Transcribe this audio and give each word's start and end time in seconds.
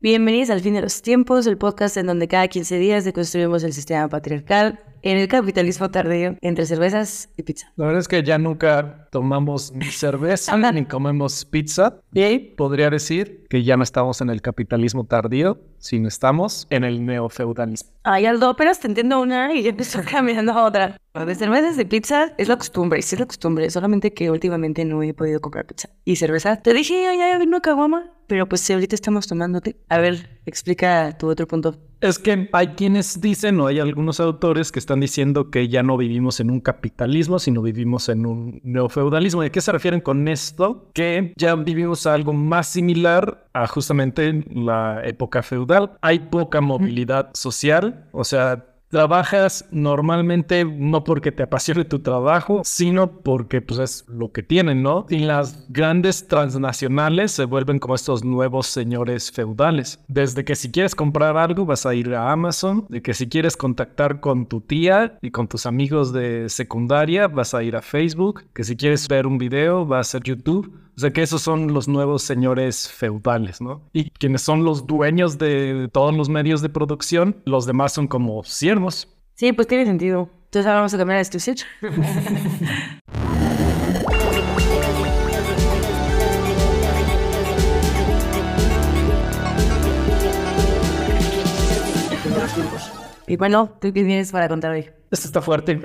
Bienvenidos 0.00 0.50
al 0.50 0.60
fin 0.60 0.74
de 0.74 0.80
los 0.80 1.02
tiempos, 1.02 1.48
el 1.48 1.58
podcast 1.58 1.96
en 1.96 2.06
donde 2.06 2.28
cada 2.28 2.46
15 2.46 2.78
días 2.78 3.04
deconstruimos 3.04 3.64
el 3.64 3.72
sistema 3.72 4.08
patriarcal 4.08 4.78
en 5.02 5.18
el 5.18 5.28
capitalismo 5.28 5.90
tardío 5.90 6.36
entre 6.40 6.66
cervezas 6.66 7.28
y 7.36 7.42
pizza. 7.42 7.72
La 7.76 7.86
verdad 7.86 8.00
es 8.00 8.08
que 8.08 8.22
ya 8.22 8.38
nunca 8.38 9.08
tomamos 9.10 9.72
ni 9.72 9.86
cerveza 9.90 10.56
ni 10.72 10.84
comemos 10.84 11.44
pizza. 11.44 12.00
Y 12.12 12.38
podría 12.38 12.90
decir 12.90 13.46
que 13.48 13.62
ya 13.62 13.76
no 13.76 13.82
estamos 13.82 14.20
en 14.20 14.30
el 14.30 14.42
capitalismo 14.42 15.04
tardío, 15.04 15.58
sino 15.78 16.08
estamos 16.08 16.66
en 16.70 16.84
el 16.84 17.04
neofeudalismo. 17.04 17.90
Ay, 18.02 18.26
Aldo, 18.26 18.48
apenas 18.50 18.80
te 18.80 18.88
entiendo 18.88 19.20
una 19.20 19.54
y 19.54 19.62
ya 19.62 19.74
cambiando 20.10 20.52
a 20.52 20.64
otra. 20.64 20.96
De 21.14 21.34
cervezas 21.34 21.78
y 21.78 21.84
pizza 21.84 22.32
es 22.38 22.48
la 22.48 22.56
costumbre, 22.56 23.02
sí 23.02 23.16
es 23.16 23.20
la 23.20 23.26
costumbre, 23.26 23.68
solamente 23.70 24.12
que 24.12 24.30
últimamente 24.30 24.84
no 24.84 25.02
he 25.02 25.12
podido 25.14 25.40
comprar 25.40 25.66
pizza. 25.66 25.88
Y 26.04 26.16
cerveza, 26.16 26.56
te 26.62 26.72
dije, 26.72 27.02
ya, 27.02 27.14
ya, 27.14 27.38
vino 27.38 27.60
caguama, 27.60 28.12
pero 28.28 28.48
pues 28.48 28.60
sí, 28.60 28.72
ahorita 28.72 28.94
estamos 28.94 29.26
tomándote. 29.26 29.76
A 29.88 29.98
ver, 29.98 30.40
explica 30.46 31.16
tu 31.18 31.28
otro 31.28 31.48
punto. 31.48 31.76
Es 32.00 32.20
que 32.20 32.48
hay 32.52 32.68
quienes 32.68 33.20
dicen, 33.20 33.58
o 33.60 33.66
hay 33.66 33.80
algunos 33.80 34.20
autores 34.20 34.70
que 34.70 34.78
están 34.78 35.00
diciendo 35.00 35.50
que 35.50 35.68
ya 35.68 35.82
no 35.82 35.96
vivimos 35.96 36.38
en 36.38 36.50
un 36.50 36.60
capitalismo, 36.60 37.40
sino 37.40 37.60
vivimos 37.60 38.08
en 38.08 38.24
un 38.24 38.60
neofeudalismo. 38.62 39.42
¿De 39.42 39.50
qué 39.50 39.60
se 39.60 39.72
refieren 39.72 40.00
con 40.00 40.28
esto? 40.28 40.90
Que 40.94 41.32
ya 41.36 41.56
vivimos 41.56 42.06
algo 42.06 42.32
más 42.32 42.68
similar 42.68 43.48
a 43.52 43.66
justamente 43.66 44.44
la 44.52 45.00
época 45.04 45.42
feudal. 45.42 45.98
Hay 46.00 46.20
poca 46.20 46.60
movilidad 46.60 47.30
social, 47.34 48.06
o 48.12 48.22
sea, 48.22 48.64
trabajas 48.88 49.66
normalmente 49.70 50.64
no 50.64 51.04
porque 51.04 51.32
te 51.32 51.42
apasione 51.42 51.84
tu 51.84 52.00
trabajo, 52.00 52.62
sino 52.64 53.20
porque 53.20 53.60
pues 53.60 53.80
es 53.80 54.04
lo 54.08 54.32
que 54.32 54.42
tienen, 54.42 54.82
¿no? 54.82 55.06
Y 55.08 55.18
las 55.18 55.70
grandes 55.70 56.26
transnacionales 56.26 57.32
se 57.32 57.44
vuelven 57.44 57.78
como 57.78 57.94
estos 57.94 58.24
nuevos 58.24 58.66
señores 58.66 59.30
feudales. 59.30 60.00
Desde 60.08 60.44
que 60.44 60.56
si 60.56 60.70
quieres 60.70 60.94
comprar 60.94 61.36
algo 61.36 61.66
vas 61.66 61.86
a 61.86 61.94
ir 61.94 62.14
a 62.14 62.32
Amazon, 62.32 62.86
de 62.88 63.02
que 63.02 63.14
si 63.14 63.28
quieres 63.28 63.56
contactar 63.56 64.20
con 64.20 64.46
tu 64.46 64.60
tía 64.60 65.18
y 65.22 65.30
con 65.30 65.48
tus 65.48 65.66
amigos 65.66 66.12
de 66.12 66.48
secundaria 66.48 67.28
vas 67.28 67.54
a 67.54 67.62
ir 67.62 67.76
a 67.76 67.82
Facebook, 67.82 68.44
que 68.54 68.64
si 68.64 68.76
quieres 68.76 69.08
ver 69.08 69.26
un 69.26 69.38
video 69.38 69.86
vas 69.86 70.14
a 70.14 70.20
YouTube. 70.20 70.87
O 70.98 71.00
sea 71.00 71.12
que 71.12 71.22
esos 71.22 71.42
son 71.42 71.72
los 71.72 71.86
nuevos 71.86 72.24
señores 72.24 72.90
feudales, 72.90 73.60
¿no? 73.60 73.88
Y 73.92 74.10
quienes 74.10 74.42
son 74.42 74.64
los 74.64 74.84
dueños 74.84 75.38
de 75.38 75.88
todos 75.92 76.12
los 76.12 76.28
medios 76.28 76.60
de 76.60 76.70
producción, 76.70 77.36
los 77.44 77.66
demás 77.66 77.92
son 77.92 78.08
como 78.08 78.42
siervos. 78.42 79.06
Sí, 79.34 79.52
pues 79.52 79.68
tiene 79.68 79.86
sentido. 79.86 80.28
Entonces 80.46 80.66
ahora 80.66 80.78
vamos 80.78 80.94
a 80.94 80.98
cambiar 80.98 81.20
este 81.20 81.38
sitio. 81.38 81.66
y 93.28 93.36
bueno, 93.36 93.70
¿tú 93.80 93.92
qué 93.92 94.02
tienes 94.02 94.32
para 94.32 94.48
contar 94.48 94.72
hoy? 94.72 94.90
Esto 95.12 95.28
está 95.28 95.40
fuerte. 95.40 95.80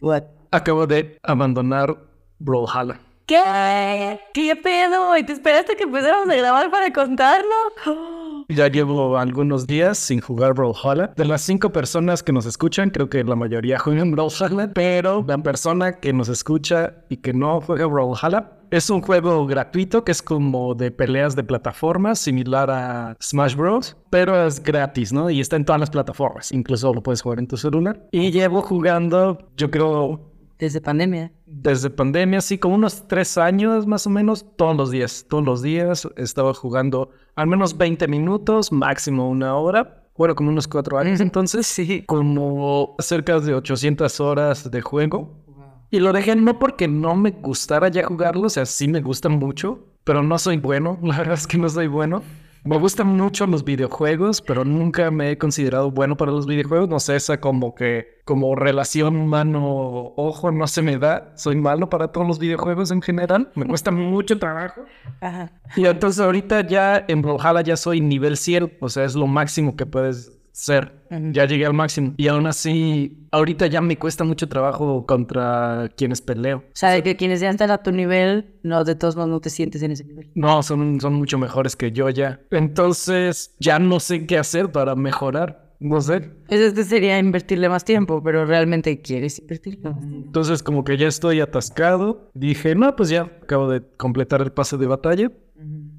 What? 0.00 0.22
Acabo 0.52 0.86
de 0.86 1.18
abandonar 1.24 1.98
Brawlhalla. 2.38 3.00
¿Qué? 3.28 4.18
¿Qué 4.32 4.56
pedo? 4.56 5.14
¿Y 5.18 5.22
te 5.22 5.34
esperaste 5.34 5.76
que 5.76 5.82
empezáramos 5.82 6.30
a 6.30 6.34
grabar 6.34 6.70
para 6.70 6.90
contarlo? 6.92 7.54
Ya 8.50 8.68
llevo 8.68 9.18
algunos 9.18 9.66
días 9.66 9.98
sin 9.98 10.22
jugar 10.22 10.54
Brawlhalla. 10.54 11.12
De 11.14 11.26
las 11.26 11.42
cinco 11.42 11.70
personas 11.70 12.22
que 12.22 12.32
nos 12.32 12.46
escuchan, 12.46 12.88
creo 12.88 13.10
que 13.10 13.22
la 13.22 13.36
mayoría 13.36 13.78
juegan 13.78 14.12
Brawlhalla, 14.12 14.72
pero 14.72 15.22
la 15.28 15.36
persona 15.36 16.00
que 16.00 16.14
nos 16.14 16.30
escucha 16.30 16.94
y 17.10 17.18
que 17.18 17.34
no 17.34 17.60
juega 17.60 17.84
Brawlhalla 17.84 18.52
es 18.70 18.88
un 18.88 19.02
juego 19.02 19.46
gratuito 19.46 20.02
que 20.02 20.12
es 20.12 20.22
como 20.22 20.74
de 20.74 20.90
peleas 20.90 21.36
de 21.36 21.44
plataformas, 21.44 22.20
similar 22.20 22.70
a 22.70 23.16
Smash 23.20 23.54
Bros. 23.54 23.98
Pero 24.08 24.46
es 24.46 24.62
gratis, 24.62 25.12
¿no? 25.12 25.28
Y 25.28 25.40
está 25.40 25.56
en 25.56 25.66
todas 25.66 25.80
las 25.80 25.90
plataformas. 25.90 26.50
Incluso 26.50 26.94
lo 26.94 27.02
puedes 27.02 27.20
jugar 27.20 27.40
en 27.40 27.48
tu 27.48 27.58
celular. 27.58 28.08
Y 28.12 28.30
llevo 28.30 28.62
jugando, 28.62 29.50
yo 29.58 29.70
creo, 29.70 30.28
Desde 30.58 30.80
pandemia. 30.80 31.32
desde 31.46 31.88
pandemia, 31.88 32.40
sí, 32.40 32.58
como 32.58 32.74
unos 32.74 33.06
tres 33.06 33.38
años 33.38 33.86
más 33.86 34.06
o 34.06 34.10
menos, 34.10 34.44
todos 34.56 34.76
los 34.76 34.90
días. 34.90 35.24
Todos 35.28 35.44
los 35.44 35.62
días 35.62 36.08
estaba 36.16 36.52
jugando 36.52 37.10
al 37.36 37.46
menos 37.46 37.76
20 37.76 38.08
minutos, 38.08 38.72
máximo 38.72 39.28
una 39.28 39.54
hora. 39.56 40.04
Bueno, 40.16 40.34
como 40.34 40.50
unos 40.50 40.66
cuatro 40.66 40.98
años 40.98 41.20
entonces. 41.20 41.66
Sí. 41.66 42.02
Como 42.06 42.96
cerca 42.98 43.38
de 43.38 43.54
800 43.54 44.20
horas 44.20 44.68
de 44.68 44.80
juego. 44.80 45.38
Y 45.90 46.00
lo 46.00 46.12
dejé 46.12 46.36
no 46.36 46.58
porque 46.58 46.86
no 46.86 47.16
me 47.16 47.30
gustara 47.30 47.88
ya 47.88 48.04
jugarlo, 48.04 48.46
o 48.46 48.50
sea, 48.50 48.66
sí 48.66 48.88
me 48.88 49.00
gustan 49.00 49.32
mucho, 49.32 49.86
pero 50.04 50.22
no 50.22 50.38
soy 50.38 50.58
bueno, 50.58 50.98
la 51.02 51.18
verdad 51.18 51.34
es 51.34 51.46
que 51.46 51.56
no 51.56 51.68
soy 51.68 51.86
bueno. 51.86 52.22
Me 52.64 52.76
gustan 52.78 53.06
mucho 53.08 53.46
los 53.46 53.64
videojuegos, 53.64 54.42
pero 54.42 54.64
nunca 54.64 55.10
me 55.10 55.30
he 55.30 55.38
considerado 55.38 55.90
bueno 55.90 56.16
para 56.16 56.32
los 56.32 56.46
videojuegos. 56.46 56.88
No 56.88 57.00
sé, 57.00 57.16
esa 57.16 57.40
como 57.40 57.74
que, 57.74 58.20
como 58.24 58.54
relación 58.54 59.26
mano-ojo 59.26 60.50
no 60.50 60.66
se 60.66 60.82
me 60.82 60.98
da. 60.98 61.32
Soy 61.36 61.56
malo 61.56 61.88
para 61.88 62.08
todos 62.08 62.26
los 62.26 62.38
videojuegos 62.38 62.90
en 62.90 63.02
general. 63.02 63.50
Me 63.54 63.66
cuesta 63.66 63.90
mucho 63.90 64.38
trabajo. 64.38 64.82
Ajá. 65.20 65.52
Y 65.76 65.86
entonces 65.86 66.20
ahorita 66.20 66.66
ya 66.66 67.04
en 67.08 67.22
Brawlhalla 67.22 67.62
ya 67.62 67.76
soy 67.76 68.00
nivel 68.00 68.36
100, 68.36 68.78
o 68.80 68.88
sea, 68.88 69.04
es 69.04 69.14
lo 69.14 69.26
máximo 69.26 69.76
que 69.76 69.86
puedes 69.86 70.37
ser. 70.58 70.92
Ya 71.32 71.46
llegué 71.46 71.64
al 71.66 71.72
máximo. 71.72 72.14
Y 72.16 72.26
aún 72.28 72.46
así, 72.46 73.26
ahorita 73.30 73.68
ya 73.68 73.80
me 73.80 73.96
cuesta 73.96 74.24
mucho 74.24 74.48
trabajo 74.48 75.06
contra 75.06 75.88
quienes 75.96 76.20
peleo. 76.20 76.58
O 76.58 76.62
sea, 76.74 76.90
de 76.90 77.02
que 77.02 77.16
quienes 77.16 77.40
ya 77.40 77.50
están 77.50 77.70
a 77.70 77.78
tu 77.78 77.92
nivel, 77.92 78.54
no, 78.62 78.82
de 78.84 78.94
todos 78.94 79.14
modos 79.14 79.30
no 79.30 79.40
te 79.40 79.50
sientes 79.50 79.82
en 79.82 79.92
ese 79.92 80.04
nivel. 80.04 80.30
No, 80.34 80.62
son, 80.62 81.00
son 81.00 81.14
mucho 81.14 81.38
mejores 81.38 81.76
que 81.76 81.92
yo 81.92 82.10
ya. 82.10 82.40
Entonces, 82.50 83.54
ya 83.60 83.78
no 83.78 84.00
sé 84.00 84.26
qué 84.26 84.36
hacer 84.36 84.72
para 84.72 84.96
mejorar. 84.96 85.68
No 85.80 86.00
sé. 86.00 86.32
Este 86.48 86.82
sería 86.82 87.20
invertirle 87.20 87.68
más 87.68 87.84
tiempo, 87.84 88.20
pero 88.20 88.44
realmente 88.44 89.00
quieres 89.00 89.38
invertirle 89.38 89.90
más 89.90 90.00
tiempo. 90.00 90.26
Entonces, 90.26 90.62
como 90.64 90.82
que 90.82 90.96
ya 90.96 91.06
estoy 91.06 91.40
atascado. 91.40 92.30
Dije, 92.34 92.74
no, 92.74 92.96
pues 92.96 93.10
ya 93.10 93.22
acabo 93.42 93.70
de 93.70 93.82
completar 93.96 94.42
el 94.42 94.50
pase 94.50 94.76
de 94.76 94.86
batalla. 94.88 95.30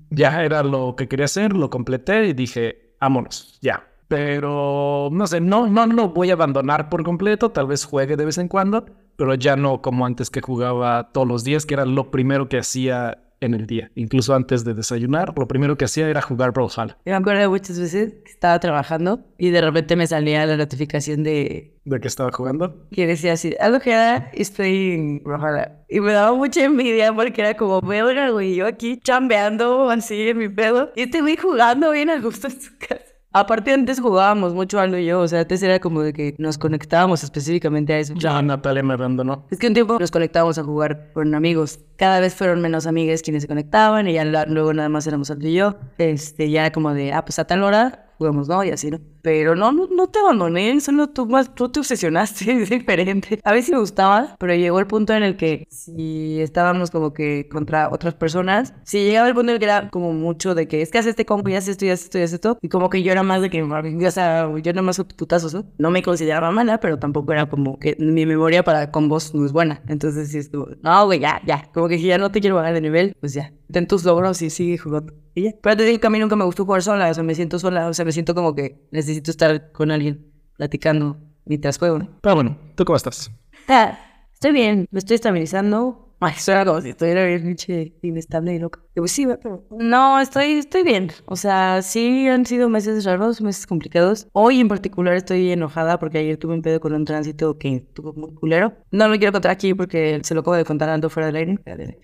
Ya 0.09 0.43
era 0.43 0.63
lo 0.63 0.95
que 0.97 1.07
quería 1.07 1.25
hacer, 1.25 1.53
lo 1.53 1.69
completé 1.69 2.27
y 2.27 2.33
dije, 2.33 2.95
vámonos, 2.99 3.57
ya. 3.61 3.88
Pero 4.09 5.09
no 5.11 5.27
sé, 5.27 5.39
no, 5.39 5.67
no 5.67 5.85
lo 5.85 6.09
voy 6.09 6.31
a 6.31 6.33
abandonar 6.33 6.89
por 6.89 7.03
completo. 7.03 7.51
Tal 7.51 7.67
vez 7.67 7.85
juegue 7.85 8.17
de 8.17 8.25
vez 8.25 8.39
en 8.39 8.47
cuando, 8.47 8.85
pero 9.15 9.35
ya 9.35 9.55
no 9.55 9.81
como 9.81 10.05
antes 10.05 10.31
que 10.31 10.41
jugaba 10.41 11.11
todos 11.13 11.27
los 11.27 11.43
días, 11.43 11.65
que 11.65 11.75
era 11.75 11.85
lo 11.85 12.09
primero 12.09 12.49
que 12.49 12.57
hacía 12.57 13.19
en 13.39 13.53
el 13.53 13.67
día. 13.67 13.91
Incluso 13.95 14.33
antes 14.33 14.63
de 14.65 14.73
desayunar, 14.73 15.33
lo 15.37 15.47
primero 15.47 15.77
que 15.77 15.85
hacía 15.85 16.09
era 16.09 16.21
jugar 16.21 16.51
Brawlhalla. 16.51 16.97
Yo 17.05 17.11
me 17.11 17.17
acuerdo 17.17 17.41
de 17.41 17.47
muchas 17.47 17.79
veces 17.79 18.13
que 18.25 18.31
estaba 18.31 18.59
trabajando 18.59 19.21
y 19.37 19.51
de 19.51 19.61
repente 19.61 19.95
me 19.95 20.07
salía 20.07 20.45
la 20.45 20.57
notificación 20.57 21.23
de 21.23 21.75
¿De 21.85 21.99
qué 21.99 22.07
estaba 22.07 22.31
jugando? 22.31 22.87
que 22.91 23.07
decía 23.07 23.33
así, 23.33 23.55
algo 23.59 23.79
que 23.79 23.91
era, 23.91 24.29
estoy 24.33 24.91
en 24.91 25.23
Brawlhalla. 25.23 25.83
Y 25.87 25.99
me 25.99 26.13
daba 26.13 26.35
mucha 26.35 26.63
envidia 26.63 27.13
porque 27.13 27.41
era 27.41 27.55
como, 27.55 27.79
verga, 27.81 28.29
güey, 28.31 28.55
yo 28.55 28.65
aquí 28.65 28.99
chambeando 28.99 29.89
así 29.89 30.29
en 30.29 30.37
mi 30.39 30.49
pedo 30.49 30.91
y 30.95 31.03
este 31.03 31.21
güey 31.21 31.37
jugando 31.37 31.91
bien 31.91 32.09
a 32.09 32.19
gusto 32.19 32.47
en 32.47 32.59
su 32.59 32.71
casa. 32.77 33.03
Aparte 33.31 33.72
antes 33.72 34.00
jugábamos 34.01 34.56
mucho 34.56 34.79
Aldo 34.79 34.97
y 34.97 35.06
yo, 35.06 35.19
o 35.22 35.28
sea, 35.28 35.41
antes 35.41 35.62
era 35.62 35.79
como 35.79 36.01
de 36.01 36.13
que 36.13 36.34
nos 36.40 36.57
conectábamos 36.57 37.23
específicamente 37.23 37.94
a 37.94 38.00
eso. 38.00 38.16
Ya 38.17 38.41
Natalia 38.41 38.81
me 38.81 38.94
abandonó. 38.95 39.45
Es 39.51 39.59
que 39.59 39.67
un 39.67 39.75
tiempo 39.75 40.00
nos 40.00 40.09
conectábamos 40.09 40.57
a 40.57 40.63
jugar 40.63 41.12
con 41.13 41.35
amigos. 41.35 41.79
Cada 41.95 42.19
vez 42.19 42.34
fueron 42.34 42.59
menos 42.62 42.88
amigas 42.88 43.22
quienes 43.22 43.44
se 43.44 43.47
conectaban 43.47 44.07
y 44.07 44.13
ya 44.13 44.25
la- 44.25 44.45
luego 44.47 44.73
nada 44.73 44.89
más 44.89 45.06
éramos 45.06 45.29
Aldo 45.29 45.47
y 45.47 45.53
yo. 45.53 45.75
Este, 46.00 46.50
ya 46.50 46.72
como 46.72 46.94
de, 46.95 47.13
ah, 47.13 47.23
pues 47.23 47.38
a 47.38 47.45
tal 47.45 47.62
hora 47.63 48.08
jugamos, 48.19 48.47
¿no? 48.47 48.63
Y 48.63 48.69
así, 48.69 48.91
¿no? 48.91 49.00
Pero 49.22 49.56
no, 49.56 49.72
no, 49.72 49.88
no 49.88 50.07
te 50.07 50.19
abandoné, 50.19 50.80
solo 50.81 51.09
tú 51.09 51.25
más, 51.25 51.56
tú 51.56 51.69
te 51.69 51.80
obsesionaste, 51.80 52.52
es 52.63 52.69
diferente. 52.69 53.40
A 53.44 53.52
veces 53.52 53.72
me 53.72 53.80
gustaba, 53.80 54.35
pero 54.38 54.53
llegó 54.53 54.80
el 54.80 54.88
punto 54.88 55.13
en 55.13 55.24
el 55.24 55.38
que 55.38 55.66
si 55.72 56.40
estábamos 56.41 56.91
como 56.91 57.13
que 57.13 57.47
contra 57.50 57.90
otras 57.90 58.13
personas, 58.13 58.74
si 58.84 59.03
llegaba 59.03 59.28
el 59.28 59.34
punto 59.34 59.52
en 59.52 59.56
el 59.56 59.59
que 59.59 59.66
era 59.66 59.90
como 59.90 60.13
mucho 60.13 60.53
de 60.53 60.68
que 60.68 60.81
es 60.81 60.91
que 60.91 61.00
haces 61.00 61.12
este 61.12 61.25
combo 61.25 61.50
y 61.50 61.56
haces 61.56 61.69
esto 61.69 61.85
y 61.85 61.90
haces 61.90 62.06
esto 62.06 62.18
y 62.19 62.22
haces 62.22 62.34
esto, 62.35 62.57
y 62.62 62.69
como 62.69 62.90
que 62.90 63.02
yo 63.02 63.12
era 63.12 63.24
más 63.24 63.42
de 63.42 63.50
que, 63.50 63.63
o 63.63 64.12
sea, 64.12 64.50
yo 64.62 64.69
era 64.69 64.81
más 64.81 65.00
putazos, 65.18 65.54
¿no? 65.54 65.65
No 65.77 65.92
me 65.92 66.04
consideraba 66.04 66.51
mala, 66.51 66.80
pero 66.80 67.00
tampoco 67.00 67.31
era 67.31 67.50
como 67.50 67.80
que 67.80 67.95
mi 68.00 68.25
memoria 68.25 68.63
para 68.63 68.92
combos 68.92 69.33
no 69.33 69.45
es 69.45 69.51
buena. 69.54 69.81
Entonces 69.88 70.30
sí 70.30 70.39
estuvo, 70.39 70.68
no, 70.81 71.06
güey, 71.06 71.19
ya, 71.19 71.42
ya, 71.45 71.69
como 71.74 71.88
que 71.88 72.00
ya 72.00 72.18
no 72.18 72.31
te 72.31 72.42
quiero 72.42 72.56
bajar 72.57 72.74
de 72.74 72.81
nivel, 72.81 73.15
pues 73.19 73.33
ya, 73.33 73.54
ten 73.71 73.88
tus 73.88 74.04
logros 74.04 74.42
y 74.42 74.50
sigue 74.50 74.77
jugando. 74.77 75.13
Y 75.36 75.44
ya. 75.44 75.51
Pero 75.62 75.77
te 75.77 75.83
digo 75.83 76.00
que 76.00 76.07
a 76.07 76.10
mí 76.10 76.19
nunca 76.19 76.36
me 76.36 76.45
gustó 76.45 76.66
jugar 76.66 76.81
sola, 76.81 77.10
o 77.10 77.13
sea, 77.13 77.24
me 77.24 77.36
siento 77.36 77.60
sola, 77.60 77.88
o 77.88 77.94
sea, 77.94 78.06
me 78.06 78.12
siento 78.12 78.36
como 78.36 78.56
que 78.56 78.88
necesito 78.92 79.31
estar 79.31 79.71
con 79.71 79.92
alguien 79.92 80.25
platicando 80.57 81.18
mientras 81.45 81.77
juego, 81.77 82.00
¿no? 82.00 82.10
Pero 82.21 82.36
bueno, 82.36 82.57
¿tú 82.75 82.86
cómo 82.86 82.98
estás? 82.98 83.31
Ah, 83.68 83.98
estoy 84.33 84.51
bien, 84.51 84.88
me 84.92 85.00
estoy 85.00 85.16
estabilizando. 85.16 86.06
Ay, 86.21 86.33
suena 86.38 86.66
como 86.66 86.81
si 86.81 86.89
estuviera 86.89 87.24
bien 87.25 87.44
pinche 87.44 87.94
inestable 88.01 88.54
y 88.54 88.60
loca. 88.60 88.81
Pues 88.94 89.12
sí, 89.13 89.25
pero... 89.25 89.66
No, 89.72 90.19
estoy, 90.19 90.51
estoy 90.54 90.83
bien. 90.83 91.12
O 91.25 91.38
sea, 91.38 91.81
sí 91.81 92.27
han 92.27 92.45
sido 92.45 92.68
meses 92.68 93.06
raros, 93.06 93.39
meses 93.39 93.65
complicados. 93.65 94.27
Hoy 94.33 94.60
en 94.60 94.68
particular 94.68 95.13
estoy 95.13 95.50
enojada 95.51 95.98
porque 95.98 96.18
ayer 96.18 96.36
tuve 96.36 96.56
un 96.56 96.62
pedo 96.62 96.81
con 96.81 96.94
un 96.94 97.06
tránsito 97.06 97.57
que 97.57 97.86
tuvo 97.94 98.12
muy 98.13 98.33
culero. 98.33 98.74
No 98.92 99.07
lo 99.07 99.18
quiero 99.18 99.31
contar 99.31 99.51
aquí 99.51 99.74
porque 99.74 100.19
se 100.24 100.33
lo 100.33 100.42
acabo 100.42 100.57
de 100.57 100.65
contar 100.65 100.89
ando 100.89 101.10
fuera 101.10 101.27
del 101.27 101.38
aire. 101.38 102.00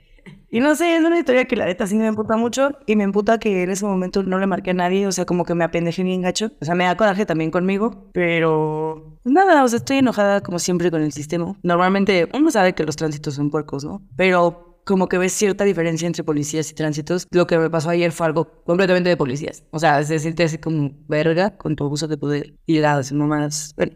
Y 0.56 0.62
no 0.62 0.74
sé, 0.74 0.96
es 0.96 1.04
una 1.04 1.19
historia 1.19 1.44
que 1.44 1.57
la 1.57 1.66
neta 1.66 1.86
sí 1.86 1.98
me 1.98 2.07
emputa 2.07 2.38
mucho 2.38 2.72
y 2.86 2.96
me 2.96 3.04
emputa 3.04 3.40
que 3.40 3.63
en 3.63 3.72
ese 3.72 3.84
momento 3.84 4.24
no 4.24 4.40
le 4.40 4.48
marqué 4.48 4.69
a 4.69 4.74
nadie, 4.74 5.06
o 5.06 5.12
sea, 5.12 5.25
como 5.25 5.44
que 5.44 5.54
me 5.54 5.66
apendejé 5.66 6.02
bien 6.02 6.22
gacho. 6.22 6.50
O 6.62 6.63
sea, 6.63 6.75
me 6.75 6.86
da 6.86 6.96
coraje 6.96 7.25
también 7.25 7.52
conmigo, 7.52 8.10
pero 8.13 9.19
nada, 9.25 9.66
o 9.66 9.68
sea, 9.68 9.80
estoy 9.80 9.98
enojada 9.98 10.40
como 10.40 10.57
siempre 10.60 10.90
con 10.92 11.02
el 11.02 11.12
sistema. 11.12 11.57
Normalmente 11.62 12.30
uno 12.34 12.52
sabe 12.52 12.72
que 12.72 12.86
los 12.86 12.96
tránsitos 12.96 13.34
son 13.34 13.50
puercos, 13.50 13.84
¿no? 13.84 14.02
Pero 14.16 14.80
como 14.86 15.10
que 15.10 15.18
ves 15.18 15.34
cierta 15.34 15.66
diferencia 15.66 16.07
entre 16.07 16.24
policías 16.24 16.72
y 16.72 16.74
tránsitos. 16.74 17.28
Lo 17.31 17.48
que 17.48 17.58
me 17.58 17.69
pasó 17.69 17.90
ayer 17.90 18.13
fue 18.13 18.28
algo 18.28 18.63
completamente 18.63 19.10
de 19.10 19.18
policías. 19.18 19.66
O 19.72 19.80
sea, 19.80 20.00
es 20.00 20.08
decirte 20.08 20.44
así 20.44 20.58
como 20.58 20.92
verga 21.10 21.58
con 21.58 21.75
tu 21.75 21.84
abuso 21.84 22.08
de 22.08 22.18
poder 22.18 22.54
y 22.66 22.80
la 22.80 23.01
no 23.12 23.28
más. 23.28 23.74
Bueno, 23.75 23.92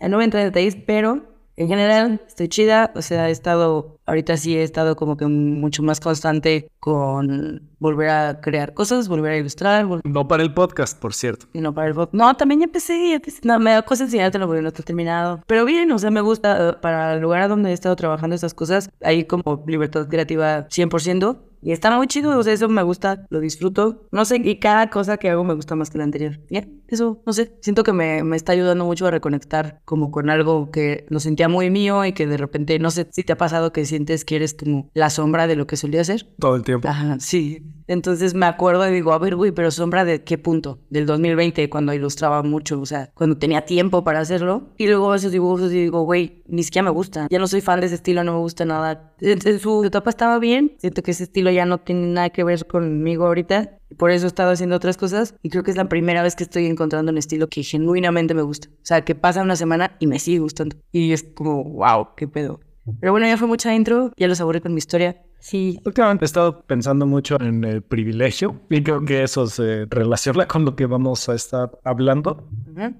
no 0.00 0.16
voy 0.16 0.22
a 0.22 0.24
entrar 0.24 0.42
en 0.42 0.48
detalles, 0.48 0.78
pero 0.86 1.37
en 1.58 1.66
general, 1.66 2.20
estoy 2.26 2.48
chida. 2.48 2.92
O 2.94 3.02
sea, 3.02 3.28
he 3.28 3.32
estado, 3.32 3.98
ahorita 4.06 4.36
sí 4.36 4.56
he 4.56 4.62
estado 4.62 4.94
como 4.94 5.16
que 5.16 5.26
mucho 5.26 5.82
más 5.82 5.98
constante 5.98 6.70
con 6.78 7.68
volver 7.80 8.10
a 8.10 8.40
crear 8.40 8.74
cosas, 8.74 9.08
volver 9.08 9.32
a 9.32 9.36
ilustrar. 9.38 9.84
No 10.04 10.28
para 10.28 10.44
el 10.44 10.54
podcast, 10.54 10.98
por 11.00 11.14
cierto. 11.14 11.46
Y 11.52 11.60
no 11.60 11.74
para 11.74 11.88
el 11.88 11.94
podcast. 11.94 12.14
No, 12.14 12.32
también 12.36 12.60
ya 12.60 12.66
empecé, 12.66 13.08
ya 13.08 13.16
empecé. 13.16 13.40
No, 13.42 13.58
me 13.58 13.72
da 13.72 13.82
cosa 13.82 14.04
enseñártelo 14.04 14.46
porque 14.46 14.62
no 14.62 14.68
está 14.68 14.84
terminado. 14.84 15.42
Pero 15.48 15.64
bien, 15.64 15.90
o 15.90 15.98
sea, 15.98 16.12
me 16.12 16.20
gusta. 16.20 16.70
Eh, 16.70 16.72
para 16.80 17.14
el 17.14 17.20
lugar 17.20 17.48
donde 17.48 17.70
he 17.70 17.72
estado 17.72 17.96
trabajando 17.96 18.36
estas 18.36 18.54
cosas, 18.54 18.88
hay 19.02 19.24
como 19.24 19.64
libertad 19.66 20.06
creativa 20.08 20.68
100%. 20.68 21.38
Y 21.60 21.72
está 21.72 21.96
muy 21.96 22.06
chido, 22.06 22.38
o 22.38 22.42
sea, 22.44 22.52
eso 22.52 22.68
me 22.68 22.82
gusta, 22.84 23.26
lo 23.30 23.40
disfruto. 23.40 24.06
No 24.12 24.24
sé, 24.24 24.36
y 24.36 24.60
cada 24.60 24.90
cosa 24.90 25.16
que 25.16 25.28
hago 25.28 25.42
me 25.42 25.54
gusta 25.54 25.74
más 25.74 25.90
que 25.90 25.98
la 25.98 26.04
anterior. 26.04 26.38
Bien, 26.48 26.77
eso, 26.88 27.22
no 27.26 27.32
sé, 27.32 27.56
siento 27.60 27.84
que 27.84 27.92
me, 27.92 28.22
me, 28.24 28.36
está 28.36 28.52
ayudando 28.52 28.84
mucho 28.84 29.06
a 29.06 29.10
reconectar 29.10 29.80
como 29.84 30.10
con 30.10 30.30
algo 30.30 30.70
que 30.70 31.06
lo 31.08 31.20
sentía 31.20 31.48
muy 31.48 31.70
mío 31.70 32.04
y 32.04 32.12
que 32.12 32.26
de 32.26 32.36
repente, 32.36 32.78
no 32.78 32.90
sé 32.90 33.06
si 33.10 33.22
te 33.22 33.32
ha 33.32 33.36
pasado 33.36 33.72
que 33.72 33.84
sientes 33.84 34.24
que 34.24 34.36
eres 34.36 34.54
como 34.54 34.90
la 34.94 35.10
sombra 35.10 35.46
de 35.46 35.56
lo 35.56 35.66
que 35.66 35.76
solía 35.76 36.02
ser. 36.04 36.26
Todo 36.38 36.56
el 36.56 36.62
tiempo. 36.62 36.88
Ajá, 36.88 37.18
sí. 37.20 37.62
Entonces 37.88 38.34
me 38.34 38.46
acuerdo 38.46 38.86
y 38.88 38.92
digo, 38.92 39.12
a 39.12 39.18
ver, 39.18 39.34
güey, 39.34 39.50
pero 39.50 39.70
sombra 39.70 40.04
de 40.04 40.22
qué 40.22 40.36
punto? 40.36 40.78
Del 40.90 41.06
2020, 41.06 41.70
cuando 41.70 41.94
ilustraba 41.94 42.42
mucho, 42.42 42.80
o 42.80 42.86
sea, 42.86 43.10
cuando 43.14 43.38
tenía 43.38 43.64
tiempo 43.64 44.04
para 44.04 44.20
hacerlo. 44.20 44.68
Y 44.76 44.86
luego 44.86 45.14
esos 45.14 45.32
dibujos 45.32 45.72
y 45.72 45.82
digo, 45.84 46.02
güey, 46.02 46.42
ni 46.46 46.62
siquiera 46.62 46.84
me 46.84 46.90
gusta. 46.90 47.26
Ya 47.30 47.38
no 47.38 47.46
soy 47.46 47.62
fan 47.62 47.80
de 47.80 47.86
ese 47.86 47.96
estilo, 47.96 48.22
no 48.24 48.34
me 48.34 48.38
gusta 48.38 48.66
nada. 48.66 49.14
En 49.20 49.58
su 49.58 49.84
etapa 49.84 50.10
estaba 50.10 50.38
bien. 50.38 50.74
Siento 50.78 51.02
que 51.02 51.12
ese 51.12 51.24
estilo 51.24 51.50
ya 51.50 51.64
no 51.64 51.78
tiene 51.78 52.06
nada 52.08 52.30
que 52.30 52.44
ver 52.44 52.66
conmigo 52.66 53.26
ahorita. 53.26 53.78
Por 53.96 54.10
eso 54.10 54.26
he 54.26 54.28
estado 54.28 54.50
haciendo 54.50 54.76
otras 54.76 54.96
cosas. 54.96 55.34
Y 55.42 55.50
creo 55.50 55.62
que 55.62 55.70
es 55.70 55.76
la 55.76 55.88
primera 55.88 56.22
vez 56.22 56.36
que 56.36 56.44
estoy 56.44 56.66
encontrando 56.66 57.10
un 57.10 57.18
estilo 57.18 57.48
que 57.48 57.62
genuinamente 57.62 58.34
me 58.34 58.42
gusta. 58.42 58.68
O 58.68 58.84
sea, 58.84 59.04
que 59.04 59.14
pasa 59.14 59.42
una 59.42 59.56
semana 59.56 59.96
y 59.98 60.06
me 60.06 60.18
sigue 60.18 60.40
gustando. 60.40 60.76
Y 60.92 61.12
es 61.12 61.22
como, 61.22 61.64
wow, 61.64 62.08
qué 62.16 62.28
pedo. 62.28 62.60
Pero 63.00 63.12
bueno, 63.12 63.26
ya 63.26 63.36
fue 63.36 63.48
mucha 63.48 63.74
intro, 63.74 64.12
ya 64.16 64.28
los 64.28 64.40
aburrí 64.40 64.60
con 64.60 64.72
mi 64.72 64.78
historia. 64.78 65.22
Sí. 65.38 65.80
Últimamente 65.84 66.24
he 66.24 66.26
estado 66.26 66.62
pensando 66.62 67.06
mucho 67.06 67.40
en 67.40 67.64
el 67.64 67.82
privilegio 67.82 68.60
y 68.68 68.82
creo 68.82 69.04
que 69.04 69.22
eso 69.22 69.46
se 69.46 69.86
relaciona 69.88 70.46
con 70.46 70.64
lo 70.64 70.74
que 70.74 70.86
vamos 70.86 71.28
a 71.28 71.34
estar 71.34 71.70
hablando. 71.84 72.48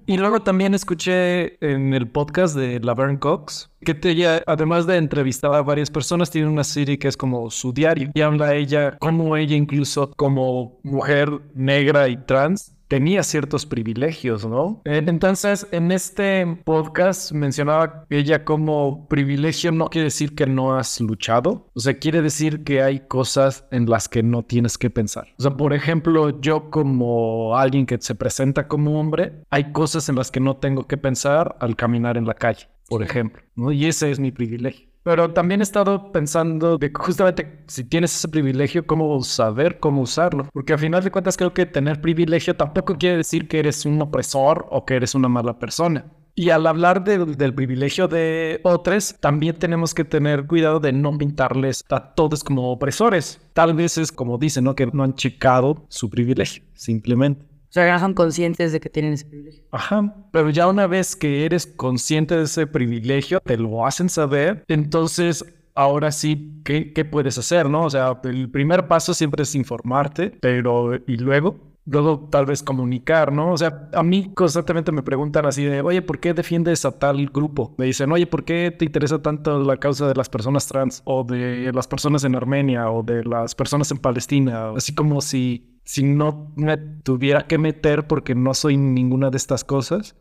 Y 0.07 0.17
luego 0.17 0.41
también 0.41 0.75
escuché 0.75 1.65
en 1.65 1.95
el 1.95 2.09
podcast 2.09 2.57
de 2.57 2.81
Laverne 2.81 3.19
Cox 3.19 3.71
que 3.81 3.97
ella, 4.11 4.43
además 4.47 4.87
de 4.87 4.97
entrevistar 4.97 5.55
a 5.55 5.63
varias 5.63 5.91
personas, 5.91 6.31
tiene 6.31 6.49
una 6.49 6.65
serie 6.65 6.99
que 6.99 7.09
es 7.09 7.17
como 7.17 7.51
su 7.51 7.73
diario 7.73 8.11
y 8.13 8.21
habla 8.21 8.55
ella, 8.55 8.99
como 8.99 9.37
ella 9.37 9.57
incluso 9.57 10.11
como 10.17 10.79
mujer 10.83 11.31
negra 11.55 12.09
y 12.09 12.17
trans, 12.17 12.75
tenía 12.89 13.23
ciertos 13.23 13.67
privilegios, 13.67 14.47
¿no? 14.47 14.81
Entonces, 14.85 15.67
en 15.71 15.93
este 15.93 16.47
podcast 16.65 17.33
mencionaba 17.33 18.07
ella 18.11 18.45
como 18.45 19.07
privilegio 19.09 19.71
no 19.73 19.89
quiere 19.89 20.07
decir 20.07 20.35
que 20.35 20.47
no 20.47 20.77
has 20.77 21.01
luchado, 21.01 21.71
o 21.75 21.81
sea, 21.81 21.99
quiere 21.99 22.23
decir 22.23 22.65
que 22.65 22.83
hay 22.83 23.01
cosas 23.01 23.67
en 23.71 23.89
las 23.89 24.09
que 24.09 24.23
no 24.23 24.43
tienes 24.43 24.79
que 24.79 24.91
pensar. 24.91 25.29
O 25.39 25.43
sea, 25.43 25.57
por 25.57 25.73
ejemplo, 25.73 26.41
yo 26.41 26.71
como 26.71 27.57
alguien 27.57 27.87
que 27.87 27.99
se 28.01 28.15
presenta 28.15 28.67
como 28.67 28.99
hombre, 28.99 29.43
hay 29.51 29.73
cosas 29.73 30.09
en 30.09 30.17
las 30.17 30.31
que 30.31 30.41
no 30.41 30.57
tengo 30.57 30.87
que 30.87 30.97
pensar 30.97 31.57
al 31.61 31.77
caminar 31.77 32.17
en 32.17 32.27
la 32.27 32.35
calle, 32.35 32.69
por 32.89 33.03
ejemplo, 33.03 33.43
¿no? 33.55 33.71
Y 33.71 33.87
ese 33.87 34.11
es 34.11 34.19
mi 34.19 34.33
privilegio. 34.33 34.88
Pero 35.09 35.33
también 35.33 35.61
he 35.61 35.63
estado 35.63 36.13
pensando 36.13 36.77
de 36.77 36.93
justamente 36.95 37.63
si 37.67 37.83
tienes 37.83 38.15
ese 38.15 38.29
privilegio, 38.29 38.87
cómo 38.87 39.23
saber 39.23 39.81
cómo 39.81 40.03
usarlo. 40.03 40.51
Porque 40.53 40.75
al 40.75 40.79
final 40.79 41.03
de 41.03 41.11
cuentas 41.11 41.39
creo 41.39 41.55
que 41.55 41.65
tener 41.65 42.03
privilegio 42.03 42.55
tampoco 42.57 42.99
quiere 42.99 43.17
decir 43.17 43.49
que 43.49 43.59
eres 43.59 43.87
un 43.87 44.03
opresor 44.03 44.67
o 44.71 44.85
que 44.85 44.97
eres 44.97 45.15
una 45.15 45.31
mala 45.31 45.59
persona. 45.59 46.05
Y 46.35 46.51
al 46.51 46.67
hablar 46.67 47.05
del 47.05 47.55
privilegio 47.55 48.07
de 48.07 48.61
otros, 48.65 49.17
también 49.19 49.57
tenemos 49.59 49.95
que 49.95 50.05
tener 50.05 50.47
cuidado 50.47 50.79
de 50.79 50.93
no 50.93 51.17
pintarles 51.17 51.83
a 51.89 52.13
todos 52.13 52.45
como 52.45 52.71
opresores. 52.71 53.41
Tal 53.55 53.73
vez 53.73 53.97
es 53.97 54.13
como 54.13 54.37
dicen, 54.37 54.65
¿no? 54.65 54.77
Que 54.77 54.89
no 54.89 55.05
han 55.05 55.15
checado 55.15 55.87
su 55.89 56.11
privilegio, 56.11 56.63
simplemente. 56.75 57.48
O 57.69 57.73
sea, 57.73 58.13
conscientes 58.15 58.73
de 58.73 58.81
que 58.81 58.89
tienen 58.89 59.13
ese 59.13 59.27
privilegio. 59.27 59.65
Ajá, 59.71 60.15
pero 60.33 60.51
ya 60.51 60.67
una 60.67 60.87
vez 60.87 61.15
que 61.15 61.45
eres 61.45 61.67
consciente 61.67 62.37
de 62.37 62.45
ese 62.45 62.67
privilegio, 62.67 63.41
te 63.41 63.57
lo 63.59 63.87
hacen 63.87 64.09
saber, 64.09 64.65
entonces 64.69 65.45
ahora 65.75 66.11
sí, 66.11 66.61
¿qué, 66.65 66.93
qué 66.93 67.05
puedes 67.05 67.39
hacer, 67.39 67.69
no? 67.69 67.85
O 67.85 67.91
sea, 67.91 68.19
el 68.25 68.51
primer 68.51 68.89
paso 68.89 69.15
siempre 69.15 69.43
es 69.43 69.55
informarte, 69.55 70.31
pero 70.41 70.97
¿y 71.07 71.17
luego? 71.19 71.69
luego 71.89 72.29
tal 72.31 72.47
vez 72.47 72.63
comunicar, 72.63 73.33
¿no? 73.33 73.53
O 73.53 73.57
sea, 73.57 73.89
a 73.95 74.03
mí 74.03 74.31
constantemente 74.35 74.93
me 74.93 75.03
preguntan 75.03 75.47
así 75.47 75.65
de, 75.65 75.81
oye, 75.81 76.03
¿por 76.03 76.21
qué 76.21 76.35
defiendes 76.35 76.85
a 76.85 76.99
tal 76.99 77.27
grupo? 77.29 77.75
Me 77.79 77.87
dicen, 77.87 78.13
oye, 78.13 78.27
¿por 78.27 78.45
qué 78.45 78.75
te 78.77 78.85
interesa 78.85 79.23
tanto 79.23 79.63
la 79.63 79.79
causa 79.79 80.07
de 80.07 80.15
las 80.15 80.29
personas 80.29 80.67
trans 80.67 81.03
o 81.05 81.25
de 81.25 81.73
las 81.73 81.89
personas 81.89 82.25
en 82.25 82.35
Armenia 82.35 82.91
o 82.91 83.03
de 83.03 83.25
las 83.25 83.55
personas 83.55 83.91
en 83.91 83.99
Palestina? 83.99 84.71
Así 84.77 84.95
como 84.95 85.21
si 85.21 85.78
si 85.89 86.03
no 86.03 86.53
me 86.55 86.77
tuviera 86.77 87.47
que 87.47 87.57
meter 87.57 88.07
porque 88.07 88.35
no 88.35 88.53
soy 88.53 88.77
ninguna 88.77 89.31
de 89.31 89.39
estas 89.39 89.65
cosas. 89.65 90.15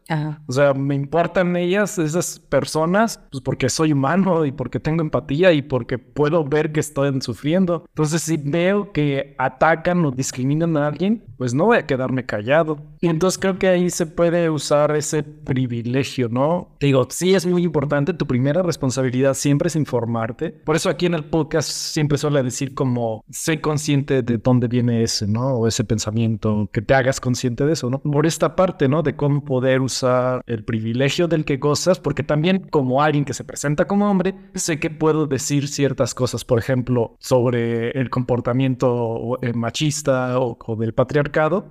O 0.48 0.54
sea, 0.54 0.74
me 0.74 0.96
importan 0.96 1.58
ellas, 1.58 2.00
esas 2.00 2.40
personas, 2.40 3.20
pues 3.30 3.44
porque 3.44 3.68
soy 3.68 3.92
humano 3.92 4.46
y 4.46 4.54
porque 4.54 4.80
tengo 4.80 5.02
empatía 5.02 5.52
y 5.52 5.62
porque 5.62 5.98
puedo 5.98 6.46
ver 6.46 6.72
que 6.72 6.80
están 6.80 7.22
sufriendo. 7.22 7.84
Entonces, 7.90 8.22
si 8.22 8.38
veo 8.38 8.94
que 8.94 9.36
atacan 9.38 10.06
o 10.06 10.12
discriminan 10.12 10.78
a 10.78 10.88
alguien, 10.88 11.26
pues 11.38 11.54
no 11.54 11.66
voy 11.66 11.80
a 11.80 11.86
quedarme 11.86 12.26
callado. 12.26 12.78
Y 13.02 13.08
entonces 13.08 13.38
creo 13.38 13.60
que 13.60 13.68
ahí 13.68 13.90
se 13.90 14.06
puede 14.06 14.50
usar 14.50 14.96
ese 14.96 15.22
privilegio, 15.22 16.30
¿no? 16.30 16.70
Te 16.80 16.88
digo, 16.88 17.08
sí 17.10 17.36
es 17.36 17.46
muy 17.46 17.64
importante, 17.64 18.14
tu 18.14 18.26
primera 18.26 18.64
responsabilidad 18.64 19.34
siempre 19.34 19.68
es 19.68 19.76
informarte. 19.76 20.50
Por 20.50 20.78
eso 20.78 20.90
aquí 20.90 21.08
en 21.08 21.14
el 21.14 21.26
podcast 21.26 21.70
siempre 21.70 22.18
suele 22.18 22.42
decir 22.42 22.74
como, 22.74 23.26
sé 23.30 23.60
consciente 23.60 24.24
de 24.24 24.38
dónde 24.38 24.70
viene 24.70 25.04
ese, 25.04 25.28
¿no? 25.28 25.57
O 25.58 25.68
ese 25.68 25.84
pensamiento, 25.84 26.70
que 26.72 26.82
te 26.82 26.94
hagas 26.94 27.20
consciente 27.20 27.66
de 27.66 27.74
eso, 27.74 27.90
¿no? 27.90 28.00
Por 28.00 28.26
esta 28.26 28.56
parte, 28.56 28.88
¿no? 28.88 29.04
De 29.04 29.16
cómo 29.16 29.44
poder 29.44 29.82
usar 29.82 30.42
el 30.46 30.64
privilegio 30.64 31.28
del 31.28 31.46
que 31.46 31.58
gozas, 31.58 32.00
porque 32.00 32.24
también 32.24 32.68
como 32.70 33.02
alguien 33.02 33.26
que 33.26 33.34
se 33.34 33.44
presenta 33.44 33.86
como 33.86 34.10
hombre, 34.10 34.36
sé 34.56 34.80
que 34.80 34.90
puedo 34.90 35.28
decir 35.28 35.68
ciertas 35.68 36.14
cosas, 36.14 36.46
por 36.46 36.60
ejemplo, 36.60 37.16
sobre 37.20 37.92
el 37.92 38.10
comportamiento 38.10 39.38
eh, 39.42 39.54
machista 39.54 40.40
o, 40.40 40.76
del 40.76 40.94
patriarcado, 40.94 41.68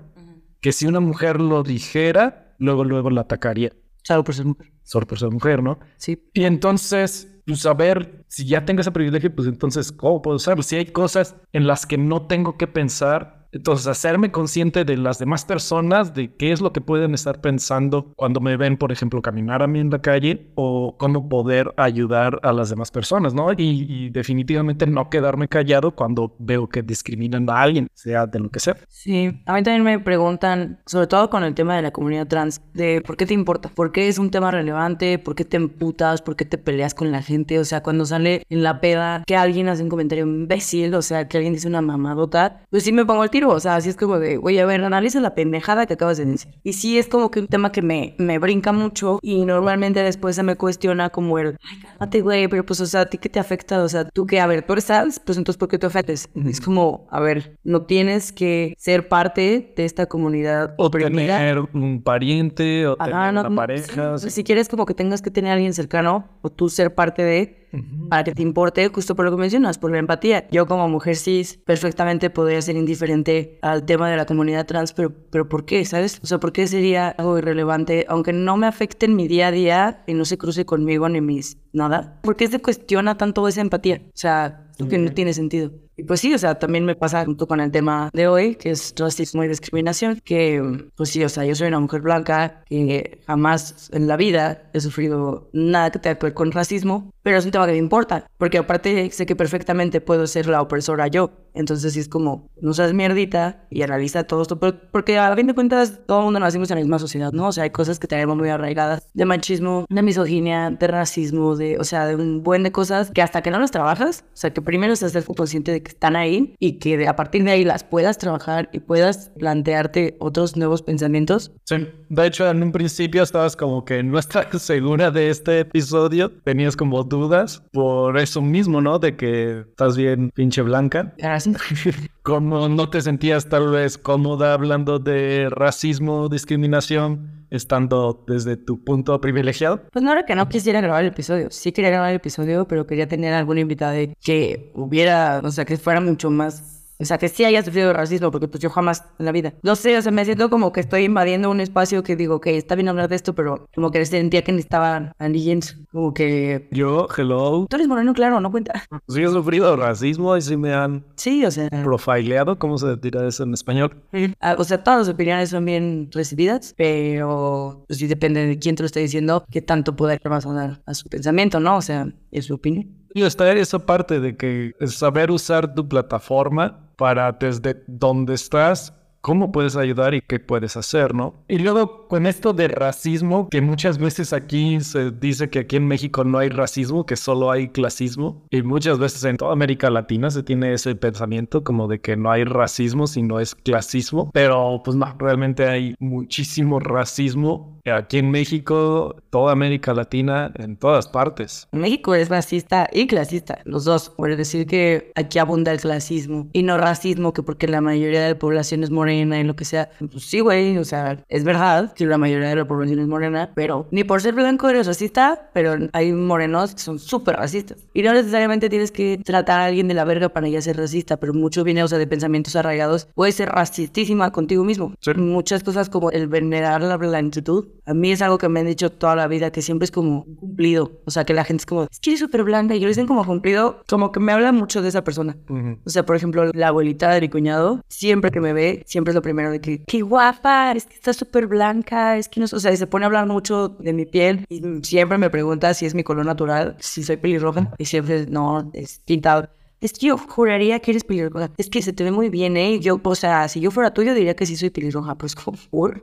que 0.61 0.73
si 0.73 0.87
una 0.87 1.01
mujer 1.01 1.41
lo 1.41 1.63
dijera, 1.63 2.55
luego, 2.59 2.85
luego 2.85 3.11
la 3.11 3.23
atacaría. 3.23 3.73
Solo 4.03 4.25
por 4.25 4.35
ser 4.35 4.47
mujer. 4.47 4.73
Solo 4.83 5.07
por 5.07 5.19
ser 5.19 5.31
mujer, 5.31 5.63
¿no? 5.63 5.79
Sí. 5.97 6.23
Y 6.33 6.45
entonces 6.45 7.37
pues 7.47 7.65
a 7.65 7.75
ver, 7.75 8.25
si 8.27 8.45
ya 8.45 8.65
tengo 8.65 8.81
ese 8.81 8.91
privilegio, 8.91 9.33
pues 9.33 9.47
entonces, 9.47 9.93
¿cómo 9.93 10.21
puedo 10.21 10.37
usarlo? 10.37 10.65
Si 10.65 10.75
hay 10.75 10.87
cosas 10.87 11.37
en 11.53 11.69
las 11.69 11.87
que 11.87 11.97
no 11.97 12.27
tengo 12.27 12.57
que 12.59 12.67
pensar, 12.67 13.36
entonces, 13.53 13.87
hacerme 13.87 14.31
consciente 14.31 14.85
de 14.85 14.97
las 14.97 15.19
demás 15.19 15.45
personas, 15.45 16.15
de 16.15 16.35
qué 16.35 16.53
es 16.53 16.61
lo 16.61 16.73
que 16.73 16.81
pueden 16.81 17.15
estar 17.15 17.41
pensando 17.41 18.13
cuando 18.17 18.41
me 18.41 18.57
ven, 18.57 18.77
por 18.77 18.93
ejemplo, 18.93 19.23
caminar 19.23 19.63
a 19.63 19.67
mí 19.67 19.81
en 19.81 19.91
la 19.91 20.01
calle 20.01 20.51
o 20.55 20.97
cómo 20.99 21.29
poder 21.29 21.73
ayudar 21.77 22.39
a 22.43 22.53
las 22.53 22.71
demás 22.71 22.91
personas, 22.91 23.35
¿no? 23.35 23.53
Y, 23.57 24.11
definitivamente 24.11 24.87
no 24.87 25.11
quedarme 25.11 25.49
callado 25.49 25.95
cuando 25.95 26.35
veo 26.39 26.69
que 26.69 26.83
discriminan 26.83 27.49
a 27.51 27.61
alguien, 27.61 27.89
sea 27.95 28.27
de 28.27 28.39
lo 28.39 28.51
que 28.51 28.61
sea. 28.61 28.77
Sí, 28.89 29.43
a 29.47 29.55
mí 29.55 29.63
también 29.63 29.83
me 29.83 29.99
preguntan, 29.99 30.81
sobre 30.87 31.07
todo 31.07 31.29
con 31.31 31.45
el 31.45 31.55
tema 31.55 31.77
de 31.77 31.83
la 31.83 31.91
comunidad 31.91 32.27
trans, 32.27 32.61
de 32.73 33.03
por 33.03 33.17
qué 33.17 33.27
te 33.27 33.35
importa, 33.35 33.69
por 33.69 33.93
qué 33.93 34.09
es 34.09 34.19
un 34.19 34.31
tema 34.31 34.51
relevante, 34.51 35.19
por 35.19 35.35
qué 35.35 35.45
te 35.45 35.57
emputas, 35.57 36.23
por 36.23 36.37
qué 36.37 36.45
te 36.45 36.59
peleas 36.59 36.95
con 36.95 37.11
la 37.11 37.23
gente, 37.23 37.59
o 37.59 37.65
sea, 37.65 37.83
cuando 37.83 38.07
sale 38.07 38.43
en 38.49 38.63
la 38.63 38.81
peda 38.81 39.23
que 39.27 39.37
alguien 39.37 39.69
hace 39.69 39.83
un 39.83 39.89
comentario 39.89 40.25
imbécil, 40.25 40.95
o 40.95 41.03
sea, 41.03 41.29
que 41.29 41.37
alguien 41.37 41.55
dice 41.55 41.69
una 41.69 41.83
mamadota, 41.83 42.63
pues 42.71 42.85
sí 42.85 42.93
me 42.93 43.05
pongo 43.05 43.25
el 43.25 43.31
o 43.45 43.61
sea, 43.61 43.77
así 43.77 43.89
es 43.89 43.97
como 43.97 44.19
de, 44.19 44.39
oye, 44.39 44.61
a 44.61 44.67
ver, 44.67 44.83
analiza 44.83 45.21
la 45.21 45.35
pendejada 45.35 45.87
que 45.87 45.95
acabas 45.95 46.17
de 46.17 46.27
decir. 46.27 46.53
Y 46.63 46.73
sí 46.73 46.99
es 46.99 47.09
como 47.09 47.31
que 47.31 47.41
un 47.41 47.49
tema 47.49 47.73
que 47.73 47.83
me, 47.83 48.15
me 48.19 48.39
brinca 48.39 48.73
mucho 48.73 49.19
y 49.23 49.45
normalmente 49.45 50.03
después 50.03 50.37
se 50.37 50.43
me 50.43 50.57
cuestiona 50.57 51.11
como 51.11 51.39
el, 51.39 51.57
ay, 51.63 51.81
cálmate, 51.81 52.21
güey, 52.23 52.49
pero 52.49 52.65
pues, 52.65 52.81
o 52.81 52.87
sea, 52.87 53.03
¿a 53.03 53.07
ti 53.07 53.19
qué 53.19 53.29
te 53.29 53.39
afecta? 53.39 53.83
O 53.83 53.89
sea, 53.89 54.09
tú 54.09 54.27
que, 54.27 54.41
a 54.41 54.47
ver, 54.47 54.63
tú 54.63 54.73
eres 54.73 54.87
pues 55.25 55.37
entonces, 55.37 55.59
¿por 55.59 55.69
qué 55.69 55.79
te 55.79 55.87
afectes? 55.87 56.29
Es 56.47 56.61
como, 56.61 57.07
a 57.11 57.21
ver, 57.21 57.59
no 57.65 57.83
tienes 57.83 58.33
que 58.33 58.75
ser 58.79 59.09
parte 59.09 59.73
de 59.77 59.85
esta 59.85 60.07
comunidad. 60.07 60.75
O 60.79 60.91
tener 60.91 61.59
un 61.73 62.03
pariente 62.03 62.87
o 62.87 62.97
tener 62.97 63.31
una 63.31 63.55
pareja. 63.55 64.19
Si 64.19 64.45
quieres 64.45 64.69
como 64.69 64.87
que 64.87 64.95
tengas 64.95 65.23
que 65.23 65.31
tener 65.31 65.51
a 65.51 65.55
alguien 65.55 65.75
cercano 65.75 66.29
o 66.43 66.51
tú 66.51 66.69
ser 66.69 66.95
parte 66.95 67.23
de 67.23 67.66
para 68.09 68.25
que 68.25 68.33
te 68.33 68.43
importe 68.43 68.89
justo 68.89 69.15
por 69.15 69.25
lo 69.25 69.31
que 69.31 69.37
mencionas, 69.39 69.79
por 69.79 69.91
la 69.91 69.99
empatía. 69.99 70.49
Yo 70.51 70.67
como 70.67 70.89
mujer 70.89 71.17
cis 71.17 71.59
perfectamente 71.65 72.31
podría 72.31 72.61
ser 72.63 72.77
indiferente 72.77 73.59
al 73.63 73.85
tema 73.85 74.11
de 74.11 74.17
la 74.17 74.27
comunidad 74.27 74.67
trans, 74.67 74.93
pero, 74.93 75.13
pero 75.31 75.49
¿por 75.49 75.65
qué? 75.65 75.85
¿Sabes? 75.85 76.21
O 76.23 76.27
sea, 76.27 76.39
¿por 76.39 76.53
qué 76.53 76.67
sería 76.67 77.09
algo 77.09 77.39
irrelevante, 77.39 78.07
aunque 78.09 78.33
no 78.33 78.57
me 78.57 78.67
afecte 78.67 79.07
en 79.07 79.17
mi 79.17 79.29
día 79.29 79.49
a 79.49 79.51
día 79.51 80.05
y 80.07 80.15
no 80.15 80.25
se 80.25 80.39
cruce 80.39 80.65
conmigo 80.65 81.09
ni 81.09 81.21
mis 81.21 81.59
nada? 81.73 82.21
¿Por 82.23 82.37
qué 82.37 82.49
se 82.49 82.61
cuestiona 82.61 83.17
tanto 83.17 83.47
esa 83.49 83.61
empatía? 83.61 84.03
O 84.07 84.11
sea, 84.17 84.67
que 84.85 84.99
no 84.99 85.13
tiene 85.13 85.33
sentido. 85.33 85.73
Y 85.97 86.03
pues 86.05 86.21
sí, 86.21 86.35
o 86.35 86.39
sea, 86.39 86.59
también 86.59 86.85
me 86.85 86.95
pasa 86.95 87.25
junto 87.25 87.49
con 87.49 87.61
el 87.61 87.71
tema 87.71 88.11
de 88.13 88.29
hoy, 88.29 88.57
que 88.57 88.71
es 88.71 88.93
racismo 88.99 89.43
y 89.43 89.49
discriminación, 89.49 90.21
que 90.23 90.63
pues 90.95 91.09
sí, 91.09 91.25
o 91.25 91.29
sea, 91.29 91.47
yo 91.47 91.55
soy 91.55 91.69
una 91.69 91.81
mujer 91.81 92.03
blanca 92.03 92.63
que 92.67 93.23
jamás 93.27 93.89
en 93.93 94.07
la 94.07 94.19
vida 94.19 94.71
he 94.75 94.81
sufrido 94.81 95.49
nada 95.55 95.91
que 95.91 95.99
tenga 95.99 96.19
que 96.19 96.27
ver 96.27 96.35
con 96.35 96.53
racismo, 96.53 97.15
pero 97.27 97.39
es 97.39 97.45
un 97.45 97.51
tema 97.51 97.67
que 97.67 97.73
me 97.73 97.79
importa, 97.79 98.25
porque 98.39 98.57
aparte 98.57 99.11
sé 99.11 99.27
que 99.27 99.35
perfectamente 99.35 100.01
puedo 100.01 100.29
ser 100.29 100.47
la 100.47 100.63
opresora 100.63 101.09
yo. 101.09 101.33
Entonces 101.55 101.95
sí 101.95 101.99
es 101.99 102.09
como, 102.09 102.51
no 102.61 102.73
seas 102.73 102.93
mierdita 102.93 103.67
y 103.69 103.83
analiza 103.83 104.25
todo 104.25 104.43
esto, 104.43 104.61
porque 104.61 105.19
a 105.19 105.35
fin 105.35 105.49
de 105.49 105.55
cuentas 105.55 106.03
todo 106.07 106.19
el 106.19 106.25
mundo 106.27 106.39
nacimos 106.39 106.71
en 106.71 106.77
la 106.77 106.83
misma 106.83 107.01
sociedad, 107.01 107.33
¿no? 107.33 107.49
O 107.49 107.53
sea, 107.53 107.65
hay 107.65 107.71
cosas 107.71 107.99
que 107.99 108.07
tenemos 108.07 108.37
muy 108.37 108.49
arraigadas 108.49 109.09
de 109.13 109.25
machismo, 109.25 109.87
de 109.89 110.03
misoginia, 110.03 110.71
de 110.71 110.87
racismo, 110.87 111.57
de, 111.57 111.79
o 111.79 111.85
sea, 111.85 112.07
de 112.07 112.15
un 112.15 112.45
buen 112.45 112.63
de 112.63 112.71
cosas 112.71 113.11
que 113.11 113.23
hasta 113.23 113.43
que 113.43 113.51
no 113.51 113.59
las 113.59 113.73
trabajas, 113.73 114.25
o 114.29 114.37
sea, 114.37 114.53
que 114.53 114.63
primero 114.63 114.93
hacer 114.93 115.25
consciente 115.25 115.73
de 115.73 115.83
que 115.83 115.91
están 115.91 116.15
ahí 116.15 116.55
y 116.61 116.75
que 116.75 117.09
a 117.09 117.17
partir 117.17 117.43
de 117.43 117.51
ahí 117.51 117.65
las 117.65 117.83
puedas 117.83 118.19
trabajar 118.19 118.69
y 118.73 118.79
puedas 118.79 119.31
plantearte 119.37 120.17
otros 120.21 120.57
nuevos 120.57 120.83
pensamientos. 120.83 121.51
Sí, 121.65 121.89
de 122.09 122.27
hecho 122.27 122.49
en 122.49 122.63
un 122.63 122.71
principio 122.71 123.23
estabas 123.23 123.57
como 123.57 123.85
que 123.85 124.03
no 124.05 124.19
estás 124.19 124.47
segura 124.63 125.11
de 125.11 125.31
este 125.31 125.61
episodio, 125.61 126.31
tenías 126.45 126.77
como 126.77 127.03
dudas 127.17 127.63
por 127.73 128.19
eso 128.19 128.43
mismo, 128.43 128.81
¿no? 128.81 128.99
De 128.99 129.17
que 129.17 129.61
estás 129.61 129.97
bien 129.97 130.31
pinche 130.35 130.63
blanca. 130.63 131.15
¿Cómo 132.23 132.69
no 132.69 132.91
te 132.91 133.01
sentías 133.01 133.49
tal 133.49 133.71
vez 133.71 133.99
cómoda 133.99 134.53
hablando 134.55 134.99
de 134.99 135.49
racismo, 135.51 136.29
discriminación? 136.29 137.37
estando 137.51 138.25
desde 138.27 138.57
tu 138.57 138.83
punto 138.83 139.21
privilegiado? 139.21 139.83
Pues 139.93 140.05
no 140.05 140.13
era 140.13 140.25
que 140.25 140.35
no 140.35 140.49
quisiera 140.49 140.81
grabar 140.81 141.03
el 141.03 141.11
episodio. 141.11 141.49
Sí 141.51 141.73
quería 141.73 141.91
grabar 141.91 142.11
el 142.11 142.17
episodio, 142.17 142.67
pero 142.67 142.87
quería 142.87 143.07
tener 143.07 143.35
algún 143.35 143.59
invitado 143.59 143.95
que 144.21 144.73
hubiera, 144.75 145.41
o 145.45 145.51
sea, 145.51 145.65
que 145.65 145.77
fuera 145.77 146.01
mucho 146.01 146.29
más 146.29 146.76
o 146.99 147.05
sea, 147.05 147.19
que 147.19 147.29
sí 147.29 147.45
haya 147.45 147.63
sufrido 147.63 147.93
racismo, 147.93 148.31
porque 148.31 148.49
pues 148.49 148.63
yo 148.63 148.71
jamás 148.71 149.05
en 149.19 149.27
la 149.27 149.33
vida. 149.33 149.55
No 149.63 149.77
sé, 149.77 149.97
o 149.97 150.03
sea, 150.03 150.13
me 150.13 150.25
siento 150.25 150.51
como 150.51 150.73
que 150.73 150.81
estoy 150.81 151.05
invadiendo 151.05 151.51
un 151.51 151.61
espacio 151.61 152.03
que 152.03 152.17
digo, 152.17 152.41
que 152.41 152.57
está 152.57 152.75
bien 152.75 152.89
hablar 152.89 153.09
de 153.09 153.17
esto, 153.17 153.35
pero 153.35 153.67
como 153.75 153.91
que 153.91 154.05
sentía 154.05 154.43
que 154.43 154.53
necesitaban 154.53 155.13
alguien, 155.19 155.61
como 155.93 156.15
que... 156.15 156.69
Yo, 156.71 157.09
hello. 157.17 157.67
Tú 157.69 157.77
eres 157.77 157.89
moreno, 157.89 158.15
claro, 158.15 158.41
no 158.41 158.51
cuenta. 158.51 158.85
Sí 159.09 159.23
he 159.23 159.29
sufrido 159.29 159.77
racismo 159.77 160.37
y 160.37 160.43
sí 160.43 160.57
me 160.57 160.73
han... 160.73 161.05
Sí, 161.17 161.45
o 161.45 161.51
sea... 161.51 161.69
Profileado, 161.69 162.59
¿cómo 162.59 162.79
se 162.79 162.97
tira 162.97 163.27
eso 163.27 163.43
en 163.43 163.55
español? 163.55 164.03
Ah, 164.41 164.57
o 164.59 164.65
sea, 164.65 164.83
todas 164.83 165.01
las 165.01 165.09
opiniones 165.09 165.51
son 165.51 165.65
bien 165.65 166.09
recibidas, 166.13 166.75
pero 166.77 167.85
pues 167.87 167.99
sí 167.99 168.07
depende 168.07 168.47
de 168.47 168.59
quién 168.59 168.77
te 168.77 168.83
lo 168.83 168.87
esté 168.87 169.01
diciendo, 169.01 169.45
qué 169.51 169.63
tanto 169.63 169.97
poder 169.97 170.21
dar 170.23 170.81
a 170.85 170.95
su 170.95 171.09
pensamiento, 171.09 171.61
¿no? 171.61 171.77
O 171.77 171.83
sea, 171.83 172.09
es 172.31 172.47
su 172.47 172.55
opinión. 172.55 173.06
Y 173.17 173.23
está 173.23 173.51
esa 173.51 173.79
parte 173.79 174.21
de 174.21 174.37
que 174.37 174.75
saber 174.89 175.31
usar 175.31 175.75
tu 175.75 175.89
plataforma 175.89 176.91
para 176.97 177.33
desde 177.33 177.83
donde 177.87 178.35
estás 178.35 178.93
cómo 179.23 179.53
puedes 179.53 179.75
ayudar 179.75 180.13
y 180.13 180.21
qué 180.21 180.39
puedes 180.39 180.77
hacer, 180.77 181.15
¿no? 181.15 181.35
Y 181.49 181.59
luego 181.59 182.09
con 182.09 182.27
esto 182.27 182.53
de 182.53 182.69
racismo, 182.69 183.49
que 183.49 183.63
muchas 183.63 183.97
veces 183.97 184.35
aquí 184.35 184.83
se 184.83 185.13
dice 185.13 185.49
que 185.49 185.61
aquí 185.61 185.77
en 185.77 185.89
México 185.89 186.25
no 186.25 186.37
hay 186.37 186.51
racismo, 186.51 187.07
que 187.07 187.17
solo 187.17 187.51
hay 187.51 187.69
clasismo, 187.69 188.45
y 188.51 188.61
muchas 188.61 188.99
veces 188.99 189.25
en 189.25 189.39
toda 189.39 189.55
América 189.55 189.89
Latina 189.89 190.31
se 190.31 190.43
tiene 190.43 190.75
ese 190.75 190.95
pensamiento 190.95 191.65
como 191.65 191.89
de 191.89 192.03
que 192.03 192.19
no 192.19 192.31
hay 192.31 192.45
racismo, 192.45 193.07
sino 193.07 193.41
es 193.41 193.55
clasismo, 193.55 194.31
pero 194.35 194.83
pues 194.85 194.95
no, 194.95 195.17
realmente 195.19 195.67
hay 195.67 195.95
muchísimo 195.99 196.81
racismo 196.81 197.76
aquí 197.93 198.19
en 198.19 198.31
México, 198.31 199.17
toda 199.31 199.53
América 199.53 199.95
Latina, 199.95 200.53
en 200.57 200.77
todas 200.77 201.09
partes. 201.09 201.69
México 201.73 202.15
es 202.15 202.29
racista 202.29 202.89
y 202.93 203.07
clasista, 203.07 203.61
los 203.65 203.85
dos. 203.85 204.11
Por 204.11 204.35
decir 204.37 204.67
que 204.67 205.13
aquí 205.15 205.39
abunda 205.39 205.73
el 205.73 205.81
clasismo 205.81 206.49
y 206.53 206.63
no 206.63 206.79
racismo, 206.79 207.33
que 207.33 207.43
porque 207.43 207.69
la 207.69 207.81
mayoría 207.81 208.23
de 208.23 208.31
la 208.31 208.39
población 208.39 208.83
es 208.83 208.91
morena 208.91 209.39
y 209.41 209.45
lo 209.45 209.57
que 209.57 209.65
sea. 209.65 209.91
Pues 209.99 210.25
sí, 210.25 210.41
güey, 210.41 210.79
o 210.79 210.85
sea, 210.85 211.25
es 211.29 211.45
verdad 211.45 211.93
que 211.95 212.07
la 212.07 212.19
mayoría 212.19 212.49
de 212.49 212.57
la 212.57 212.67
población 212.67 212.99
es 212.99 213.07
morena, 213.07 213.53
pero 213.55 213.87
ni 213.91 214.05
por 214.05 214.21
ser 214.21 214.35
blanco 214.35 214.69
eres 214.69 214.87
racista, 214.87 215.51
pero 215.53 215.77
hay 215.93 216.13
morenos 216.13 216.75
que 216.75 216.81
son 216.81 216.99
súper 216.99 217.37
racistas. 217.37 217.87
Y 217.95 218.03
no 218.03 218.13
necesariamente 218.13 218.69
tienes 218.69 218.91
que 218.91 219.21
tratar 219.25 219.61
a 219.61 219.65
alguien 219.67 219.89
de 219.89 219.95
la 219.95 220.05
verga 220.05 220.29
para 220.29 220.49
ya 220.49 220.61
ser 220.61 220.77
racista, 220.77 221.19
pero 221.19 221.35
mucho 221.35 221.65
viene, 221.65 221.83
o 221.83 221.89
sea, 221.89 221.99
de 221.99 222.07
pensamientos 222.07 222.57
arraigados. 222.57 223.09
Puedes 223.15 223.37
ser 223.37 223.49
racistísima 223.49 224.33
contigo 224.33 224.65
mismo. 224.65 224.95
Muchas 225.17 225.63
cosas 225.63 225.89
como 225.89 226.11
el 226.11 226.29
venerar 226.29 226.83
la 226.83 226.97
blanquitud 226.97 227.76
a 227.87 227.95
mí 227.95 228.11
es 228.13 228.21
algo 228.21 228.39
que 228.39 228.49
me 228.49 228.61
han 228.61 228.67
dicho 228.67 228.91
toda 228.91 229.15
la 229.15 229.29
vida, 229.29 229.51
que 229.51 229.63
siempre 229.63 229.85
es 229.85 229.91
como 229.91 230.25
cumplido. 230.25 231.01
O 231.05 231.11
sea, 231.11 231.25
que 231.25 231.35
la 231.35 231.45
gente 231.45 231.63
es 231.63 231.67
como, 231.67 231.85
es 231.85 232.01
que 232.01 232.11
eres 232.11 232.21
súper 232.21 232.43
blanca 232.43 232.75
y 232.75 232.81
yo 232.81 232.87
lo 232.87 232.89
dicen 232.89 233.07
como 233.07 233.25
cumplido, 233.25 233.83
como 233.89 234.13
que 234.13 234.21
me 234.21 234.33
habla 234.33 234.53
mucho 234.53 234.83
de 234.83 234.89
esa 234.89 235.05
persona. 235.05 235.37
O 235.85 235.91
sea, 235.91 236.05
por 236.05 236.17
ejemplo, 236.17 236.51
la 236.53 236.69
abuelita 236.69 237.11
de 237.11 237.21
mi 237.21 237.29
cuñado, 237.29 237.83
siempre 237.89 238.31
que 238.31 238.41
me 238.41 238.53
ve, 238.53 238.83
siempre 238.87 239.13
es 239.13 239.15
lo 239.15 239.23
primero 239.23 239.51
de 239.51 239.61
que, 239.61 239.85
qué 239.85 240.03
guapa, 240.03 240.73
es 240.73 240.87
que 240.87 240.95
estás 240.95 241.17
súper 241.17 241.47
blanca, 241.47 242.17
es 242.17 242.29
que 242.29 242.41
no, 242.41 242.47
o 242.47 242.61
sea, 242.61 242.73
y 242.73 242.77
se 242.77 242.87
pone 242.87 243.05
a 243.05 243.07
hablar 243.07 243.27
mucho 243.27 243.69
de 243.69 243.93
mi 243.93 244.05
piel 244.05 244.45
y 244.49 244.63
siempre 244.83 245.19
me 245.19 245.31
pregunta 245.31 245.73
si 245.75 245.87
es 245.87 245.95
mi 245.95 246.03
color 246.03 246.27
natural, 246.27 246.77
si 246.81 247.05
soy 247.05 247.17
pelirroja 247.17 247.73
y 247.79 247.85
siempre, 247.85 248.27
no, 248.27 248.71
es 248.73 249.01
pintado. 249.05 249.49
Es 249.81 249.93
que 249.93 250.07
yo 250.07 250.17
juraría 250.17 250.81
que 250.81 250.93
eres 250.93 251.05
pelirroja. 251.05 251.51
Es 251.59 251.69
que 251.69 251.83
se 251.83 251.93
te 251.93 252.03
ve 252.03 252.11
muy 252.11 252.31
bien, 252.31 252.57
¿eh? 252.57 252.81
Yo, 252.81 252.99
o 253.03 253.15
sea, 253.15 253.47
si 253.49 253.61
yo 253.61 253.71
fuera 253.71 253.93
tuyo, 253.93 254.15
diría 254.15 254.35
que 254.35 254.47
sí 254.47 254.57
soy 254.57 254.71
pelirroja. 254.71 255.17
Pues, 255.17 255.35
como, 255.35 255.59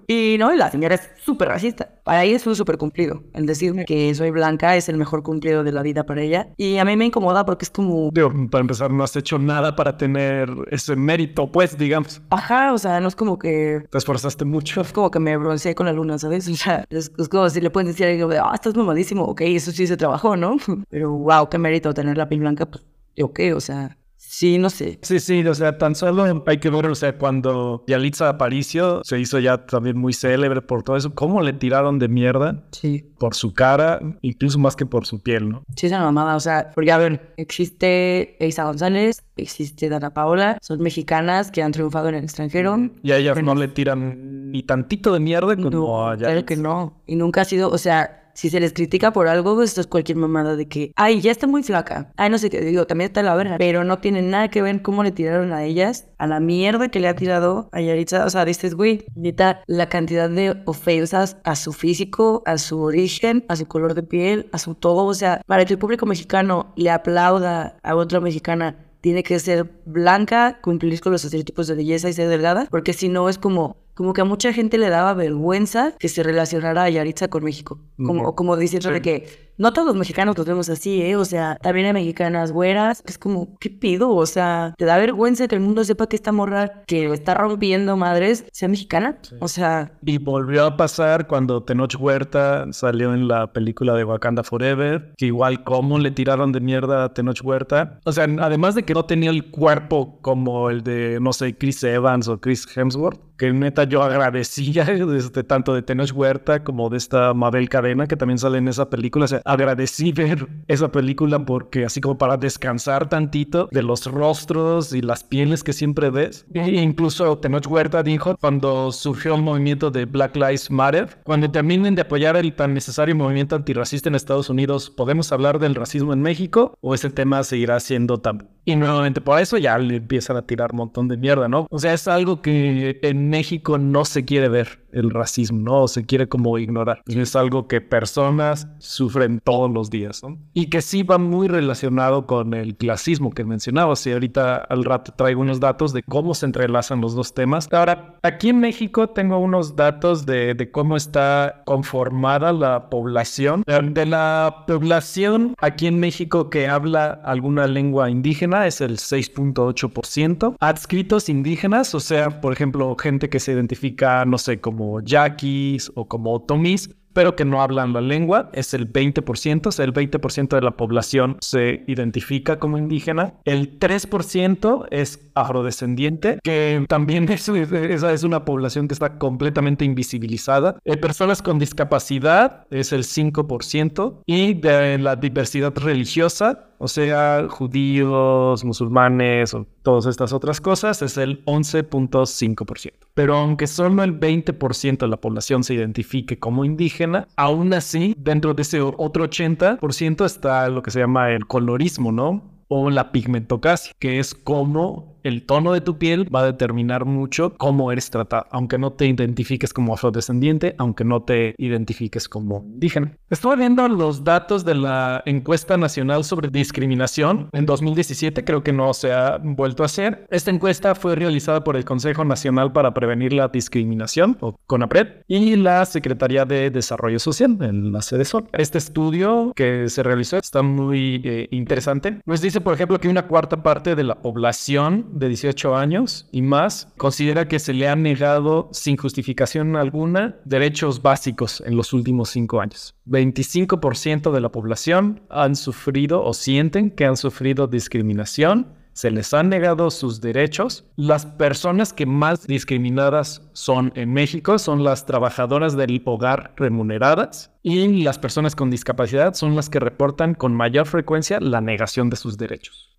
Y 0.07 0.35
no, 0.37 0.53
la 0.53 0.69
señora 0.69 0.95
es 0.95 1.09
súper 1.17 1.47
racista. 1.47 1.89
Para 2.03 2.23
ella 2.23 2.35
es 2.35 2.45
un 2.45 2.55
súper 2.55 2.77
cumplido. 2.77 3.23
El 3.33 3.47
decirme 3.47 3.85
que 3.85 4.13
soy 4.13 4.29
blanca 4.29 4.75
es 4.75 4.89
el 4.89 4.97
mejor 4.97 5.23
cumplido 5.23 5.63
de 5.63 5.71
la 5.71 5.81
vida 5.81 6.05
para 6.05 6.21
ella. 6.21 6.49
Y 6.55 6.77
a 6.77 6.85
mí 6.85 6.95
me 6.95 7.05
incomoda 7.05 7.45
porque 7.45 7.65
es 7.65 7.71
como... 7.71 8.11
Digo, 8.13 8.31
para 8.51 8.61
empezar, 8.61 8.91
no 8.91 9.03
has 9.03 9.15
hecho 9.15 9.39
nada 9.39 9.75
para 9.75 9.97
tener 9.97 10.49
ese 10.69 10.95
mérito, 10.95 11.51
pues, 11.51 11.75
digamos. 11.75 12.21
Ajá, 12.29 12.73
o 12.73 12.77
sea, 12.77 12.99
no 12.99 13.07
es 13.07 13.15
como 13.15 13.39
que... 13.39 13.83
Te 13.89 13.97
esforzaste 13.97 14.45
mucho. 14.45 14.81
Es 14.81 14.93
como 14.93 15.09
que 15.09 15.19
me 15.19 15.35
bronceé 15.35 15.73
con 15.73 15.87
la 15.87 15.93
luna, 15.93 16.19
¿sabes? 16.19 16.47
O 16.47 16.55
sea, 16.55 16.85
es, 16.91 17.09
como 17.29 17.49
si 17.49 17.59
le 17.59 17.71
pueden 17.71 17.87
decir 17.87 18.05
a 18.05 18.09
alguien, 18.09 18.29
ah, 18.39 18.51
estás 18.53 18.75
mamadísimo. 18.75 19.23
Ok, 19.23 19.41
eso 19.41 19.71
sí 19.71 19.87
se 19.87 19.97
trabajó, 19.97 20.37
¿no? 20.37 20.57
Pero, 20.89 21.11
wow, 21.11 21.49
qué 21.49 21.57
mérito 21.57 21.91
tener 21.93 22.17
la 22.17 22.29
piel 22.29 22.41
blanca, 22.41 22.67
pues 22.67 22.83
¿o 23.22 23.34
qué? 23.34 23.53
O 23.53 23.60
sea, 23.60 23.98
sí, 24.17 24.58
no 24.58 24.70
sé. 24.70 25.00
Sí, 25.01 25.20
sí, 25.20 25.46
o 25.46 25.53
sea, 25.53 25.77
tan 25.77 25.96
solo 25.96 26.43
hay 26.48 26.58
que 26.58 26.70
ver, 26.70 26.88
o 26.88 26.96
sea, 26.96 27.17
cuando 27.17 27.84
Yalitza 27.88 28.29
Aparicio 28.29 29.01
se 29.03 29.20
hizo 29.20 29.38
ya 29.39 29.65
también 29.65 29.98
muy 29.98 30.13
célebre 30.13 30.62
por 30.62 30.84
todo 30.84 30.98
eso, 30.98 31.13
cómo 31.13 31.41
le 31.41 31.53
tiraron 31.53 32.00
de 32.00 32.08
mierda. 32.08 32.63
Sí. 32.72 33.12
Por 33.20 33.36
su 33.36 33.53
cara, 33.53 34.00
incluso 34.22 34.58
más 34.60 34.75
que 34.75 34.86
por 34.86 35.05
su 35.05 35.22
piel, 35.22 35.50
¿no? 35.50 35.63
Sí, 35.75 35.86
es 35.86 35.91
una 35.91 36.01
mamada, 36.01 36.36
o 36.36 36.39
sea, 36.39 36.72
porque 36.74 36.91
a 36.91 36.98
ver, 36.98 37.34
existe 37.38 38.36
Isa 38.39 38.63
González, 38.63 39.24
existe 39.38 39.88
Dana 39.88 40.13
Paola, 40.13 40.58
son 40.62 40.82
mexicanas 40.82 41.51
que 41.51 41.62
han 41.62 41.72
triunfado 41.72 42.10
en 42.10 42.15
el 42.15 42.24
extranjero. 42.24 42.89
Y 43.03 43.12
a 43.12 43.17
ellas 43.17 43.41
no 43.43 43.55
le 43.55 43.67
tiran 43.67 44.51
ni 44.51 44.63
tantito 44.63 45.13
de 45.13 45.20
mierda 45.20 45.55
como 45.55 45.70
no, 45.70 46.10
a 46.10 46.17
Claro 46.17 46.46
que 46.46 46.55
no. 46.55 47.01
Y 47.05 47.15
nunca 47.15 47.41
ha 47.41 47.46
sido, 47.46 47.70
o 47.70 47.77
sea, 47.77 48.22
si 48.33 48.49
se 48.49 48.59
les 48.59 48.73
critica 48.73 49.13
por 49.13 49.27
algo, 49.27 49.55
pues 49.55 49.69
esto 49.69 49.81
es 49.81 49.87
cualquier 49.87 50.17
mamada 50.17 50.55
de 50.55 50.67
que, 50.67 50.91
ay, 50.95 51.21
ya 51.21 51.31
está 51.31 51.47
muy 51.47 51.63
flaca. 51.63 52.11
Ay, 52.17 52.29
no 52.29 52.37
sé 52.37 52.49
qué, 52.49 52.61
digo, 52.61 52.85
también 52.87 53.09
está 53.09 53.23
la 53.23 53.35
verga. 53.35 53.57
Pero 53.57 53.83
no 53.83 53.99
tiene 53.99 54.21
nada 54.21 54.49
que 54.49 54.61
ver 54.61 54.81
cómo 54.81 55.03
le 55.03 55.11
tiraron 55.11 55.53
a 55.53 55.63
ellas, 55.63 56.07
a 56.17 56.27
la 56.27 56.39
mierda 56.39 56.89
que 56.89 56.99
le 56.99 57.07
ha 57.07 57.15
tirado 57.15 57.69
a 57.71 57.81
Yaritza. 57.81 58.25
O 58.25 58.29
sea, 58.29 58.45
dices, 58.45 58.75
güey, 58.75 59.05
neta, 59.15 59.61
la 59.67 59.89
cantidad 59.89 60.29
de 60.29 60.61
ofensas 60.65 61.37
a 61.43 61.55
su 61.55 61.73
físico, 61.73 62.43
a 62.45 62.57
su 62.57 62.81
origen, 62.81 63.45
a 63.47 63.55
su 63.55 63.67
color 63.67 63.93
de 63.93 64.03
piel, 64.03 64.49
a 64.51 64.57
su 64.57 64.75
todo. 64.75 65.05
O 65.05 65.13
sea, 65.13 65.41
para 65.45 65.65
que 65.65 65.73
el 65.73 65.79
público 65.79 66.05
mexicano 66.05 66.73
le 66.75 66.89
aplauda 66.89 67.77
a 67.83 67.95
otra 67.95 68.19
mexicana 68.19 68.77
tiene 69.01 69.21
que 69.21 69.37
ser 69.37 69.69
blanca, 69.83 70.59
cumplir 70.61 71.01
con 71.01 71.11
los 71.11 71.25
estereotipos 71.25 71.67
de 71.67 71.75
belleza 71.75 72.07
y 72.07 72.13
ser 72.13 72.29
delgada, 72.29 72.69
porque 72.71 72.93
si 72.93 73.09
no 73.09 73.27
es 73.27 73.37
como 73.37 73.82
como 73.93 74.13
que 74.13 74.21
a 74.21 74.25
mucha 74.25 74.53
gente 74.53 74.77
le 74.77 74.89
daba 74.89 75.13
vergüenza 75.13 75.93
que 76.00 76.09
se 76.09 76.23
relacionara 76.23 76.83
a 76.83 76.89
Yaritza 76.89 77.27
con 77.27 77.43
México. 77.43 77.79
Como, 77.97 78.35
como 78.35 78.57
diciendo 78.57 78.89
que 79.01 79.53
no 79.57 79.71
todos 79.71 79.88
los 79.88 79.95
mexicanos 79.95 80.38
los 80.38 80.47
vemos 80.47 80.69
así, 80.69 81.01
¿eh? 81.01 81.15
O 81.15 81.25
sea, 81.25 81.57
también 81.62 81.85
hay 81.88 81.93
mexicanas 81.93 82.51
güeras. 82.51 83.03
Es 83.05 83.17
como, 83.17 83.55
¿qué 83.59 83.69
pido? 83.69 84.09
O 84.09 84.25
sea, 84.25 84.73
te 84.77 84.85
da 84.85 84.97
vergüenza 84.97 85.47
que 85.47 85.55
el 85.55 85.62
mundo 85.62 85.83
sepa 85.83 86.07
que 86.07 86.15
esta 86.15 86.31
morra 86.31 86.83
que 86.88 87.05
está 87.13 87.33
rompiendo 87.35 87.95
madres 87.95 88.45
sea 88.51 88.67
mexicana. 88.67 89.19
O 89.39 89.47
sea. 89.47 89.91
Y 90.03 90.17
volvió 90.17 90.65
a 90.65 90.77
pasar 90.77 91.27
cuando 91.27 91.63
Tenoch 91.63 91.95
Huerta 92.00 92.65
salió 92.71 93.13
en 93.13 93.27
la 93.27 93.53
película 93.53 93.93
de 93.93 94.03
Wakanda 94.03 94.43
Forever, 94.43 95.13
que 95.17 95.27
igual 95.27 95.63
cómo 95.63 96.00
le 96.00 96.12
tiraron 96.12 96.51
de 96.51 96.59
mierda 96.59 97.03
a 97.03 97.13
Tenoch 97.13 97.43
Huerta. 97.43 98.00
O 98.05 98.12
sea, 98.12 98.25
además 98.39 98.75
de 98.75 98.83
que 98.83 98.93
no 98.93 99.05
tenía 99.05 99.29
el 99.29 99.51
cuerpo 99.51 100.19
como 100.21 100.69
el 100.69 100.83
de, 100.83 101.19
no 101.21 101.31
sé, 101.31 101.55
Chris 101.57 101.83
Evans 101.83 102.27
o 102.27 102.39
Chris 102.39 102.65
Hemsworth 102.75 103.32
que 103.43 103.51
neta 103.51 103.83
yo 103.83 104.01
agradecía 104.01 104.85
desde 104.85 105.43
tanto 105.43 105.73
de 105.73 105.81
Tenoch 105.81 106.13
Huerta 106.13 106.63
como 106.63 106.89
de 106.89 106.95
esta 106.95 107.33
Mabel 107.33 107.67
Cadena 107.67 108.07
que 108.07 108.15
también 108.15 108.38
sale 108.38 108.59
en 108.59 108.69
esa 108.69 108.89
película. 108.89 109.25
O 109.25 109.27
sea, 109.27 109.41
agradecí 109.43 110.12
ver 110.13 110.47
esa 110.69 110.89
película 110.93 111.45
porque 111.45 111.83
así 111.83 112.00
como 112.00 112.17
para 112.17 112.38
descansar 112.38 113.09
tantito 113.09 113.67
de 113.69 113.83
los 113.83 114.05
rostros 114.05 114.93
y 114.93 115.01
las 115.01 115.25
pieles 115.25 115.62
que 115.62 115.73
siempre 115.73 116.09
ves. 116.09 116.45
E 116.53 116.71
incluso 116.71 117.38
Tenoch 117.38 117.67
Huerta 117.67 118.01
dijo 118.01 118.38
cuando 118.39 118.93
surgió 118.93 119.35
el 119.35 119.41
movimiento 119.41 119.91
de 119.91 120.05
Black 120.05 120.38
Lives 120.38 120.71
Matter, 120.71 121.19
cuando 121.23 121.51
terminen 121.51 121.95
de 121.95 122.03
apoyar 122.03 122.38
el 122.38 122.55
tan 122.55 122.73
necesario 122.73 123.13
movimiento 123.13 123.57
antirracista 123.57 124.07
en 124.07 124.15
Estados 124.15 124.50
Unidos, 124.50 124.89
¿podemos 124.89 125.33
hablar 125.33 125.59
del 125.59 125.75
racismo 125.75 126.13
en 126.13 126.21
México 126.21 126.77
o 126.79 126.95
ese 126.95 127.09
tema 127.09 127.43
seguirá 127.43 127.81
siendo 127.81 128.19
tabú? 128.19 128.52
Y 128.65 128.75
nuevamente 128.75 129.20
por 129.20 129.39
eso 129.39 129.58
ya 129.58 129.77
le 129.77 129.98
empiezan 129.98 130.38
a 130.38 130.43
tirar 130.43 130.72
un 130.72 130.77
montón 130.77 131.08
de 131.08 131.17
mierda, 131.17 131.48
¿no? 131.48 131.67
O 131.70 131.79
sea, 131.79 131.93
es 131.93 132.08
algo 132.08 132.41
que 132.41 133.00
en 133.01 133.29
México 133.29 133.77
no 133.77 134.05
se 134.05 134.24
quiere 134.24 134.48
ver 134.48 134.84
el 134.93 135.10
racismo, 135.10 135.60
¿no? 135.60 135.88
Se 135.88 136.05
quiere 136.05 136.29
como 136.29 136.58
ignorar. 136.58 137.01
Es 137.08 137.36
algo 137.36 137.67
que 137.67 137.82
personas 137.82 138.67
sufren 138.77 139.41
todos 139.43 139.70
los 139.72 139.89
días, 139.89 140.24
¿no? 140.24 140.38
Y 140.53 140.67
que 140.67 140.82
sí 140.82 141.03
va 141.03 141.17
muy 141.17 141.48
relacionado 141.48 142.25
con 142.25 142.53
el 142.53 142.75
clasismo 142.77 143.32
que 143.32 143.43
mencionabas. 143.43 144.05
Y 144.08 144.12
ahorita 144.13 144.55
al 144.55 144.86
rato 144.86 145.13
traigo 145.15 145.41
unos 145.41 145.60
datos 145.60 145.91
de 145.93 146.03
cómo 146.03 146.34
se 146.34 146.46
entrelazan 146.46 147.01
los 147.01 147.15
dos 147.15 147.34
temas. 147.34 147.67
Ahora, 147.74 148.20
aquí 148.22 148.50
en 148.50 148.60
México 148.60 149.10
tengo 149.10 149.39
unos 149.39 149.75
datos 149.75 150.25
de, 150.25 150.53
de 150.53 150.72
cómo 150.72 150.96
está 150.96 151.63
conformada 151.65 152.53
la 152.53 152.89
población. 152.89 153.63
De 153.65 154.05
la 154.05 154.63
población 154.67 155.55
aquí 155.60 155.88
en 155.88 156.00
México 156.00 156.50
que 156.50 156.67
habla 156.67 157.20
alguna 157.24 157.67
lengua 157.67 158.10
indígena 158.10 158.52
es 158.67 158.81
el 158.81 158.98
6.8%. 158.98 160.55
Adscritos 160.60 161.29
indígenas, 161.29 161.93
o 161.95 162.00
sea, 162.00 162.41
por 162.41 162.53
ejemplo, 162.53 162.95
gente 162.95 163.29
que 163.29 163.39
se 163.39 163.53
identifica, 163.53 164.25
no 164.25 164.38
sé, 164.38 164.62
como 164.62 165.01
yaquis 165.01 165.91
o 165.95 166.07
como 166.07 166.33
otomís, 166.33 166.89
pero 167.13 167.36
que 167.36 167.45
no 167.45 167.62
hablan 167.62 167.93
la 167.93 168.01
lengua, 168.01 168.50
es 168.53 168.74
el 168.74 168.91
20%, 168.91 169.67
o 169.67 169.72
sea, 169.72 169.86
el 169.86 169.93
20% 169.93 170.50
de 170.50 170.62
la 170.62 170.72
población 170.72 171.38
se 171.41 171.83
identifica 171.88 172.60
como 172.60 172.77
indígena, 172.77 173.36
el 173.45 173.79
3% 173.79 174.88
es 174.91 175.29
afrodescendiente, 175.36 176.39
que 176.43 176.83
también 176.89 177.29
es, 177.29 177.48
esa 177.48 178.13
es 178.13 178.24
una 178.24 178.45
población 178.45 178.88
que 178.88 178.93
está 178.93 179.17
completamente 179.17 179.86
invisibilizada. 179.86 180.77
Eh, 180.86 180.98
personas 180.98 181.41
con 181.41 181.60
discapacidad 181.60 182.65
es 182.69 182.91
el 182.91 183.03
5% 183.03 184.22
y 184.25 184.55
de 184.55 184.98
la 184.98 185.15
diversidad 185.15 185.74
religiosa 185.77 186.72
o 186.83 186.89
sea, 186.89 187.47
judíos, 187.49 188.65
musulmanes 188.65 189.53
o 189.53 189.65
todas 189.83 190.05
estas 190.05 190.33
otras 190.33 190.59
cosas, 190.59 191.01
es 191.01 191.17
el 191.17 191.43
11.5%. 191.45 192.91
Pero 193.13 193.37
aunque 193.37 193.67
solo 193.67 194.03
el 194.03 194.19
20% 194.19 194.97
de 194.97 195.07
la 195.07 195.15
población 195.15 195.63
se 195.63 195.75
identifique 195.75 196.39
como 196.39 196.65
indígena, 196.65 197.29
aún 197.37 197.73
así, 197.73 198.15
dentro 198.17 198.53
de 198.53 198.63
ese 198.63 198.81
otro 198.81 199.29
80% 199.29 200.25
está 200.25 200.67
lo 200.67 200.83
que 200.83 200.91
se 200.91 200.99
llama 200.99 201.31
el 201.31 201.47
colorismo, 201.47 202.11
¿no? 202.11 202.51
O 202.67 202.89
la 202.89 203.13
pigmentocracia, 203.13 203.93
que 203.97 204.19
es 204.19 204.35
como 204.35 205.12
el 205.23 205.45
tono 205.45 205.73
de 205.73 205.81
tu 205.81 205.97
piel 205.97 206.33
va 206.33 206.41
a 206.41 206.45
determinar 206.45 207.05
mucho 207.05 207.53
cómo 207.57 207.91
eres 207.91 208.09
tratado, 208.09 208.45
aunque 208.51 208.77
no 208.77 208.93
te 208.93 209.07
identifiques 209.07 209.73
como 209.73 209.93
afrodescendiente, 209.93 210.75
aunque 210.77 211.03
no 211.03 211.23
te 211.23 211.55
identifiques 211.57 212.29
como 212.29 212.63
indígena. 212.65 213.17
Estuve 213.29 213.55
viendo 213.55 213.87
los 213.87 214.23
datos 214.23 214.65
de 214.65 214.75
la 214.75 215.23
encuesta 215.25 215.77
nacional 215.77 216.23
sobre 216.23 216.49
discriminación 216.49 217.49
en 217.51 217.65
2017, 217.65 218.43
creo 218.43 218.63
que 218.63 218.73
no 218.73 218.93
se 218.93 219.11
ha 219.11 219.39
vuelto 219.41 219.83
a 219.83 219.87
hacer. 219.87 220.27
Esta 220.29 220.51
encuesta 220.51 220.95
fue 220.95 221.15
realizada 221.15 221.63
por 221.63 221.75
el 221.75 221.85
Consejo 221.85 222.25
Nacional 222.25 222.71
para 222.71 222.93
Prevenir 222.93 223.33
la 223.33 223.47
Discriminación, 223.47 224.37
o 224.41 224.57
CONAPRED, 224.67 225.23
y 225.27 225.55
la 225.55 225.85
Secretaría 225.85 226.45
de 226.45 226.69
Desarrollo 226.69 227.19
Social, 227.19 227.57
en 227.61 227.91
la 227.91 228.01
sede 228.01 228.25
Sol. 228.25 228.47
Este 228.53 228.77
estudio 228.77 229.53
que 229.55 229.89
se 229.89 230.03
realizó 230.03 230.37
está 230.37 230.61
muy 230.61 231.21
eh, 231.23 231.47
interesante. 231.51 232.19
Nos 232.25 232.41
dice, 232.41 232.61
por 232.61 232.73
ejemplo, 232.73 232.99
que 232.99 233.07
una 233.07 233.27
cuarta 233.27 233.63
parte 233.63 233.95
de 233.95 234.03
la 234.03 234.21
población 234.21 235.12
de 235.13 235.27
18 235.27 235.75
años 235.75 236.27
y 236.32 236.41
más 236.41 236.88
considera 236.98 237.48
que 237.48 237.60
se 237.60 237.74
le 237.74 237.88
han 237.88 238.03
negado 238.03 238.70
sin 238.72 238.98
justificación 238.98 239.75
alguna 239.75 240.36
derechos 240.46 241.01
básicos 241.01 241.62
en 241.65 241.75
los 241.75 241.93
últimos 241.93 242.29
cinco 242.29 242.62
años. 242.62 242.96
25% 243.08 244.32
de 244.32 244.41
la 244.41 244.49
población 244.49 245.21
han 245.30 245.56
sufrido 245.56 246.23
o 246.23 246.34
sienten 246.34 246.91
que 246.91 247.06
han 247.06 247.17
sufrido 247.17 247.67
discriminación 247.67 248.84
se 248.93 249.10
les 249.10 249.34
han 249.34 249.49
negado 249.49 249.89
sus 249.91 250.21
derechos. 250.21 250.86
Las 250.95 251.26
personas 251.26 251.93
que 251.93 252.06
más 252.06 252.47
discriminadas 252.47 253.41
son 253.54 253.91
en 253.95 254.13
México 254.13 254.60
son 254.60 254.84
las 254.84 255.06
trabajadoras 255.06 255.76
del 255.76 256.02
hogar 256.06 256.54
remuneradas 256.56 257.52
y 257.63 258.04
las 258.04 258.19
personas 258.19 258.56
con 258.56 258.69
discapacidad 258.69 259.34
son 259.34 259.56
las 259.56 259.69
que 259.69 259.80
reportan 259.80 260.36
con 260.36 260.56
mayor 260.56 260.86
frecuencia 260.86 261.39
la 261.39 261.62
negación 261.62 262.10
de 262.10 262.15
sus 262.15 262.38
derechos. 262.38 262.95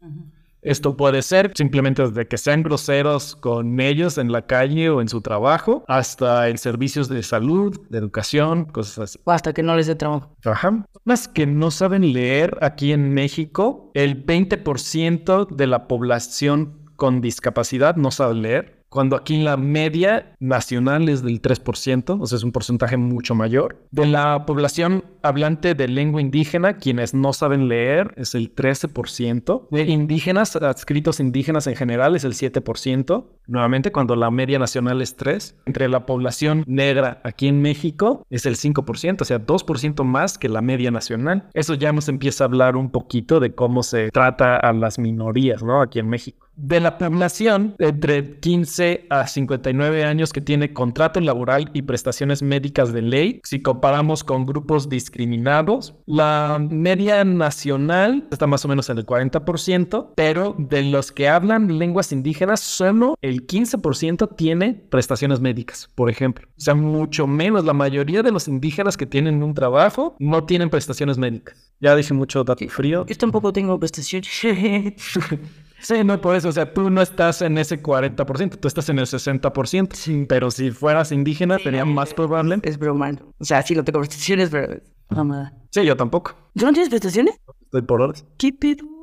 Esto 0.64 0.96
puede 0.96 1.22
ser 1.22 1.53
simplemente 1.55 2.03
desde 2.03 2.27
que 2.27 2.38
sean 2.38 2.62
groseros 2.62 3.37
con 3.37 3.81
ellos 3.81 4.16
en 4.16 4.33
la 4.33 4.46
calle 4.46 4.88
o 4.88 5.00
en 5.03 5.09
su 5.09 5.20
trabajo, 5.20 5.85
hasta 5.88 6.48
en 6.48 6.57
servicios 6.57 7.09
de 7.09 7.22
salud, 7.22 7.79
de 7.90 7.98
educación, 7.98 8.64
cosas 8.64 8.98
así. 8.98 9.18
O 9.24 9.31
hasta 9.31 9.53
que 9.53 9.62
no 9.62 9.77
les 9.77 9.87
dé 9.87 9.94
trabajo. 9.94 10.35
Ajá. 10.44 10.87
Las 11.05 11.29
que 11.29 11.46
no 11.46 11.70
saben 11.70 12.14
leer 12.14 12.57
aquí 12.62 12.92
en 12.92 13.12
México, 13.12 13.90
el 13.94 14.24
20% 14.24 15.48
de 15.48 15.66
la 15.66 15.87
población 15.87 16.85
con 16.96 17.20
discapacidad 17.20 17.96
no 17.96 18.11
sabe 18.11 18.35
leer 18.35 18.84
cuando 18.94 19.16
aquí 19.16 19.42
la 19.42 19.57
media 19.57 20.37
nacional 20.38 21.09
es 21.09 21.24
del 21.24 21.42
3%, 21.42 22.16
o 22.20 22.26
sea, 22.28 22.37
es 22.37 22.44
un 22.44 22.52
porcentaje 22.52 22.96
mucho 22.96 23.35
mayor. 23.35 23.85
De 23.90 24.07
la 24.07 24.46
población 24.46 25.02
hablante 25.20 25.74
de 25.74 25.88
lengua 25.88 26.20
indígena, 26.20 26.76
quienes 26.76 27.12
no 27.12 27.33
saben 27.33 27.66
leer, 27.66 28.14
es 28.16 28.37
el 28.37 28.54
13%. 28.54 29.66
De 29.72 29.83
indígenas, 29.83 30.54
adscritos 30.54 31.18
indígenas 31.18 31.66
en 31.66 31.74
general, 31.74 32.14
es 32.14 32.22
el 32.22 32.35
7%. 32.35 33.24
Nuevamente, 33.48 33.90
cuando 33.90 34.14
la 34.14 34.30
media 34.30 34.61
nacional 34.61 35.02
es 35.02 35.18
3%. 35.18 35.54
Entre 35.66 35.88
la 35.88 36.07
población 36.07 36.62
negra 36.68 37.20
aquí 37.24 37.48
en 37.48 37.62
México 37.62 38.24
es 38.30 38.46
el 38.46 38.54
5%, 38.54 39.22
o 39.22 39.24
sea, 39.24 39.44
2% 39.44 40.04
más 40.04 40.38
que 40.38 40.48
la 40.48 40.62
media 40.62 40.92
nacional. 40.92 41.48
Eso 41.52 41.74
ya 41.74 41.92
nos 41.92 42.09
empieza 42.09 42.44
a 42.44 42.46
hablar 42.46 42.76
un 42.76 42.92
poquito 42.92 43.40
de 43.40 43.57
cómo 43.57 43.83
se 43.83 44.12
trata 44.12 44.54
a 44.57 44.72
las 44.72 45.00
minorías, 45.00 45.64
¿no? 45.64 45.83
Aquí 45.83 45.98
en 45.98 46.09
México. 46.09 46.43
De 46.56 46.78
la 46.78 46.98
población 46.98 47.74
entre 47.78 48.38
15 48.38 49.06
a 49.10 49.26
59 49.26 50.04
años 50.04 50.32
que 50.32 50.40
tiene 50.40 50.72
contrato 50.72 51.20
laboral 51.20 51.70
y 51.74 51.82
prestaciones 51.82 52.42
médicas 52.42 52.92
de 52.92 53.02
ley, 53.02 53.40
si 53.44 53.60
comparamos 53.60 54.22
con 54.22 54.46
grupos 54.46 54.88
discriminados, 54.88 55.94
la 56.06 56.58
media 56.60 57.24
nacional 57.24 58.28
está 58.30 58.46
más 58.46 58.64
o 58.64 58.68
menos 58.68 58.88
en 58.88 58.98
el 58.98 59.06
40%, 59.06 60.12
pero 60.14 60.54
de 60.58 60.84
los 60.84 61.10
que 61.10 61.28
hablan 61.28 61.78
lenguas 61.78 62.12
indígenas, 62.12 62.60
solo 62.60 63.16
el 63.20 63.46
15% 63.46 64.36
tiene 64.36 64.74
prestaciones 64.74 65.40
médicas, 65.40 65.90
por 65.94 66.08
ejemplo. 66.08 66.46
O 66.56 66.60
sea, 66.60 66.74
mucho 66.74 67.26
menos. 67.26 67.64
La 67.64 67.72
mayoría 67.72 68.22
de 68.22 68.30
los 68.30 68.46
indígenas 68.46 68.96
que 68.96 69.06
tienen 69.06 69.42
un 69.42 69.54
trabajo 69.54 70.16
no 70.18 70.44
tienen 70.44 70.70
prestaciones 70.70 71.18
médicas. 71.18 71.72
Ya 71.80 71.96
dije 71.96 72.14
mucho 72.14 72.44
dato 72.44 72.66
frío. 72.68 73.04
Yo 73.06 73.16
tampoco 73.16 73.52
tengo 73.52 73.78
prestaciones. 73.78 74.30
Sí, 75.80 76.02
no 76.04 76.20
por 76.20 76.34
eso. 76.34 76.48
O 76.48 76.52
sea, 76.52 76.72
tú 76.72 76.90
no 76.90 77.02
estás 77.02 77.42
en 77.42 77.58
ese 77.58 77.82
40%, 77.82 78.56
tú 78.58 78.68
estás 78.68 78.88
en 78.88 78.98
el 78.98 79.06
60%. 79.06 79.94
Sí. 79.94 80.24
Pero 80.28 80.50
si 80.50 80.70
fueras 80.70 81.12
indígena, 81.12 81.58
sería 81.58 81.84
más 81.84 82.14
probable. 82.14 82.58
Es 82.62 82.78
broma. 82.78 83.12
O 83.38 83.44
sea, 83.44 83.62
sí, 83.62 83.74
no 83.74 83.84
tengo 83.84 84.00
prestaciones, 84.00 84.50
pero. 84.50 84.80
Mamá. 85.10 85.52
Sí, 85.70 85.84
yo 85.84 85.96
tampoco. 85.96 86.34
¿Tú 86.54 86.64
no 86.64 86.72
tienes 86.72 86.88
prestaciones? 86.88 87.34
Estoy 87.62 87.82
por 87.82 88.00
horas. 88.00 88.24
¿Qué 88.38 88.52
pedo? 88.52 88.93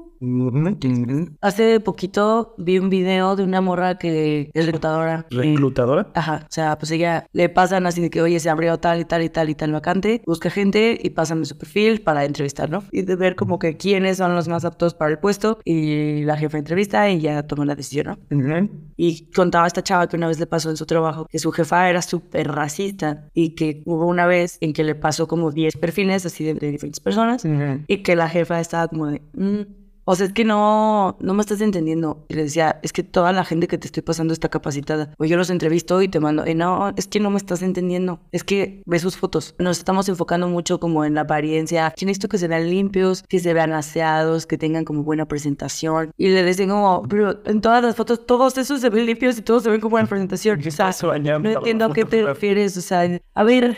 Hace 1.41 1.79
poquito 1.79 2.55
vi 2.57 2.77
un 2.79 2.89
video 2.89 3.35
de 3.35 3.43
una 3.43 3.61
morra 3.61 3.97
que 3.97 4.51
es 4.53 4.65
reclutadora. 4.65 5.25
¿Reclutadora? 5.29 6.11
ajá. 6.13 6.41
O 6.43 6.51
sea, 6.51 6.77
pues 6.77 6.91
ella 6.91 7.25
le 7.33 7.49
pasan 7.49 7.85
así 7.85 8.01
de 8.01 8.09
que, 8.09 8.21
oye, 8.21 8.39
se 8.39 8.49
abrió 8.49 8.77
tal 8.77 9.01
y 9.01 9.05
tal 9.05 9.23
y 9.23 9.29
tal 9.29 9.49
y 9.49 9.55
tal 9.55 9.71
vacante. 9.71 10.21
Busca 10.25 10.49
gente 10.49 10.99
y 11.01 11.09
pasan 11.11 11.45
su 11.45 11.57
perfil 11.57 12.01
para 12.01 12.25
entrevistar, 12.25 12.69
¿no? 12.69 12.83
Y 12.91 13.01
de 13.01 13.15
ver 13.15 13.35
como 13.35 13.59
que 13.59 13.77
quiénes 13.77 14.17
son 14.17 14.35
los 14.35 14.47
más 14.47 14.65
aptos 14.65 14.93
para 14.93 15.11
el 15.11 15.19
puesto. 15.19 15.59
Y 15.65 16.23
la 16.23 16.37
jefa 16.37 16.57
entrevista 16.57 17.09
y 17.09 17.19
ya 17.19 17.43
toma 17.43 17.65
la 17.65 17.75
decisión, 17.75 18.17
¿no? 18.29 18.69
Y 18.97 19.31
contaba 19.31 19.65
a 19.65 19.67
esta 19.67 19.83
chava 19.83 20.07
que 20.07 20.17
una 20.17 20.27
vez 20.27 20.39
le 20.39 20.45
pasó 20.45 20.69
en 20.69 20.77
su 20.77 20.85
trabajo 20.85 21.25
que 21.25 21.39
su 21.39 21.51
jefa 21.51 21.89
era 21.89 22.01
súper 22.01 22.47
racista 22.51 23.29
y 23.33 23.55
que 23.55 23.81
hubo 23.85 24.05
una 24.05 24.25
vez 24.25 24.57
en 24.61 24.73
que 24.73 24.83
le 24.83 24.95
pasó 24.95 25.27
como 25.27 25.51
10 25.51 25.77
perfiles 25.77 26.25
así 26.25 26.43
de, 26.43 26.53
diferentes 26.53 26.99
personas 26.99 27.43
y 27.87 27.97
que 28.03 28.15
la 28.15 28.29
jefa 28.29 28.59
estaba 28.59 28.87
como 28.87 29.07
de. 29.07 29.21
Mm, 29.33 29.80
o 30.05 30.15
sea, 30.15 30.27
es 30.27 30.33
que 30.33 30.43
no, 30.43 31.17
no 31.19 31.33
me 31.33 31.41
estás 31.41 31.61
entendiendo. 31.61 32.25
Y 32.27 32.35
le 32.35 32.43
decía, 32.43 32.79
es 32.83 32.93
que 32.93 33.03
toda 33.03 33.31
la 33.31 33.45
gente 33.45 33.67
que 33.67 33.77
te 33.77 33.87
estoy 33.87 34.03
pasando 34.03 34.33
está 34.33 34.49
capacitada. 34.49 35.13
O 35.17 35.25
yo 35.25 35.37
los 35.37 35.49
entrevisto 35.49 36.01
y 36.01 36.07
te 36.07 36.19
mando, 36.19 36.47
y 36.47 36.55
no, 36.55 36.93
es 36.95 37.07
que 37.07 37.19
no 37.19 37.29
me 37.29 37.37
estás 37.37 37.61
entendiendo. 37.61 38.19
Es 38.31 38.43
que 38.43 38.81
ve 38.85 38.99
sus 38.99 39.17
fotos. 39.17 39.55
Nos 39.59 39.77
estamos 39.77 40.09
enfocando 40.09 40.47
mucho 40.47 40.79
como 40.79 41.05
en 41.05 41.15
la 41.15 41.21
apariencia. 41.21 41.93
Yo 41.97 42.05
necesito 42.05 42.29
que 42.29 42.37
se 42.37 42.47
vean 42.47 42.69
limpios, 42.69 43.23
que 43.23 43.39
se 43.39 43.53
vean 43.53 43.73
aseados, 43.73 44.45
que 44.45 44.57
tengan 44.57 44.85
como 44.85 45.03
buena 45.03 45.27
presentación. 45.27 46.11
Y 46.17 46.29
le 46.29 46.43
decía 46.43 46.67
como, 46.67 47.03
pero 47.07 47.39
en 47.45 47.61
todas 47.61 47.83
las 47.83 47.95
fotos 47.95 48.25
todos 48.25 48.57
esos 48.57 48.81
se 48.81 48.89
ven 48.89 49.05
limpios 49.05 49.37
y 49.37 49.41
todos 49.41 49.63
se 49.63 49.69
ven 49.69 49.81
como 49.81 49.91
buena 49.91 50.07
presentación. 50.07 50.61
O 50.71 50.93
sea, 50.93 51.19
no 51.19 51.49
entiendo 51.49 51.85
a 51.85 51.93
qué 51.93 52.05
te 52.05 52.23
refieres. 52.23 52.75
O 52.77 52.81
sea, 52.81 53.07
a 53.33 53.43
ver, 53.43 53.77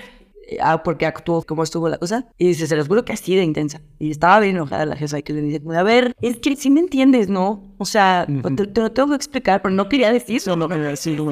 ah, 0.61 0.83
porque 0.83 1.05
actuó 1.05 1.41
como 1.43 1.63
estuvo 1.63 1.89
la 1.89 1.97
cosa. 1.97 2.27
Y 2.37 2.47
dice, 2.47 2.67
se 2.67 2.75
los 2.75 2.87
juro 2.87 3.05
que 3.05 3.13
así 3.13 3.35
de 3.35 3.43
intensa. 3.43 3.81
Y 3.99 4.11
estaba 4.11 4.39
bien 4.39 4.55
enojada 4.55 4.85
la 4.85 4.95
jefa 4.95 5.19
y 5.19 5.23
que 5.23 5.33
le 5.33 5.41
dice, 5.41 5.61
a 5.75 5.83
ver, 5.83 6.15
es 6.21 6.37
que 6.37 6.55
si 6.55 6.69
me 6.69 6.79
entiendes, 6.79 7.29
¿no? 7.29 7.73
O 7.77 7.85
sea, 7.85 8.25
te, 8.27 8.67
te, 8.67 8.81
lo 8.81 8.91
tengo 8.91 9.09
que 9.09 9.15
explicar, 9.15 9.61
pero 9.61 9.73
no 9.73 9.89
quería 9.89 10.11
decir 10.11 10.37
eso. 10.37 10.55
No, 10.55 10.67
quería 10.67 10.87
decirlo. 10.87 11.25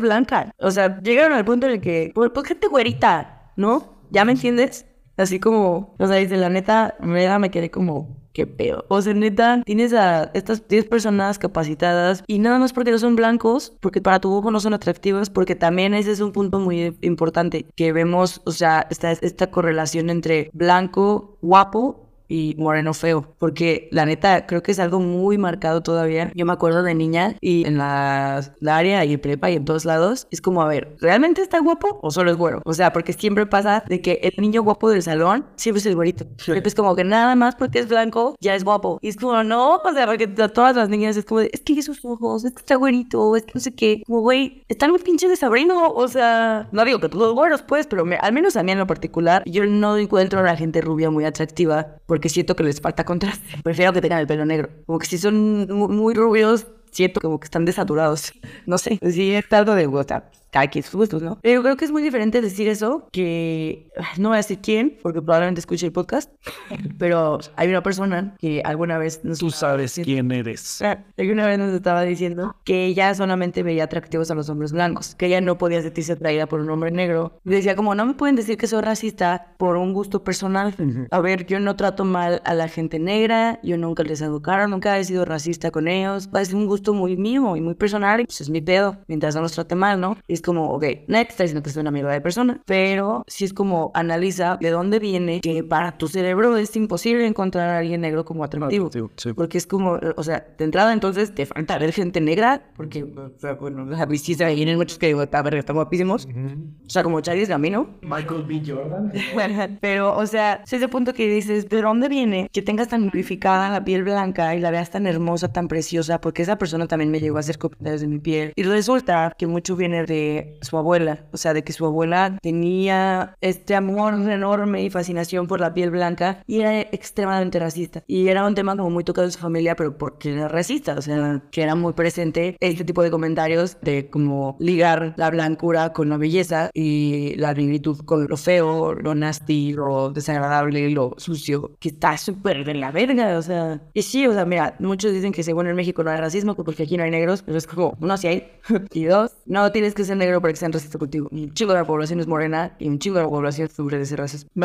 Blanca. 0.00 0.52
O 0.58 0.70
sea, 0.70 1.00
llegaron 1.00 1.36
al 1.36 1.44
punto 1.44 1.66
en 1.66 1.74
el 1.74 1.80
que, 1.80 2.12
pues 2.14 2.30
gente 2.46 2.68
güerita, 2.68 3.52
¿no? 3.56 4.02
¿Ya 4.10 4.24
me 4.24 4.32
entiendes? 4.32 4.86
Así 5.16 5.38
como, 5.40 5.94
o 5.98 6.06
sea, 6.06 6.16
dice, 6.16 6.36
la 6.36 6.48
neta, 6.48 6.96
me, 7.00 7.50
quedé 7.50 7.70
como, 7.70 8.16
qué 8.32 8.46
pedo. 8.46 8.84
O 8.88 9.00
sea, 9.00 9.14
neta, 9.14 9.62
tienes 9.64 9.92
a 9.92 10.30
estas 10.34 10.66
10 10.66 10.86
personas 10.86 11.38
capacitadas 11.38 12.24
y 12.26 12.38
nada 12.40 12.58
más 12.58 12.72
porque 12.72 12.90
no 12.90 12.98
son 12.98 13.16
blancos, 13.16 13.76
porque 13.80 14.00
para 14.00 14.20
tu 14.20 14.32
ojo 14.32 14.50
no 14.50 14.60
son 14.60 14.74
atractivos, 14.74 15.30
porque 15.30 15.54
también 15.54 15.94
ese 15.94 16.10
es 16.10 16.20
un 16.20 16.32
punto 16.32 16.58
muy 16.58 16.96
importante 17.02 17.66
que 17.76 17.92
vemos, 17.92 18.42
o 18.44 18.50
sea, 18.50 18.86
esta, 18.90 19.12
esta 19.12 19.50
correlación 19.50 20.10
entre 20.10 20.50
blanco, 20.52 21.38
guapo 21.42 22.03
y 22.28 22.54
moreno 22.58 22.94
feo, 22.94 23.34
porque 23.38 23.88
la 23.90 24.06
neta 24.06 24.46
creo 24.46 24.62
que 24.62 24.72
es 24.72 24.78
algo 24.78 25.00
muy 25.00 25.38
marcado 25.38 25.82
todavía. 25.82 26.30
Yo 26.34 26.46
me 26.46 26.52
acuerdo 26.52 26.82
de 26.82 26.94
niña 26.94 27.36
y 27.40 27.66
en 27.66 27.78
la, 27.78 28.54
área 28.66 29.04
y 29.04 29.16
prepa 29.16 29.50
y 29.50 29.56
en 29.56 29.64
todos 29.64 29.84
lados 29.84 30.26
es 30.30 30.40
como, 30.40 30.62
a 30.62 30.68
ver, 30.68 30.96
¿realmente 31.00 31.42
está 31.42 31.60
guapo 31.60 32.00
o 32.02 32.10
solo 32.10 32.30
es 32.30 32.36
güero? 32.36 32.60
O 32.64 32.74
sea, 32.74 32.92
porque 32.92 33.12
siempre 33.12 33.46
pasa 33.46 33.84
de 33.88 34.00
que 34.00 34.20
el 34.22 34.42
niño 34.42 34.62
guapo 34.62 34.90
del 34.90 35.02
salón 35.02 35.46
siempre 35.56 35.78
es 35.78 35.86
el 35.86 35.94
güerito. 35.94 36.26
Es 36.64 36.74
como 36.74 36.96
que 36.96 37.04
nada 37.04 37.34
más 37.36 37.54
porque 37.54 37.78
es 37.78 37.88
blanco 37.88 38.36
ya 38.40 38.54
es 38.54 38.64
guapo. 38.64 38.98
Y 39.00 39.08
es 39.08 39.16
como, 39.16 39.42
no, 39.42 39.76
o 39.76 39.92
sea, 39.92 40.06
porque 40.06 40.26
todas 40.26 40.76
las 40.76 40.88
niñas 40.88 41.16
es 41.16 41.24
como, 41.24 41.40
es 41.40 41.60
que 41.60 41.78
esos 41.78 42.04
ojos, 42.04 42.44
es 42.44 42.52
que 42.52 42.60
está 42.60 42.76
güerito, 42.76 43.36
es 43.36 43.44
que 43.44 43.52
no 43.54 43.60
sé 43.60 43.74
qué. 43.74 44.02
Como, 44.06 44.20
güey, 44.20 44.64
están 44.68 44.90
muy 44.90 45.00
pinche 45.00 45.28
de 45.28 45.36
sabrino. 45.36 45.90
O 45.90 46.08
sea, 46.08 46.68
no 46.72 46.84
digo 46.84 46.98
que 46.98 47.08
todos 47.08 47.34
güeros, 47.34 47.62
pues, 47.62 47.86
pero 47.86 48.04
al 48.20 48.32
menos 48.32 48.56
a 48.56 48.62
mí 48.62 48.72
en 48.72 48.78
lo 48.78 48.86
particular, 48.86 49.42
yo 49.46 49.66
no 49.66 49.96
encuentro 49.96 50.40
a 50.40 50.42
la 50.42 50.56
gente 50.56 50.80
rubia 50.80 51.10
muy 51.10 51.24
atractiva 51.24 51.96
porque 52.14 52.28
siento 52.28 52.54
que 52.54 52.62
les 52.62 52.80
falta 52.80 53.04
contraste. 53.04 53.60
Prefiero 53.64 53.92
que 53.92 54.00
tengan 54.00 54.20
el 54.20 54.28
pelo 54.28 54.44
negro. 54.44 54.68
Como 54.86 55.00
que 55.00 55.06
si 55.06 55.18
son 55.18 55.66
muy 55.66 56.14
rubios, 56.14 56.64
siento 56.92 57.20
como 57.20 57.40
que 57.40 57.46
están 57.46 57.64
desaturados. 57.64 58.32
No 58.66 58.78
sé, 58.78 59.00
sí, 59.10 59.32
es 59.34 59.52
algo 59.52 59.74
de 59.74 59.86
gota 59.86 60.30
cada 60.54 60.68
quien 60.68 60.84
sus 60.84 60.94
gustos, 60.94 61.20
¿no? 61.20 61.40
Pero 61.42 61.62
creo 61.62 61.76
que 61.76 61.84
es 61.84 61.90
muy 61.90 62.00
diferente 62.00 62.40
decir 62.40 62.68
eso 62.68 63.08
que 63.10 63.90
no 64.18 64.28
voy 64.28 64.36
a 64.36 64.38
decir 64.38 64.60
quién, 64.62 64.96
porque 65.02 65.20
probablemente 65.20 65.58
escuche 65.58 65.84
el 65.84 65.90
podcast, 65.90 66.30
pero 66.98 67.40
hay 67.56 67.68
una 67.68 67.82
persona 67.82 68.36
que 68.38 68.62
alguna 68.64 68.96
vez 68.96 69.24
nos... 69.24 69.40
Tú 69.40 69.50
sabes 69.50 70.00
quién 70.04 70.30
eres. 70.30 70.80
Alguna 71.18 71.48
vez 71.48 71.58
nos 71.58 71.74
estaba 71.74 72.02
diciendo 72.02 72.54
que 72.62 72.86
ella 72.86 73.12
solamente 73.16 73.64
veía 73.64 73.82
atractivos 73.82 74.30
a 74.30 74.36
los 74.36 74.48
hombres 74.48 74.70
blancos, 74.70 75.16
que 75.16 75.26
ella 75.26 75.40
no 75.40 75.58
podía 75.58 75.82
sentirse 75.82 76.12
atraída 76.12 76.46
por 76.46 76.60
un 76.60 76.70
hombre 76.70 76.92
negro. 76.92 77.40
Y 77.44 77.50
decía 77.50 77.74
como, 77.74 77.96
no 77.96 78.06
me 78.06 78.14
pueden 78.14 78.36
decir 78.36 78.56
que 78.56 78.68
soy 78.68 78.82
racista 78.82 79.54
por 79.58 79.76
un 79.76 79.92
gusto 79.92 80.22
personal. 80.22 80.72
A 81.10 81.18
ver, 81.18 81.46
yo 81.46 81.58
no 81.58 81.74
trato 81.74 82.04
mal 82.04 82.40
a 82.44 82.54
la 82.54 82.68
gente 82.68 83.00
negra, 83.00 83.58
yo 83.64 83.76
nunca 83.76 84.04
les 84.04 84.22
caro, 84.40 84.68
nunca 84.68 84.96
he 85.00 85.04
sido 85.04 85.24
racista 85.24 85.72
con 85.72 85.88
ellos. 85.88 86.28
Es 86.32 86.52
un 86.52 86.66
gusto 86.66 86.94
muy 86.94 87.16
mío 87.16 87.56
y 87.56 87.60
muy 87.60 87.74
personal 87.74 88.20
y 88.20 88.26
pues 88.26 88.40
es 88.40 88.50
mi 88.50 88.60
pedo, 88.60 88.98
mientras 89.08 89.34
no 89.34 89.40
los 89.40 89.50
trate 89.50 89.74
mal, 89.74 90.00
¿no? 90.00 90.16
Como, 90.44 90.70
ok, 90.70 90.84
next, 91.08 91.30
está 91.32 91.44
diciendo 91.44 91.62
que 91.62 91.70
es 91.70 91.76
una 91.76 91.90
mierda 91.90 92.12
de 92.12 92.20
persona, 92.20 92.62
pero 92.66 93.24
si 93.26 93.44
es 93.44 93.52
como 93.52 93.90
analiza 93.94 94.58
de 94.60 94.70
dónde 94.70 94.98
viene 94.98 95.40
que 95.40 95.64
para 95.64 95.98
tu 95.98 96.08
cerebro 96.08 96.56
es 96.56 96.74
imposible 96.76 97.26
encontrar 97.26 97.70
a 97.70 97.78
alguien 97.78 98.00
negro 98.00 98.24
como 98.24 98.44
atractivo. 98.44 98.90
Porque 99.34 99.58
es 99.58 99.66
como, 99.66 99.98
o 100.16 100.22
sea, 100.22 100.46
de 100.56 100.64
entrada 100.64 100.92
entonces 100.92 101.34
te 101.34 101.46
falta 101.46 101.78
ver 101.78 101.92
gente 101.92 102.20
negra, 102.20 102.62
porque, 102.76 103.04
o 103.04 103.32
sea, 103.38 103.54
bueno, 103.54 103.86
sí 104.16 104.34
se 104.34 104.54
vienen 104.54 104.76
muchos 104.76 104.98
que 104.98 105.06
digo, 105.06 105.24
a 105.30 105.42
ver, 105.42 105.54
están 105.56 105.76
guapísimos. 105.76 106.26
O 106.26 106.90
sea, 106.90 107.02
como 107.02 107.20
Charlie 107.20 107.46
Gamino. 107.46 107.88
Michael 108.02 108.44
B. 108.44 108.62
Jordan. 108.64 109.12
pero, 109.80 110.16
o 110.16 110.26
sea, 110.26 110.62
es 110.64 110.72
ese 110.72 110.88
punto 110.88 111.12
que 111.14 111.28
dices, 111.28 111.68
¿de 111.68 111.82
dónde 111.82 112.08
viene 112.08 112.48
que 112.52 112.62
tengas 112.62 112.88
tan 112.88 113.10
purificada 113.10 113.70
la 113.70 113.84
piel 113.84 114.04
blanca 114.04 114.54
y 114.54 114.60
la 114.60 114.70
veas 114.70 114.90
tan 114.90 115.06
hermosa, 115.06 115.52
tan 115.52 115.68
preciosa? 115.68 116.20
Porque 116.20 116.42
esa 116.42 116.56
persona 116.56 116.86
también 116.86 117.10
me 117.10 117.20
llegó 117.20 117.36
a 117.36 117.40
hacer 117.40 117.58
comentarios 117.58 118.00
de 118.00 118.06
mi 118.08 118.18
piel. 118.18 118.52
Y 118.56 118.62
resulta 118.62 119.34
que 119.36 119.46
mucho 119.46 119.76
viene 119.76 120.04
de 120.04 120.33
su 120.60 120.76
abuela, 120.76 121.26
o 121.32 121.36
sea, 121.36 121.54
de 121.54 121.62
que 121.64 121.72
su 121.72 121.84
abuela 121.86 122.38
tenía 122.42 123.36
este 123.40 123.74
amor 123.74 124.14
enorme 124.14 124.82
y 124.82 124.90
fascinación 124.90 125.46
por 125.46 125.60
la 125.60 125.74
piel 125.74 125.90
blanca 125.90 126.42
y 126.46 126.60
era 126.60 126.80
extremadamente 126.80 127.58
racista. 127.58 128.02
Y 128.06 128.28
era 128.28 128.46
un 128.46 128.54
tema 128.54 128.76
como 128.76 128.90
muy 128.90 129.04
tocado 129.04 129.26
en 129.26 129.32
su 129.32 129.38
familia, 129.38 129.76
pero 129.76 129.96
porque 129.98 130.32
era 130.32 130.48
racista, 130.48 130.94
o 130.96 131.02
sea, 131.02 131.42
que 131.50 131.62
era 131.62 131.74
muy 131.74 131.92
presente 131.92 132.56
este 132.60 132.84
tipo 132.84 133.02
de 133.02 133.10
comentarios 133.10 133.76
de 133.82 134.08
como 134.10 134.56
ligar 134.58 135.14
la 135.16 135.30
blancura 135.30 135.92
con 135.92 136.08
la 136.08 136.16
belleza 136.16 136.70
y 136.74 137.34
la 137.36 137.54
negritud 137.54 137.98
con 138.04 138.26
lo 138.26 138.36
feo, 138.36 138.94
lo 138.94 139.14
nasty, 139.14 139.72
lo 139.72 140.10
desagradable, 140.10 140.90
lo 140.90 141.14
sucio, 141.18 141.72
que 141.78 141.88
está 141.90 142.16
súper 142.16 142.64
de 142.64 142.74
la 142.74 142.90
verga, 142.90 143.38
o 143.38 143.42
sea. 143.42 143.80
Y 143.92 144.02
sí, 144.02 144.26
o 144.26 144.32
sea, 144.32 144.44
mira, 144.44 144.76
muchos 144.78 145.12
dicen 145.12 145.32
que 145.32 145.42
según 145.42 145.66
en 145.66 145.76
México 145.76 146.02
no 146.02 146.10
hay 146.10 146.18
racismo 146.18 146.54
porque 146.54 146.84
aquí 146.84 146.96
no 146.96 147.04
hay 147.04 147.10
negros, 147.10 147.42
pero 147.42 147.58
es 147.58 147.66
como, 147.66 147.96
uno, 148.00 148.16
sí 148.16 148.26
hay, 148.28 148.48
y 148.92 149.04
dos, 149.04 149.32
no 149.46 149.70
tienes 149.72 149.94
que 149.94 150.04
ser 150.04 150.16
negro 150.24 150.40
para 150.40 150.52
que 150.52 150.58
sean 150.58 150.72
racistas 150.72 150.98
contigo. 150.98 151.28
Un 151.30 151.52
chingo 151.52 151.72
de 151.72 151.80
la 151.80 151.84
población 151.84 152.20
es 152.20 152.26
morena 152.26 152.74
y 152.78 152.88
un 152.88 152.98
chingo 152.98 153.18
de 153.18 153.24
la 153.24 153.28
población 153.28 153.68
sufre 153.68 153.98
de. 153.98 154.04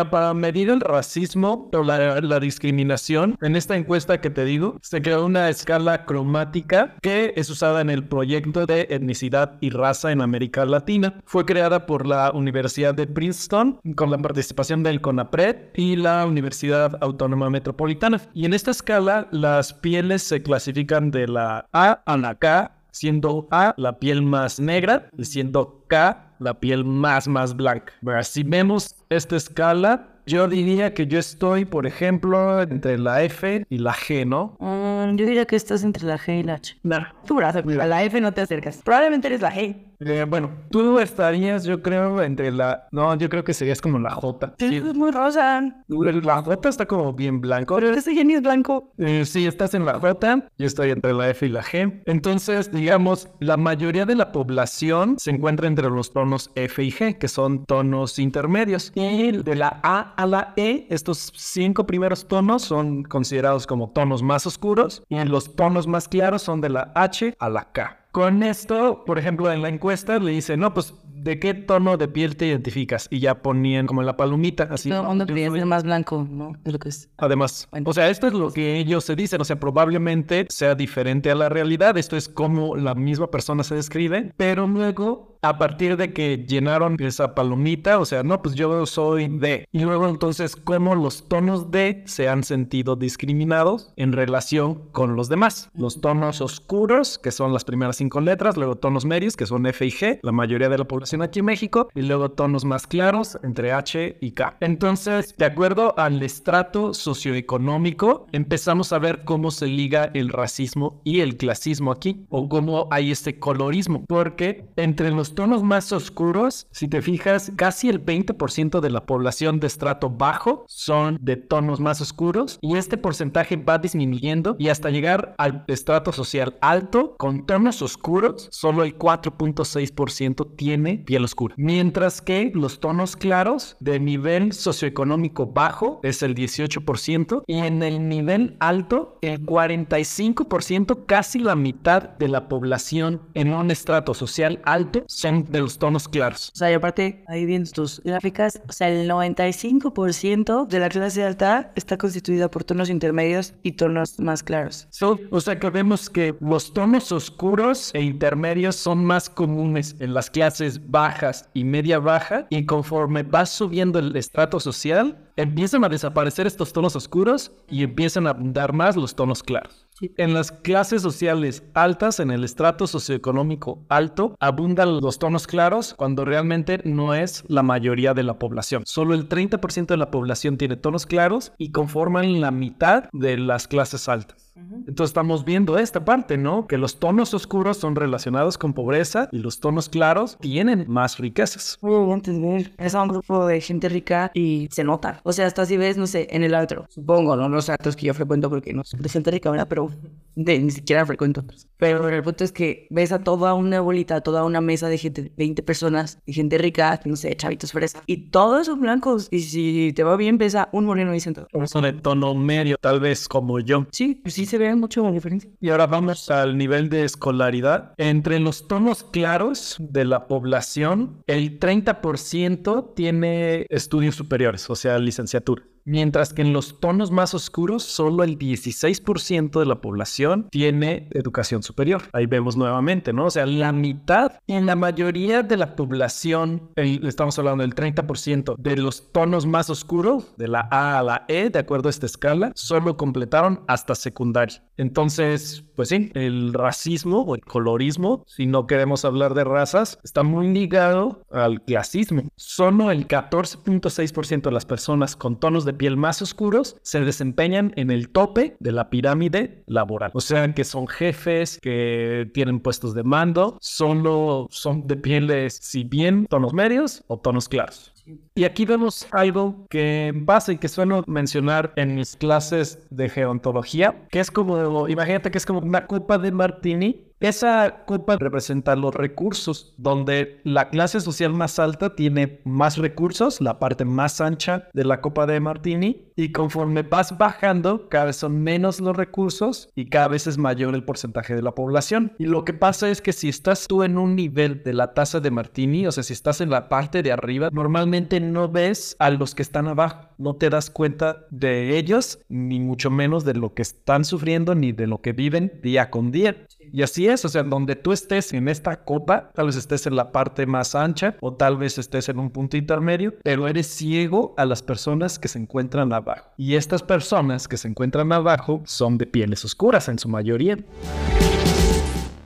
Para 0.09 0.33
medir 0.33 0.69
el 0.69 0.81
racismo 0.81 1.69
o 1.73 1.83
la, 1.83 2.21
la, 2.21 2.39
discriminación, 2.39 3.37
en 3.41 3.55
esta 3.55 3.75
encuesta 3.75 4.21
que 4.21 4.29
te 4.29 4.45
digo, 4.45 4.77
se 4.81 5.01
creó 5.01 5.25
una 5.25 5.49
escala 5.49 6.05
cromática 6.05 6.95
que 7.01 7.33
es 7.35 7.49
usada 7.49 7.81
en 7.81 7.89
el 7.89 8.07
proyecto 8.07 8.65
de 8.65 8.87
etnicidad 8.89 9.57
y 9.61 9.69
raza 9.69 10.11
en 10.11 10.21
América 10.21 10.65
Latina. 10.65 11.19
Fue 11.25 11.45
creada 11.45 11.85
por 11.85 12.05
la 12.05 12.31
Universidad 12.31 12.93
de 12.93 13.07
Princeton 13.07 13.79
con 13.95 14.11
la 14.11 14.17
participación 14.17 14.83
del 14.83 15.01
CONAPRED 15.01 15.57
y 15.75 15.95
la 15.95 16.25
Universidad 16.25 16.97
Autónoma 17.01 17.49
Metropolitana. 17.49 18.21
Y 18.33 18.45
en 18.45 18.53
esta 18.53 18.71
escala, 18.71 19.27
las 19.31 19.73
pieles 19.73 20.23
se 20.23 20.41
clasifican 20.41 21.11
de 21.11 21.27
la 21.27 21.67
A 21.71 22.01
a 22.05 22.17
la 22.17 22.35
K 22.35 22.78
siendo 22.91 23.47
A 23.51 23.73
la 23.77 23.99
piel 23.99 24.21
más 24.21 24.59
negra 24.59 25.09
y 25.17 25.25
siendo 25.25 25.85
K 25.87 26.35
la 26.39 26.59
piel 26.59 26.85
más, 26.85 27.27
más 27.27 27.55
blanca. 27.55 27.93
si 28.23 28.43
vemos 28.43 28.95
esta 29.09 29.35
escala, 29.35 30.18
yo 30.29 30.47
diría 30.47 30.93
que 30.93 31.07
yo 31.07 31.17
estoy, 31.17 31.65
por 31.65 31.87
ejemplo, 31.87 32.61
entre 32.61 32.99
la 32.99 33.23
F 33.23 33.65
y 33.67 33.77
la 33.79 33.93
G, 33.93 34.27
¿no? 34.27 34.57
Mm, 34.59 35.15
yo 35.15 35.25
diría 35.25 35.45
que 35.45 35.55
estás 35.55 35.83
entre 35.83 36.05
la 36.05 36.19
G 36.19 36.41
y 36.41 36.43
la 36.43 36.53
H. 36.53 36.77
No. 36.83 36.99
Tu 37.25 37.35
brazo, 37.35 37.59
a 37.59 37.85
la 37.87 38.03
F 38.03 38.21
no 38.21 38.31
te 38.31 38.41
acercas. 38.41 38.81
Probablemente 38.83 39.27
eres 39.27 39.41
la 39.41 39.51
G. 39.51 39.89
Eh, 40.01 40.25
bueno, 40.29 40.51
tú 40.71 40.97
estarías, 40.99 41.65
yo 41.65 41.81
creo, 41.81 42.21
entre 42.21 42.51
la. 42.51 42.87
No, 42.91 43.13
yo 43.17 43.27
creo 43.27 43.43
que 43.43 43.53
serías 43.53 43.81
como 43.81 43.99
la 43.99 44.11
J. 44.11 44.53
Sí, 44.57 44.77
es 44.77 44.95
muy 44.95 45.11
rosa. 45.11 45.61
La 45.87 46.41
J 46.41 46.69
está 46.69 46.85
como 46.85 47.11
bien 47.11 47.41
blanco. 47.41 47.75
Pero 47.75 47.91
ese 47.91 48.13
genio 48.13 48.37
es 48.37 48.43
blanco. 48.43 48.93
Eh, 48.97 49.25
sí, 49.25 49.45
estás 49.45 49.73
en 49.73 49.85
la 49.85 49.99
J. 49.99 50.47
Yo 50.57 50.65
estoy 50.65 50.91
entre 50.91 51.13
la 51.13 51.29
F 51.29 51.45
y 51.45 51.49
la 51.49 51.63
G. 51.63 52.01
Entonces, 52.05 52.71
digamos, 52.71 53.27
la 53.41 53.57
mayoría 53.57 54.05
de 54.05 54.15
la 54.15 54.31
población 54.31 55.15
se 55.19 55.31
encuentra 55.31 55.67
entre 55.67 55.89
los 55.89 56.13
tonos 56.13 56.51
F 56.55 56.81
y 56.81 56.91
G, 56.91 57.17
que 57.17 57.27
son 57.27 57.65
tonos 57.65 58.19
intermedios. 58.19 58.93
Y 58.95 59.31
de 59.31 59.55
la 59.55 59.81
A 59.83 60.13
a 60.19 60.25
la 60.25 60.53
E, 60.57 60.85
estos 60.89 61.31
cinco 61.33 61.85
primeros 61.85 62.27
tonos 62.27 62.63
son 62.63 63.03
considerados 63.03 63.65
como 63.65 63.91
tonos 63.91 64.21
más 64.21 64.45
oscuros. 64.45 65.01
Y 65.07 65.17
los 65.23 65.55
tonos 65.55 65.87
más 65.87 66.09
claros 66.09 66.41
son 66.41 66.59
de 66.59 66.67
la 66.67 66.91
H 66.93 67.37
a 67.39 67.49
la 67.49 67.71
K. 67.71 68.05
Con 68.11 68.43
esto, 68.43 69.05
por 69.05 69.17
ejemplo, 69.17 69.49
en 69.49 69.61
la 69.61 69.69
encuesta 69.69 70.19
le 70.19 70.31
dice, 70.31 70.57
no, 70.57 70.73
pues, 70.73 70.93
¿de 71.07 71.39
qué 71.39 71.53
tono 71.53 71.95
de 71.95 72.09
piel 72.09 72.35
te 72.35 72.47
identificas? 72.47 73.07
Y 73.09 73.19
ya 73.19 73.41
ponían 73.41 73.87
como 73.87 74.01
en 74.01 74.07
la 74.07 74.17
palomita, 74.17 74.67
así. 74.69 74.89
Todo 74.89 75.01
el 75.01 75.07
mundo 75.07 75.25
ser 75.25 75.65
más 75.65 75.83
blanco, 75.83 76.27
¿no? 76.29 76.51
Es 76.65 76.73
lo 76.73 76.79
que 76.79 76.89
es. 76.89 77.09
Además, 77.17 77.69
o 77.85 77.93
sea, 77.93 78.09
esto 78.09 78.27
es 78.27 78.33
lo 78.33 78.51
que 78.51 78.77
ellos 78.77 79.05
se 79.05 79.15
dicen, 79.15 79.39
o 79.39 79.45
sea, 79.45 79.57
probablemente 79.57 80.47
sea 80.49 80.75
diferente 80.75 81.31
a 81.31 81.35
la 81.35 81.47
realidad, 81.47 81.97
esto 81.97 82.17
es 82.17 82.27
como 82.27 82.75
la 82.75 82.93
misma 82.93 83.31
persona 83.31 83.63
se 83.63 83.75
describe, 83.75 84.33
pero 84.35 84.67
luego 84.67 85.38
a 85.41 85.57
partir 85.57 85.97
de 85.97 86.13
que 86.13 86.45
llenaron 86.47 86.97
esa 86.99 87.35
palomita, 87.35 87.99
o 87.99 88.05
sea, 88.05 88.23
no, 88.23 88.41
pues 88.41 88.55
yo 88.55 88.85
soy 88.85 89.27
D. 89.27 89.65
Y 89.71 89.79
luego 89.79 90.07
entonces, 90.07 90.55
cómo 90.55 90.95
los 90.95 91.27
tonos 91.27 91.71
D 91.71 92.03
se 92.05 92.27
han 92.27 92.43
sentido 92.43 92.95
discriminados 92.95 93.93
en 93.95 94.11
relación 94.11 94.89
con 94.91 95.15
los 95.15 95.29
demás. 95.29 95.69
Los 95.73 96.01
tonos 96.01 96.41
oscuros, 96.41 97.17
que 97.17 97.31
son 97.31 97.53
las 97.53 97.63
primeras 97.63 97.97
cinco 97.97 98.21
letras, 98.21 98.57
luego 98.57 98.75
tonos 98.75 99.05
medios, 99.05 99.35
que 99.35 99.45
son 99.45 99.65
F 99.65 99.85
y 99.85 99.91
G, 99.91 100.19
la 100.23 100.31
mayoría 100.31 100.69
de 100.69 100.77
la 100.77 100.85
población 100.85 101.21
aquí 101.21 101.39
en 101.39 101.45
México, 101.45 101.89
y 101.95 102.01
luego 102.01 102.31
tonos 102.31 102.65
más 102.65 102.87
claros 102.87 103.37
entre 103.43 103.71
H 103.71 104.17
y 104.19 104.31
K. 104.31 104.57
Entonces, 104.59 105.35
de 105.37 105.45
acuerdo 105.45 105.97
al 105.97 106.21
estrato 106.21 106.93
socioeconómico, 106.93 108.27
empezamos 108.31 108.91
a 108.93 108.99
ver 108.99 109.23
cómo 109.23 109.51
se 109.51 109.67
liga 109.67 110.11
el 110.13 110.29
racismo 110.29 111.01
y 111.03 111.21
el 111.21 111.37
clasismo 111.37 111.91
aquí, 111.91 112.25
o 112.29 112.49
cómo 112.49 112.87
hay 112.91 113.11
este 113.11 113.39
colorismo, 113.39 114.03
porque 114.07 114.65
entre 114.75 115.11
los 115.11 115.28
tonos 115.35 115.63
más 115.63 115.91
oscuros, 115.91 116.67
si 116.71 116.87
te 116.87 117.01
fijas, 117.01 117.51
casi 117.55 117.89
el 117.89 118.03
20% 118.03 118.79
de 118.79 118.89
la 118.89 119.05
población 119.05 119.59
de 119.59 119.67
estrato 119.67 120.09
bajo 120.09 120.65
son 120.67 121.17
de 121.21 121.37
tonos 121.37 121.79
más 121.79 122.01
oscuros, 122.01 122.59
y 122.61 122.77
este 122.77 122.97
porcentaje 122.97 123.55
va 123.57 123.77
disminuyendo 123.77 124.55
y 124.59 124.69
hasta 124.69 124.89
llegar 124.89 125.35
al 125.37 125.63
estrato 125.67 126.11
social 126.11 126.57
alto, 126.61 127.15
con 127.17 127.45
tonos 127.45 127.81
oscuros, 127.81 128.47
solo 128.51 128.83
el 128.83 128.97
4.6% 128.97 130.55
tiene 130.55 130.99
piel 130.99 131.23
oscura, 131.23 131.55
mientras 131.57 132.21
que 132.21 132.51
los 132.53 132.79
tonos 132.79 133.15
claros 133.15 133.77
de 133.79 133.99
nivel 133.99 134.53
socioeconómico 134.53 135.47
bajo 135.47 135.99
es 136.03 136.23
el 136.23 136.35
18% 136.35 137.43
y 137.47 137.57
en 137.59 137.83
el 137.83 138.07
nivel 138.07 138.57
alto 138.59 139.17
el 139.21 139.45
45%, 139.45 141.05
casi 141.05 141.39
la 141.39 141.55
mitad 141.55 142.03
de 142.17 142.27
la 142.27 142.47
población 142.47 143.21
en 143.33 143.53
un 143.53 143.71
estrato 143.71 144.13
social 144.13 144.61
alto 144.65 145.03
son 145.19 145.45
de 145.51 145.59
los 145.59 145.77
tonos 145.77 146.07
claros. 146.07 146.51
O 146.53 146.57
sea, 146.57 146.71
y 146.71 146.73
aparte, 146.73 147.23
ahí 147.27 147.45
viendo 147.45 147.69
tus 147.71 148.01
gráficas, 148.03 148.61
o 148.67 148.71
sea, 148.71 148.89
el 148.89 149.09
95% 149.09 150.67
de 150.67 150.79
la 150.79 150.89
clase 150.89 151.23
alta 151.23 151.71
está 151.75 151.97
constituida 151.97 152.49
por 152.49 152.63
tonos 152.63 152.89
intermedios 152.89 153.53
y 153.63 153.73
tonos 153.73 154.19
más 154.19 154.43
claros. 154.43 154.87
o 155.31 155.41
sea, 155.41 155.59
que 155.59 155.69
vemos 155.69 156.09
que 156.09 156.35
los 156.39 156.73
tonos 156.73 157.11
oscuros 157.11 157.91
e 157.93 158.01
intermedios 158.01 158.75
son 158.75 159.03
más 159.05 159.29
comunes 159.29 159.95
en 159.99 160.13
las 160.13 160.29
clases 160.29 160.89
bajas 160.89 161.49
y 161.53 161.63
media 161.63 161.99
baja 161.99 162.47
y 162.49 162.65
conforme 162.65 163.23
vas 163.23 163.49
subiendo 163.49 163.99
el 163.99 164.15
estrato 164.15 164.59
social, 164.59 165.17
empiezan 165.35 165.83
a 165.83 165.89
desaparecer 165.89 166.47
estos 166.47 166.73
tonos 166.73 166.95
oscuros 166.95 167.51
y 167.69 167.83
empiezan 167.83 168.27
a 168.27 168.31
abundar 168.31 168.73
más 168.73 168.95
los 168.95 169.15
tonos 169.15 169.43
claros. 169.43 169.87
En 170.01 170.33
las 170.33 170.51
clases 170.51 171.01
sociales 171.01 171.63
altas, 171.73 172.19
en 172.19 172.31
el 172.31 172.43
estrato 172.43 172.87
socioeconómico 172.87 173.85
alto, 173.89 174.35
abundan 174.39 175.01
los 175.01 175.19
tonos 175.19 175.47
claros 175.47 175.93
cuando 175.97 176.25
realmente 176.25 176.81
no 176.85 177.13
es 177.13 177.43
la 177.47 177.63
mayoría 177.63 178.13
de 178.13 178.23
la 178.23 178.39
población. 178.39 178.83
Solo 178.85 179.13
el 179.13 179.27
30% 179.27 179.87
de 179.87 179.97
la 179.97 180.11
población 180.11 180.57
tiene 180.57 180.77
tonos 180.77 181.05
claros 181.05 181.51
y 181.57 181.71
conforman 181.71 182.39
la 182.39 182.51
mitad 182.51 183.09
de 183.11 183.37
las 183.37 183.67
clases 183.67 184.07
altas. 184.07 184.48
Entonces 184.87 185.11
estamos 185.11 185.45
viendo 185.45 185.77
esta 185.77 186.03
parte, 186.03 186.37
¿no? 186.37 186.67
Que 186.67 186.77
los 186.77 186.99
tonos 186.99 187.33
oscuros 187.33 187.77
son 187.77 187.95
relacionados 187.95 188.57
con 188.57 188.73
pobreza 188.73 189.29
y 189.31 189.39
los 189.39 189.59
tonos 189.59 189.89
claros 189.89 190.37
tienen 190.39 190.85
más 190.87 191.17
riquezas. 191.17 191.77
Muy 191.81 192.11
antes 192.11 192.39
ver, 192.41 192.71
es 192.77 192.93
un 192.93 193.07
grupo 193.07 193.45
de 193.45 193.61
gente 193.61 193.89
rica 193.89 194.31
y 194.33 194.67
se 194.71 194.83
nota. 194.83 195.21
O 195.23 195.33
sea, 195.33 195.47
hasta 195.47 195.65
si 195.65 195.77
ves, 195.77 195.97
no 195.97 196.07
sé, 196.07 196.27
en 196.31 196.43
el 196.43 196.53
otro, 196.55 196.85
supongo, 196.89 197.35
¿no? 197.35 197.49
Los 197.49 197.69
actos 197.69 197.95
que 197.95 198.07
yo 198.07 198.13
frecuento 198.13 198.49
porque 198.49 198.73
no 198.73 198.83
soy 198.83 198.99
de 198.99 199.09
gente 199.09 199.31
rica, 199.31 199.51
¿verdad? 199.51 199.67
Pero 199.67 199.89
ni 200.35 200.71
siquiera 200.71 201.05
frecuento 201.05 201.43
Pero 201.77 202.07
el 202.07 202.23
punto 202.23 202.43
es 202.43 202.51
que 202.51 202.87
ves 202.89 203.11
a 203.11 203.19
toda 203.23 203.53
una 203.53 203.81
bolita, 203.81 204.21
toda 204.21 204.43
una 204.43 204.61
mesa 204.61 204.87
de 204.87 204.97
gente, 204.97 205.31
20 205.37 205.63
personas, 205.63 206.19
y 206.25 206.33
gente 206.33 206.57
rica, 206.57 206.99
no 207.05 207.15
sé, 207.15 207.35
chavitos 207.35 207.71
fresa, 207.71 208.01
y 208.05 208.29
todos 208.29 208.67
son 208.67 208.81
blancos. 208.81 209.27
Y 209.31 209.41
si 209.41 209.93
te 209.93 210.03
va 210.03 210.15
bien, 210.15 210.37
ves 210.37 210.55
a 210.55 210.69
un 210.71 210.85
moreno 210.85 211.11
ahí 211.11 211.19
sentado. 211.19 211.47
Son 211.65 211.83
de 211.83 211.93
tono 211.93 212.33
medio, 212.35 212.77
tal 212.77 212.99
vez 212.99 213.27
como 213.27 213.59
yo. 213.59 213.85
Sí, 213.91 214.15
pues 214.15 214.33
sí 214.35 214.45
se 214.49 214.75
mucho 214.75 215.03
la 215.03 215.11
diferencia. 215.11 215.49
Y 215.59 215.69
ahora 215.69 215.87
vamos 215.87 216.29
al 216.29 216.57
nivel 216.57 216.89
de 216.89 217.03
escolaridad. 217.03 217.93
Entre 217.97 218.39
los 218.39 218.67
tonos 218.67 219.03
claros 219.03 219.77
de 219.79 220.05
la 220.05 220.27
población, 220.27 221.21
el 221.27 221.59
30% 221.59 222.93
tiene 222.95 223.65
estudios 223.69 224.15
superiores, 224.15 224.69
o 224.69 224.75
sea, 224.75 224.99
licenciatura. 224.99 225.63
Mientras 225.85 226.33
que 226.33 226.41
en 226.41 226.53
los 226.53 226.79
tonos 226.79 227.11
más 227.11 227.33
oscuros, 227.33 227.83
solo 227.83 228.23
el 228.23 228.37
16% 228.37 229.59
de 229.59 229.65
la 229.65 229.81
población 229.81 230.47
tiene 230.51 231.07
educación 231.11 231.63
superior. 231.63 232.03
Ahí 232.13 232.25
vemos 232.25 232.57
nuevamente, 232.57 233.13
¿no? 233.13 233.25
O 233.25 233.31
sea, 233.31 233.45
la 233.45 233.71
mitad, 233.71 234.33
en 234.47 234.65
la 234.65 234.75
mayoría 234.75 235.43
de 235.43 235.57
la 235.57 235.75
población, 235.75 236.69
estamos 236.75 237.37
hablando 237.39 237.61
del 237.63 237.75
30% 237.75 238.55
de 238.57 238.77
los 238.77 239.11
tonos 239.11 239.45
más 239.45 239.69
oscuros, 239.69 240.35
de 240.37 240.47
la 240.47 240.67
A 240.71 240.99
a 240.99 241.03
la 241.03 241.25
E, 241.27 241.49
de 241.49 241.59
acuerdo 241.59 241.89
a 241.89 241.91
esta 241.91 242.05
escala, 242.05 242.51
solo 242.55 242.97
completaron 242.97 243.61
hasta 243.67 243.95
secundaria. 243.95 244.63
Entonces, 244.77 245.63
pues 245.75 245.89
sí, 245.89 246.11
el 246.13 246.53
racismo 246.53 247.21
o 247.21 247.35
el 247.35 247.41
colorismo, 247.41 248.23
si 248.27 248.45
no 248.45 248.67
queremos 248.67 249.05
hablar 249.05 249.33
de 249.33 249.43
razas, 249.43 249.99
está 250.03 250.23
muy 250.23 250.47
ligado 250.47 251.21
al 251.31 251.61
clasismo. 251.61 252.23
Solo 252.35 252.91
el 252.91 253.07
14.6% 253.07 254.41
de 254.41 254.51
las 254.51 254.65
personas 254.65 255.15
con 255.15 255.39
tonos 255.39 255.65
de 255.65 255.68
piel 255.73 255.97
más 255.97 256.21
oscuros 256.21 256.77
se 256.81 257.01
desempeñan 257.01 257.73
en 257.75 257.91
el 257.91 258.09
tope 258.09 258.55
de 258.59 258.71
la 258.71 258.89
pirámide 258.89 259.63
laboral. 259.67 260.11
O 260.13 260.21
sea, 260.21 260.53
que 260.53 260.63
son 260.63 260.87
jefes, 260.87 261.59
que 261.61 262.29
tienen 262.33 262.59
puestos 262.59 262.93
de 262.93 263.03
mando, 263.03 263.57
solo 263.61 264.47
son 264.49 264.87
de 264.87 264.95
pieles, 264.95 265.59
si 265.61 265.83
bien 265.83 266.25
tonos 266.27 266.53
medios 266.53 267.03
o 267.07 267.19
tonos 267.19 267.49
claros. 267.49 267.93
Y 268.35 268.43
aquí 268.43 268.65
vemos 268.65 269.07
algo 269.11 269.67
que 269.69 270.13
pasa 270.25 270.53
y 270.53 270.57
que 270.57 270.67
suelo 270.67 271.03
mencionar 271.07 271.73
en 271.75 271.95
mis 271.95 272.15
clases 272.15 272.79
de 272.89 273.09
geontología, 273.09 274.07
que 274.09 274.19
es 274.19 274.31
como, 274.31 274.87
imagínate 274.87 275.29
que 275.29 275.37
es 275.37 275.45
como 275.45 275.59
una 275.59 275.85
copa 275.85 276.17
de 276.17 276.31
martini 276.31 277.08
esa 277.19 277.83
copa 277.85 278.15
representa 278.17 278.75
los 278.75 278.93
recursos, 278.95 279.73
donde 279.77 280.39
la 280.43 280.69
clase 280.69 281.01
social 281.01 281.33
más 281.33 281.59
alta 281.59 281.95
tiene 281.95 282.39
más 282.45 282.77
recursos, 282.77 283.41
la 283.41 283.59
parte 283.59 283.85
más 283.85 284.21
ancha 284.21 284.69
de 284.73 284.85
la 284.85 285.01
copa 285.01 285.25
de 285.25 285.39
Martini, 285.39 286.09
y 286.15 286.31
conforme 286.31 286.83
vas 286.83 287.17
bajando, 287.17 287.87
cada 287.87 288.05
vez 288.05 288.17
son 288.17 288.41
menos 288.41 288.81
los 288.81 288.95
recursos 288.95 289.69
y 289.73 289.85
cada 289.85 290.09
vez 290.09 290.27
es 290.27 290.37
mayor 290.37 290.75
el 290.75 290.83
porcentaje 290.83 291.33
de 291.33 291.41
la 291.41 291.55
población. 291.55 292.13
Y 292.19 292.25
lo 292.25 292.43
que 292.43 292.53
pasa 292.53 292.89
es 292.89 293.01
que 293.01 293.13
si 293.13 293.29
estás 293.29 293.67
tú 293.67 293.83
en 293.83 293.97
un 293.97 294.15
nivel 294.15 294.61
de 294.63 294.73
la 294.73 294.93
taza 294.93 295.21
de 295.21 295.31
Martini, 295.31 295.87
o 295.87 295.91
sea, 295.93 296.03
si 296.03 296.11
estás 296.11 296.41
en 296.41 296.49
la 296.49 296.67
parte 296.67 297.03
de 297.03 297.13
arriba, 297.13 297.49
normalmente 297.51 298.19
no 298.19 298.49
ves 298.49 298.97
a 298.99 299.09
los 299.11 299.33
que 299.33 299.43
están 299.43 299.67
abajo, 299.67 300.09
no 300.17 300.35
te 300.35 300.49
das 300.49 300.69
cuenta 300.69 301.25
de 301.29 301.77
ellos, 301.77 302.19
ni 302.27 302.59
mucho 302.59 302.91
menos 302.91 303.23
de 303.23 303.35
lo 303.35 303.53
que 303.53 303.61
están 303.61 304.03
sufriendo, 304.03 304.55
ni 304.55 304.73
de 304.73 304.87
lo 304.87 305.01
que 305.01 305.13
viven 305.13 305.59
día 305.63 305.89
con 305.89 306.11
día. 306.11 306.35
Y 306.71 306.83
así 306.83 307.07
es, 307.07 307.25
o 307.25 307.29
sea, 307.29 307.43
donde 307.43 307.75
tú 307.75 307.91
estés 307.91 308.33
en 308.33 308.47
esta 308.47 308.83
copa, 308.83 309.31
tal 309.33 309.47
vez 309.47 309.55
estés 309.55 309.87
en 309.87 309.95
la 309.95 310.11
parte 310.11 310.45
más 310.45 310.75
ancha 310.75 311.15
o 311.21 311.33
tal 311.33 311.57
vez 311.57 311.77
estés 311.77 312.09
en 312.09 312.19
un 312.19 312.29
punto 312.29 312.57
intermedio, 312.57 313.13
pero 313.23 313.47
eres 313.47 313.67
ciego 313.67 314.33
a 314.37 314.45
las 314.45 314.61
personas 314.61 315.19
que 315.19 315.27
se 315.27 315.39
encuentran 315.39 315.93
abajo. 315.93 316.29
Y 316.37 316.55
estas 316.55 316.83
personas 316.83 317.47
que 317.47 317.57
se 317.57 317.67
encuentran 317.67 318.11
abajo 318.11 318.61
son 318.65 318.97
de 318.97 319.05
pieles 319.05 319.43
oscuras 319.45 319.89
en 319.89 319.99
su 319.99 320.09
mayoría 320.09 320.57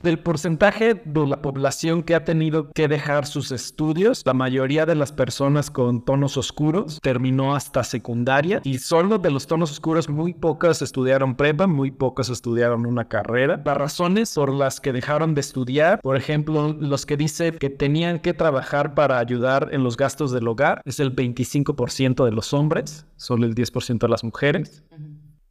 del 0.04 0.20
porcentaje 0.20 0.94
de 0.94 1.26
la 1.26 1.42
población 1.42 2.02
que 2.02 2.14
ha 2.14 2.24
tenido 2.24 2.70
que 2.70 2.86
dejar 2.86 3.26
sus 3.26 3.50
estudios, 3.50 4.22
la 4.24 4.34
mayoría 4.34 4.86
de 4.86 4.94
las 4.94 5.10
personas 5.10 5.70
con 5.70 6.04
tonos 6.04 6.36
oscuros 6.36 7.00
terminó 7.02 7.56
hasta 7.56 7.82
secundaria 7.82 8.60
y 8.62 8.78
solo 8.78 9.18
de 9.18 9.30
los 9.30 9.46
tonos 9.46 9.72
oscuros 9.72 10.08
muy 10.08 10.34
pocas 10.34 10.82
estudiaron 10.82 11.34
prepa, 11.34 11.66
muy 11.66 11.90
pocas 11.90 12.28
estudiaron 12.28 12.86
una 12.86 13.08
carrera. 13.08 13.62
Las 13.64 13.76
razones 13.76 14.34
por 14.34 14.52
las 14.52 14.80
que 14.80 14.92
dejaron 14.92 15.34
de 15.34 15.40
estudiar, 15.40 16.00
por 16.02 16.16
ejemplo, 16.16 16.72
los 16.78 17.06
que 17.06 17.16
dicen 17.16 17.56
que 17.58 17.70
tenían 17.70 18.20
que 18.20 18.34
trabajar 18.34 18.94
para 18.94 19.18
ayudar 19.18 19.70
en 19.72 19.82
los 19.82 19.96
gastos 19.96 20.30
del 20.30 20.46
hogar, 20.46 20.82
es 20.84 21.00
el 21.00 21.16
25% 21.16 22.24
de 22.24 22.30
los 22.30 22.52
hombres, 22.52 23.06
solo 23.16 23.46
el 23.46 23.54
10% 23.54 23.98
de 23.98 24.08
las 24.08 24.22
mujeres. 24.22 24.84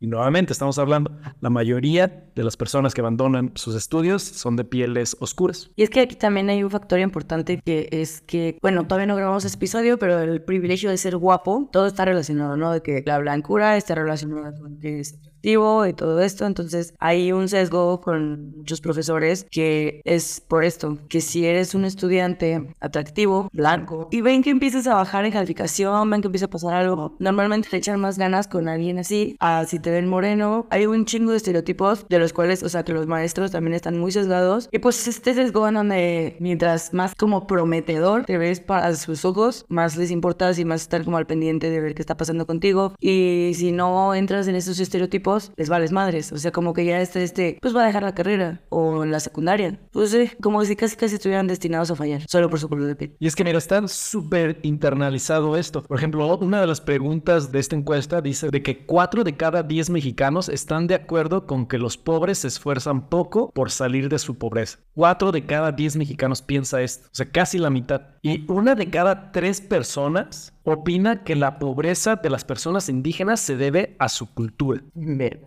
Y 0.04 0.08
nuevamente 0.08 0.52
estamos 0.52 0.78
hablando, 0.80 1.12
la 1.40 1.50
mayoría 1.50 2.26
de 2.36 2.44
las 2.44 2.58
personas 2.58 2.94
que 2.94 3.00
abandonan 3.00 3.54
sus 3.56 3.74
estudios 3.74 4.22
son 4.22 4.58
de 4.58 4.66
pieles 4.66 5.16
oscuras. 5.22 5.72
Y 5.78 5.84
es 5.84 5.90
que 5.90 6.02
aquí 6.02 6.18
también 6.18 6.50
hay 6.50 6.62
un 6.62 6.70
factor 6.70 7.00
importante 7.00 7.62
que 7.64 7.88
es 7.90 8.20
que, 8.20 8.58
bueno, 8.62 8.86
todavía 8.86 9.08
no 9.08 9.16
grabamos 9.16 9.46
ese 9.46 9.56
episodio, 9.56 9.98
pero 9.98 10.20
el 10.20 10.42
privilegio 10.42 10.90
de 10.90 10.98
ser 10.98 11.16
guapo, 11.16 11.70
todo 11.72 11.88
está 11.88 12.04
relacionado, 12.04 12.58
¿no? 12.58 12.74
De 12.74 12.82
que 12.82 13.02
la 13.06 13.18
blancura 13.20 13.78
está 13.78 13.96
relacionada 13.96 14.54
con 14.60 14.78
que 14.78 15.00
es 15.00 15.14
atractivo 15.14 15.86
y 15.86 15.94
todo 15.94 16.20
esto. 16.20 16.46
Entonces 16.46 16.94
hay 17.00 17.32
un 17.32 17.48
sesgo 17.48 18.02
con 18.02 18.58
muchos 18.58 18.82
profesores 18.82 19.46
que 19.50 20.02
es 20.04 20.42
por 20.42 20.66
esto, 20.66 20.98
que 21.08 21.22
si 21.22 21.46
eres 21.46 21.76
un 21.76 21.86
estudiante 21.86 22.76
atractivo, 22.82 23.50
blanco, 23.54 24.10
y 24.12 24.20
ven 24.20 24.44
que 24.44 24.50
empiezas 24.50 24.86
a 24.88 24.96
bajar 24.96 25.24
en 25.24 25.32
calificación, 25.32 26.10
ven 26.10 26.22
que 26.22 26.28
empieza 26.28 26.48
a 26.48 26.50
pasar 26.50 26.74
algo, 26.74 27.16
normalmente 27.20 27.70
te 27.70 27.78
echan 27.78 28.02
más 28.02 28.18
ganas 28.18 28.50
con 28.50 28.68
alguien 28.68 29.00
así, 29.00 29.38
a 29.40 29.64
si 29.66 29.80
te 29.80 29.93
ven 29.94 30.08
moreno. 30.08 30.68
Hay 30.70 30.86
un 30.86 31.06
chingo 31.06 31.32
de 31.32 31.38
estereotipos 31.38 32.06
de 32.10 32.20
los 32.20 32.34
cuales, 32.34 32.64
o 32.64 32.70
sea, 32.70 32.84
que 32.84 32.94
los 32.94 33.08
maestros 33.08 33.52
también 33.52 33.74
están 33.74 33.98
muy 33.98 34.12
sesgados. 34.12 34.70
Y 34.72 34.80
pues 34.80 35.08
este 35.08 35.34
sesgo 35.34 35.68
en 35.68 35.76
donde 35.76 36.36
mientras 36.40 36.94
más 36.94 37.16
como 37.16 37.48
prometedor 37.48 38.26
te 38.26 38.38
ves 38.38 38.60
para 38.60 38.94
sus 38.96 39.26
ojos, 39.26 39.66
más 39.70 39.98
les 39.98 40.12
importas 40.12 40.60
y 40.60 40.66
más 40.66 40.82
estar 40.82 41.04
como 41.04 41.18
al 41.18 41.28
pendiente 41.28 41.70
de 41.70 41.80
ver 41.80 41.96
qué 41.96 42.02
está 42.02 42.18
pasando 42.18 42.46
contigo. 42.46 42.96
Y 43.00 43.52
si 43.56 43.72
no 43.72 44.14
entras 44.16 44.48
en 44.48 44.56
esos 44.56 44.80
estereotipos, 44.80 45.52
les 45.56 45.70
vales 45.70 45.92
madres. 45.92 46.32
O 46.32 46.38
sea, 46.38 46.52
como 46.52 46.74
que 46.74 46.86
ya 46.86 47.00
este, 47.02 47.24
este, 47.24 47.58
pues 47.62 47.76
va 47.76 47.84
a 47.84 47.88
dejar 47.88 48.04
la 48.04 48.16
carrera 48.16 48.62
o 48.70 49.06
la 49.06 49.20
secundaria. 49.20 49.80
Pues 49.92 50.12
sí, 50.12 50.30
como 50.42 50.64
si 50.66 50.76
casi 50.76 50.96
casi 50.96 51.16
estuvieran 51.16 51.48
destinados 51.48 51.92
a 51.92 51.96
fallar, 51.96 52.24
solo 52.28 52.50
por 52.50 52.60
su 52.60 52.70
color 52.70 52.88
de 52.88 52.96
piel. 52.96 53.16
Y 53.20 53.28
es 53.28 53.36
que 53.36 53.44
mira, 53.44 53.58
está 53.58 53.88
súper 53.88 54.60
internalizado 54.64 55.56
esto. 55.58 55.84
Por 55.84 55.98
ejemplo, 55.98 56.38
una 56.38 56.62
de 56.62 56.68
las 56.68 56.82
preguntas 56.82 57.52
de 57.52 57.60
esta 57.60 57.76
encuesta 57.76 58.22
dice 58.22 58.50
de 58.50 58.64
que 58.64 58.86
4 58.86 59.24
de 59.24 59.36
cada 59.36 59.64
10 59.64 59.83
mexicanos 59.90 60.50
están 60.50 60.88
de 60.88 60.96
acuerdo 60.96 61.46
con 61.46 61.68
que 61.68 61.78
los 61.78 61.98
pobres 61.98 62.40
se 62.40 62.48
esfuerzan 62.48 63.10
poco 63.10 63.52
por 63.52 63.72
salir 63.72 64.10
de 64.10 64.20
su 64.20 64.38
pobreza. 64.38 64.80
4 64.96 65.32
de 65.32 65.46
cada 65.46 65.72
10 65.72 65.96
mexicanos 65.98 66.42
piensa 66.42 66.82
esto, 66.82 67.08
o 67.08 67.16
sea, 67.16 67.32
casi 67.32 67.58
la 67.58 67.70
mitad. 67.70 68.02
Y 68.22 68.50
una 68.52 68.76
de 68.76 68.90
cada 68.90 69.32
3 69.32 69.62
personas 69.62 70.54
opina 70.64 71.24
que 71.24 71.36
la 71.36 71.60
pobreza 71.60 72.16
de 72.16 72.30
las 72.30 72.46
personas 72.46 72.90
indígenas 72.90 73.40
se 73.40 73.58
debe 73.58 73.96
a 74.00 74.10
su 74.10 74.34
cultura. 74.34 74.82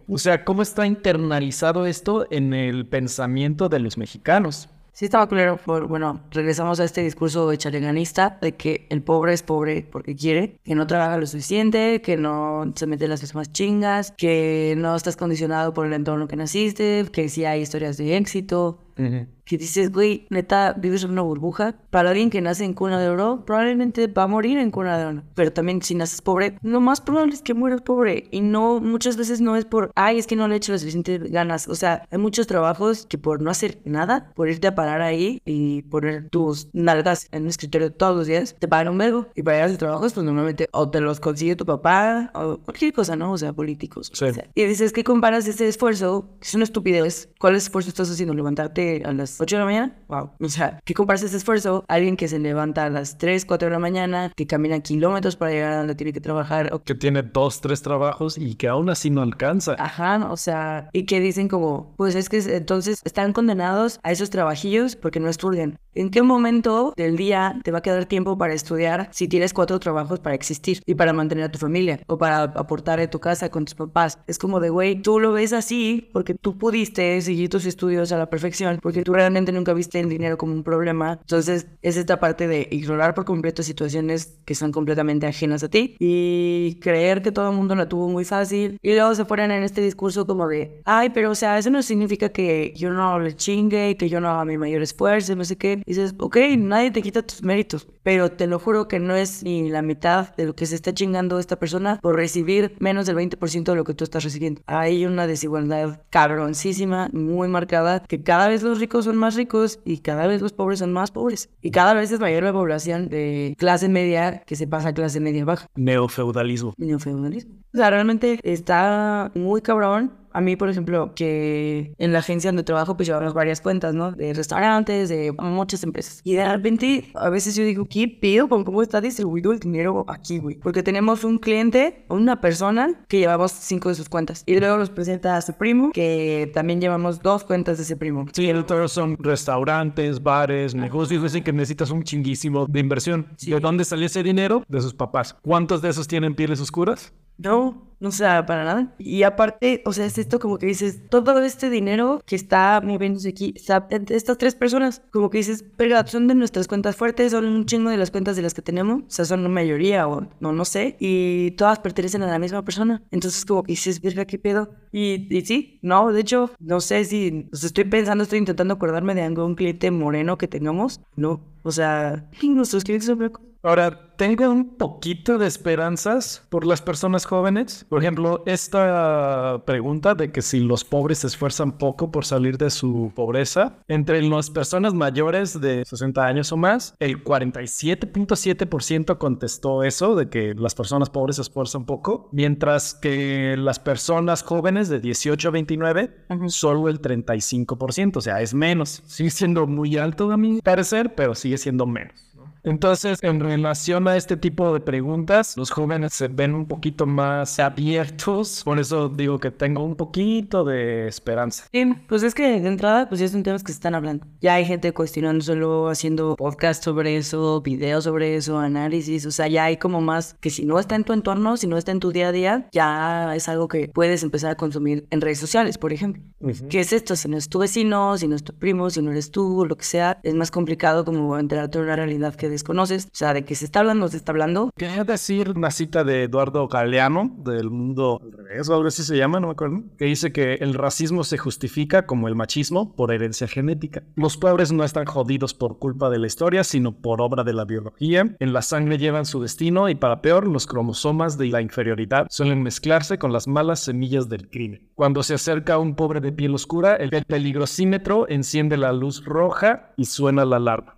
O 0.09 0.19
sea, 0.19 0.45
¿cómo 0.45 0.63
está 0.63 0.87
internalizado 0.87 1.87
esto 1.87 2.27
en 2.31 2.53
el 2.55 2.87
pensamiento 2.87 3.69
de 3.69 3.79
los 3.79 3.97
mexicanos? 3.99 4.69
Sí 4.97 5.05
estaba 5.05 5.29
por, 5.59 5.89
bueno, 5.89 6.23
regresamos 6.31 6.81
a 6.81 6.85
este 6.85 7.03
discurso 7.03 7.55
chaleganista 7.57 8.39
de 8.41 8.57
que 8.57 8.87
el 8.89 9.03
pobre 9.03 9.35
es 9.35 9.43
pobre 9.43 9.87
porque 9.93 10.17
quiere, 10.17 10.59
que 10.65 10.75
no 10.75 10.87
trabaja 10.87 11.19
lo 11.19 11.27
suficiente, 11.27 12.01
que 12.01 12.17
no 12.17 12.73
se 12.75 12.87
mete 12.87 13.07
las 13.07 13.21
mismas 13.21 13.53
chingas, 13.53 14.15
que 14.17 14.73
no 14.79 14.97
estás 14.97 15.19
condicionado 15.19 15.75
por 15.75 15.87
el 15.87 15.93
entorno 15.93 16.27
que 16.29 16.37
naciste, 16.37 17.05
que 17.13 17.29
sí 17.29 17.45
hay 17.45 17.61
historias 17.61 17.99
de 17.99 18.17
éxito, 18.17 18.86
que 18.97 19.59
dices, 19.59 19.93
güey, 19.93 20.27
neta, 20.29 20.75
vives 20.77 21.05
en 21.05 21.13
una 21.13 21.23
burbuja. 21.23 21.77
Para 21.91 22.11
alguien 22.11 22.31
que 22.31 22.41
nace 22.41 22.65
en 22.65 22.75
cuna 22.75 23.01
de 23.01 23.09
oro, 23.09 23.45
probablemente 23.47 24.09
va 24.09 24.25
a 24.25 24.27
morir 24.27 24.59
en 24.59 24.71
cuna 24.71 24.99
de 24.99 25.05
oro. 25.07 25.23
Pero 25.35 25.53
también 25.53 25.81
si 25.83 25.95
naces 25.95 26.21
pobre, 26.21 26.59
lo 26.63 26.81
más 26.81 27.01
probable 27.01 27.35
es 27.35 27.43
que 27.43 27.55
mueras 27.55 27.83
pobre. 27.83 28.29
Y 28.33 28.41
no, 28.41 28.81
muchas 28.81 29.17
veces 29.17 29.41
no 29.41 29.57
es 29.57 29.65
por, 29.65 29.93
ay, 29.95 30.19
es 30.19 30.27
que 30.27 30.37
no 30.37 30.49
le 30.49 30.55
he 30.55 30.57
hecho 30.57 30.73
las 30.73 30.81
suficientes 30.81 31.31
ganas. 31.31 31.69
O 31.69 31.75
sea, 31.75 32.07
hay 32.11 32.19
muchos 32.19 32.47
trabajos 32.47 33.07
que 33.07 33.19
por 33.19 33.41
no 33.41 33.51
hacer 33.51 33.79
nada, 33.85 34.33
por 34.35 34.49
irte 34.49 34.67
a 34.67 34.75
parar 34.75 35.01
ahí 35.01 35.41
y 35.45 35.83
poner 35.83 36.29
tus 36.31 36.69
nalgas 36.73 37.29
en 37.31 37.45
un 37.45 37.49
escritorio 37.49 37.93
todos 37.93 38.17
los 38.17 38.27
días, 38.27 38.57
te 38.59 38.67
pagan 38.67 38.89
un 38.89 38.99
vergo. 38.99 39.29
Y 39.37 39.43
para 39.43 39.59
ir 39.59 39.63
a 39.63 39.67
esos 39.67 39.79
trabajos, 39.79 40.13
pues 40.13 40.27
normalmente 40.27 40.69
o 40.73 40.91
te 40.91 41.01
los 41.01 41.21
consigue 41.21 41.55
tu 41.55 41.65
papá 41.65 42.33
o 42.35 42.59
cualquier 42.59 42.93
cosa, 42.93 43.15
¿no? 43.15 43.33
O 43.33 43.39
sea, 43.39 43.53
políticos. 43.53 44.11
Sí. 44.13 44.25
O 44.25 44.35
sea, 44.35 44.49
y 44.55 44.65
dices, 44.65 44.93
¿qué 44.93 45.05
comparas 45.05 45.47
ese 45.47 45.69
esfuerzo? 45.69 46.31
Que 46.41 46.49
es 46.49 46.55
una 46.55 46.65
estupidez. 46.65 47.29
¿Cuál 47.39 47.55
esfuerzo 47.55 47.91
estás 47.91 48.11
haciendo? 48.11 48.35
¿Levantarte 48.35 48.86
a 49.05 49.13
las 49.13 49.41
8 49.41 49.57
de 49.57 49.61
la 49.61 49.65
mañana? 49.67 49.97
Wow. 50.09 50.31
O 50.41 50.49
sea, 50.49 50.81
¿qué 50.85 50.95
comparas 50.95 51.23
ese 51.23 51.37
esfuerzo? 51.37 51.85
Alguien 51.89 52.17
que 52.17 52.29
se 52.29 52.39
levanta 52.39 52.85
a 52.85 52.91
las 52.91 53.19
3, 53.19 53.45
4 53.45 53.67
de 53.69 53.73
la 53.73 53.79
mañana, 53.79 54.33
que 54.37 54.47
camina 54.47 54.79
kilómetros 54.81 55.37
para 55.37 55.51
llegar 55.51 55.73
a 55.73 55.79
donde 55.79 55.95
tiene 55.95 56.13
que 56.13 56.21
trabajar. 56.21 56.73
o- 56.73 56.83
Que 56.83 56.95
tiene 56.95 57.23
dos, 57.23 57.61
tres 57.61 57.83
trabajos 57.83 58.39
y 58.39 58.55
que 58.55 58.69
aún 58.69 58.89
así 58.91 59.11
no 59.11 59.23
alcanza. 59.23 59.75
Ajá, 59.79 60.29
o 60.31 60.37
sea, 60.37 60.89
y 60.93 61.05
que 61.07 61.21
dicen 61.21 61.49
como, 61.49 61.95
pues 61.97 62.15
es 62.15 62.29
que 62.29 62.39
entonces 62.57 63.01
están 63.05 63.33
condenados 63.33 63.99
a 64.03 64.13
esos 64.13 64.31
trabajillos 64.31 64.97
porque 64.97 65.21
no 65.21 65.29
estudian. 65.29 65.79
¿En 65.95 66.11
qué 66.11 66.23
momento 66.23 66.93
del 66.97 67.17
día 67.17 67.59
te 67.65 67.71
va 67.73 67.79
a 67.79 67.83
quedar 67.83 68.05
tiempo 68.05 68.37
para 68.37 68.53
estudiar 68.53 69.09
si 69.13 69.29
tienes 69.29 69.55
cuatro 69.55 69.79
trabajos 69.81 70.21
para 70.21 70.35
existir 70.35 70.83
y 70.85 70.95
para 70.95 71.13
mantener 71.15 71.45
a 71.45 71.51
tu 71.51 71.59
familia 71.59 72.01
o 72.07 72.19
para 72.19 72.43
aportar 72.43 73.01
a 73.01 73.09
tu 73.11 73.19
casa 73.19 73.49
con 73.51 73.65
tus 73.65 73.75
papás? 73.75 74.19
Es 74.27 74.39
como 74.39 74.61
de, 74.61 74.69
güey, 74.69 75.01
tú 75.01 75.19
lo 75.21 75.33
ves 75.33 75.53
así 75.55 76.11
porque 76.13 76.35
tú 76.35 76.59
pudiste 76.59 77.19
seguir 77.23 77.49
tus 77.49 77.65
estudios 77.65 78.13
a 78.13 78.19
la 78.19 78.29
perfección, 78.29 78.76
porque 78.81 79.03
tú 79.03 79.13
realmente 79.13 79.53
nunca 79.53 79.73
viste 79.73 80.01
el 80.01 80.09
dinero 80.09 80.39
como 80.39 80.53
un 80.53 80.63
problema. 80.63 81.19
Entonces, 81.21 81.67
es 81.83 81.97
esta 81.97 82.21
parte 82.21 82.47
de 82.49 82.69
ignorar 82.71 83.15
por 83.15 83.25
completo 83.25 83.63
situaciones 83.63 84.39
que 84.45 84.55
son 84.55 84.73
completamente 84.73 85.27
ajenas 85.27 85.63
a 85.63 85.69
ti 85.69 85.97
y 85.99 86.79
creer 86.81 87.23
que 87.23 87.33
todo 87.33 87.51
el 87.51 87.57
mundo 87.57 87.75
la 87.75 87.89
tuvo 87.89 88.09
muy 88.09 88.25
fácil 88.25 88.79
y 88.83 88.93
luego 88.95 89.15
se 89.15 89.25
fueron 89.25 89.51
en 89.51 89.63
este 89.63 89.81
discurso 89.81 90.27
como 90.27 90.49
de, 90.49 90.81
ay, 90.85 91.11
pero 91.11 91.31
o 91.31 91.35
sea, 91.35 91.59
eso 91.59 91.71
no 91.71 91.83
significa 91.83 92.29
que 92.31 92.73
yo 92.77 92.91
no 92.91 93.19
le 93.19 93.35
chingue 93.35 93.91
y 93.91 93.95
que 93.95 94.09
yo 94.09 94.21
no 94.21 94.29
haga 94.31 94.45
mi 94.45 94.59
mayor 94.59 94.83
esfuerzo, 94.83 95.37
no 95.37 95.45
sé 95.45 95.57
qué. 95.57 95.83
Y 95.85 95.95
dices, 95.95 96.15
ok, 96.19 96.37
nadie 96.59 96.91
te 96.91 97.03
quita 97.03 97.23
tus 97.23 97.43
méritos, 97.43 97.89
pero 98.03 98.31
te 98.31 98.47
lo 98.47 98.59
juro 98.59 98.89
que 98.89 98.99
no 98.99 99.15
es 99.15 99.43
ni 99.43 99.69
la 99.71 99.83
mitad 99.83 100.35
de 100.37 100.47
lo 100.47 100.55
que 100.55 100.67
se 100.67 100.75
está 100.75 100.93
chingando 100.95 101.39
esta 101.39 101.57
persona 101.57 101.99
por 102.03 102.17
recibir 102.17 102.75
menos 102.79 103.07
del 103.07 103.17
20% 103.17 103.65
de 103.65 103.75
lo 103.75 103.85
que 103.85 103.95
tú 103.95 104.05
estás 104.05 104.25
recibiendo. 104.25 104.63
Hay 104.67 105.07
una 105.07 105.27
desigualdad 105.27 106.03
cabroncísima, 106.11 107.09
muy 107.13 107.49
marcada, 107.49 108.01
que 108.01 108.23
cada 108.23 108.49
vez 108.49 108.63
los 108.67 108.81
ricos 108.81 109.05
son 109.05 109.17
más 109.17 109.35
ricos 109.35 109.81
y 109.85 109.99
cada 109.99 110.27
vez 110.27 110.43
los 110.43 110.53
pobres 110.53 110.81
son 110.81 110.93
más 110.93 111.11
pobres. 111.11 111.49
Y 111.63 111.71
cada 111.71 111.95
vez 111.95 112.11
es 112.13 112.21
mayor 112.21 112.43
la 112.43 112.53
población 112.53 113.09
de 113.09 113.55
clase 113.59 113.89
media 113.89 114.43
que 114.47 114.57
se 114.57 114.67
pasa 114.67 114.89
a 114.89 114.95
clase 114.95 115.21
media 115.21 115.45
baja. 115.45 115.67
Neofeudalismo. 115.75 116.75
Neofeudalismo. 116.77 117.55
O 117.73 117.77
sea, 117.77 117.91
realmente 117.91 118.41
está 118.43 119.31
muy 119.35 119.61
cabrón. 119.63 120.13
A 120.37 120.43
mí, 120.43 120.55
por 120.55 120.69
ejemplo, 120.69 121.15
que 121.15 121.95
en 121.97 122.13
la 122.13 122.19
agencia 122.19 122.51
donde 122.51 122.63
trabajo, 122.63 122.95
pues 122.95 123.09
llevamos 123.09 123.33
varias 123.33 123.63
cuentas, 123.63 123.95
¿no? 123.95 124.13
De 124.13 124.35
restaurantes, 124.35 125.09
de 125.09 125.33
muchas 125.33 125.83
empresas. 125.83 126.21
Y 126.25 126.35
de 126.35 126.47
repente, 126.47 127.11
a 127.15 127.31
veces 127.31 127.57
yo 127.57 127.65
digo, 127.65 127.87
¿qué 127.89 128.07
pido 128.07 128.47
con 128.47 128.63
cómo 128.63 128.83
está 128.83 129.01
distribuido 129.01 129.51
el 129.53 129.61
dinero 129.61 130.05
aquí, 130.09 130.39
güey? 130.39 130.57
Porque 130.57 130.83
tenemos 130.83 131.25
un 131.25 131.39
cliente, 131.39 132.05
una 132.11 132.43
persona, 132.43 133.07
que 133.09 133.19
llevamos 133.19 133.51
cinco 133.53 133.89
de 133.89 133.95
sus 133.95 134.11
cuentas. 134.11 134.43
Y 134.45 134.61
luego 134.61 134.77
nos 134.77 134.91
presenta 134.91 135.39
a 135.39 135.41
su 135.41 135.55
primo, 135.55 135.91
que 135.93 136.51
también 136.53 136.83
llevamos 136.83 137.23
dos 137.23 137.43
cuentas 137.43 137.79
de 137.79 137.85
ese 137.85 137.97
primo. 137.97 138.27
Sí, 138.35 138.47
el 138.51 138.59
otro 138.59 138.89
son 138.89 139.17
restaurantes, 139.19 140.23
bares, 140.23 140.75
negocios, 140.75 141.23
dicen 141.23 141.45
que 141.45 141.53
necesitas 141.55 141.91
un 141.91 142.03
chinguísimo 142.03 142.67
de 142.67 142.81
inversión. 142.81 143.29
¿De 143.41 143.59
dónde 143.59 143.87
salió 143.87 144.05
ese 144.05 144.23
dinero? 144.23 144.65
De 144.69 144.83
sus 144.83 144.93
papás. 144.93 145.35
¿Cuántos 145.41 145.81
de 145.81 145.89
esos 145.89 146.07
tienen 146.07 146.35
pieles 146.35 146.61
oscuras? 146.61 147.15
No, 147.39 147.87
no 148.01 148.11
se 148.11 148.25
para 148.25 148.65
nada. 148.65 148.95
Y 148.99 149.23
aparte, 149.23 149.83
o 149.85 149.93
sea, 149.93 150.07
es 150.07 150.19
esto 150.19 150.39
como 150.39 150.59
que 150.59 150.67
dices, 150.67 151.09
todo 151.09 151.43
este 151.43 151.71
dinero 151.71 152.21
que 152.27 152.37
está 152.37 152.81
moviéndose 152.83 153.29
aquí, 153.31 153.53
está 153.57 153.89
estas 153.91 154.39
tres 154.39 154.55
personas, 154.55 155.03
como 155.13 155.31
que 155.31 155.39
dices, 155.39 155.65
verga, 155.77 156.07
son 156.07 156.29
de 156.29 156.35
nuestras 156.35 156.69
cuentas 156.69 156.97
fuertes, 156.97 157.33
son 157.33 157.47
un 157.47 157.67
chingo 157.67 157.91
de 157.91 157.97
las 157.97 158.11
cuentas 158.11 158.37
de 158.37 158.43
las 158.43 158.55
que 158.55 158.63
tenemos, 158.63 159.03
o 159.03 159.11
sea, 159.11 159.25
son 159.25 159.43
la 159.43 159.49
mayoría 159.49 160.09
o 160.09 160.27
no, 160.41 160.53
no 160.53 160.65
sé, 160.65 160.97
y 161.01 161.53
todas 161.53 161.79
pertenecen 161.79 162.23
a 162.23 162.27
la 162.27 162.39
misma 162.39 162.65
persona. 162.65 163.03
Entonces, 163.11 163.45
como 163.45 163.63
que 163.63 163.73
dices, 163.73 164.01
verga, 164.01 164.25
qué 164.25 164.39
pedo. 164.39 164.71
Y, 164.93 165.35
y 165.35 165.43
sí, 165.43 165.79
no, 165.83 166.13
de 166.13 166.21
hecho, 166.21 166.51
no 166.59 166.81
sé 166.81 167.05
si, 167.05 167.49
o 167.53 167.57
sea, 167.57 167.69
estoy 167.69 167.85
pensando, 167.85 168.25
estoy 168.25 168.39
intentando 168.39 168.75
acordarme 168.75 169.15
de 169.15 169.23
algún 169.23 169.55
cliente 169.55 169.91
moreno 169.91 170.39
que 170.39 170.49
tengamos, 170.49 171.01
no, 171.17 171.41
o 171.67 171.73
sea, 171.73 172.25
nuestros 172.43 172.85
clientes 172.85 173.07
son. 173.07 173.33
Ahora, 173.63 174.07
tengo 174.17 174.49
un 174.49 174.77
poquito 174.77 175.39
de 175.39 175.47
esperanzas 175.47 176.47
por 176.49 176.67
las 176.67 176.81
personas 176.81 177.27
jóvenes. 177.27 177.85
Por 177.89 178.01
ejemplo, 178.01 178.43
esta 178.47 179.63
pregunta 179.67 180.15
de 180.15 180.33
que 180.33 180.41
si 180.43 180.61
los 180.61 180.85
pobres 180.85 181.19
se 181.19 181.27
esfuerzan 181.27 181.77
poco 181.77 182.11
por 182.11 182.25
salir 182.25 182.57
de 182.59 182.71
su 182.71 183.13
pobreza, 183.15 183.79
entre 183.89 184.23
las 184.23 184.51
personas 184.51 184.95
mayores 184.95 185.61
de 185.61 185.85
60 185.85 186.25
años 186.25 186.53
o 186.53 186.57
más, 186.57 186.95
el 186.99 187.23
47.7% 187.23 189.19
contestó 189.19 189.83
eso, 189.83 190.17
de 190.17 190.29
que 190.29 190.55
las 190.55 190.75
personas 190.75 191.11
pobres 191.11 191.37
se 191.37 191.43
esfuerzan 191.43 191.85
poco, 191.85 192.29
mientras 192.33 192.95
que 192.95 193.57
las 193.59 193.79
personas 193.79 194.43
jóvenes 194.43 194.89
de 194.89 195.01
18 195.01 195.49
a 195.49 195.51
29, 195.51 196.27
solo 196.49 196.89
el 196.89 197.03
35%, 197.03 198.17
o 198.17 198.21
sea, 198.21 198.41
es 198.41 198.55
menos. 198.55 199.03
Sigue 199.07 199.31
siendo 199.31 199.67
muy 199.67 199.99
alto 199.99 200.33
a 200.33 200.37
mi 200.37 200.63
parecer, 200.63 201.15
pero 201.15 201.35
sigue 201.35 201.56
siendo 201.59 201.87
menos. 201.87 202.36
Entonces, 202.67 203.21
en 203.23 203.39
relación 203.39 204.09
a 204.09 204.17
este 204.17 204.37
tipo 204.37 204.75
de 204.75 204.81
preguntas, 204.81 205.57
los 205.57 205.71
jóvenes 205.71 206.13
se 206.15 206.27
ven 206.27 206.53
un 206.53 206.67
poquito 206.67 207.07
más 207.07 207.61
abiertos. 207.61 208.63
Por 208.65 208.81
eso 208.81 209.09
digo 209.09 209.39
que 209.39 209.53
tengo 209.53 209.85
un 209.85 209.95
poquito 209.95 210.65
de 210.65 211.07
esperanza. 211.07 211.67
Sí, 211.73 211.85
pues 212.09 212.25
es 212.25 212.35
que 212.35 212.61
de 212.61 212.69
entrada, 212.69 213.09
pues 213.09 213.21
ya 213.21 213.29
son 213.29 213.45
temas 213.45 213.63
que 213.63 213.71
se 213.71 213.77
están 213.77 213.95
hablando. 213.95 214.27
Ya 214.41 214.55
hay 214.55 214.65
gente 214.65 214.93
cuestionándoselo, 214.93 215.89
haciendo 215.89 216.35
podcast 216.35 216.83
sobre 216.83 217.17
eso, 217.17 217.63
videos 217.63 218.03
sobre 218.03 218.35
eso, 218.35 218.59
análisis. 218.59 219.27
O 219.27 219.31
sea, 219.31 219.47
ya 219.47 219.67
hay 219.67 219.77
como 219.77 220.01
más 220.01 220.35
que 220.41 220.51
si 220.51 220.65
no 220.65 220.81
está 220.81 220.97
en 220.97 221.05
tu 221.05 221.13
entorno, 221.13 221.57
si 221.57 221.69
no 221.69 221.79
está 221.79 221.93
en 221.93 222.01
tu 222.01 222.11
día 222.11 222.29
a 222.29 222.33
día, 222.33 222.69
ya 222.73 223.37
es 223.37 223.49
algo 223.49 223.69
que 223.69 223.89
puedes 223.95 224.25
empezar 224.25 224.51
a 224.51 224.57
consumir 224.57 225.07
en 225.11 225.21
redes 225.21 225.39
sociales, 225.39 225.79
por 225.79 225.93
ejemplo. 225.93 226.21
¿Qué 226.69 226.81
es 226.81 226.93
esto? 226.93 227.15
Si 227.15 227.29
no 227.29 227.37
es 227.37 227.49
tu 227.49 227.61
vecino, 227.61 228.19
si 228.19 228.27
no 228.27 228.35
es 228.35 228.43
tu 228.43 228.53
primo, 228.53 228.91
si 228.91 229.03
no 229.03 229.13
eres 229.13 229.31
tú, 229.31 229.65
lo 229.69 229.77
que 229.77 229.85
sea, 229.85 230.19
es 230.25 230.35
más 230.35 230.51
complicado 230.51 231.05
como 231.05 231.39
enterarte 231.39 231.79
de 231.79 231.85
una 231.85 231.95
realidad 231.95 232.35
que 232.35 232.56
desconoces. 232.57 233.07
O 233.07 233.09
sea, 233.13 233.33
de 233.35 233.45
que 233.45 233.55
se 233.55 233.65
está 233.65 233.81
hablando, 233.81 234.09
se 234.09 234.17
está 234.17 234.33
hablando. 234.33 234.71
Quería 234.77 235.05
decir 235.05 235.53
una 235.57 235.71
cita 235.71 236.05
de 236.05 236.25
Eduardo 236.25 236.67
Galeano, 236.69 237.35
del 237.39 237.71
mundo 237.71 238.21
al 238.23 238.33
revés, 238.33 238.69
o 238.69 238.75
algo 238.75 238.89
así 238.89 239.03
se 239.03 239.17
llama, 239.17 239.41
no 239.41 239.49
me 239.49 239.53
acuerdo, 239.53 239.83
que 239.99 240.07
dice 240.07 240.33
que 240.33 240.55
el 240.55 240.75
racismo 240.75 241.25
se 241.25 241.39
justifica 241.39 242.07
como 242.07 242.29
el 242.29 242.35
machismo 242.35 242.95
por 242.95 243.13
herencia 243.13 243.47
genética. 243.49 244.03
Los 244.15 244.37
pobres 244.37 244.73
no 244.73 244.85
están 244.85 245.07
jodidos 245.07 245.55
por 245.55 245.79
culpa 245.79 246.11
de 246.11 246.19
la 246.19 246.27
historia, 246.27 246.65
sino 246.65 246.93
por 246.93 247.21
obra 247.21 247.45
de 247.45 247.53
la 247.53 247.65
biología. 247.65 248.37
En 248.39 248.53
la 248.53 248.63
sangre 248.63 248.99
llevan 248.99 249.27
su 249.27 249.41
destino 249.41 249.89
y 249.89 249.95
para 249.95 250.23
peor, 250.23 250.47
los 250.47 250.67
cromosomas 250.67 251.39
de 251.39 251.47
la 251.49 251.61
inferioridad 251.61 252.27
suelen 252.31 252.63
mezclarse 252.63 253.19
con 253.19 253.33
las 253.33 253.47
malas 253.49 253.81
semillas 253.81 254.29
del 254.29 254.49
crimen. 254.49 254.89
Cuando 254.95 255.23
se 255.23 255.35
acerca 255.35 255.79
un 255.79 255.95
pobre 255.95 256.21
de 256.21 256.33
piel 256.33 256.55
oscura, 256.55 256.97
el 256.97 257.11
peligrosímetro 257.25 258.29
enciende 258.29 258.77
la 258.77 258.93
luz 258.93 259.25
roja 259.25 259.93
y 259.97 260.07
suena 260.07 260.45
la 260.45 260.57
alarma. 260.57 260.96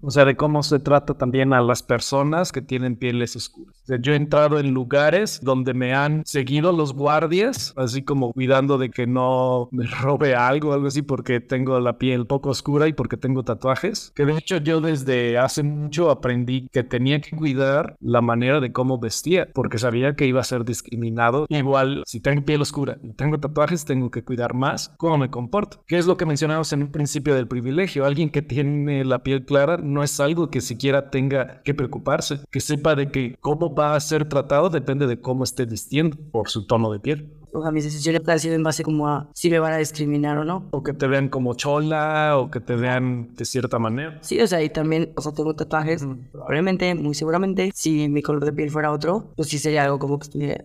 O 0.00 0.10
sea, 0.10 0.24
de 0.24 0.36
cómo 0.36 0.62
se 0.62 0.78
trata 0.78 1.14
también 1.14 1.52
a 1.52 1.60
las 1.60 1.82
personas 1.82 2.52
que 2.52 2.62
tienen 2.62 2.96
pieles 2.96 3.34
oscuras. 3.36 3.75
Sea, 3.86 3.98
yo 4.00 4.12
he 4.12 4.16
entrado 4.16 4.58
en 4.58 4.74
lugares 4.74 5.40
donde 5.42 5.72
me 5.72 5.94
han 5.94 6.24
seguido 6.26 6.72
los 6.72 6.92
guardias, 6.92 7.72
así 7.76 8.02
como 8.02 8.32
cuidando 8.32 8.78
de 8.78 8.90
que 8.90 9.06
no 9.06 9.68
me 9.70 9.86
robe 10.02 10.34
algo, 10.34 10.72
algo 10.72 10.88
así, 10.88 11.02
porque 11.02 11.40
tengo 11.40 11.78
la 11.78 11.96
piel 11.96 12.26
poco 12.26 12.50
oscura 12.50 12.88
y 12.88 12.92
porque 12.92 13.16
tengo 13.16 13.44
tatuajes. 13.44 14.12
Que 14.16 14.24
de 14.24 14.38
hecho 14.38 14.56
yo 14.56 14.80
desde 14.80 15.38
hace 15.38 15.62
mucho 15.62 16.10
aprendí 16.10 16.68
que 16.72 16.82
tenía 16.82 17.20
que 17.20 17.36
cuidar 17.36 17.96
la 18.00 18.20
manera 18.20 18.58
de 18.60 18.72
cómo 18.72 18.98
vestía, 18.98 19.48
porque 19.54 19.78
sabía 19.78 20.16
que 20.16 20.26
iba 20.26 20.40
a 20.40 20.44
ser 20.44 20.64
discriminado. 20.64 21.46
Igual, 21.48 22.02
si 22.06 22.18
tengo 22.18 22.44
piel 22.44 22.62
oscura 22.62 22.98
y 23.04 23.12
tengo 23.12 23.38
tatuajes, 23.38 23.84
tengo 23.84 24.10
que 24.10 24.24
cuidar 24.24 24.54
más 24.54 24.92
cómo 24.96 25.16
me 25.16 25.30
comporto. 25.30 25.84
Que 25.86 25.96
es 25.98 26.06
lo 26.06 26.16
que 26.16 26.26
mencionamos 26.26 26.72
en 26.72 26.82
un 26.82 26.90
principio 26.90 27.36
del 27.36 27.46
privilegio. 27.46 28.04
Alguien 28.04 28.30
que 28.30 28.42
tiene 28.42 29.04
la 29.04 29.22
piel 29.22 29.44
clara 29.44 29.76
no 29.76 30.02
es 30.02 30.18
algo 30.18 30.50
que 30.50 30.60
siquiera 30.60 31.10
tenga 31.10 31.62
que 31.62 31.74
preocuparse, 31.74 32.40
que 32.50 32.60
sepa 32.60 32.96
de 32.96 33.12
que 33.12 33.36
cómo 33.40 33.75
va 33.78 33.94
a 33.94 34.00
ser 34.00 34.28
tratado 34.28 34.70
depende 34.70 35.06
de 35.06 35.20
cómo 35.20 35.44
esté 35.44 35.66
vistiendo 35.66 36.16
por 36.32 36.48
su 36.48 36.66
tono 36.66 36.90
de 36.92 37.00
piel 37.00 37.36
o 37.56 37.62
sea, 37.62 37.72
mis 37.72 37.84
decisiones 37.84 38.28
han 38.28 38.38
sido 38.38 38.54
en 38.54 38.62
base 38.62 38.82
como 38.82 39.08
a 39.08 39.30
si 39.32 39.50
me 39.50 39.58
van 39.58 39.72
a 39.72 39.78
discriminar 39.78 40.36
o 40.38 40.44
no. 40.44 40.68
O 40.72 40.82
que 40.82 40.92
te 40.92 41.06
vean 41.06 41.28
como 41.28 41.54
chola 41.54 42.36
o 42.36 42.50
que 42.50 42.60
te 42.60 42.76
vean 42.76 43.34
de 43.34 43.44
cierta 43.44 43.78
manera. 43.78 44.18
Sí, 44.22 44.40
o 44.40 44.46
sea, 44.46 44.62
y 44.62 44.68
también, 44.68 45.12
o 45.16 45.22
sea, 45.22 45.32
tengo 45.32 45.54
tatuajes, 45.54 46.06
probablemente, 46.32 46.94
muy 46.94 47.14
seguramente, 47.14 47.70
si 47.74 48.08
mi 48.08 48.22
color 48.22 48.44
de 48.44 48.52
piel 48.52 48.70
fuera 48.70 48.92
otro, 48.92 49.32
pues 49.36 49.48
sí 49.48 49.58
sería 49.58 49.84
algo 49.84 49.98
como 49.98 50.18
que 50.18 50.24
estuviera... 50.24 50.64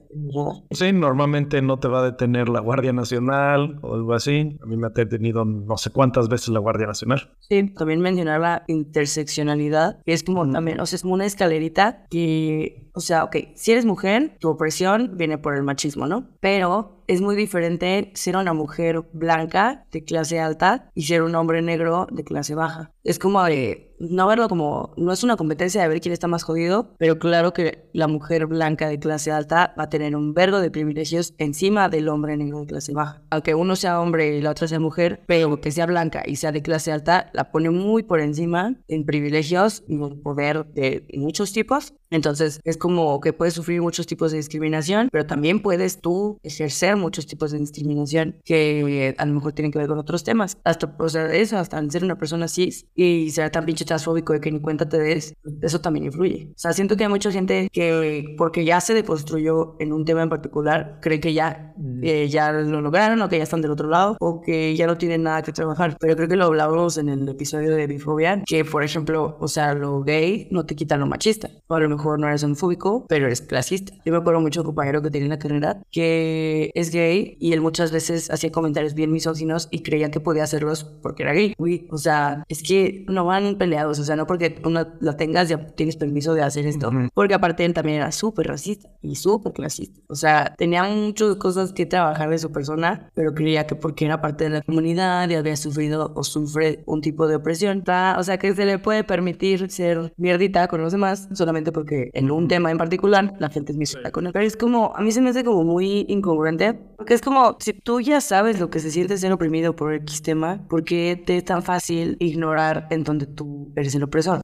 Sí, 0.72 0.92
normalmente 0.92 1.62
no 1.62 1.80
te 1.80 1.88
va 1.88 2.00
a 2.00 2.04
detener 2.04 2.50
la 2.50 2.60
Guardia 2.60 2.92
Nacional 2.94 3.80
o 3.82 3.96
algo 3.96 4.14
así. 4.14 4.58
A 4.62 4.66
mí 4.66 4.76
me 4.76 4.88
ha 4.88 4.90
detenido 4.90 5.46
no 5.46 5.78
sé 5.78 5.92
cuántas 5.92 6.28
veces 6.28 6.50
la 6.50 6.60
Guardia 6.60 6.88
Nacional. 6.88 7.32
Sí, 7.40 7.74
también 7.74 8.02
mencionar 8.02 8.42
la 8.42 8.64
interseccionalidad, 8.68 10.02
que 10.06 10.14
es 10.14 10.24
como 10.24 10.50
también, 10.50 10.80
o 10.80 10.86
sea, 10.86 10.98
es 10.98 11.04
como 11.04 11.14
una 11.14 11.26
escalerita 11.26 12.06
que, 12.10 12.91
o 12.94 13.00
sea, 13.00 13.24
ok, 13.24 13.36
si 13.56 13.72
eres 13.72 13.86
mujer, 13.86 14.38
tu 14.40 14.50
opresión 14.50 15.18
viene 15.18 15.38
por 15.38 15.56
el 15.56 15.64
machismo, 15.64 16.08
¿no? 16.08 16.30
Pero 16.40 17.01
es 17.12 17.20
muy 17.20 17.36
diferente 17.36 18.10
ser 18.16 18.38
una 18.38 18.54
mujer 18.54 19.04
blanca 19.12 19.86
de 19.92 20.06
clase 20.06 20.40
alta 20.40 20.90
y 20.96 21.04
ser 21.04 21.24
un 21.24 21.36
hombre 21.36 21.62
negro 21.62 22.08
de 22.10 22.24
clase 22.24 22.56
baja. 22.56 22.94
Es 23.04 23.20
como 23.20 23.44
de 23.44 23.92
no 24.10 24.28
verlo 24.28 24.48
como, 24.50 24.94
no 24.98 25.12
es 25.12 25.24
una 25.24 25.38
competencia 25.38 25.82
de 25.82 25.88
ver 25.88 26.02
quién 26.02 26.14
está 26.14 26.28
más 26.28 26.44
jodido, 26.44 26.96
pero 26.98 27.20
claro 27.20 27.54
que 27.54 27.90
la 27.94 28.08
mujer 28.08 28.48
blanca 28.48 28.88
de 28.88 29.00
clase 29.00 29.32
alta 29.32 29.76
va 29.78 29.84
a 29.84 29.90
tener 29.90 30.16
un 30.16 30.34
vergo 30.34 30.60
de 30.60 30.72
privilegios 30.72 31.34
encima 31.38 31.88
del 31.90 32.10
hombre 32.10 32.36
negro 32.38 32.62
de 32.62 32.68
clase 32.68 32.94
baja. 32.94 33.22
Aunque 33.30 33.54
uno 33.54 33.76
sea 33.76 34.00
hombre 34.00 34.38
y 34.38 34.42
la 34.42 34.52
otra 34.52 34.68
sea 34.68 34.80
mujer, 34.80 35.22
pero 35.28 35.62
que 35.62 35.72
sea 35.72 35.86
blanca 35.86 36.24
y 36.26 36.38
sea 36.38 36.52
de 36.52 36.62
clase 36.62 36.92
alta, 36.92 37.30
la 37.34 37.52
pone 37.52 37.70
muy 37.70 38.04
por 38.04 38.22
encima 38.22 38.76
en 38.88 39.06
privilegios 39.06 39.84
y 39.88 39.96
en 39.96 40.22
poder 40.22 40.66
de 40.68 41.06
muchos 41.14 41.54
tipos. 41.54 41.94
Entonces 42.10 42.60
es 42.64 42.78
como 42.78 43.22
que 43.22 43.34
puedes 43.34 43.54
sufrir 43.54 43.82
muchos 43.82 44.08
tipos 44.08 44.32
de 44.32 44.38
discriminación, 44.38 45.10
pero 45.12 45.26
también 45.26 45.62
puedes 45.62 46.02
tú 46.02 46.40
ejercer 46.44 46.96
muchos 47.02 47.28
tipos 47.28 47.52
de 47.52 47.60
discriminación 47.60 48.38
que 48.44 49.16
a 49.18 49.26
lo 49.26 49.34
mejor 49.34 49.54
tienen 49.54 49.72
que 49.72 49.80
ver 49.80 49.88
con 49.88 49.98
otros 50.00 50.24
temas. 50.24 50.58
Hasta, 50.64 50.96
o 50.98 51.10
sea, 51.10 51.32
eso, 51.34 51.58
hasta 51.58 51.82
ser 51.90 52.04
una 52.04 52.18
persona 52.18 52.48
cis 52.48 52.86
y 52.96 53.32
ser 53.32 53.50
tan 53.50 53.66
pinche 53.66 53.86
transfóbico 53.86 54.34
de 54.34 54.42
que 54.42 54.52
ni 54.52 54.60
cuenta 54.60 54.88
te 54.88 55.00
des, 55.00 55.34
eso 55.62 55.82
también 55.82 56.06
influye. 56.06 56.50
O 56.52 56.60
sea, 56.60 56.74
siento 56.74 56.96
que 56.96 57.04
hay 57.04 57.10
mucha 57.10 57.32
gente 57.32 57.70
que 57.72 58.36
porque 58.38 58.66
ya 58.66 58.80
se 58.82 58.94
deconstruyó 58.94 59.76
en 59.80 59.94
un 59.94 60.06
tema 60.06 60.24
en 60.24 60.30
particular, 60.30 61.00
cree 61.02 61.20
que 61.20 61.34
ya, 61.34 61.74
eh, 62.02 62.28
ya 62.30 62.52
lo 62.52 62.82
lograron 62.82 63.22
o 63.22 63.30
que 63.30 63.38
ya 63.38 63.44
están 63.44 63.62
del 63.62 63.72
otro 63.72 63.90
lado 63.90 64.18
o 64.20 64.42
que 64.42 64.76
ya 64.76 64.88
no 64.88 64.98
tienen 64.98 65.24
nada 65.24 65.42
que 65.42 65.52
trabajar. 65.52 65.98
Pero 66.00 66.16
creo 66.16 66.28
que 66.28 66.36
lo 66.36 66.46
hablábamos 66.46 66.98
en 66.98 67.10
el 67.10 67.28
episodio 67.28 67.76
de 67.76 67.88
Bifobia, 67.88 68.44
que 68.46 68.64
por 68.66 68.84
ejemplo, 68.84 69.38
o 69.40 69.48
sea, 69.48 69.74
lo 69.74 70.04
gay 70.04 70.48
no 70.52 70.66
te 70.66 70.76
quita 70.76 70.98
lo 70.98 71.08
machista. 71.08 71.50
O 71.68 71.76
a 71.76 71.80
lo 71.80 71.90
mejor 71.90 72.20
no 72.20 72.28
eres 72.28 72.44
homofóbico, 72.44 73.06
pero 73.08 73.26
eres 73.26 73.42
clasista. 73.42 73.94
Yo 74.06 74.12
me 74.12 74.20
acuerdo 74.20 74.42
mucho 74.42 74.62
de 74.62 74.68
un 74.68 74.76
compañero 74.76 75.02
que 75.02 75.10
tenía 75.10 75.26
en 75.26 75.32
la 75.32 75.40
carrera 75.40 75.82
que 75.92 76.72
es 76.74 76.91
gay 76.94 77.38
y 77.40 77.54
él 77.54 77.62
muchas 77.62 77.92
veces 77.92 78.30
hacía 78.32 78.52
comentarios 78.52 78.94
bien 78.94 79.12
misóginos 79.12 79.68
y 79.72 79.82
creía 79.82 80.12
que 80.12 80.20
podía 80.20 80.44
hacerlos 80.44 80.84
porque 80.84 81.24
era 81.24 81.34
gay. 81.34 81.54
Uy, 81.58 81.88
o 81.92 81.98
sea, 81.98 82.44
es 82.50 82.64
que 82.64 83.06
no 83.08 83.26
van 83.26 83.58
peleando 83.58 83.92
o 83.92 83.94
sea, 83.94 84.16
no 84.16 84.28
porque 84.28 84.62
una 84.64 84.94
la 85.00 85.18
tengas 85.18 85.50
ya 85.50 85.68
tienes 85.68 85.96
permiso 85.96 86.34
de 86.34 86.42
hacer 86.42 86.66
esto, 86.66 86.92
porque 87.14 87.34
aparte 87.34 87.66
él 87.66 87.74
también 87.74 87.98
era 87.98 88.12
súper 88.12 88.48
racista 88.48 88.90
y 89.02 89.16
súper 89.16 89.54
clasista, 89.54 90.00
o 90.08 90.16
sea, 90.16 90.54
tenía 90.58 90.84
muchas 90.84 91.36
cosas 91.38 91.74
que 91.74 91.86
trabajar 91.86 92.30
de 92.30 92.38
su 92.38 92.52
persona, 92.52 93.10
pero 93.14 93.34
creía 93.34 93.66
que 93.66 93.76
porque 93.76 94.06
era 94.06 94.22
parte 94.22 94.46
de 94.46 94.50
la 94.52 94.62
comunidad 94.62 95.30
y 95.30 95.36
había 95.36 95.56
sufrido 95.56 96.14
o 96.16 96.24
sufre 96.24 96.84
un 96.86 97.02
tipo 97.02 97.28
de 97.28 97.36
opresión, 97.36 97.84
o 98.18 98.24
sea, 98.24 98.38
que 98.38 98.54
se 98.54 98.66
le 98.66 98.80
puede 98.80 99.04
permitir 99.04 99.70
ser 99.72 100.14
mierdita 100.18 100.68
con 100.68 100.82
los 100.82 100.92
demás 100.92 101.28
solamente 101.34 101.72
porque 101.72 102.12
en 102.14 102.32
un 102.32 102.48
tema 102.48 102.72
en 102.72 102.78
particular 102.78 103.34
la 103.40 103.50
gente 103.50 103.72
es 103.72 103.78
misógina 103.78 104.12
con 104.12 104.28
él. 104.28 104.34
Pero 104.34 104.46
es 104.46 104.58
como, 104.58 104.94
a 104.96 105.02
mí 105.02 105.12
se 105.12 105.22
me 105.22 105.30
hace 105.30 105.44
como 105.44 105.64
muy 105.64 106.06
incongruente, 106.08 106.80
porque 107.02 107.16
es 107.16 107.22
como, 107.22 107.58
si 107.60 107.74
tú 107.74 108.00
ya 108.00 108.22
sabes 108.22 108.60
lo 108.60 108.70
que 108.70 108.78
se 108.78 108.92
siente 108.92 109.18
ser 109.18 109.32
oprimido 109.32 109.76
por 109.76 109.92
X 109.92 110.22
tema, 110.22 110.62
¿por 110.70 110.84
qué 110.84 111.20
te 111.26 111.38
es 111.38 111.46
tan 111.46 111.64
fácil 111.64 112.16
ignorar 112.20 112.86
en 112.92 113.04
donde 113.04 113.26
tú 113.26 113.62
eres 113.76 113.96
el 113.96 114.04
opresor. 114.04 114.42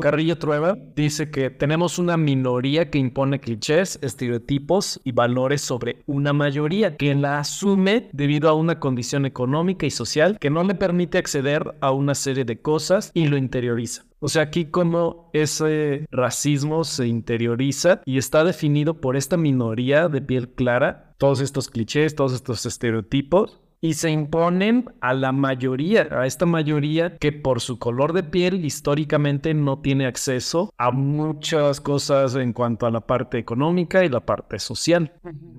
Carrillo 0.00 0.38
Trueba 0.38 0.76
dice 0.94 1.30
que 1.30 1.50
tenemos 1.50 1.98
una 1.98 2.16
minoría 2.16 2.90
que 2.90 2.98
impone 2.98 3.40
clichés, 3.40 3.98
estereotipos 4.02 5.00
y 5.04 5.12
valores 5.12 5.62
sobre 5.62 6.02
una 6.06 6.32
mayoría 6.32 6.96
que 6.96 7.14
la 7.14 7.38
asume 7.38 8.08
debido 8.12 8.48
a 8.48 8.54
una 8.54 8.78
condición 8.78 9.24
económica 9.26 9.86
y 9.86 9.90
social 9.90 10.38
que 10.38 10.50
no 10.50 10.64
le 10.64 10.74
permite 10.74 11.18
acceder 11.18 11.74
a 11.80 11.92
una 11.92 12.14
serie 12.14 12.44
de 12.44 12.60
cosas 12.60 13.10
y 13.14 13.26
lo 13.26 13.36
interioriza. 13.36 14.04
O 14.18 14.28
sea, 14.28 14.42
aquí 14.42 14.64
como 14.66 15.30
ese 15.34 16.06
racismo 16.10 16.84
se 16.84 17.06
interioriza 17.06 18.00
y 18.06 18.16
está 18.16 18.44
definido 18.44 19.00
por 19.00 19.14
esta 19.14 19.36
minoría 19.36 20.08
de 20.08 20.22
piel 20.22 20.48
clara, 20.48 21.05
todos 21.18 21.40
estos 21.40 21.68
clichés, 21.68 22.14
todos 22.14 22.32
estos 22.32 22.66
estereotipos, 22.66 23.60
y 23.80 23.94
se 23.94 24.10
imponen 24.10 24.90
a 25.00 25.14
la 25.14 25.32
mayoría, 25.32 26.08
a 26.10 26.26
esta 26.26 26.46
mayoría 26.46 27.16
que 27.18 27.32
por 27.32 27.60
su 27.60 27.78
color 27.78 28.12
de 28.12 28.22
piel 28.22 28.64
históricamente 28.64 29.54
no 29.54 29.80
tiene 29.80 30.06
acceso 30.06 30.72
a 30.78 30.90
muchas 30.90 31.80
cosas 31.80 32.34
en 32.36 32.52
cuanto 32.52 32.86
a 32.86 32.90
la 32.90 33.02
parte 33.02 33.38
económica 33.38 34.04
y 34.04 34.08
la 34.08 34.20
parte 34.24 34.58
social. 34.58 35.12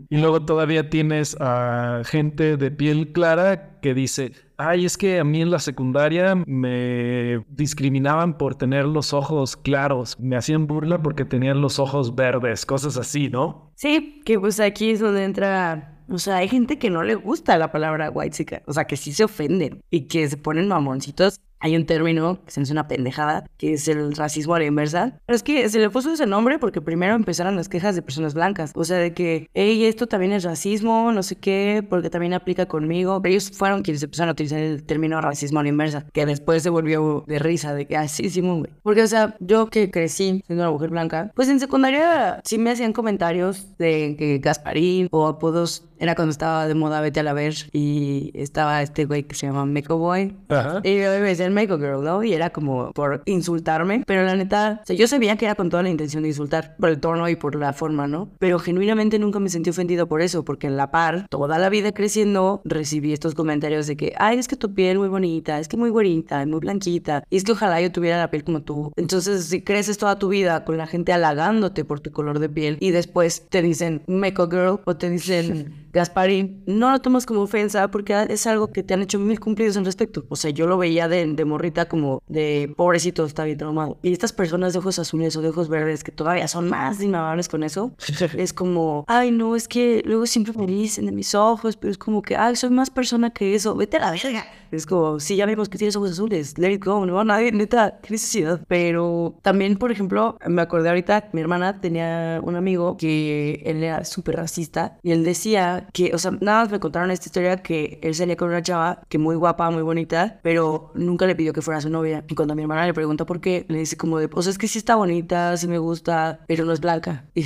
Y 0.10 0.18
luego 0.18 0.46
todavía 0.46 0.90
tienes 0.90 1.38
a 1.40 2.02
gente 2.06 2.58
de 2.58 2.72
piel 2.72 3.12
clara 3.12 3.80
que 3.82 3.94
dice, 3.94 4.34
ay, 4.58 4.86
es 4.86 4.98
que 4.98 5.20
a 5.20 5.24
mí 5.24 5.42
en 5.42 5.52
la 5.52 5.60
secundaria 5.60 6.36
me 6.46 7.44
discriminaban 7.50 8.38
por 8.38 8.56
tener 8.56 8.86
los 8.86 9.14
ojos 9.14 9.56
claros, 9.56 10.20
me 10.20 10.36
hacían 10.36 10.68
burla 10.68 11.02
porque 11.02 11.26
tenían 11.26 11.62
los 11.62 11.80
ojos 11.80 12.16
verdes, 12.16 12.66
cosas 12.66 12.98
así, 12.98 13.30
¿no? 13.30 13.72
Sí, 13.76 14.22
que 14.26 14.40
pues 14.40 14.60
aquí 14.60 14.92
es 14.92 15.00
donde 15.00 15.24
entra 15.24 15.94
o 16.10 16.18
sea, 16.20 16.38
hay 16.38 16.48
gente 16.48 16.80
que 16.80 16.90
no 16.90 17.04
le 17.04 17.16
gusta 17.16 17.58
la 17.58 17.72
palabra 17.72 18.10
white 18.10 18.64
o 18.66 18.74
sea, 18.74 18.86
que 18.86 18.96
sí 18.96 19.12
se 19.12 19.26
ofenden 19.26 19.82
y 19.90 20.08
que 20.08 20.28
se 20.30 20.38
ponen 20.38 20.68
mamoncitos 20.68 21.42
hay 21.60 21.76
un 21.76 21.86
término 21.86 22.44
que 22.46 22.52
se 22.52 22.60
me 22.60 22.64
hace 22.64 22.74
una 22.74 22.88
pendejada, 22.88 23.46
que 23.58 23.74
es 23.74 23.88
el 23.88 24.16
racismo 24.16 24.56
a 24.56 24.60
la 24.60 24.66
inversa. 24.66 25.20
Pero 25.26 25.36
es 25.36 25.44
que 25.44 25.70
se 25.70 25.80
le 25.80 25.90
puso 25.90 26.12
ese 26.12 26.26
nombre 26.26 26.60
porque 26.60 26.82
primero 26.82 27.16
empezaron 27.16 27.56
las 27.56 27.70
quejas 27.70 27.96
de 27.96 28.02
personas 28.02 28.34
blancas. 28.34 28.72
O 28.76 28.84
sea, 28.84 28.98
de 28.98 29.14
que, 29.14 29.50
hey, 29.54 29.86
esto 29.86 30.08
también 30.08 30.32
es 30.32 30.44
racismo, 30.44 31.12
no 31.12 31.24
sé 31.24 31.36
qué, 31.36 31.86
porque 31.88 32.10
también 32.10 32.34
aplica 32.34 32.68
conmigo. 32.68 33.22
Pero 33.22 33.32
ellos 33.32 33.52
fueron 33.52 33.82
quienes 33.82 34.04
empezaron 34.04 34.30
a 34.30 34.32
utilizar 34.34 34.60
el 34.60 34.84
término 34.84 35.20
racismo 35.22 35.60
a 35.60 35.64
la 35.64 35.70
inversa, 35.70 36.06
que 36.14 36.26
después 36.26 36.64
se 36.64 36.70
volvió 36.70 37.24
de 37.28 37.40
risa, 37.40 37.74
de 37.74 37.86
que, 37.88 37.98
ah, 37.98 38.08
sí, 38.08 38.30
sí, 38.30 38.42
güey. 38.42 38.72
Porque, 38.84 39.02
o 39.04 39.08
sea, 39.08 39.36
yo 39.40 39.68
que 39.68 39.92
crecí 39.92 40.42
siendo 40.46 40.64
una 40.64 40.72
mujer 40.72 40.90
blanca, 40.90 41.32
pues 41.36 41.50
en 41.50 41.60
secundaria 41.60 42.42
sí 42.44 42.58
me 42.58 42.72
hacían 42.72 42.94
comentarios 42.94 43.78
de 43.78 44.16
que 44.18 44.40
Gasparín 44.40 45.08
o 45.12 45.28
apodos 45.28 45.88
era 46.00 46.16
cuando 46.16 46.32
estaba 46.32 46.68
de 46.68 46.76
moda 46.76 47.02
Vete 47.02 47.20
a 47.20 47.24
la 47.24 47.34
Ver 47.34 47.56
y 47.72 48.32
estaba 48.36 48.82
este 48.82 49.06
güey 49.06 49.24
que 49.24 49.36
se 49.36 49.48
llama 49.48 49.66
Meco 49.66 49.98
Boy. 49.98 50.36
Ajá. 50.50 50.82
Y 50.84 50.90
me 50.90 51.20
decían 51.20 51.47
Makeup 51.52 51.80
Girl, 51.80 52.04
¿no? 52.04 52.24
Y 52.24 52.34
era 52.34 52.50
como 52.50 52.92
por 52.92 53.22
insultarme, 53.26 54.04
pero 54.06 54.24
la 54.24 54.36
neta, 54.36 54.80
o 54.84 54.86
sea, 54.86 54.96
yo 54.96 55.08
sabía 55.08 55.38
que 55.38 55.46
era 55.46 55.56
con 55.56 55.70
toda 55.70 55.84
la 55.84 55.90
intención 55.90 56.24
de 56.24 56.30
insultar, 56.30 56.76
por 56.80 56.90
el 56.90 57.00
tono 57.00 57.28
y 57.30 57.36
por 57.36 57.56
la 57.56 57.74
forma, 57.74 58.08
¿no? 58.08 58.30
Pero 58.40 58.60
genuinamente 58.60 59.20
nunca 59.20 59.40
me 59.40 59.50
sentí 59.50 59.70
ofendido 59.70 60.08
por 60.08 60.22
eso, 60.22 60.44
porque 60.44 60.68
en 60.68 60.78
la 60.78 60.92
par, 60.92 61.28
toda 61.30 61.58
la 61.58 61.70
vida 61.70 61.92
creciendo, 61.92 62.62
recibí 62.66 63.14
estos 63.14 63.36
comentarios 63.36 63.88
de 63.88 63.98
que, 63.98 64.14
ay, 64.18 64.38
es 64.38 64.48
que 64.48 64.56
tu 64.56 64.74
piel 64.74 65.00
muy 65.00 65.08
bonita, 65.08 65.60
es 65.60 65.68
que 65.68 65.78
muy 65.78 65.90
güerita, 65.90 66.46
muy 66.46 66.60
blanquita, 66.60 67.24
y 67.30 67.38
es 67.38 67.44
que 67.44 67.52
ojalá 67.52 67.82
yo 67.82 67.92
tuviera 67.92 68.18
la 68.18 68.30
piel 68.30 68.44
como 68.44 68.62
tú. 68.62 68.92
Entonces, 68.96 69.46
si 69.46 69.62
creces 69.62 69.98
toda 69.98 70.20
tu 70.20 70.30
vida 70.30 70.66
con 70.66 70.78
la 70.78 70.88
gente 70.88 71.14
halagándote 71.14 71.86
por 71.86 72.00
tu 72.00 72.12
color 72.12 72.40
de 72.40 72.50
piel 72.50 72.78
y 72.80 72.92
después 72.92 73.48
te 73.50 73.62
dicen 73.62 74.02
Makeup 74.08 74.52
Girl 74.52 74.80
o 74.86 74.96
te 74.96 75.10
dicen 75.10 75.74
Gasparín, 75.94 76.64
no 76.68 76.92
lo 76.92 77.00
tomas 77.00 77.26
como 77.26 77.42
ofensa 77.42 77.90
porque 77.90 78.28
es 78.30 78.46
algo 78.48 78.68
que 78.68 78.84
te 78.84 78.94
han 78.94 79.02
hecho 79.02 79.20
mil 79.20 79.40
cumplidos 79.40 79.78
en 79.78 79.86
respecto. 79.86 80.26
O 80.30 80.36
sea, 80.36 80.52
yo 80.52 80.68
lo 80.68 80.78
veía 80.78 81.08
de, 81.08 81.37
de 81.38 81.46
morrita 81.46 81.88
como 81.88 82.22
de 82.28 82.74
pobrecito, 82.76 83.24
está 83.26 83.46
bien 83.46 83.58
traumado. 83.58 83.98
Y 84.02 84.12
estas 84.12 84.34
personas 84.34 84.74
de 84.74 84.80
ojos 84.80 85.00
azules 85.00 85.36
o 85.38 85.42
de 85.42 85.50
ojos 85.50 85.70
verdes 85.70 86.04
que 86.04 86.12
todavía 86.12 86.48
son 86.48 86.70
más 86.70 87.02
inamables 87.02 87.48
con 87.48 87.64
eso, 87.64 87.94
es 88.38 88.52
como, 88.52 89.06
ay, 89.08 89.32
no, 89.32 89.56
es 89.56 89.68
que 89.68 90.02
luego 90.06 90.26
siempre 90.26 90.54
me 90.58 90.68
dicen 90.68 91.06
de 91.06 91.12
mis 91.12 91.34
ojos, 91.36 91.78
pero 91.78 91.92
es 91.92 91.98
como 91.98 92.22
que, 92.22 92.36
ay, 92.36 92.56
soy 92.56 92.72
más 92.72 92.90
persona 92.90 93.30
que 93.30 93.56
eso, 93.56 93.76
vete 93.76 93.98
a 93.98 94.02
la 94.02 94.12
verga. 94.12 94.46
Es 94.72 94.86
como, 94.86 95.20
sí, 95.20 95.38
ya 95.38 95.46
vemos 95.46 95.70
que 95.70 95.78
tienes 95.78 95.96
ojos 95.96 96.12
azules, 96.12 96.58
let 96.58 96.74
it 96.74 96.84
go, 96.84 97.06
no, 97.06 97.24
nadie, 97.24 97.52
neta, 97.52 98.00
qué 98.02 98.12
necesidad. 98.12 98.62
Pero 98.68 99.36
también, 99.42 99.78
por 99.78 99.92
ejemplo, 99.92 100.38
me 100.46 100.62
acordé 100.62 100.90
ahorita, 100.90 101.30
mi 101.32 101.42
hermana 101.42 101.80
tenía 101.80 102.42
un 102.44 102.56
amigo 102.56 102.98
que 102.98 103.62
él 103.66 103.84
era 103.84 104.04
súper 104.04 104.36
racista 104.36 104.98
y 105.04 105.12
él 105.12 105.24
decía 105.24 105.88
que, 105.94 106.12
o 106.14 106.18
sea, 106.18 106.32
nada 106.42 106.64
más 106.64 106.72
me 106.72 106.80
contaron 106.80 107.12
esta 107.12 107.28
historia 107.28 107.58
que 107.58 108.00
él 108.02 108.16
salía 108.16 108.36
con 108.36 108.50
una 108.50 108.62
chava 108.62 109.02
que 109.08 109.18
muy 109.18 109.36
guapa, 109.36 109.70
muy 109.70 109.84
bonita, 109.84 110.40
pero 110.42 110.92
nunca 110.96 111.27
le 111.28 111.36
pidió 111.36 111.54
que 111.54 111.62
fuera 111.62 111.82
su 111.82 111.90
novia. 111.90 112.24
Y 112.28 112.36
cuando 112.36 112.56
mi 112.56 112.64
hermana 112.64 112.86
le 112.86 112.94
pregunta 112.94 113.26
por 113.26 113.42
qué, 113.42 113.66
le 113.68 113.80
dice 113.80 113.98
como 113.98 114.20
de, 114.20 114.30
o 114.32 114.42
sea, 114.42 114.52
es 114.52 114.58
que 114.58 114.68
sí 114.68 114.78
está 114.78 114.96
bonita, 114.96 115.56
sí 115.58 115.68
me 115.68 115.78
gusta, 115.78 116.40
pero 116.48 116.66
no 116.66 116.74
es 116.74 116.80
blanca. 116.80 117.26
Y, 117.36 117.46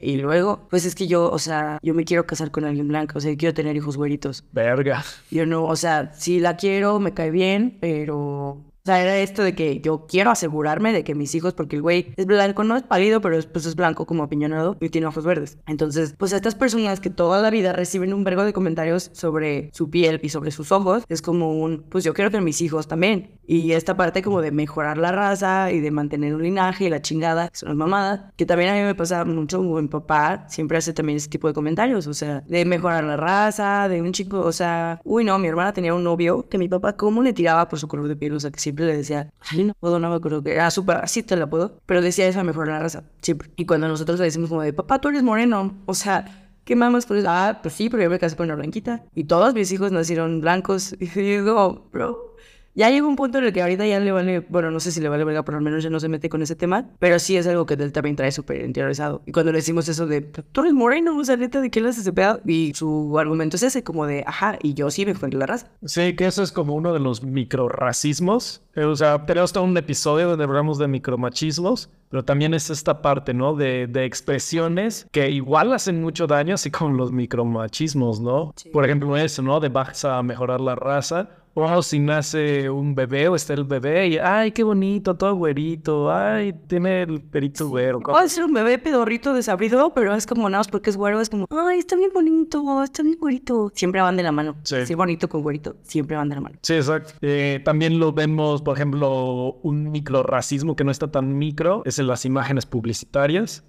y 0.00 0.16
luego, 0.16 0.66
pues 0.70 0.84
es 0.84 0.94
que 0.94 1.06
yo, 1.06 1.30
o 1.30 1.38
sea, 1.38 1.78
yo 1.82 1.94
me 1.94 2.04
quiero 2.04 2.26
casar 2.26 2.50
con 2.50 2.64
alguien 2.64 2.88
blanco, 2.88 3.18
o 3.18 3.20
sea, 3.20 3.36
quiero 3.36 3.54
tener 3.54 3.76
hijos 3.76 3.96
güeritos. 3.96 4.44
Verga. 4.52 5.04
Yo 5.30 5.44
no, 5.44 5.64
o 5.64 5.76
sea, 5.76 6.12
sí 6.14 6.40
la 6.40 6.56
quiero, 6.56 7.00
me 7.00 7.14
cae 7.14 7.30
bien, 7.30 7.78
pero 7.80 8.67
sea, 8.88 9.02
era 9.02 9.18
esto 9.18 9.42
de 9.42 9.54
que 9.54 9.80
yo 9.80 10.06
quiero 10.06 10.30
asegurarme 10.30 10.92
de 10.92 11.04
que 11.04 11.14
mis 11.14 11.34
hijos, 11.34 11.54
porque 11.54 11.76
el 11.76 11.82
güey 11.82 12.12
es 12.16 12.26
blanco, 12.26 12.64
no 12.64 12.76
es 12.76 12.82
pálido, 12.82 13.20
pero 13.20 13.36
es, 13.36 13.46
pues 13.46 13.66
es 13.66 13.76
blanco 13.76 14.06
como 14.06 14.22
apiñonado 14.22 14.76
y 14.80 14.88
tiene 14.88 15.06
ojos 15.06 15.24
verdes. 15.24 15.58
Entonces, 15.66 16.14
pues 16.18 16.32
estas 16.32 16.54
personas 16.54 17.00
que 17.00 17.10
toda 17.10 17.42
la 17.42 17.50
vida 17.50 17.72
reciben 17.72 18.14
un 18.14 18.24
vergo 18.24 18.44
de 18.44 18.52
comentarios 18.52 19.10
sobre 19.12 19.70
su 19.72 19.90
piel 19.90 20.20
y 20.22 20.30
sobre 20.30 20.50
sus 20.50 20.72
ojos, 20.72 21.04
es 21.08 21.22
como 21.22 21.52
un, 21.52 21.84
pues 21.88 22.04
yo 22.04 22.14
quiero 22.14 22.30
tener 22.30 22.44
mis 22.44 22.60
hijos 22.62 22.88
también. 22.88 23.37
Y 23.50 23.72
esta 23.72 23.96
parte 23.96 24.22
como 24.22 24.42
de 24.42 24.52
mejorar 24.52 24.98
la 24.98 25.10
raza 25.10 25.72
y 25.72 25.80
de 25.80 25.90
mantener 25.90 26.34
un 26.34 26.42
linaje 26.42 26.84
y 26.84 26.90
la 26.90 27.00
chingada, 27.00 27.48
son 27.54 27.70
las 27.70 27.78
mamadas, 27.78 28.20
que 28.36 28.44
también 28.44 28.68
a 28.68 28.74
mí 28.74 28.82
me 28.82 28.94
pasa 28.94 29.24
mucho, 29.24 29.62
mi 29.62 29.88
papá 29.88 30.44
siempre 30.50 30.76
hace 30.76 30.92
también 30.92 31.16
ese 31.16 31.30
tipo 31.30 31.48
de 31.48 31.54
comentarios, 31.54 32.06
o 32.06 32.12
sea, 32.12 32.42
de 32.46 32.66
mejorar 32.66 33.04
la 33.04 33.16
raza, 33.16 33.88
de 33.88 34.02
un 34.02 34.12
chico, 34.12 34.40
o 34.40 34.52
sea, 34.52 35.00
uy 35.02 35.24
no, 35.24 35.38
mi 35.38 35.48
hermana 35.48 35.72
tenía 35.72 35.94
un 35.94 36.04
novio 36.04 36.46
que 36.50 36.58
mi 36.58 36.68
papá 36.68 36.94
cómo 36.94 37.22
le 37.22 37.32
tiraba 37.32 37.70
por 37.70 37.78
su 37.78 37.88
color 37.88 38.06
de 38.06 38.16
piel, 38.16 38.34
o 38.34 38.40
sea, 38.40 38.50
que 38.50 38.60
siempre 38.60 38.84
le 38.84 38.94
decía, 38.98 39.32
ay, 39.50 39.64
no 39.64 39.72
puedo, 39.80 39.98
no 39.98 40.10
me 40.10 40.16
acuerdo 40.16 40.42
que 40.42 40.52
era 40.52 40.70
súper 40.70 40.98
racista, 40.98 41.34
la 41.34 41.48
puedo, 41.48 41.80
pero 41.86 42.02
decía 42.02 42.28
eso 42.28 42.40
a 42.40 42.44
mejorar 42.44 42.74
la 42.74 42.80
raza, 42.80 43.04
siempre. 43.22 43.50
Y 43.56 43.64
cuando 43.64 43.88
nosotros 43.88 44.18
le 44.18 44.26
decimos 44.26 44.50
como 44.50 44.60
de, 44.60 44.74
papá, 44.74 45.00
tú 45.00 45.08
eres 45.08 45.22
moreno, 45.22 45.74
o 45.86 45.94
sea, 45.94 46.50
¿qué 46.64 46.76
mamas 46.76 47.06
por 47.06 47.16
eso? 47.16 47.28
Ah, 47.30 47.60
pues 47.62 47.72
sí, 47.72 47.88
pero 47.88 48.02
yo 48.02 48.10
me 48.10 48.18
casé 48.18 48.36
con 48.36 48.44
una 48.44 48.56
blanquita. 48.56 49.06
Y 49.14 49.24
todos 49.24 49.54
mis 49.54 49.72
hijos 49.72 49.90
nacieron 49.90 50.42
blancos. 50.42 50.94
Y 51.00 51.06
yo 51.06 51.44
digo, 51.44 51.88
bro, 51.90 52.36
ya 52.78 52.88
llegó 52.90 53.08
un 53.08 53.16
punto 53.16 53.38
en 53.38 53.44
el 53.44 53.52
que 53.52 53.60
ahorita 53.60 53.84
ya 53.86 53.98
le 53.98 54.12
vale, 54.12 54.40
bueno, 54.48 54.70
no 54.70 54.78
sé 54.78 54.92
si 54.92 55.00
le 55.00 55.08
vale 55.08 55.24
verga, 55.24 55.44
pero 55.44 55.58
al 55.58 55.64
menos 55.64 55.82
ya 55.82 55.90
no 55.90 55.98
se 56.00 56.08
mete 56.08 56.28
con 56.28 56.40
ese 56.42 56.54
tema, 56.54 56.86
pero 57.00 57.18
sí 57.18 57.36
es 57.36 57.46
algo 57.48 57.66
que 57.66 57.74
él 57.74 57.92
también 57.92 58.14
trae 58.14 58.30
súper 58.32 58.64
interiorizado. 58.64 59.20
Y 59.26 59.32
cuando 59.32 59.50
le 59.52 59.58
decimos 59.58 59.88
eso 59.88 60.06
de, 60.06 60.20
tú 60.20 60.60
eres 60.60 60.72
moreno, 60.72 61.18
o 61.18 61.24
sea, 61.24 61.36
neta, 61.36 61.60
¿de 61.60 61.70
qué 61.70 61.80
le 61.80 61.88
haces 61.88 62.02
ese 62.02 62.12
pedo? 62.12 62.40
Y 62.46 62.72
su 62.74 63.18
argumento 63.18 63.56
es 63.56 63.64
ese, 63.64 63.82
como 63.82 64.06
de, 64.06 64.22
ajá, 64.26 64.58
y 64.62 64.74
yo 64.74 64.90
sí 64.90 65.04
me 65.04 65.14
fue 65.14 65.28
la 65.30 65.46
raza. 65.46 65.66
Sí, 65.84 66.14
que 66.14 66.26
eso 66.26 66.42
es 66.42 66.52
como 66.52 66.74
uno 66.74 66.92
de 66.92 67.00
los 67.00 67.22
microracismos. 67.22 68.62
Eh, 68.74 68.84
O 68.84 68.94
sea, 68.96 69.26
tenemos 69.26 69.52
todo 69.52 69.64
un 69.64 69.76
episodio 69.76 70.28
donde 70.28 70.44
hablamos 70.44 70.78
de 70.78 70.88
micromachismos, 70.88 71.90
pero 72.10 72.24
también 72.24 72.54
es 72.54 72.70
esta 72.70 73.02
parte, 73.02 73.34
¿no? 73.34 73.54
De, 73.54 73.86
de 73.86 74.04
expresiones 74.04 75.06
que 75.10 75.30
igual 75.30 75.72
hacen 75.72 76.00
mucho 76.00 76.26
daño, 76.26 76.54
así 76.54 76.70
como 76.70 76.96
los 76.96 77.12
micromachismos, 77.12 78.20
¿no? 78.20 78.52
Sí. 78.56 78.70
Por 78.70 78.84
ejemplo, 78.84 79.16
eso, 79.16 79.42
¿no? 79.42 79.60
De 79.60 79.68
vas 79.68 80.04
a 80.04 80.22
mejorar 80.22 80.60
la 80.60 80.74
raza. 80.74 81.28
O 81.60 81.82
si 81.82 81.98
nace 81.98 82.70
un 82.70 82.94
bebé 82.94 83.26
o 83.26 83.34
está 83.34 83.54
el 83.54 83.64
bebé 83.64 84.08
y, 84.08 84.18
ay, 84.18 84.52
qué 84.52 84.62
bonito, 84.62 85.16
todo 85.16 85.34
güerito, 85.34 86.10
ay, 86.10 86.52
tiene 86.68 87.02
el 87.02 87.20
perito 87.20 87.68
güero. 87.68 88.00
Puede 88.00 88.28
ser 88.28 88.44
un 88.44 88.52
bebé 88.52 88.78
pedorrito 88.78 89.34
desabrido, 89.34 89.92
pero 89.92 90.14
es 90.14 90.24
como 90.24 90.48
nada 90.48 90.60
más 90.60 90.68
porque 90.68 90.90
es 90.90 90.96
güero, 90.96 91.20
es 91.20 91.28
como, 91.28 91.46
ay, 91.50 91.80
está 91.80 91.96
bien 91.96 92.10
bonito, 92.14 92.84
está 92.84 93.02
bien 93.02 93.16
güerito. 93.18 93.72
Siempre 93.74 94.00
van 94.00 94.16
de 94.16 94.22
la 94.22 94.30
mano. 94.30 94.56
Sí. 94.62 94.86
Sí, 94.86 94.94
bonito 94.94 95.28
con 95.28 95.42
güerito, 95.42 95.76
siempre 95.82 96.16
van 96.16 96.28
de 96.28 96.36
la 96.36 96.40
mano. 96.42 96.58
Sí, 96.62 96.74
exacto. 96.74 97.14
Eh, 97.22 97.60
también 97.64 97.98
lo 97.98 98.12
vemos, 98.12 98.62
por 98.62 98.76
ejemplo, 98.76 99.54
un 99.62 99.90
microracismo 99.90 100.76
que 100.76 100.84
no 100.84 100.92
está 100.92 101.10
tan 101.10 101.38
micro, 101.38 101.82
es 101.84 101.98
en 101.98 102.06
las 102.06 102.24
imágenes 102.24 102.66
publicitarias, 102.66 103.64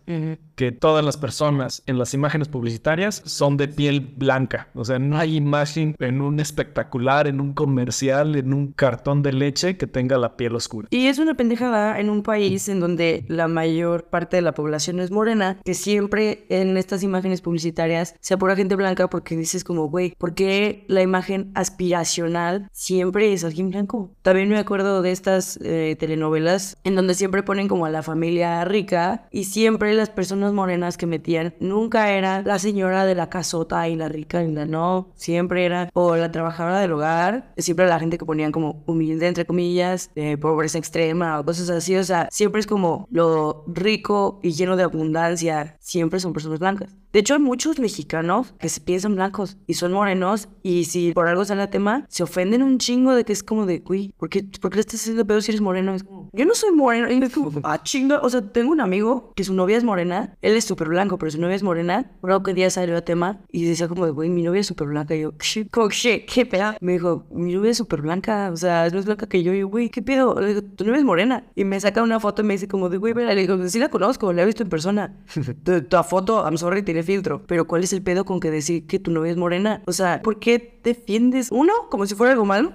que 0.56 0.72
todas 0.72 1.04
las 1.04 1.18
personas 1.18 1.82
en 1.88 1.98
las 1.98 2.14
imágenes 2.14 2.48
publicitarias 2.50 3.22
son 3.26 3.58
de 3.58 3.68
piel 3.68 4.02
blanca. 4.02 4.68
O 4.76 4.86
sea, 4.86 5.00
no 5.00 5.18
hay 5.18 5.36
imagen 5.38 5.96
en 6.00 6.22
un 6.22 6.40
espectacular, 6.40 7.28
en 7.28 7.42
un 7.42 7.54
comercial, 7.80 8.36
en 8.36 8.54
un 8.54 8.74
cartón 8.74 9.24
de 9.24 9.32
leche 9.32 9.78
que 9.78 9.88
tenga 9.88 10.18
la 10.18 10.36
piel 10.36 10.54
oscura. 10.54 10.90
Y 10.92 11.08
es 11.08 11.18
una 11.18 11.36
pendejada 11.36 11.98
en 11.98 12.10
un 12.10 12.24
país 12.24 12.68
en 12.68 12.82
donde 12.82 13.24
la 13.30 13.48
mayor 13.48 14.10
parte 14.10 14.36
de 14.36 14.42
la 14.42 14.54
población 14.54 15.00
es 15.00 15.12
morena, 15.12 15.62
que 15.64 15.74
siempre 15.74 16.46
en 16.50 16.76
estas 16.76 17.04
imágenes 17.04 17.40
publicitarias 17.40 18.16
sea 18.20 18.38
pura 18.38 18.58
gente 18.58 18.76
blanca 18.76 19.10
porque 19.10 19.38
dices 19.38 19.64
como, 19.64 19.88
güey, 19.88 20.14
¿por 20.18 20.34
qué 20.34 20.84
la 20.90 21.02
imagen 21.02 21.52
aspiracional 21.56 22.68
siempre 22.74 23.32
es 23.32 23.46
alguien 23.46 23.70
blanco? 23.70 24.12
También 24.24 24.50
me 24.50 24.58
acuerdo 24.58 25.02
de 25.02 25.12
estas 25.12 25.58
eh, 25.64 25.96
telenovelas 25.98 26.78
en 26.84 26.96
donde 26.96 27.14
siempre 27.14 27.44
ponen 27.44 27.70
como 27.70 27.86
a 27.86 27.90
la 27.90 28.04
familia 28.04 28.66
rica 28.66 29.30
y 29.32 29.46
siempre 29.46 29.94
las 29.94 30.10
personas 30.10 30.52
morenas 30.52 30.98
que 30.98 31.06
metían 31.06 31.54
nunca 31.62 32.12
era 32.12 32.42
la 32.42 32.60
señora 32.60 33.06
de 33.06 33.16
la 33.16 33.30
casota 33.30 33.88
y 33.88 33.96
la 33.96 34.10
rica 34.10 34.44
y 34.44 34.52
la 34.52 34.66
no, 34.66 35.14
siempre 35.16 35.64
era 35.64 35.90
o 35.94 36.18
la 36.18 36.30
trabajadora 36.30 36.82
del 36.82 36.92
hogar, 36.92 37.54
siempre 37.70 37.86
la 37.86 37.99
gente 37.99 38.17
que 38.17 38.26
ponían 38.26 38.51
como 38.51 38.82
humilde 38.88 39.28
entre 39.28 39.45
comillas, 39.45 40.09
de 40.15 40.39
pobreza 40.39 40.80
extrema 40.80 41.39
o 41.39 41.45
cosas 41.45 41.70
así, 41.70 41.95
o 41.95 42.03
sea, 42.03 42.28
siempre 42.32 42.61
es 42.61 42.65
como 42.65 43.07
lo 43.11 43.63
rico 43.67 44.39
y 44.41 44.53
lleno 44.53 44.76
de 44.76 44.82
abundancia, 44.82 45.78
siempre 45.80 46.20
son 46.20 46.34
personas 46.34 46.57
blancas. 46.57 46.95
De 47.11 47.20
hecho, 47.20 47.34
hay 47.34 47.39
muchos 47.39 47.80
mexicanos 47.80 48.53
que 48.59 48.70
se 48.70 48.82
piensan 48.82 49.15
blancos 49.15 49.57
y 49.65 49.74
son 49.76 49.93
morenos 49.93 50.47
y 50.61 50.86
si 50.86 51.11
por 51.11 51.28
algo 51.28 51.43
sale 51.43 51.63
el 51.63 51.70
tema, 51.70 52.05
se 52.07 52.22
ofenden 52.22 52.61
un 52.61 52.78
chingo 52.78 53.15
de 53.15 53.24
que 53.24 53.34
es 53.34 53.41
como 53.41 53.65
de, 53.65 53.84
uy, 53.88 54.13
¿por 54.17 54.30
qué, 54.30 54.43
¿por 54.61 54.70
qué 54.70 54.76
le 54.76 54.82
estás 54.82 55.01
haciendo 55.01 55.26
pedo 55.26 55.41
si 55.41 55.49
eres 55.49 55.61
moreno? 55.61 55.95
Es 55.95 56.03
como, 56.03 56.30
yo 56.34 56.45
no 56.45 56.53
soy 56.53 56.72
moreno. 56.72 57.11
Y 57.11 57.24
es 57.24 57.34
como, 57.34 57.51
ah, 57.63 57.82
chinga. 57.82 58.20
O 58.22 58.30
sea, 58.30 58.41
tengo 58.41 58.72
un 58.72 58.80
amigo 58.80 59.34
que 59.36 59.43
su 59.43 59.55
novia 59.55 59.78
es 59.78 59.84
morena, 59.84 60.38
él 60.43 60.55
es 60.55 60.65
súper 60.65 60.89
blanco, 60.89 61.17
pero 61.17 61.32
su 61.32 61.41
novia 61.41 61.55
es 61.55 61.63
morena. 61.63 62.11
Algo 62.22 62.43
que 62.43 62.53
día 62.53 62.70
salió 62.70 62.95
a 62.95 63.01
tema 63.01 63.41
y 63.51 63.65
decía 63.65 63.88
como 63.88 64.05
de, 64.05 64.11
güey, 64.11 64.30
mi 64.30 64.43
novia 64.43 64.61
es 64.61 64.67
súper 64.67 64.88
blanca. 64.88 65.15
Y 65.15 65.22
yo, 65.22 65.34
shit, 65.39 65.76
shit, 65.91 66.26
qué 66.32 66.45
pedo. 66.45 66.76
Me 66.80 66.93
dijo, 66.93 67.26
mi 67.32 67.49
novia 67.54 67.72
es 67.72 67.78
súper 67.78 68.02
blanca, 68.02 68.50
o 68.52 68.58
sea, 68.58 68.86
es 68.86 68.93
más 68.93 69.06
blanca 69.06 69.28
que 69.28 69.43
yo. 69.43 69.54
Y 69.54 69.60
yo, 69.60 69.68
güey, 69.68 69.89
¿qué 69.89 70.02
pedo? 70.02 70.39
Le 70.39 70.47
digo, 70.47 70.62
tu 70.62 70.86
novia 70.86 71.00
es 71.00 71.06
morena. 71.06 71.43
Y 71.56 71.64
me 71.64 71.80
saca 71.80 72.04
una 72.04 72.20
foto 72.20 72.41
y 72.41 72.45
me 72.45 72.54
dice 72.54 72.68
como 72.68 72.89
de, 72.89 72.97
güey. 72.97 73.14
Le 73.14 73.36
digo, 73.36 73.68
sí 73.68 73.80
la 73.80 73.89
conozco, 73.89 74.32
la 74.34 74.43
he 74.43 74.45
visto 74.45 74.64
en 74.64 74.70
persona. 74.70 75.16
Tu, 75.64 75.84
tu 75.84 76.04
foto, 76.04 76.43
I'm 76.43 76.58
sorry, 76.58 76.84
tiene 76.84 77.04
filtro. 77.04 77.43
Pero 77.45 77.68
¿cuál 77.68 77.84
es 77.84 77.93
el 77.93 78.02
pedo 78.02 78.26
con 78.26 78.39
que 78.39 78.50
decir 78.52 78.88
que 78.88 79.00
tu 79.00 79.12
novia 79.12 79.32
es 79.32 79.38
morena? 79.38 79.82
O 79.86 79.91
sea, 79.91 80.22
¿por 80.22 80.39
qué 80.39 80.79
defiendes, 80.84 81.50
uno, 81.52 81.74
como 81.90 82.06
si 82.06 82.16
fuera 82.16 82.34
algo 82.34 82.46
malo? 82.46 82.74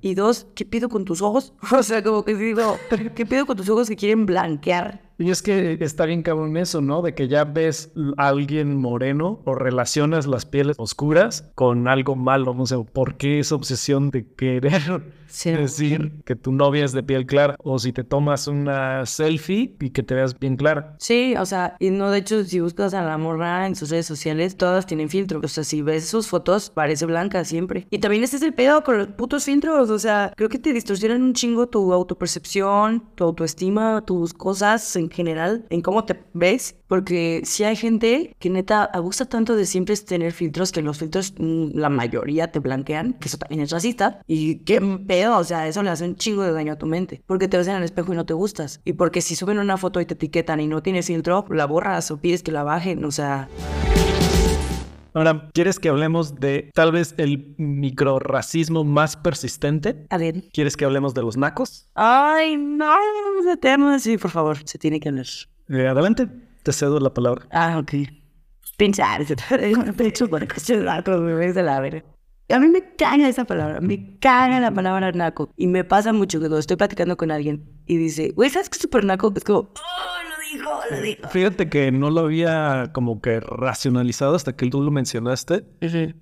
Y 0.00 0.14
dos, 0.14 0.46
¿qué 0.54 0.64
pido 0.64 0.88
con 0.88 1.04
tus 1.04 1.22
ojos? 1.22 1.52
O 1.76 1.82
sea, 1.82 2.02
como 2.02 2.24
que 2.24 2.34
digo, 2.34 2.76
¿qué 3.14 3.26
pido 3.26 3.46
con 3.46 3.56
tus 3.56 3.68
ojos 3.68 3.88
que 3.88 3.96
quieren 3.96 4.26
blanquear? 4.26 5.04
Y 5.18 5.30
es 5.30 5.40
que 5.40 5.78
está 5.80 6.04
bien 6.04 6.22
cabrón 6.22 6.56
eso, 6.58 6.82
¿no? 6.82 7.00
De 7.00 7.14
que 7.14 7.26
ya 7.26 7.44
ves 7.44 7.90
a 8.18 8.28
alguien 8.28 8.76
moreno 8.76 9.40
o 9.46 9.54
relacionas 9.54 10.26
las 10.26 10.44
pieles 10.44 10.76
oscuras 10.78 11.50
con 11.54 11.88
algo 11.88 12.16
malo. 12.16 12.52
No 12.52 12.66
sé, 12.66 12.76
¿por 12.92 13.16
qué 13.16 13.38
esa 13.38 13.54
obsesión 13.54 14.10
de 14.10 14.26
querer 14.34 15.02
Sí. 15.28 15.50
decir 15.52 16.22
que 16.24 16.36
tu 16.36 16.52
novia 16.52 16.84
es 16.84 16.92
de 16.92 17.02
piel 17.02 17.24
clara? 17.24 17.56
O 17.64 17.78
si 17.78 17.92
te 17.94 18.04
tomas 18.04 18.46
una 18.46 19.06
selfie 19.06 19.74
y 19.80 19.88
que 19.90 20.02
te 20.02 20.14
veas 20.14 20.38
bien 20.38 20.56
clara. 20.56 20.96
Sí, 20.98 21.34
o 21.38 21.46
sea, 21.46 21.76
y 21.80 21.88
no, 21.90 22.10
de 22.10 22.18
hecho, 22.18 22.44
si 22.44 22.60
buscas 22.60 22.92
a 22.92 23.02
la 23.02 23.16
morra 23.16 23.66
en 23.66 23.74
sus 23.74 23.88
redes 23.88 24.04
sociales, 24.06 24.58
todas 24.58 24.84
tienen 24.84 25.08
filtro. 25.08 25.40
O 25.42 25.48
sea, 25.48 25.64
si 25.64 25.80
ves 25.80 26.06
sus 26.06 26.28
fotos, 26.28 26.68
parece 26.68 27.06
blancas. 27.06 27.45
Siempre. 27.46 27.86
Y 27.90 27.98
también 27.98 28.22
ese 28.22 28.36
es 28.36 28.42
el 28.42 28.54
pedo 28.54 28.82
con 28.84 28.98
los 28.98 29.08
putos 29.08 29.44
filtros, 29.44 29.90
o 29.90 29.98
sea, 29.98 30.32
creo 30.36 30.48
que 30.48 30.58
te 30.58 30.72
distorsionan 30.72 31.22
un 31.22 31.32
chingo 31.32 31.68
tu 31.68 31.92
autopercepción, 31.92 33.02
tu 33.14 33.24
autoestima, 33.24 34.04
tus 34.04 34.34
cosas 34.34 34.96
en 34.96 35.10
general, 35.10 35.66
en 35.70 35.80
cómo 35.80 36.04
te 36.04 36.22
ves, 36.34 36.76
porque 36.86 37.42
si 37.44 37.64
hay 37.64 37.76
gente 37.76 38.34
que 38.38 38.50
neta 38.50 38.90
gusta 39.00 39.24
tanto 39.24 39.56
de 39.56 39.66
siempre 39.66 39.96
tener 39.96 40.32
filtros, 40.32 40.72
que 40.72 40.82
los 40.82 40.98
filtros 40.98 41.34
mm, 41.38 41.70
la 41.74 41.88
mayoría 41.88 42.50
te 42.50 42.58
blanquean, 42.58 43.14
que 43.14 43.28
eso 43.28 43.38
también 43.38 43.60
es 43.62 43.70
racista, 43.70 44.20
y 44.26 44.60
qué 44.60 44.80
pedo, 45.06 45.38
o 45.38 45.44
sea, 45.44 45.68
eso 45.68 45.82
le 45.82 45.90
hace 45.90 46.04
un 46.04 46.16
chingo 46.16 46.42
de 46.42 46.52
daño 46.52 46.72
a 46.74 46.78
tu 46.78 46.86
mente, 46.86 47.22
porque 47.26 47.48
te 47.48 47.56
ves 47.56 47.68
en 47.68 47.76
el 47.76 47.82
espejo 47.82 48.12
y 48.12 48.16
no 48.16 48.26
te 48.26 48.34
gustas, 48.34 48.80
y 48.84 48.94
porque 48.94 49.20
si 49.20 49.36
suben 49.36 49.58
una 49.58 49.76
foto 49.76 50.00
y 50.00 50.06
te 50.06 50.14
etiquetan 50.14 50.60
y 50.60 50.66
no 50.66 50.82
tienes 50.82 51.06
filtro, 51.06 51.44
la 51.50 51.66
borras 51.66 52.10
o 52.10 52.18
pides 52.18 52.42
que 52.42 52.52
la 52.52 52.62
bajen, 52.62 53.04
o 53.04 53.10
sea... 53.10 53.48
Ahora, 55.16 55.48
¿quieres 55.54 55.80
que 55.80 55.88
hablemos 55.88 56.34
de 56.34 56.70
tal 56.74 56.92
vez 56.92 57.14
el 57.16 57.54
microracismo 57.56 58.84
más 58.84 59.16
persistente? 59.16 60.04
A 60.10 60.18
ver. 60.18 60.42
¿Quieres 60.52 60.76
que 60.76 60.84
hablemos 60.84 61.14
de 61.14 61.22
los 61.22 61.38
nacos? 61.38 61.88
Ay, 61.94 62.58
no, 62.58 62.94
ese 63.40 63.56
tema, 63.56 63.98
sí, 63.98 64.18
por 64.18 64.30
favor, 64.30 64.58
se 64.66 64.78
tiene 64.78 65.00
que 65.00 65.08
hablar. 65.08 65.24
Eh, 65.70 65.86
adelante, 65.86 66.28
te 66.62 66.70
cedo 66.70 67.00
la 67.00 67.14
palabra. 67.14 67.46
Ah, 67.50 67.78
ok. 67.78 67.94
Pensar, 68.76 69.22
pecho 69.96 70.28
por 70.28 70.46
de 70.46 71.62
la 71.62 71.80
verga. 71.80 72.04
A 72.50 72.58
mí 72.58 72.68
me 72.68 72.94
caga 72.96 73.26
esa 73.26 73.46
palabra, 73.46 73.80
me 73.80 74.18
caga 74.18 74.60
la 74.60 74.70
palabra 74.70 75.12
naco. 75.12 75.50
Y 75.56 75.66
me 75.66 75.82
pasa 75.82 76.12
mucho 76.12 76.40
que 76.40 76.42
cuando 76.42 76.58
estoy 76.58 76.76
platicando 76.76 77.16
con 77.16 77.30
alguien 77.30 77.64
y 77.86 77.96
dice, 77.96 78.32
güey, 78.36 78.50
¿sabes 78.50 78.68
qué 78.68 78.76
es 78.76 78.82
súper 78.82 79.02
naco? 79.02 79.32
Es 79.34 79.44
como, 79.44 79.70
Fíjate 81.30 81.68
que 81.68 81.92
no 81.92 82.10
lo 82.10 82.20
había 82.20 82.90
como 82.92 83.20
que 83.20 83.40
racionalizado 83.40 84.34
hasta 84.34 84.54
que 84.54 84.68
tú 84.68 84.82
lo 84.82 84.90
mencionaste. 84.90 85.64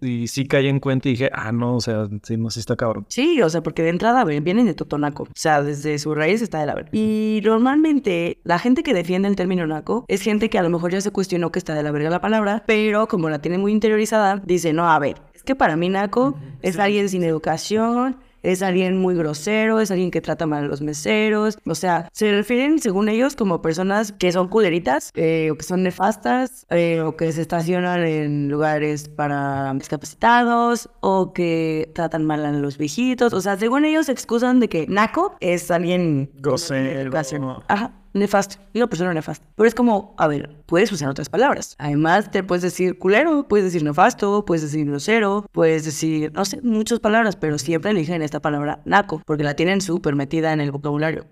Y 0.01 0.29
sí 0.29 0.47
caí 0.47 0.69
en 0.69 0.81
cuenta 0.81 1.09
y 1.09 1.13
dije, 1.13 1.31
ah, 1.33 1.53
no, 1.53 1.77
o 1.77 1.81
sea, 1.81 2.09
sí, 2.23 2.37
no, 2.37 2.51
sí 2.51 2.61
está 2.61 2.77
cabrón. 2.77 3.07
Sí, 3.09 3.41
o 3.43 3.51
sea, 3.51 3.63
porque 3.63 3.83
de 3.83 3.91
entrada 3.91 4.25
vienen 4.25 4.67
de 4.67 4.75
Totonaco. 4.75 5.25
O 5.25 5.29
sea, 5.35 5.63
desde 5.63 5.99
su 5.99 6.15
raíz 6.15 6.43
está 6.43 6.61
de 6.61 6.67
la 6.67 6.75
verga. 6.75 6.91
Y 6.93 7.41
normalmente 7.45 8.39
la 8.45 8.59
gente 8.59 8.83
que 8.83 8.95
defiende 8.95 9.29
el 9.29 9.37
término 9.37 9.67
naco 9.67 10.05
es 10.09 10.23
gente 10.23 10.51
que 10.51 10.59
a 10.59 10.63
lo 10.63 10.71
mejor 10.71 10.93
ya 10.93 11.01
se 11.01 11.11
cuestionó 11.11 11.51
que 11.53 11.59
está 11.59 11.75
de 11.75 11.83
la 11.83 11.91
verga 11.91 12.11
la 12.11 12.21
palabra, 12.21 12.65
pero 12.67 13.09
como 13.09 13.29
la 13.29 13.41
tiene 13.41 13.59
muy 13.59 13.73
interiorizada, 13.73 14.43
dice, 14.45 14.73
no, 14.73 14.91
a 14.91 14.99
ver, 14.99 15.17
es 15.35 15.43
que 15.43 15.55
para 15.55 15.77
mí 15.77 15.89
naco 15.89 16.37
es 16.63 16.79
alguien 16.79 17.09
sin 17.09 17.23
educación, 17.25 18.17
es 18.45 18.63
alguien 18.63 18.99
muy 18.99 19.15
grosero, 19.15 19.81
es 19.81 19.91
alguien 19.91 20.11
que 20.11 20.21
trata 20.21 20.47
mal 20.47 20.65
a 20.65 20.67
los 20.69 20.81
meseros. 20.81 21.59
O 21.67 21.75
sea, 21.75 22.09
se 22.13 22.31
refieren, 22.31 22.79
según 22.79 23.09
ellos, 23.09 23.35
como 23.35 23.63
personas 23.63 24.13
que 24.13 24.31
son 24.31 24.49
culeritas, 24.49 25.11
eh, 25.15 25.51
o 25.51 25.57
que 25.57 25.65
son 25.65 25.83
nefastas, 25.83 26.67
eh, 26.71 27.01
o 27.01 27.17
que 27.17 27.33
se 27.33 27.43
estacionan 27.43 28.05
en 28.07 28.49
lugares 28.49 29.09
para 29.09 29.73
discapacitados, 29.75 30.91
o 31.01 31.33
que 31.33 31.91
tratan 31.95 32.25
mal 32.25 32.45
a 32.45 32.53
los 32.53 32.79
viejitos. 32.79 33.33
O 33.33 33.41
sea, 33.41 33.57
según 33.57 33.85
ellos, 33.85 34.07
se 34.07 34.13
excusan 34.13 34.61
de 34.61 34.69
que 34.69 34.87
Naco 34.87 35.37
es 35.41 35.71
alguien 35.71 36.31
grosero. 36.35 37.63
Ajá 37.69 38.04
nefasto, 38.15 38.57
una 38.75 38.87
persona 38.87 39.13
nefasta. 39.13 39.47
Pero 39.57 39.69
es 39.69 39.75
como, 39.75 40.15
a 40.17 40.27
ver, 40.27 40.57
puedes 40.67 40.91
usar 40.93 41.09
otras 41.09 41.29
palabras. 41.29 41.75
Además, 41.79 42.31
te 42.31 42.43
puedes 42.43 42.63
decir 42.63 42.99
culero, 42.99 43.47
puedes 43.49 43.65
decir 43.67 43.83
nefasto, 43.83 44.45
puedes 44.45 44.63
decir 44.63 44.87
grosero, 44.87 45.47
puedes 45.53 45.85
decir, 45.85 46.33
no 46.33 46.45
sé, 46.45 46.61
muchas 46.63 47.01
palabras, 47.01 47.37
pero 47.37 47.59
siempre 47.59 47.91
eligen 47.91 48.23
esta 48.23 48.41
palabra 48.41 48.81
naco, 48.85 49.23
porque 49.27 49.45
la 49.45 49.55
tienen 49.55 49.81
súper 49.81 50.15
metida 50.15 50.53
en 50.53 50.61
el 50.61 50.71
vocabulario. 50.71 51.27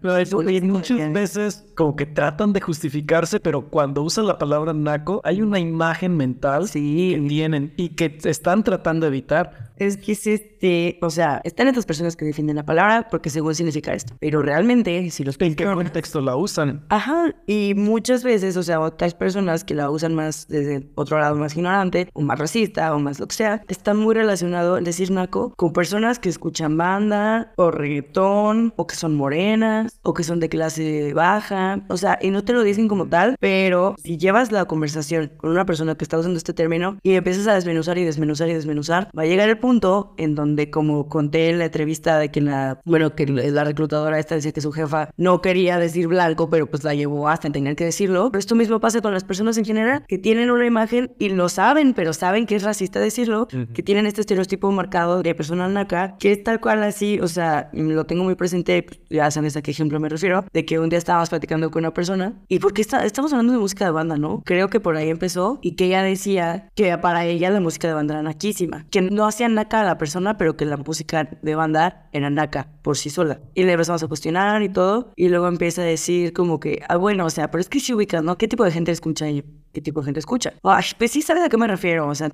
muchas 0.62 1.12
veces 1.12 1.64
como 1.76 1.96
que 1.96 2.06
tratan 2.06 2.52
de 2.52 2.60
justificarse, 2.60 3.40
pero 3.40 3.70
cuando 3.70 4.02
usan 4.02 4.26
la 4.26 4.38
palabra 4.38 4.72
naco, 4.72 5.20
hay 5.24 5.40
una 5.40 5.58
imagen 5.58 6.16
mental 6.16 6.68
sí. 6.68 7.14
que 7.14 7.28
tienen 7.28 7.72
y 7.76 7.90
que 7.90 8.18
están 8.24 8.64
tratando 8.64 9.06
de 9.06 9.08
evitar 9.08 9.72
es 9.76 9.96
que 9.96 10.12
es 10.12 10.26
este, 10.26 10.98
o 11.02 11.10
sea, 11.10 11.40
están 11.44 11.68
estas 11.68 11.86
personas 11.86 12.16
que 12.16 12.24
defienden 12.24 12.56
la 12.56 12.64
palabra 12.64 13.08
porque 13.10 13.30
según 13.30 13.54
significa 13.54 13.92
esto, 13.92 14.14
pero 14.20 14.42
realmente 14.42 15.10
si 15.10 15.24
los 15.24 15.40
¿En 15.40 15.54
qué 15.54 15.64
contexto 15.64 16.20
la 16.20 16.36
usan? 16.36 16.71
Ajá, 16.88 17.34
y 17.46 17.74
muchas 17.76 18.24
veces, 18.24 18.56
o 18.56 18.62
sea, 18.62 18.80
otras 18.80 19.14
personas 19.14 19.64
que 19.64 19.74
la 19.74 19.90
usan 19.90 20.14
más 20.14 20.46
desde 20.48 20.88
otro 20.94 21.18
lado 21.18 21.36
más 21.36 21.56
ignorante, 21.56 22.08
o 22.12 22.20
más 22.20 22.38
racista, 22.38 22.94
o 22.94 22.98
más 22.98 23.20
lo 23.20 23.28
que 23.28 23.36
sea, 23.36 23.62
está 23.68 23.94
muy 23.94 24.14
relacionado 24.14 24.76
el 24.76 24.84
decir 24.84 25.10
naco 25.10 25.54
con 25.56 25.72
personas 25.72 26.18
que 26.18 26.28
escuchan 26.28 26.76
banda, 26.76 27.52
o 27.56 27.70
reggaetón, 27.70 28.72
o 28.76 28.86
que 28.86 28.94
son 28.94 29.14
morenas, 29.14 29.98
o 30.02 30.14
que 30.14 30.24
son 30.24 30.40
de 30.40 30.48
clase 30.48 31.12
baja, 31.14 31.84
o 31.88 31.96
sea, 31.96 32.18
y 32.20 32.30
no 32.30 32.44
te 32.44 32.52
lo 32.52 32.62
dicen 32.62 32.88
como 32.88 33.06
tal, 33.06 33.36
pero 33.40 33.96
si 34.02 34.18
llevas 34.18 34.52
la 34.52 34.64
conversación 34.64 35.32
con 35.36 35.50
una 35.50 35.66
persona 35.66 35.94
que 35.94 36.04
está 36.04 36.18
usando 36.18 36.36
este 36.36 36.52
término 36.52 36.98
y 37.02 37.14
empiezas 37.14 37.46
a 37.46 37.54
desmenuzar 37.54 37.98
y 37.98 38.04
desmenuzar 38.04 38.48
y 38.48 38.54
desmenuzar, 38.54 39.10
va 39.16 39.22
a 39.22 39.26
llegar 39.26 39.48
el 39.48 39.58
punto 39.58 40.14
en 40.16 40.34
donde, 40.34 40.70
como 40.70 41.08
conté 41.08 41.50
en 41.50 41.58
la 41.58 41.66
entrevista 41.66 42.18
de 42.18 42.30
que 42.30 42.40
la, 42.40 42.80
bueno, 42.84 43.14
que 43.14 43.26
la 43.26 43.64
reclutadora 43.64 44.18
esta 44.18 44.34
decía 44.34 44.52
que 44.52 44.60
su 44.60 44.72
jefa 44.72 45.10
no 45.16 45.40
quería 45.40 45.78
decir 45.78 46.08
blanco, 46.08 46.50
pero 46.50 46.61
pues 46.66 46.84
la 46.84 46.94
llevó 46.94 47.28
hasta 47.28 47.50
tener 47.50 47.76
que 47.76 47.84
decirlo. 47.84 48.30
Pero 48.30 48.38
esto 48.40 48.54
mismo 48.54 48.80
pasa 48.80 49.00
con 49.00 49.12
las 49.12 49.24
personas 49.24 49.58
en 49.58 49.64
general, 49.64 50.04
que 50.06 50.18
tienen 50.18 50.50
una 50.50 50.66
imagen 50.66 51.12
y 51.18 51.28
lo 51.30 51.48
saben, 51.48 51.94
pero 51.94 52.12
saben 52.12 52.46
que 52.46 52.56
es 52.56 52.62
racista 52.62 53.00
decirlo, 53.00 53.48
que 53.74 53.82
tienen 53.82 54.06
este 54.06 54.20
estereotipo 54.20 54.70
marcado 54.72 55.22
de 55.22 55.34
persona 55.34 55.68
naca, 55.68 56.16
que 56.18 56.32
es 56.32 56.42
tal 56.42 56.60
cual 56.60 56.82
así, 56.82 57.18
o 57.20 57.28
sea, 57.28 57.70
lo 57.72 58.04
tengo 58.04 58.24
muy 58.24 58.34
presente, 58.34 58.82
pues, 58.82 59.00
ya 59.10 59.30
sabes 59.30 59.56
a 59.56 59.62
qué 59.62 59.70
ejemplo 59.70 59.98
me 60.00 60.08
refiero, 60.08 60.44
de 60.52 60.64
que 60.64 60.78
un 60.78 60.88
día 60.88 60.98
estábamos 60.98 61.30
platicando 61.30 61.70
con 61.70 61.80
una 61.80 61.94
persona 61.94 62.34
y 62.48 62.58
porque 62.58 62.82
está, 62.82 63.04
estamos 63.04 63.32
hablando 63.32 63.52
de 63.52 63.58
música 63.58 63.84
de 63.84 63.90
banda, 63.90 64.16
¿no? 64.16 64.42
Creo 64.44 64.68
que 64.68 64.80
por 64.80 64.96
ahí 64.96 65.10
empezó 65.10 65.58
y 65.62 65.72
que 65.72 65.86
ella 65.86 66.02
decía 66.02 66.68
que 66.74 66.96
para 66.98 67.24
ella 67.24 67.50
la 67.50 67.60
música 67.60 67.88
de 67.88 67.94
banda 67.94 68.14
era 68.14 68.22
naquísima, 68.22 68.86
que 68.90 69.02
no 69.02 69.26
hacían 69.26 69.54
naca 69.54 69.80
a 69.80 69.84
la 69.84 69.98
persona, 69.98 70.36
pero 70.36 70.56
que 70.56 70.64
la 70.64 70.76
música 70.76 71.28
de 71.40 71.54
banda 71.54 72.08
era 72.12 72.30
naca 72.30 72.68
por 72.82 72.96
sí 72.96 73.10
sola. 73.10 73.40
Y 73.54 73.64
le 73.64 73.72
empezamos 73.72 74.02
a 74.02 74.08
cuestionar 74.08 74.62
y 74.62 74.68
todo, 74.68 75.12
y 75.16 75.28
luego 75.28 75.48
empieza 75.48 75.82
a 75.82 75.84
decir 75.84 76.32
como 76.32 76.51
que, 76.60 76.80
ah, 76.88 76.96
bueno, 76.96 77.26
o 77.26 77.30
sea, 77.30 77.50
pero 77.50 77.60
es 77.60 77.68
que 77.68 77.80
si 77.80 77.92
ubicas, 77.94 78.22
¿no? 78.22 78.38
¿Qué 78.38 78.48
tipo 78.48 78.64
de 78.64 78.72
gente 78.72 78.92
escucha 78.92 79.26
ahí? 79.26 79.44
¿Qué 79.72 79.80
tipo 79.80 80.00
de 80.00 80.06
gente 80.06 80.20
escucha? 80.20 80.52
Ay, 80.62 80.84
pues 80.98 81.12
sí 81.12 81.22
sabes 81.22 81.42
a 81.44 81.48
qué 81.48 81.56
me 81.56 81.66
refiero, 81.66 82.06
o 82.06 82.14
sea, 82.14 82.30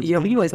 yo 0.00 0.20
vivo 0.20 0.42
es 0.42 0.52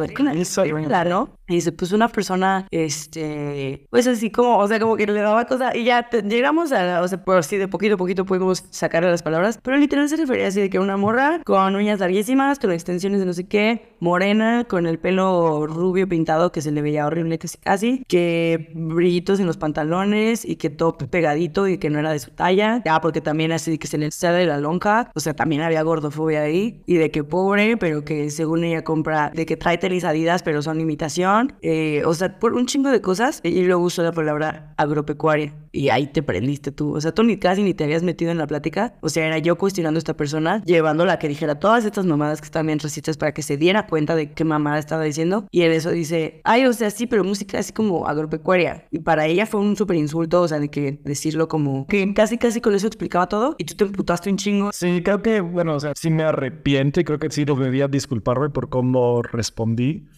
claro. 0.86 1.30
Y 1.48 1.54
dice, 1.54 1.72
pues 1.72 1.92
una 1.92 2.08
persona, 2.08 2.66
este, 2.70 3.86
pues 3.90 4.06
así 4.06 4.30
como, 4.30 4.58
o 4.58 4.68
sea, 4.68 4.78
como 4.78 4.96
que 4.96 5.06
le 5.06 5.20
daba 5.20 5.46
cosa 5.46 5.74
y 5.74 5.84
ya 5.84 6.08
llegamos 6.10 6.72
a, 6.72 7.00
o 7.02 7.08
sea, 7.08 7.24
por 7.24 7.38
así 7.38 7.56
de 7.56 7.68
poquito 7.68 7.94
a 7.94 7.96
poquito 7.96 8.26
pudimos 8.26 8.64
sacar 8.70 9.04
las 9.04 9.22
palabras, 9.22 9.58
pero 9.62 9.76
literal 9.76 10.08
se 10.08 10.16
refería 10.16 10.48
así 10.48 10.60
de 10.60 10.68
que 10.68 10.78
una 10.78 10.96
morra 10.96 11.40
con 11.44 11.74
uñas 11.74 12.00
larguísimas, 12.00 12.58
con 12.58 12.72
extensiones 12.72 13.20
de 13.20 13.26
no 13.26 13.32
sé 13.32 13.46
qué, 13.46 13.96
morena, 14.00 14.64
con 14.68 14.86
el 14.86 14.98
pelo 14.98 15.66
rubio 15.66 16.08
pintado 16.08 16.52
que 16.52 16.60
se 16.60 16.70
le 16.70 16.82
veía 16.82 17.06
horrible 17.06 17.38
casi, 17.62 18.04
que 18.08 18.72
brillitos 18.74 19.40
en 19.40 19.46
los 19.46 19.56
pantalones 19.56 20.44
y 20.44 20.56
que 20.56 20.68
top 20.68 21.04
pegadito 21.08 21.68
y 21.68 21.78
que 21.78 21.88
no 21.88 21.98
era 21.98 22.12
de 22.12 22.18
su 22.18 22.30
talla, 22.32 22.82
ya 22.84 23.00
porque 23.00 23.20
también 23.20 23.52
así 23.52 23.78
que 23.78 23.86
se 23.86 23.98
le 23.98 24.10
sale 24.10 24.44
la 24.46 24.58
lonja, 24.58 25.10
o 25.14 25.20
sea, 25.20 25.34
también 25.34 25.62
había 25.62 25.82
gordofobia 25.82 26.25
ahí 26.34 26.82
y 26.86 26.96
de 26.96 27.10
que 27.12 27.22
pobre, 27.22 27.76
pero 27.76 28.04
que 28.04 28.30
según 28.30 28.64
ella 28.64 28.82
compra, 28.82 29.30
de 29.32 29.46
que 29.46 29.56
trae 29.56 29.78
tenis 29.78 30.04
adidas, 30.04 30.42
pero 30.42 30.62
son 30.62 30.80
imitación, 30.80 31.54
eh, 31.62 32.02
o 32.04 32.14
sea, 32.14 32.38
por 32.40 32.54
un 32.54 32.66
chingo 32.66 32.90
de 32.90 33.00
cosas 33.00 33.40
y 33.44 33.62
luego 33.62 33.84
usó 33.84 34.02
la 34.02 34.12
palabra 34.12 34.74
agropecuaria 34.76 35.54
y 35.72 35.90
ahí 35.90 36.06
te 36.06 36.22
prendiste 36.22 36.72
tú, 36.72 36.96
o 36.96 37.00
sea, 37.00 37.12
tú 37.12 37.22
ni 37.22 37.36
casi 37.36 37.62
ni 37.62 37.74
te 37.74 37.84
habías 37.84 38.02
metido 38.02 38.30
en 38.30 38.38
la 38.38 38.46
plática, 38.46 38.94
o 39.02 39.08
sea, 39.08 39.26
era 39.26 39.38
yo 39.38 39.56
cuestionando 39.56 39.98
a 39.98 40.00
esta 40.00 40.16
persona, 40.16 40.62
llevándola 40.64 41.14
a 41.14 41.18
que 41.18 41.28
dijera 41.28 41.60
todas 41.60 41.84
estas 41.84 42.06
mamadas 42.06 42.40
que 42.40 42.46
están 42.46 42.66
bien 42.66 42.78
racistas 42.78 43.16
para 43.16 43.32
que 43.32 43.42
se 43.42 43.56
diera 43.56 43.86
cuenta 43.86 44.16
de 44.16 44.32
qué 44.32 44.44
mamada 44.44 44.78
estaba 44.78 45.04
diciendo 45.04 45.46
y 45.50 45.62
en 45.62 45.72
eso 45.72 45.90
dice, 45.90 46.40
ay, 46.44 46.66
o 46.66 46.72
sea, 46.72 46.90
sí, 46.90 47.06
pero 47.06 47.22
música 47.22 47.58
así 47.58 47.72
como 47.72 48.08
agropecuaria 48.08 48.86
y 48.90 49.00
para 49.00 49.26
ella 49.26 49.46
fue 49.46 49.60
un 49.60 49.76
súper 49.76 49.96
insulto, 49.96 50.42
o 50.42 50.48
sea, 50.48 50.58
de 50.58 50.70
que 50.70 50.98
decirlo 51.04 51.48
como 51.48 51.86
que 51.86 52.12
casi 52.14 52.38
casi 52.38 52.60
con 52.60 52.74
eso 52.74 52.86
explicaba 52.86 53.28
todo 53.28 53.54
y 53.58 53.64
tú 53.64 53.74
te 53.74 53.84
emputaste 53.84 54.30
un 54.30 54.36
chingo. 54.36 54.70
Sí, 54.72 55.02
creo 55.02 55.22
que, 55.22 55.40
bueno, 55.40 55.74
o 55.74 55.80
sea, 55.80 55.92
sí 55.94 56.10
me 56.16 56.24
arrepiento 56.24 57.00
y 57.00 57.04
creo 57.04 57.18
que 57.18 57.30
sí 57.30 57.44
debería 57.44 57.88
disculparme 57.88 58.50
por 58.50 58.68
cómo 58.68 59.22
respondí. 59.22 60.08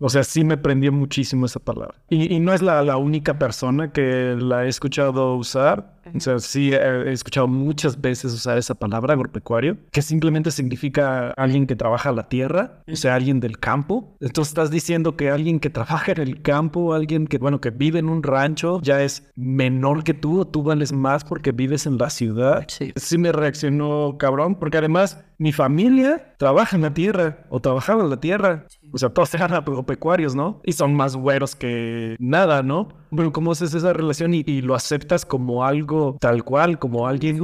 O 0.00 0.08
sea, 0.08 0.24
sí 0.24 0.44
me 0.44 0.56
prendió 0.56 0.92
muchísimo 0.92 1.46
esa 1.46 1.60
palabra. 1.60 1.94
Y, 2.08 2.40
no 2.40 2.52
es 2.52 2.62
la, 2.62 2.82
la, 2.82 2.96
única 2.96 3.38
persona 3.38 3.92
que 3.92 4.36
la 4.38 4.64
he 4.64 4.68
escuchado 4.68 5.34
usar. 5.36 5.94
O 6.14 6.20
sea, 6.20 6.38
sí 6.38 6.72
he 6.72 7.12
escuchado 7.12 7.48
muchas 7.48 8.00
veces 8.00 8.32
usar 8.34 8.58
esa 8.58 8.74
palabra, 8.74 9.14
agropecuario, 9.14 9.78
que 9.90 10.02
simplemente 10.02 10.50
significa 10.50 11.30
alguien 11.30 11.66
que 11.66 11.76
trabaja 11.76 12.12
la 12.12 12.28
tierra, 12.28 12.82
o 12.90 12.96
sea, 12.96 13.14
alguien 13.14 13.40
del 13.40 13.58
campo. 13.58 14.14
Entonces 14.20 14.50
estás 14.50 14.70
diciendo 14.70 15.16
que 15.16 15.30
alguien 15.30 15.60
que 15.60 15.70
trabaja 15.70 16.12
en 16.12 16.20
el 16.20 16.42
campo, 16.42 16.92
alguien 16.92 17.26
que, 17.26 17.38
bueno, 17.38 17.60
que 17.60 17.70
vive 17.70 18.00
en 18.00 18.08
un 18.08 18.22
rancho, 18.22 18.80
ya 18.82 19.02
es 19.02 19.30
menor 19.34 20.04
que 20.04 20.14
tú 20.14 20.40
o 20.40 20.46
tú 20.46 20.62
vales 20.62 20.92
más 20.92 21.24
porque 21.24 21.52
vives 21.52 21.86
en 21.86 21.96
la 21.96 22.10
ciudad. 22.10 22.64
Sí. 22.68 22.92
Sí 22.96 23.16
me 23.16 23.32
reaccionó 23.32 24.16
cabrón, 24.18 24.56
porque 24.56 24.78
además 24.78 25.24
mi 25.38 25.52
familia 25.52 26.34
trabaja 26.38 26.76
en 26.76 26.82
la 26.82 26.94
tierra 26.94 27.44
o 27.48 27.60
trabajaba 27.60 28.02
en 28.04 28.10
la 28.10 28.20
tierra. 28.20 28.66
O 28.94 28.98
sea, 28.98 29.10
todos 29.10 29.34
eran 29.34 29.52
agropecuarios, 29.52 30.34
¿no? 30.34 30.60
Y 30.64 30.72
son 30.72 30.94
más 30.94 31.16
güeros 31.16 31.54
que 31.56 32.16
nada, 32.18 32.62
¿no? 32.62 32.88
Pero 33.14 33.32
¿cómo 33.32 33.52
haces 33.52 33.74
esa 33.74 33.92
relación 33.92 34.34
y, 34.34 34.42
y 34.46 34.62
lo 34.62 34.74
aceptas 34.74 35.24
como 35.24 35.64
algo 35.64 36.16
tal 36.20 36.44
cual, 36.44 36.78
como 36.78 37.06
alguien... 37.06 37.34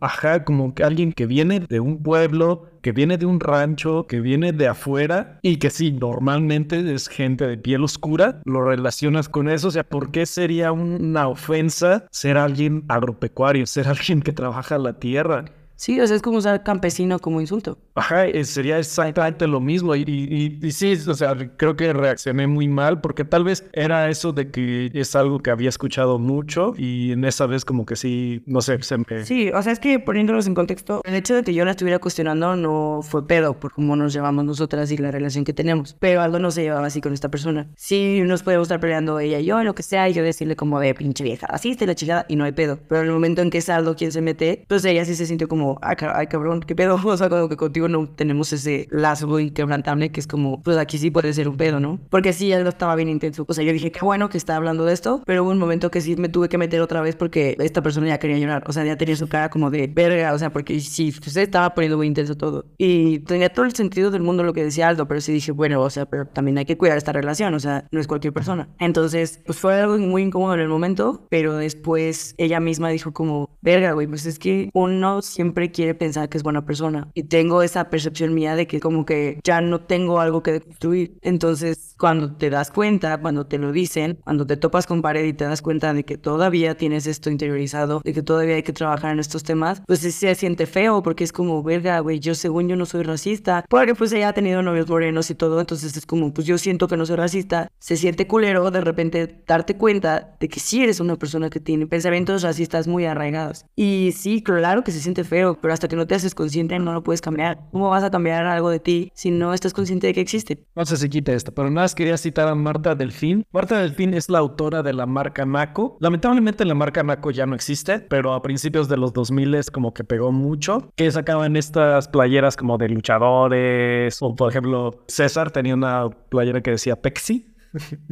Ajá, 0.00 0.44
como 0.44 0.74
que 0.74 0.84
alguien 0.84 1.12
que 1.12 1.26
viene 1.26 1.60
de 1.60 1.80
un 1.80 2.02
pueblo, 2.02 2.66
que 2.82 2.92
viene 2.92 3.18
de 3.18 3.26
un 3.26 3.40
rancho, 3.40 4.06
que 4.06 4.20
viene 4.20 4.52
de 4.52 4.68
afuera 4.68 5.38
y 5.42 5.56
que 5.56 5.70
sí, 5.70 5.92
normalmente 5.92 6.94
es 6.94 7.08
gente 7.08 7.46
de 7.46 7.58
piel 7.58 7.84
oscura, 7.84 8.40
lo 8.44 8.62
relacionas 8.64 9.28
con 9.28 9.48
eso. 9.48 9.68
O 9.68 9.70
sea, 9.70 9.84
¿por 9.84 10.10
qué 10.10 10.26
sería 10.26 10.72
una 10.72 11.28
ofensa 11.28 12.06
ser 12.10 12.38
alguien 12.38 12.84
agropecuario, 12.88 13.66
ser 13.66 13.88
alguien 13.88 14.22
que 14.22 14.32
trabaja 14.32 14.78
la 14.78 14.98
tierra? 14.98 15.44
Sí, 15.78 16.00
o 16.00 16.06
sea, 16.08 16.16
es 16.16 16.22
como 16.22 16.38
usar 16.38 16.64
campesino 16.64 17.20
como 17.20 17.40
insulto. 17.40 17.78
Ajá, 17.94 18.26
eh, 18.26 18.44
sería 18.44 18.80
exactamente 18.80 19.46
lo 19.46 19.60
mismo. 19.60 19.94
Y, 19.94 20.02
y, 20.06 20.58
y, 20.60 20.72
sí, 20.72 20.94
o 21.06 21.14
sea, 21.14 21.36
creo 21.56 21.76
que 21.76 21.92
reaccioné 21.92 22.48
muy 22.48 22.66
mal 22.66 23.00
porque 23.00 23.24
tal 23.24 23.44
vez 23.44 23.64
era 23.72 24.10
eso 24.10 24.32
de 24.32 24.50
que 24.50 24.90
es 24.92 25.14
algo 25.14 25.38
que 25.38 25.52
había 25.52 25.68
escuchado 25.68 26.18
mucho 26.18 26.74
y 26.76 27.12
en 27.12 27.24
esa 27.24 27.46
vez 27.46 27.64
como 27.64 27.86
que 27.86 27.94
sí, 27.94 28.42
no 28.46 28.60
sé, 28.60 28.82
se 28.82 28.98
me... 28.98 29.24
Sí, 29.24 29.50
o 29.50 29.62
sea, 29.62 29.72
es 29.72 29.78
que 29.78 30.00
poniéndolos 30.00 30.48
en 30.48 30.56
contexto, 30.56 31.00
el 31.04 31.14
hecho 31.14 31.36
de 31.36 31.44
que 31.44 31.54
yo 31.54 31.64
la 31.64 31.70
estuviera 31.70 32.00
cuestionando 32.00 32.56
no 32.56 32.98
fue 33.04 33.28
pedo 33.28 33.60
por 33.60 33.72
cómo 33.72 33.94
nos 33.94 34.12
llevamos 34.12 34.44
nosotras 34.44 34.90
y 34.90 34.96
la 34.96 35.12
relación 35.12 35.44
que 35.44 35.52
tenemos. 35.52 35.94
Pero 36.00 36.22
algo 36.22 36.40
no 36.40 36.50
se 36.50 36.62
llevaba 36.62 36.88
así 36.88 37.00
con 37.00 37.12
esta 37.12 37.30
persona. 37.30 37.68
Sí, 37.76 38.20
nos 38.24 38.42
podemos 38.42 38.66
estar 38.66 38.80
peleando 38.80 39.20
ella 39.20 39.38
y 39.38 39.44
yo, 39.44 39.62
lo 39.62 39.76
que 39.76 39.84
sea, 39.84 40.08
y 40.08 40.12
yo 40.12 40.24
decirle 40.24 40.56
como 40.56 40.80
de 40.80 40.92
pinche 40.94 41.22
vieja, 41.22 41.46
así 41.46 41.70
está 41.70 41.86
la 41.86 41.94
chingada 41.94 42.26
y 42.28 42.34
no 42.34 42.42
hay 42.42 42.52
pedo. 42.52 42.80
Pero 42.88 43.02
en 43.02 43.06
el 43.06 43.12
momento 43.12 43.42
en 43.42 43.50
que 43.50 43.58
es 43.58 43.68
algo 43.68 43.94
quien 43.94 44.10
se 44.10 44.22
mete, 44.22 44.64
pues 44.66 44.84
ella 44.84 45.04
sí 45.04 45.14
se 45.14 45.24
sintió 45.24 45.46
como 45.46 45.67
ay, 45.82 46.26
cabrón, 46.28 46.60
qué 46.60 46.74
pedo. 46.74 46.98
O 47.08 47.16
sea, 47.16 47.28
como 47.28 47.48
que 47.48 47.56
contigo 47.56 47.88
no 47.88 48.06
tenemos 48.06 48.52
ese 48.52 48.86
lazo 48.90 49.40
inquebrantable 49.40 50.10
que 50.10 50.20
es 50.20 50.26
como, 50.26 50.62
pues 50.62 50.76
aquí 50.76 50.98
sí 50.98 51.10
puede 51.10 51.32
ser 51.32 51.48
un 51.48 51.56
pedo, 51.56 51.80
¿no? 51.80 51.98
Porque 52.10 52.32
sí, 52.32 52.52
él 52.52 52.66
estaba 52.66 52.94
bien 52.94 53.08
intenso. 53.08 53.44
O 53.48 53.54
sea, 53.54 53.64
yo 53.64 53.72
dije, 53.72 53.90
qué 53.90 54.00
bueno 54.04 54.28
que 54.28 54.36
está 54.36 54.56
hablando 54.56 54.84
de 54.84 54.92
esto, 54.92 55.22
pero 55.24 55.42
hubo 55.42 55.50
un 55.50 55.58
momento 55.58 55.90
que 55.90 56.00
sí 56.00 56.16
me 56.16 56.28
tuve 56.28 56.48
que 56.48 56.58
meter 56.58 56.80
otra 56.80 57.00
vez 57.00 57.16
porque 57.16 57.56
esta 57.58 57.82
persona 57.82 58.08
ya 58.08 58.18
quería 58.18 58.38
llorar. 58.38 58.64
O 58.66 58.72
sea, 58.72 58.84
ya 58.84 58.96
tenía 58.96 59.16
su 59.16 59.28
cara 59.28 59.48
como 59.48 59.70
de 59.70 59.86
verga, 59.86 60.32
o 60.34 60.38
sea, 60.38 60.50
porque 60.50 60.78
sí, 60.80 61.12
pues, 61.18 61.32
se 61.32 61.42
estaba 61.42 61.74
poniendo 61.74 61.96
muy 61.96 62.06
intenso 62.06 62.36
todo. 62.36 62.66
Y 62.76 63.20
tenía 63.20 63.48
todo 63.48 63.64
el 63.64 63.74
sentido 63.74 64.10
del 64.10 64.22
mundo 64.22 64.42
lo 64.42 64.52
que 64.52 64.64
decía 64.64 64.88
Aldo, 64.88 65.08
pero 65.08 65.20
sí 65.20 65.32
dije, 65.32 65.52
bueno, 65.52 65.80
o 65.80 65.90
sea, 65.90 66.06
pero 66.06 66.26
también 66.26 66.58
hay 66.58 66.64
que 66.64 66.76
cuidar 66.76 66.98
esta 66.98 67.12
relación, 67.12 67.54
o 67.54 67.60
sea, 67.60 67.86
no 67.90 68.00
es 68.00 68.06
cualquier 68.06 68.32
persona. 68.32 68.68
Entonces, 68.78 69.40
pues 69.46 69.58
fue 69.58 69.80
algo 69.80 69.98
muy 69.98 70.22
incómodo 70.22 70.54
en 70.54 70.60
el 70.60 70.68
momento, 70.68 71.26
pero 71.30 71.56
después 71.56 72.34
ella 72.38 72.60
misma 72.60 72.90
dijo 72.90 73.12
como, 73.12 73.50
verga, 73.62 73.92
güey, 73.92 74.06
pues 74.06 74.26
es 74.26 74.38
que 74.38 74.70
uno 74.74 75.22
siempre 75.22 75.57
quiere 75.70 75.94
pensar 75.94 76.28
que 76.28 76.38
es 76.38 76.42
buena 76.42 76.64
persona. 76.64 77.08
Y 77.14 77.24
tengo 77.24 77.62
esa 77.62 77.90
percepción 77.90 78.34
mía 78.34 78.56
de 78.56 78.66
que 78.66 78.80
como 78.80 79.04
que 79.04 79.40
ya 79.44 79.60
no 79.60 79.80
tengo 79.80 80.20
algo 80.20 80.42
que 80.42 80.52
destruir. 80.52 81.18
Entonces, 81.22 81.94
cuando 81.98 82.36
te 82.36 82.50
das 82.50 82.70
cuenta, 82.70 83.18
cuando 83.20 83.46
te 83.46 83.58
lo 83.58 83.72
dicen, 83.72 84.18
cuando 84.24 84.46
te 84.46 84.56
topas 84.56 84.86
con 84.86 85.02
pared 85.02 85.24
y 85.24 85.32
te 85.32 85.44
das 85.44 85.62
cuenta 85.62 85.92
de 85.92 86.04
que 86.04 86.16
todavía 86.16 86.76
tienes 86.76 87.06
esto 87.06 87.30
interiorizado, 87.30 88.00
de 88.04 88.12
que 88.12 88.22
todavía 88.22 88.56
hay 88.56 88.62
que 88.62 88.72
trabajar 88.72 89.12
en 89.12 89.18
estos 89.20 89.42
temas, 89.42 89.82
pues 89.86 90.00
se 90.00 90.34
siente 90.34 90.66
feo 90.66 91.02
porque 91.02 91.24
es 91.24 91.32
como, 91.32 91.62
verga, 91.62 91.98
güey, 92.00 92.20
yo 92.20 92.34
según 92.34 92.68
yo 92.68 92.76
no 92.76 92.86
soy 92.86 93.02
racista. 93.02 93.64
Porque 93.68 93.94
pues 93.94 94.12
ella 94.12 94.28
ha 94.28 94.32
tenido 94.32 94.62
novios 94.62 94.88
morenos 94.88 95.30
y 95.30 95.34
todo, 95.34 95.60
entonces 95.60 95.96
es 95.96 96.06
como, 96.06 96.32
pues 96.32 96.46
yo 96.46 96.58
siento 96.58 96.88
que 96.88 96.96
no 96.96 97.06
soy 97.06 97.16
racista. 97.16 97.68
Se 97.78 97.96
siente 97.96 98.26
culero 98.26 98.70
de 98.70 98.80
repente 98.80 99.42
darte 99.46 99.76
cuenta 99.76 100.36
de 100.40 100.48
que 100.48 100.60
sí 100.60 100.82
eres 100.82 101.00
una 101.00 101.16
persona 101.16 101.50
que 101.50 101.60
tiene 101.60 101.86
pensamientos 101.86 102.42
racistas 102.42 102.86
muy 102.88 103.04
arraigados. 103.04 103.66
Y 103.76 104.12
sí, 104.16 104.42
claro 104.42 104.84
que 104.84 104.92
se 104.92 105.00
siente 105.00 105.24
feo, 105.24 105.47
pero 105.56 105.72
hasta 105.74 105.88
que 105.88 105.96
no 105.96 106.06
te 106.06 106.14
haces 106.14 106.34
consciente 106.34 106.78
no 106.78 106.92
lo 106.92 107.02
puedes 107.02 107.20
cambiar. 107.20 107.58
¿Cómo 107.72 107.90
vas 107.90 108.04
a 108.04 108.10
cambiar 108.10 108.46
algo 108.46 108.70
de 108.70 108.80
ti 108.80 109.10
si 109.14 109.30
no 109.30 109.54
estás 109.54 109.72
consciente 109.72 110.06
de 110.06 110.14
que 110.14 110.20
existe? 110.20 110.64
No 110.74 110.84
sé 110.84 110.96
si 110.96 111.08
quita 111.08 111.32
esto, 111.32 111.52
pero 111.52 111.70
nada 111.70 111.84
más 111.84 111.94
quería 111.94 112.16
citar 112.16 112.48
a 112.48 112.54
Marta 112.54 112.94
Delfín. 112.94 113.44
Marta 113.52 113.78
Delfín 113.78 114.14
es 114.14 114.28
la 114.28 114.38
autora 114.38 114.82
de 114.82 114.92
la 114.92 115.06
marca 115.06 115.44
Naco. 115.44 115.96
Lamentablemente 116.00 116.64
la 116.64 116.74
marca 116.74 117.02
Naco 117.02 117.30
ya 117.30 117.46
no 117.46 117.54
existe, 117.54 118.00
pero 118.00 118.34
a 118.34 118.42
principios 118.42 118.88
de 118.88 118.96
los 118.96 119.12
2000 119.12 119.54
es 119.54 119.70
como 119.70 119.94
que 119.94 120.04
pegó 120.04 120.32
mucho, 120.32 120.92
que 120.96 121.10
sacaban 121.10 121.56
estas 121.56 122.08
playeras 122.08 122.56
como 122.56 122.78
de 122.78 122.88
luchadores, 122.88 124.20
o 124.20 124.34
por 124.34 124.50
ejemplo 124.50 125.04
César 125.08 125.50
tenía 125.50 125.74
una 125.74 126.08
playera 126.10 126.60
que 126.60 126.72
decía 126.72 126.96
Pexi. 126.96 127.54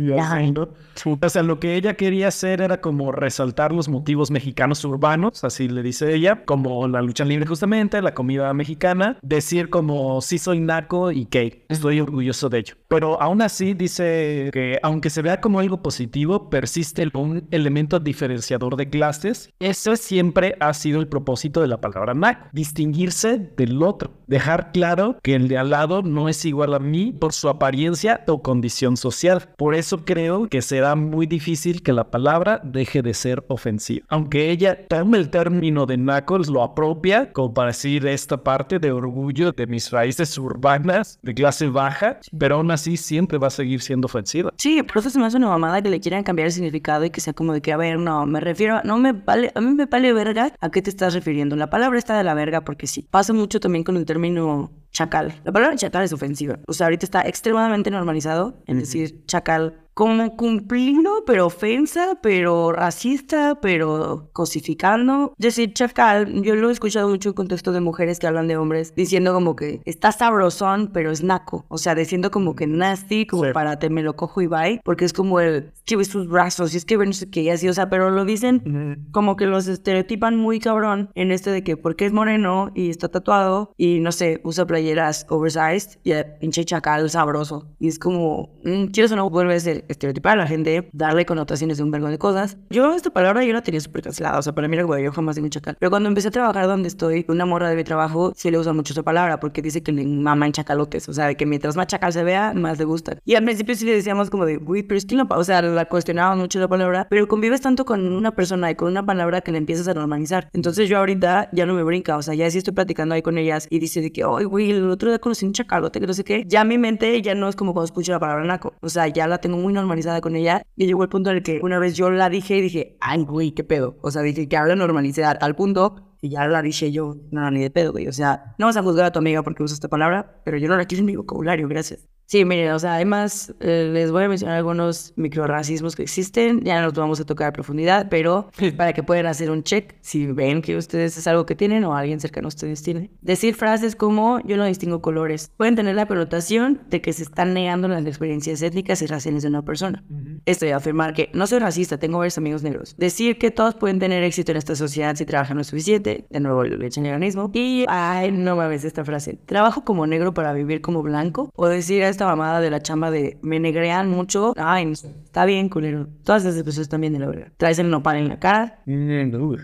O 1.21 1.29
sea, 1.29 1.43
lo 1.43 1.61
que 1.61 1.77
ella 1.77 1.95
quería 1.95 2.29
hacer 2.29 2.61
era 2.61 2.81
como 2.81 3.13
resaltar 3.13 3.73
los 3.73 3.89
motivos 3.89 4.31
mexicanos 4.31 4.85
urbanos, 4.85 5.45
así 5.45 5.69
le 5.69 5.83
dice 5.83 6.15
ella, 6.15 6.45
como 6.45 6.87
la 6.89 7.03
lucha 7.03 7.25
libre 7.25 7.47
justamente, 7.47 8.01
la 8.03 8.15
comida 8.15 8.53
mexicana, 8.55 9.19
decir 9.23 9.71
como 9.71 10.21
sí 10.21 10.39
soy 10.39 10.61
naco 10.61 11.11
y 11.13 11.27
que 11.27 11.65
estoy 11.69 12.01
orgulloso 12.01 12.49
de 12.49 12.59
ello. 12.59 12.75
Pero 12.89 13.21
aún 13.21 13.43
así 13.43 13.75
dice 13.75 14.51
que 14.53 14.79
aunque 14.83 15.11
se 15.11 15.23
vea 15.23 15.41
como 15.41 15.61
algo 15.61 15.83
positivo, 15.83 16.51
persiste 16.51 17.07
un 17.15 17.47
elemento 17.51 18.01
diferenciador 18.01 18.77
de 18.77 18.89
clases. 18.89 19.51
Eso 19.59 19.97
siempre 19.97 20.57
ha 20.61 20.73
sido 20.75 21.01
el 21.01 21.09
propósito 21.09 21.61
de 21.61 21.69
la 21.69 21.81
palabra 21.81 22.15
naco, 22.15 22.49
distinguirse 22.53 23.53
del 23.57 23.83
otro, 23.83 24.13
dejar 24.27 24.73
claro 24.73 25.19
que 25.23 25.35
el 25.35 25.49
de 25.49 25.59
al 25.59 25.71
lado 25.71 26.03
no 26.03 26.29
es 26.29 26.45
igual 26.45 26.75
a 26.75 26.79
mí 26.79 27.13
por 27.13 27.33
su 27.33 27.49
apariencia 27.49 28.25
o 28.27 28.43
condición 28.43 28.97
social. 28.97 29.46
Por 29.57 29.75
eso 29.75 30.05
creo 30.05 30.49
que 30.49 30.63
será 30.63 30.95
muy 30.95 31.27
difícil 31.27 31.83
que 31.83 31.93
la 31.93 32.11
palabra 32.11 32.61
deje 32.65 33.03
de 33.03 33.15
ser 33.15 33.45
ofensiva. 33.49 34.07
Aunque 34.09 34.51
ella 34.51 34.87
tome 34.89 35.19
el 35.19 35.31
término 35.31 35.87
de 35.87 35.97
knuckles, 35.97 36.49
lo 36.49 36.63
apropia 36.63 37.33
como 37.33 37.55
para 37.55 37.69
decir 37.69 38.07
esta 38.07 38.43
parte 38.43 38.79
de 38.79 38.93
orgullo 38.93 39.53
de 39.53 39.67
mis 39.67 39.91
raíces 39.91 40.37
urbanas 40.39 41.19
de 41.23 41.35
clase 41.35 41.69
baja, 41.69 42.19
pero 42.39 42.57
aún 42.57 42.71
así 42.71 42.97
siempre 42.97 43.39
va 43.39 43.49
a 43.49 43.51
seguir 43.51 43.81
siendo 43.81 44.07
ofensiva. 44.07 44.53
Sí, 44.59 44.83
por 44.83 44.99
eso 44.99 45.11
se 45.11 45.19
me 45.19 45.27
hace 45.27 45.37
una 45.37 45.49
mamada 45.49 45.83
que 45.83 45.91
le 45.91 46.01
quieran 46.01 46.23
cambiar 46.23 46.47
el 46.47 46.53
significado 46.53 47.05
y 47.05 47.11
que 47.11 47.21
sea 47.21 47.33
como 47.33 47.53
de 47.53 47.61
que, 47.61 47.73
a 47.73 47.77
ver, 47.77 47.99
no, 47.99 48.27
me 48.27 48.41
refiero, 48.41 48.81
no 48.85 48.99
me 48.99 49.13
vale, 49.13 49.53
a 49.55 49.61
mí 49.61 49.75
me 49.75 49.87
vale 49.87 50.13
verga, 50.13 50.53
¿a 50.61 50.71
qué 50.71 50.83
te 50.83 50.91
estás 50.91 51.15
refiriendo? 51.15 51.57
La 51.57 51.71
palabra 51.71 51.99
está 51.99 52.17
de 52.17 52.25
la 52.25 52.35
verga 52.35 52.63
porque 52.63 52.87
sí. 52.87 53.07
Pasa 53.11 53.33
mucho 53.33 53.61
también 53.61 53.85
con 53.85 53.97
el 53.97 54.05
término 54.05 54.71
chacal. 54.97 55.35
La 55.45 55.53
palabra 55.53 55.77
chacal 55.77 56.05
es 56.05 56.13
ofensiva. 56.13 56.59
O 56.67 56.73
sea, 56.73 56.87
ahorita 56.87 57.05
está 57.05 57.21
extremadamente 57.23 57.91
normalizado 57.91 58.63
en 58.67 58.79
decir 58.79 59.25
chacal 59.27 59.86
como 59.97 60.37
cumplido, 60.37 61.25
pero 61.25 61.47
ofensa, 61.47 62.19
pero 62.21 62.71
racista, 62.71 63.59
pero 63.63 64.29
cosificando. 64.35 65.33
Decir 65.39 65.73
chacal, 65.73 66.43
yo 66.43 66.55
lo 66.55 66.69
he 66.69 66.73
escuchado 66.75 67.09
mucho 67.09 67.31
en 67.31 67.35
contexto 67.35 67.73
de 67.73 67.81
mujeres 67.81 68.19
que 68.19 68.27
hablan 68.27 68.47
de 68.47 68.59
hombres, 68.59 68.95
diciendo 68.95 69.33
como 69.33 69.57
que 69.57 69.81
está 69.87 70.13
sabrosón, 70.13 70.91
pero 70.93 71.11
es 71.11 71.23
naco. 71.23 71.65
O 71.69 71.79
sea, 71.79 71.95
diciendo 71.95 72.31
como 72.31 72.55
que 72.55 72.67
nasty, 72.67 73.27
como 73.27 73.51
para 73.55 73.79
te 73.79 73.89
me 73.89 74.03
lo 74.03 74.17
cojo 74.17 74.43
y 74.43 74.49
bye, 74.49 74.83
porque 74.85 75.07
es 75.07 75.15
como 75.15 75.41
el 75.41 75.73
que 75.87 75.97
ves 75.97 76.09
sus 76.09 76.29
brazos 76.29 76.75
y 76.75 76.77
es 76.77 76.85
que 76.85 76.99
ven 76.99 77.09
no 77.09 77.15
sé 77.15 77.31
qué, 77.31 77.43
y 77.43 77.49
así, 77.49 77.67
o 77.67 77.73
sea, 77.73 77.89
pero 77.89 78.11
lo 78.11 78.27
dicen 78.27 79.07
como 79.13 79.37
que 79.37 79.47
los 79.47 79.67
estereotipan 79.67 80.37
muy 80.37 80.59
cabrón 80.59 81.09
en 81.15 81.31
este 81.31 81.51
de 81.51 81.65
que 81.65 81.79
porque 81.79 82.05
es 82.05 82.13
moreno 82.13 82.71
y 82.75 82.91
está 82.91 83.09
tatuado 83.09 83.73
y 83.79 84.01
no 84.01 84.13
sé, 84.13 84.43
usa 84.45 84.67
playeras 84.67 85.25
oversized 85.31 85.99
y 86.05 86.11
el 86.11 86.27
pinche 86.39 86.67
chacal 86.67 87.09
sabroso. 87.09 87.69
Y 87.79 87.89
es 87.89 87.99
como, 87.99 88.51
mm, 88.63 88.87
quieres 88.87 89.13
o 89.13 89.17
no, 89.17 89.31
vuelve 89.31 89.55
a 89.55 89.61
ser 89.61 89.86
estereotipar 89.89 90.35
a 90.35 90.43
la 90.43 90.47
gente, 90.47 90.89
darle 90.93 91.27
connotaciones 91.27 91.79
de 91.79 91.85
un 91.85 91.91
vergo 91.91 92.09
de 92.09 92.19
cosas. 92.19 92.57
Yo 92.71 92.95
esta 92.95 93.11
palabra 93.11 93.45
yo 93.45 93.53
la 93.53 93.63
tenía 93.63 93.81
súper 93.81 94.03
cancelada, 94.03 94.39
o 94.39 94.43
sea, 94.43 94.55
para 94.55 94.69
mí 94.69 94.77
era 94.77 94.85
güey, 94.85 95.05
yo 95.05 95.13
jamás 95.13 95.37
digo 95.37 95.49
chacal. 95.49 95.77
Pero 95.79 95.91
cuando 95.91 96.09
empecé 96.09 96.29
a 96.29 96.31
trabajar 96.31 96.67
donde 96.67 96.89
estoy, 96.89 97.25
una 97.29 97.45
morra 97.47 97.69
de 97.71 97.77
mi 97.77 97.85
trabajo 97.85 98.33
sí 98.37 98.51
le 98.51 98.59
usa 98.59 98.73
mucho 98.73 98.93
esa 98.93 99.03
palabra 99.03 99.41
porque 99.41 99.63
dice 99.63 99.83
que 99.83 99.93
le 99.93 100.05
mama 100.05 100.47
en 100.47 100.53
chacalotes, 100.53 101.09
o 101.09 101.13
sea, 101.13 101.35
que 101.35 101.47
mientras 101.47 101.77
más 101.77 101.87
chacal 101.87 102.13
se 102.13 102.25
vea, 102.25 102.53
más 102.55 102.79
le 102.79 102.85
gusta. 102.85 103.19
Y 103.25 103.35
al 103.35 103.45
principio 103.45 103.75
sí 103.75 103.85
le 103.85 103.93
decíamos 103.93 104.31
como 104.31 104.47
de, 104.47 104.57
güey, 104.57 104.83
pero 104.83 104.99
es 104.99 105.07
que 105.07 105.17
no, 105.17 105.27
o 105.29 105.45
sea, 105.45 105.63
la 105.63 105.85
cuestionaba 105.87 106.37
mucho 106.37 106.59
la 106.59 106.69
palabra, 106.69 107.07
pero 107.11 107.29
convives 107.29 107.61
tanto 107.61 107.85
con 107.85 108.13
una 108.13 108.35
persona 108.35 108.71
y 108.71 108.75
con 108.75 108.89
una 108.89 109.05
palabra 109.05 109.41
que 109.41 109.53
le 109.53 109.59
empiezas 109.59 109.89
a 109.89 109.95
normalizar. 109.95 110.49
Entonces 110.53 110.89
yo 110.89 110.99
ahorita 110.99 111.49
ya 111.53 111.67
no 111.67 111.75
me 111.75 111.83
brinca, 111.83 112.17
o 112.17 112.23
sea, 112.23 112.35
ya 112.35 112.51
sí 112.51 112.59
estoy 112.59 112.75
platicando 112.75 113.15
ahí 113.15 113.23
con 113.23 113.39
ellas 113.39 113.67
y 113.71 113.79
dice 113.79 114.01
de 114.01 114.13
que, 114.13 114.23
ay, 114.25 114.45
güey, 114.45 114.71
el 114.71 114.91
otro 114.91 115.09
día 115.09 115.19
conocí 115.19 115.47
un 115.47 115.53
chacalote, 115.53 116.01
que 116.01 116.07
no 116.07 116.15
sé 116.15 116.25
qué. 116.25 116.45
Ya 116.47 116.65
mi 116.65 116.79
mente 116.79 117.21
ya 117.23 117.35
no 117.35 117.49
es 117.49 117.57
como 117.57 117.73
cuando 117.73 117.87
escucho 117.87 118.13
la 118.13 118.21
palabra 118.21 118.45
naco, 118.45 118.75
o 118.81 118.89
sea, 118.89 119.09
ya 119.09 119.27
la 119.27 119.39
tengo 119.39 119.57
muy 119.57 119.73
normalizada 119.77 120.21
con 120.21 120.35
ella 120.35 120.63
y 120.75 120.87
llegó 120.87 121.03
el 121.05 121.09
punto 121.09 121.31
en 121.31 121.37
el 121.37 121.43
que 121.43 121.61
una 121.63 121.79
vez 121.79 121.97
yo 121.97 122.11
la 122.11 122.29
dije 122.29 122.57
y 122.57 122.63
dije, 122.63 122.97
ay, 123.01 123.25
güey, 123.25 123.53
qué 123.53 123.63
pedo. 123.63 123.97
O 124.03 124.11
sea, 124.11 124.23
dije 124.23 124.49
que 124.49 124.57
ahora 124.57 124.75
normalicé 124.75 125.25
al 125.25 125.55
punto 125.55 126.17
y 126.21 126.31
ya 126.31 126.47
la 126.47 126.63
dije 126.63 126.91
yo, 126.91 127.17
no, 127.31 127.51
ni 127.51 127.61
de 127.61 127.71
pedo, 127.71 127.93
güey. 127.93 128.09
O 128.09 128.13
sea, 128.13 128.55
no 128.59 128.67
vas 128.67 128.77
a 128.77 128.83
juzgar 128.83 129.07
a 129.07 129.13
tu 129.13 129.21
amiga 129.21 129.43
porque 129.43 129.63
usa 129.63 129.75
esta 129.75 129.89
palabra, 129.89 130.41
pero 130.45 130.59
yo 130.59 130.69
no 130.69 130.77
la 130.77 130.87
quiero 130.87 131.01
en 131.01 131.07
mi 131.07 131.17
vocabulario, 131.17 131.69
gracias. 131.69 132.09
Sí, 132.27 132.45
miren, 132.45 132.73
o 132.73 132.79
sea, 132.81 132.95
además 132.95 133.55
eh, 133.61 133.89
les 133.93 134.11
voy 134.11 134.25
a 134.25 134.29
mencionar 134.29 134.57
algunos 134.57 135.13
microracismos 135.15 135.95
que 135.95 136.03
existen, 136.03 136.61
ya 136.65 136.81
no 136.81 136.87
los 136.87 136.95
vamos 136.95 137.21
a 137.21 137.25
tocar 137.25 137.49
a 137.49 137.53
profundidad, 137.53 138.09
pero 138.11 138.51
para 138.77 138.93
que 138.93 139.05
puedan 139.05 139.27
hacer 139.27 139.49
un 139.49 139.63
check 139.63 139.95
si 140.01 140.27
ven 140.27 140.61
que 140.61 140.77
ustedes 140.77 141.17
es 141.17 141.27
algo 141.29 141.47
que 141.47 141.55
tienen 141.55 141.85
o 141.85 141.95
alguien 141.95 142.19
cercano 142.19 142.47
a 142.47 142.49
ustedes 142.49 142.83
tiene. 142.83 143.13
Decir 143.21 143.55
frases 143.55 143.95
como 143.95 144.41
yo 144.41 144.57
no 144.57 144.65
distingo 144.65 145.01
colores 145.01 145.53
pueden 145.57 145.77
tener 145.77 145.95
la 145.95 146.07
connotación 146.07 146.83
de 146.91 147.01
que 147.01 147.13
se 147.13 147.23
están 147.23 147.55
negando 147.55 147.87
las 147.87 148.05
experiencias 148.05 148.61
étnicas 148.61 149.03
y 149.03 149.07
raciales 149.07 149.43
de 149.43 149.49
una 149.49 149.63
persona. 149.63 150.05
Esto 150.47 150.67
de 150.67 150.73
afirmar 150.73 151.15
que 151.15 151.31
no 151.33 151.47
soy 151.47 151.61
racista, 151.61 151.99
tengo 151.99 152.19
varios 152.19 152.39
amigos 152.39 152.65
negros. 152.65 152.97
Decir 152.99 153.39
que 153.39 153.53
todos 153.53 153.77
pueden 153.77 154.01
tener 154.01 154.25
éxito 154.25 154.51
en 154.51 154.59
esta 154.59 154.75
sociedad 154.75 155.15
si 155.15 155.27
trabajan 155.27 155.59
lo 155.59 155.65
suficiente, 155.65 156.27
de 156.29 156.41
nuevo 156.41 156.63
el 156.63 156.73
organismo. 156.73 157.51
Y, 157.55 157.85
ay, 157.89 158.33
no 158.33 158.57
mames 158.57 158.85
esta 158.85 159.05
frase, 159.05 159.39
trabajo 159.47 159.85
como 159.85 160.09
negro 160.09 160.35
para 160.35 160.53
vivir 160.53 160.81
como 160.81 161.03
blanco, 161.03 161.53
o 161.55 161.69
decir 161.69 162.03
esta 162.17 162.27
mamada 162.27 162.61
de 162.61 162.71
la 162.71 162.81
chamba 162.81 163.11
de 163.11 163.39
me 163.43 163.61
negrean 163.61 164.11
mucho. 164.11 164.55
Ay, 164.57 164.91
está 164.91 165.45
bien, 165.45 165.69
culero. 165.69 166.09
Todas 166.25 166.45
esas 166.45 166.63
personas 166.63 166.89
también 166.89 167.13
de 167.13 167.19
la 167.19 167.27
verdad. 167.27 167.53
Traes 167.57 167.79
el 167.79 167.91
nopal 167.91 168.17
en 168.17 168.29
la 168.29 168.39
cara. 168.39 168.83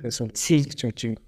Eso. 0.05 0.29
Sí. 0.35 0.67